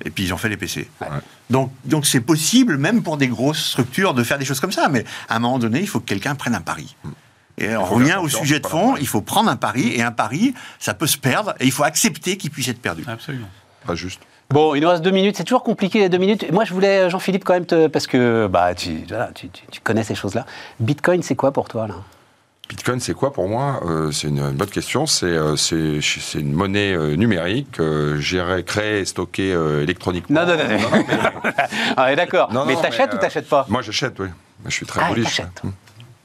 Et 0.05 0.11
puis 0.11 0.23
ils 0.23 0.33
ont 0.33 0.37
fait 0.37 0.49
les 0.49 0.57
PC. 0.57 0.87
Ouais. 1.01 1.07
Donc 1.49 1.71
donc 1.85 2.05
c'est 2.05 2.21
possible, 2.21 2.77
même 2.77 3.01
pour 3.01 3.17
des 3.17 3.27
grosses 3.27 3.63
structures, 3.71 4.13
de 4.13 4.23
faire 4.23 4.37
des 4.37 4.45
choses 4.45 4.59
comme 4.59 4.71
ça. 4.71 4.87
Mais 4.87 5.03
à 5.27 5.35
un 5.37 5.39
moment 5.39 5.57
donné, 5.59 5.79
il 5.79 5.87
faut 5.87 5.99
que 5.99 6.05
quelqu'un 6.05 6.35
prenne 6.35 6.53
un 6.53 6.61
pari. 6.61 6.95
Et 7.59 7.75
on 7.75 7.83
revient 7.83 8.17
au 8.21 8.27
sujet 8.29 8.59
de 8.59 8.65
fond, 8.67 8.95
il 8.97 9.07
faut 9.07 9.21
prendre 9.21 9.49
un 9.49 9.55
pari, 9.57 9.93
et 9.95 10.01
un 10.01 10.11
pari, 10.11 10.53
ça 10.79 10.93
peut 10.93 11.07
se 11.07 11.17
perdre, 11.17 11.53
et 11.59 11.65
il 11.65 11.71
faut 11.71 11.83
accepter 11.83 12.37
qu'il 12.37 12.49
puisse 12.51 12.67
être 12.69 12.81
perdu. 12.81 13.03
Absolument. 13.07 13.49
Pas 13.85 13.95
juste. 13.95 14.21
Bon, 14.49 14.73
il 14.73 14.81
nous 14.81 14.89
reste 14.89 15.03
deux 15.03 15.11
minutes. 15.11 15.35
C'est 15.37 15.43
toujours 15.43 15.63
compliqué 15.63 15.99
les 15.99 16.09
deux 16.09 16.17
minutes. 16.17 16.51
Moi, 16.51 16.65
je 16.65 16.73
voulais, 16.73 17.09
Jean-Philippe, 17.09 17.43
quand 17.43 17.53
même, 17.53 17.65
te, 17.67 17.85
parce 17.87 18.07
que 18.07 18.47
bah, 18.47 18.73
tu, 18.73 19.03
voilà, 19.07 19.29
tu, 19.35 19.47
tu- 19.49 19.63
tu 19.69 19.79
connais 19.81 20.03
ces 20.03 20.15
choses-là. 20.15 20.45
Bitcoin, 20.79 21.21
c'est 21.21 21.35
quoi 21.35 21.51
pour 21.51 21.67
toi 21.67 21.87
là? 21.87 21.95
Bitcoin, 22.67 22.99
c'est 22.99 23.13
quoi 23.13 23.31
pour 23.33 23.47
moi? 23.47 23.79
Euh, 23.85 24.11
C'est 24.11 24.27
une 24.27 24.51
bonne 24.51 24.69
question. 24.69 25.05
C'est 25.05 25.25
euh, 25.25 25.55
une 26.35 26.53
monnaie 26.53 26.93
euh, 26.93 27.15
numérique, 27.15 27.79
euh, 27.79 28.17
gérée, 28.19 28.63
créée 28.63 29.01
et 29.01 29.05
stockée 29.05 29.51
euh, 29.53 29.83
électroniquement. 29.83 30.41
Non, 30.41 30.47
non, 30.47 30.55
non. 30.57 30.79
non, 30.79 30.87
mais- 31.07 31.53
Ah, 31.97 32.15
d'accord. 32.15 32.51
Non, 32.53 32.65
mais 32.65 32.73
non, 32.75 32.81
t'achètes 32.81 33.13
ou 33.13 33.17
euh, 33.17 33.19
t'achètes 33.19 33.49
pas? 33.49 33.65
Moi, 33.69 33.81
j'achète, 33.81 34.19
oui. 34.19 34.27
Je 34.65 34.71
suis 34.71 34.85
très 34.85 35.01
Ah, 35.03 35.11
bullish. 35.13 35.41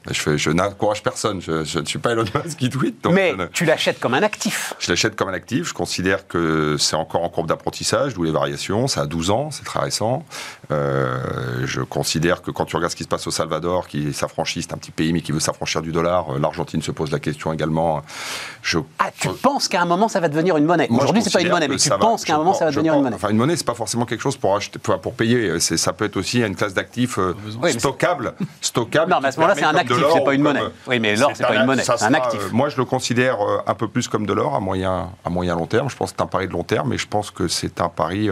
Je, 0.09 0.19
fais- 0.21 0.37
je 0.37 0.49
n'encourage 0.51 1.01
personne. 1.03 1.41
Je, 1.41 1.79
ne 1.79 1.85
suis 1.85 1.99
pas 1.99 2.11
Elon 2.11 2.25
Musk 2.43 2.57
qui 2.57 2.69
tweet. 2.69 3.03
donc 3.03 3.13
Mais 3.13 3.33
je 3.37 3.45
tu 3.53 3.65
l'achètes 3.65 3.99
comme 3.99 4.13
un 4.13 4.23
actif. 4.23 4.73
Je 4.79 4.91
l'achète 4.91 5.15
comme 5.15 5.29
un 5.29 5.33
actif. 5.33 5.69
Je 5.69 5.73
considère 5.73 6.27
que 6.27 6.75
c'est 6.79 6.95
encore 6.95 7.23
en 7.23 7.29
courbe 7.29 7.47
d'apprentissage, 7.47 8.13
d'où 8.13 8.23
les 8.23 8.31
variations. 8.31 8.87
Ça 8.87 9.01
a 9.01 9.05
12 9.05 9.29
ans, 9.31 9.49
c'est 9.51 9.63
très 9.63 9.79
récent. 9.79 10.23
Euh, 10.71 11.65
je 11.65 11.81
considère 11.81 12.41
que 12.41 12.51
quand 12.51 12.65
tu 12.65 12.75
regardes 12.75 12.91
ce 12.91 12.95
qui 12.95 13.03
se 13.03 13.07
passe 13.09 13.25
au 13.27 13.31
Salvador, 13.31 13.87
qui 13.87 14.13
s'affranchit, 14.13 14.61
c'est 14.63 14.73
un 14.73 14.77
petit 14.77 14.91
pays, 14.91 15.13
mais 15.13 15.21
qui 15.21 15.31
veut 15.31 15.39
s'affranchir 15.39 15.81
du 15.81 15.91
dollar. 15.91 16.31
euh, 16.35 16.39
L'Argentine 16.39 16.81
se 16.81 16.91
pose 16.91 17.11
la 17.11 17.19
question 17.19 17.53
également. 17.53 18.01
Je, 18.61 18.79
Ah, 18.99 19.09
tu 19.17 19.29
penses 19.29 19.67
qu'à 19.67 19.81
un 19.81 19.85
moment, 19.85 20.07
ça 20.07 20.19
va 20.19 20.27
devenir 20.29 20.57
une 20.57 20.65
monnaie 20.65 20.87
Moi, 20.89 21.01
Aujourd'hui, 21.03 21.21
c'est 21.23 21.31
pas 21.33 21.41
une 21.41 21.49
monnaie, 21.49 21.67
mais 21.67 21.77
tu 21.77 21.89
va- 21.89 21.97
penses 21.97 22.25
qu'à 22.25 22.35
un 22.35 22.37
moment, 22.37 22.51
pense- 22.51 22.59
ça 22.59 22.65
va 22.65 22.71
devenir 22.71 22.93
pense- 22.93 22.97
une 22.99 23.03
monnaie 23.03 23.15
Enfin, 23.15 23.29
une 23.29 23.37
monnaie, 23.37 23.55
c'est 23.55 23.65
pas 23.65 23.73
forcément 23.75 24.05
quelque 24.05 24.21
chose 24.21 24.37
pour 24.37 24.55
acheter, 24.55 24.79
pour, 24.79 24.99
pour 24.99 25.13
payer. 25.13 25.59
C'est- 25.59 25.77
Ça 25.77 25.93
peut 25.93 26.05
être 26.05 26.17
aussi 26.17 26.41
une 26.41 26.55
classe 26.55 26.73
d'actifs 26.73 27.19
euh. 27.19 27.35
Oui, 27.61 27.73
stockable, 27.73 28.33
stockable. 28.61 29.11
Non, 29.11 29.19
mais 29.21 29.27
à 29.27 29.31
ce 29.31 29.39
moment-là, 29.39 29.55
c'est 29.55 29.65
un 29.65 29.73
de 29.73 29.77
actif, 29.97 30.07
c'est 30.11 30.17
l'or 30.19 30.23
pas 30.25 30.33
une 30.33 30.41
monnaie. 30.41 30.61
Oui, 30.87 30.99
mais 30.99 31.15
l'or, 31.15 31.31
c'est 31.33 31.43
pas 31.43 31.53
un- 31.53 31.59
une 31.61 31.65
monnaie, 31.65 31.83
c'est 31.83 32.03
un 32.03 32.13
actif. 32.13 32.39
euh, 32.41 32.49
moi, 32.51 32.69
je 32.69 32.77
le 32.77 32.85
considère 32.85 33.41
euh, 33.41 33.61
un 33.67 33.73
peu 33.73 33.87
plus 33.87 34.07
comme 34.07 34.25
de 34.25 34.33
l'or 34.33 34.55
à 34.55 34.59
moyen, 34.59 35.09
à 35.25 35.29
moyen 35.29 35.55
long 35.55 35.65
terme. 35.67 35.89
Je 35.89 35.95
pense 35.95 36.11
que 36.11 36.17
c'est 36.17 36.23
un 36.23 36.27
pari 36.27 36.47
de 36.47 36.53
long 36.53 36.63
terme, 36.63 36.89
mais 36.89 36.97
je 36.97 37.07
pense 37.07 37.31
que 37.31 37.47
c'est 37.47 37.79
un 37.81 37.89
pari. 37.89 38.29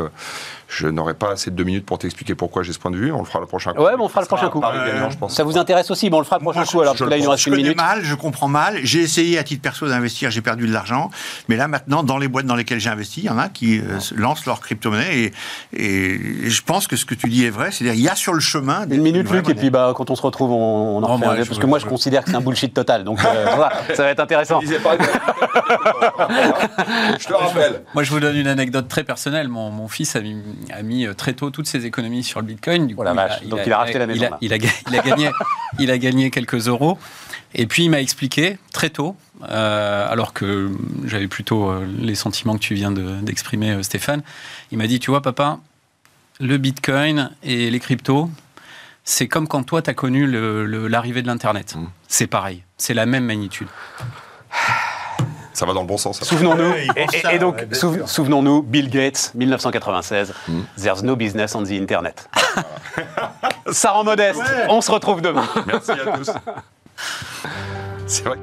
Je 0.76 0.88
n'aurai 0.88 1.14
pas 1.14 1.32
assez 1.32 1.52
de 1.52 1.56
deux 1.56 1.64
minutes 1.64 1.86
pour 1.86 1.98
t'expliquer 2.00 2.36
pourquoi 2.36 2.64
j'ai 2.64 2.74
ce 2.74 2.80
point 2.80 2.92
de 2.92 2.98
vue. 2.98 3.12
On 3.12 3.20
le 3.20 3.26
fera 3.26 3.40
le 3.40 3.46
prochain 3.46 3.74
coup. 3.74 3.82
Ouais, 3.84 3.92
mais 3.98 4.04
on 4.04 4.10
fera 4.10 4.22
le 4.22 4.28
prochain 4.28 4.50
coup. 4.50 4.58
un 4.60 4.62
pari 4.62 4.80
gagnant, 4.92 5.10
je 5.10 5.18
pense. 5.18 5.36
Ça 5.36 5.44
vous 5.44 5.58
intéresse 5.58 5.90
aussi 5.92 6.10
Bon, 6.10 6.18
on 6.18 6.20
le 6.20 6.26
fera 6.26 6.38
le 6.38 6.44
prochain 6.44 6.60
Moi, 6.62 6.68
coup, 6.68 6.82
alors, 6.82 6.96
je 6.98 7.04
que 7.06 7.10
là, 7.10 7.18
il 7.18 7.24
nous 7.24 7.30
reste 7.30 7.44
Je 7.44 7.50
une 7.50 7.56
minute. 7.56 7.78
mal, 7.78 8.02
je 8.04 8.16
comprends 8.16 8.48
mal. 8.48 8.80
J'ai 8.84 9.00
essayé 9.02 9.38
à 9.38 9.44
titre 9.44 9.62
perso 9.62 9.88
d'investir, 9.88 10.32
j'ai 10.32 10.42
perdu 10.42 10.68
de 10.68 10.74
l'argent. 10.74 11.10
Mais 11.50 11.56
là, 11.56 11.68
maintenant, 11.68 12.04
dans 12.04 12.18
les 12.18 12.28
boîtes 12.28 12.46
dans 12.46 12.56
lesquelles 12.56 12.80
j'ai 12.80 12.90
investi, 12.90 13.22
il 13.22 13.26
y 13.26 13.30
en 13.30 13.38
a 13.38 13.50
qui 13.50 13.80
euh, 13.80 14.00
lancent 14.16 14.46
leur 14.46 14.60
crypto-monnaie. 14.60 15.32
Et, 15.74 16.14
et 16.46 16.50
je 16.50 16.62
pense 16.64 16.88
que 16.88 16.96
ce 16.96 17.06
que 17.06 17.16
tu 17.16 17.30
dis 17.30 17.46
est 17.46 17.50
vrai. 17.50 17.72
C'est-à-dire, 17.72 17.94
il 17.96 18.02
y 18.02 18.10
a 18.10 18.16
sur 18.16 18.34
le 18.34 18.40
chemin. 18.40 18.86
des- 18.86 18.96
Une 18.96 19.02
minute, 19.04 19.30
Luc, 19.32 19.48
et 19.50 19.56
puis 19.56 19.70
bah, 19.70 19.94
quand 19.96 20.10
on 20.10 20.16
se 20.16 20.22
retrouve, 20.22 20.52
on, 20.52 20.56
on 20.56 20.98
en 20.98 21.02
Non, 21.02 21.08
refait 21.16 21.26
un 21.42 21.46
parce 21.46 21.60
que 21.60 21.66
moi, 21.66 21.80
je 21.80 21.86
considère 21.86 22.24
que 22.24 22.30
c'est 22.32 22.36
un 22.38 22.42
bullshit 22.42 22.74
total. 22.74 23.04
Donc, 23.04 23.24
euh, 23.24 23.46
voilà, 23.56 23.74
ça 23.94 24.04
va 24.04 24.10
être 24.10 24.20
intéressant. 24.20 24.60
Je 24.62 24.74
pas- 24.76 24.98
je 27.20 27.28
te 27.28 27.34
rappelle. 27.34 27.82
Moi, 27.94 28.04
je 28.04 28.12
vous 28.12 28.20
donne 28.20 28.36
une 28.36 28.48
anecdote 28.48 28.88
très 28.88 29.04
personnelle. 29.04 29.48
Mon, 29.48 29.70
mon 29.70 29.88
fils 29.88 30.16
a 30.16 30.22
mis, 30.22 30.36
a 30.72 30.82
mis, 30.84 31.06
euh, 31.06 31.14
très 31.14 31.34
tôt 31.34 31.50
toutes 31.50 31.68
ses 31.68 31.86
économies 31.86 32.24
sur 32.24 32.40
le 32.40 32.46
Bitcoin. 32.46 32.88
Du 32.88 32.96
Oh 32.98 33.04
la 33.04 33.14
vache. 33.14 33.44
Donc, 33.44 33.62
il 33.66 33.74
a 33.74 33.78
racheté 33.78 34.00
la 34.00 34.08
maison, 34.08 34.30
Il 34.42 34.54
a, 34.54 34.58
il 34.58 34.66
a 34.66 34.70
il 34.90 34.96
a 35.00 35.02
gagné, 35.02 35.30
il 35.80 35.92
a 35.92 35.98
gagné 35.98 36.30
quelques 36.32 36.68
euros. 36.68 36.98
Et 37.56 37.68
puis, 37.68 37.84
il 37.84 37.90
m'a 37.90 38.02
expliqué 38.02 38.58
très 38.72 38.90
tôt, 38.90 39.16
euh, 39.50 40.08
alors 40.10 40.34
que 40.34 40.72
j'avais 41.06 41.28
plutôt 41.28 41.70
euh, 41.70 41.86
les 42.00 42.16
sentiments 42.16 42.56
que 42.56 42.64
tu 42.64 42.74
viens 42.74 42.92
de- 42.92 43.20
d'exprimer, 43.22 43.84
Stéphane. 43.84 44.24
Il 44.72 44.78
m'a 44.78 44.88
dit 44.88 45.00
Tu 45.00 45.12
vois, 45.12 45.22
papa, 45.22 45.60
le 46.40 46.58
Bitcoin 46.58 47.32
et 47.44 47.70
les 47.70 47.80
cryptos, 47.80 48.30
c'est 49.04 49.28
comme 49.28 49.48
quand 49.48 49.64
toi, 49.64 49.82
tu 49.82 49.90
as 49.90 49.94
connu 49.94 50.28
l'arrivée 50.88 51.22
de 51.22 51.28
l'Internet. 51.28 51.76
Mm. 51.76 51.88
C'est 52.08 52.28
pareil. 52.28 52.64
C'est 52.78 52.94
la 52.94 53.06
même 53.06 53.26
magnitude. 53.26 53.68
Ça 55.54 55.66
va 55.66 55.74
dans 55.74 55.82
le 55.82 55.88
bon 55.88 55.98
sens. 55.98 56.22
Souvenons-nous, 56.24 56.74
et, 56.74 56.88
pense 56.88 57.14
et- 57.16 57.20
ça, 57.22 57.34
et 57.34 57.40
donc, 57.40 57.56
ouais, 57.58 57.66
bien 57.66 57.80
souv- 57.80 57.96
sûr. 57.98 58.10
souvenons-nous, 58.10 58.64
Bill 58.64 58.90
Gates, 58.90 59.32
1996, 59.36 60.34
Mm. 60.48 60.62
There's 60.82 61.04
no 61.04 61.16
business 61.16 61.54
on 61.56 61.64
the 61.64 61.72
Internet. 61.72 62.28
Ça 63.72 63.92
rend 63.92 64.04
modeste, 64.04 64.40
Ouais. 64.40 64.66
on 64.70 64.82
se 64.82 64.92
retrouve 64.92 65.22
demain. 65.22 65.48
Merci 65.68 65.92
à 65.92 65.96
tous. 66.18 66.32
C'est 68.08 68.24
vrai. 68.26 68.38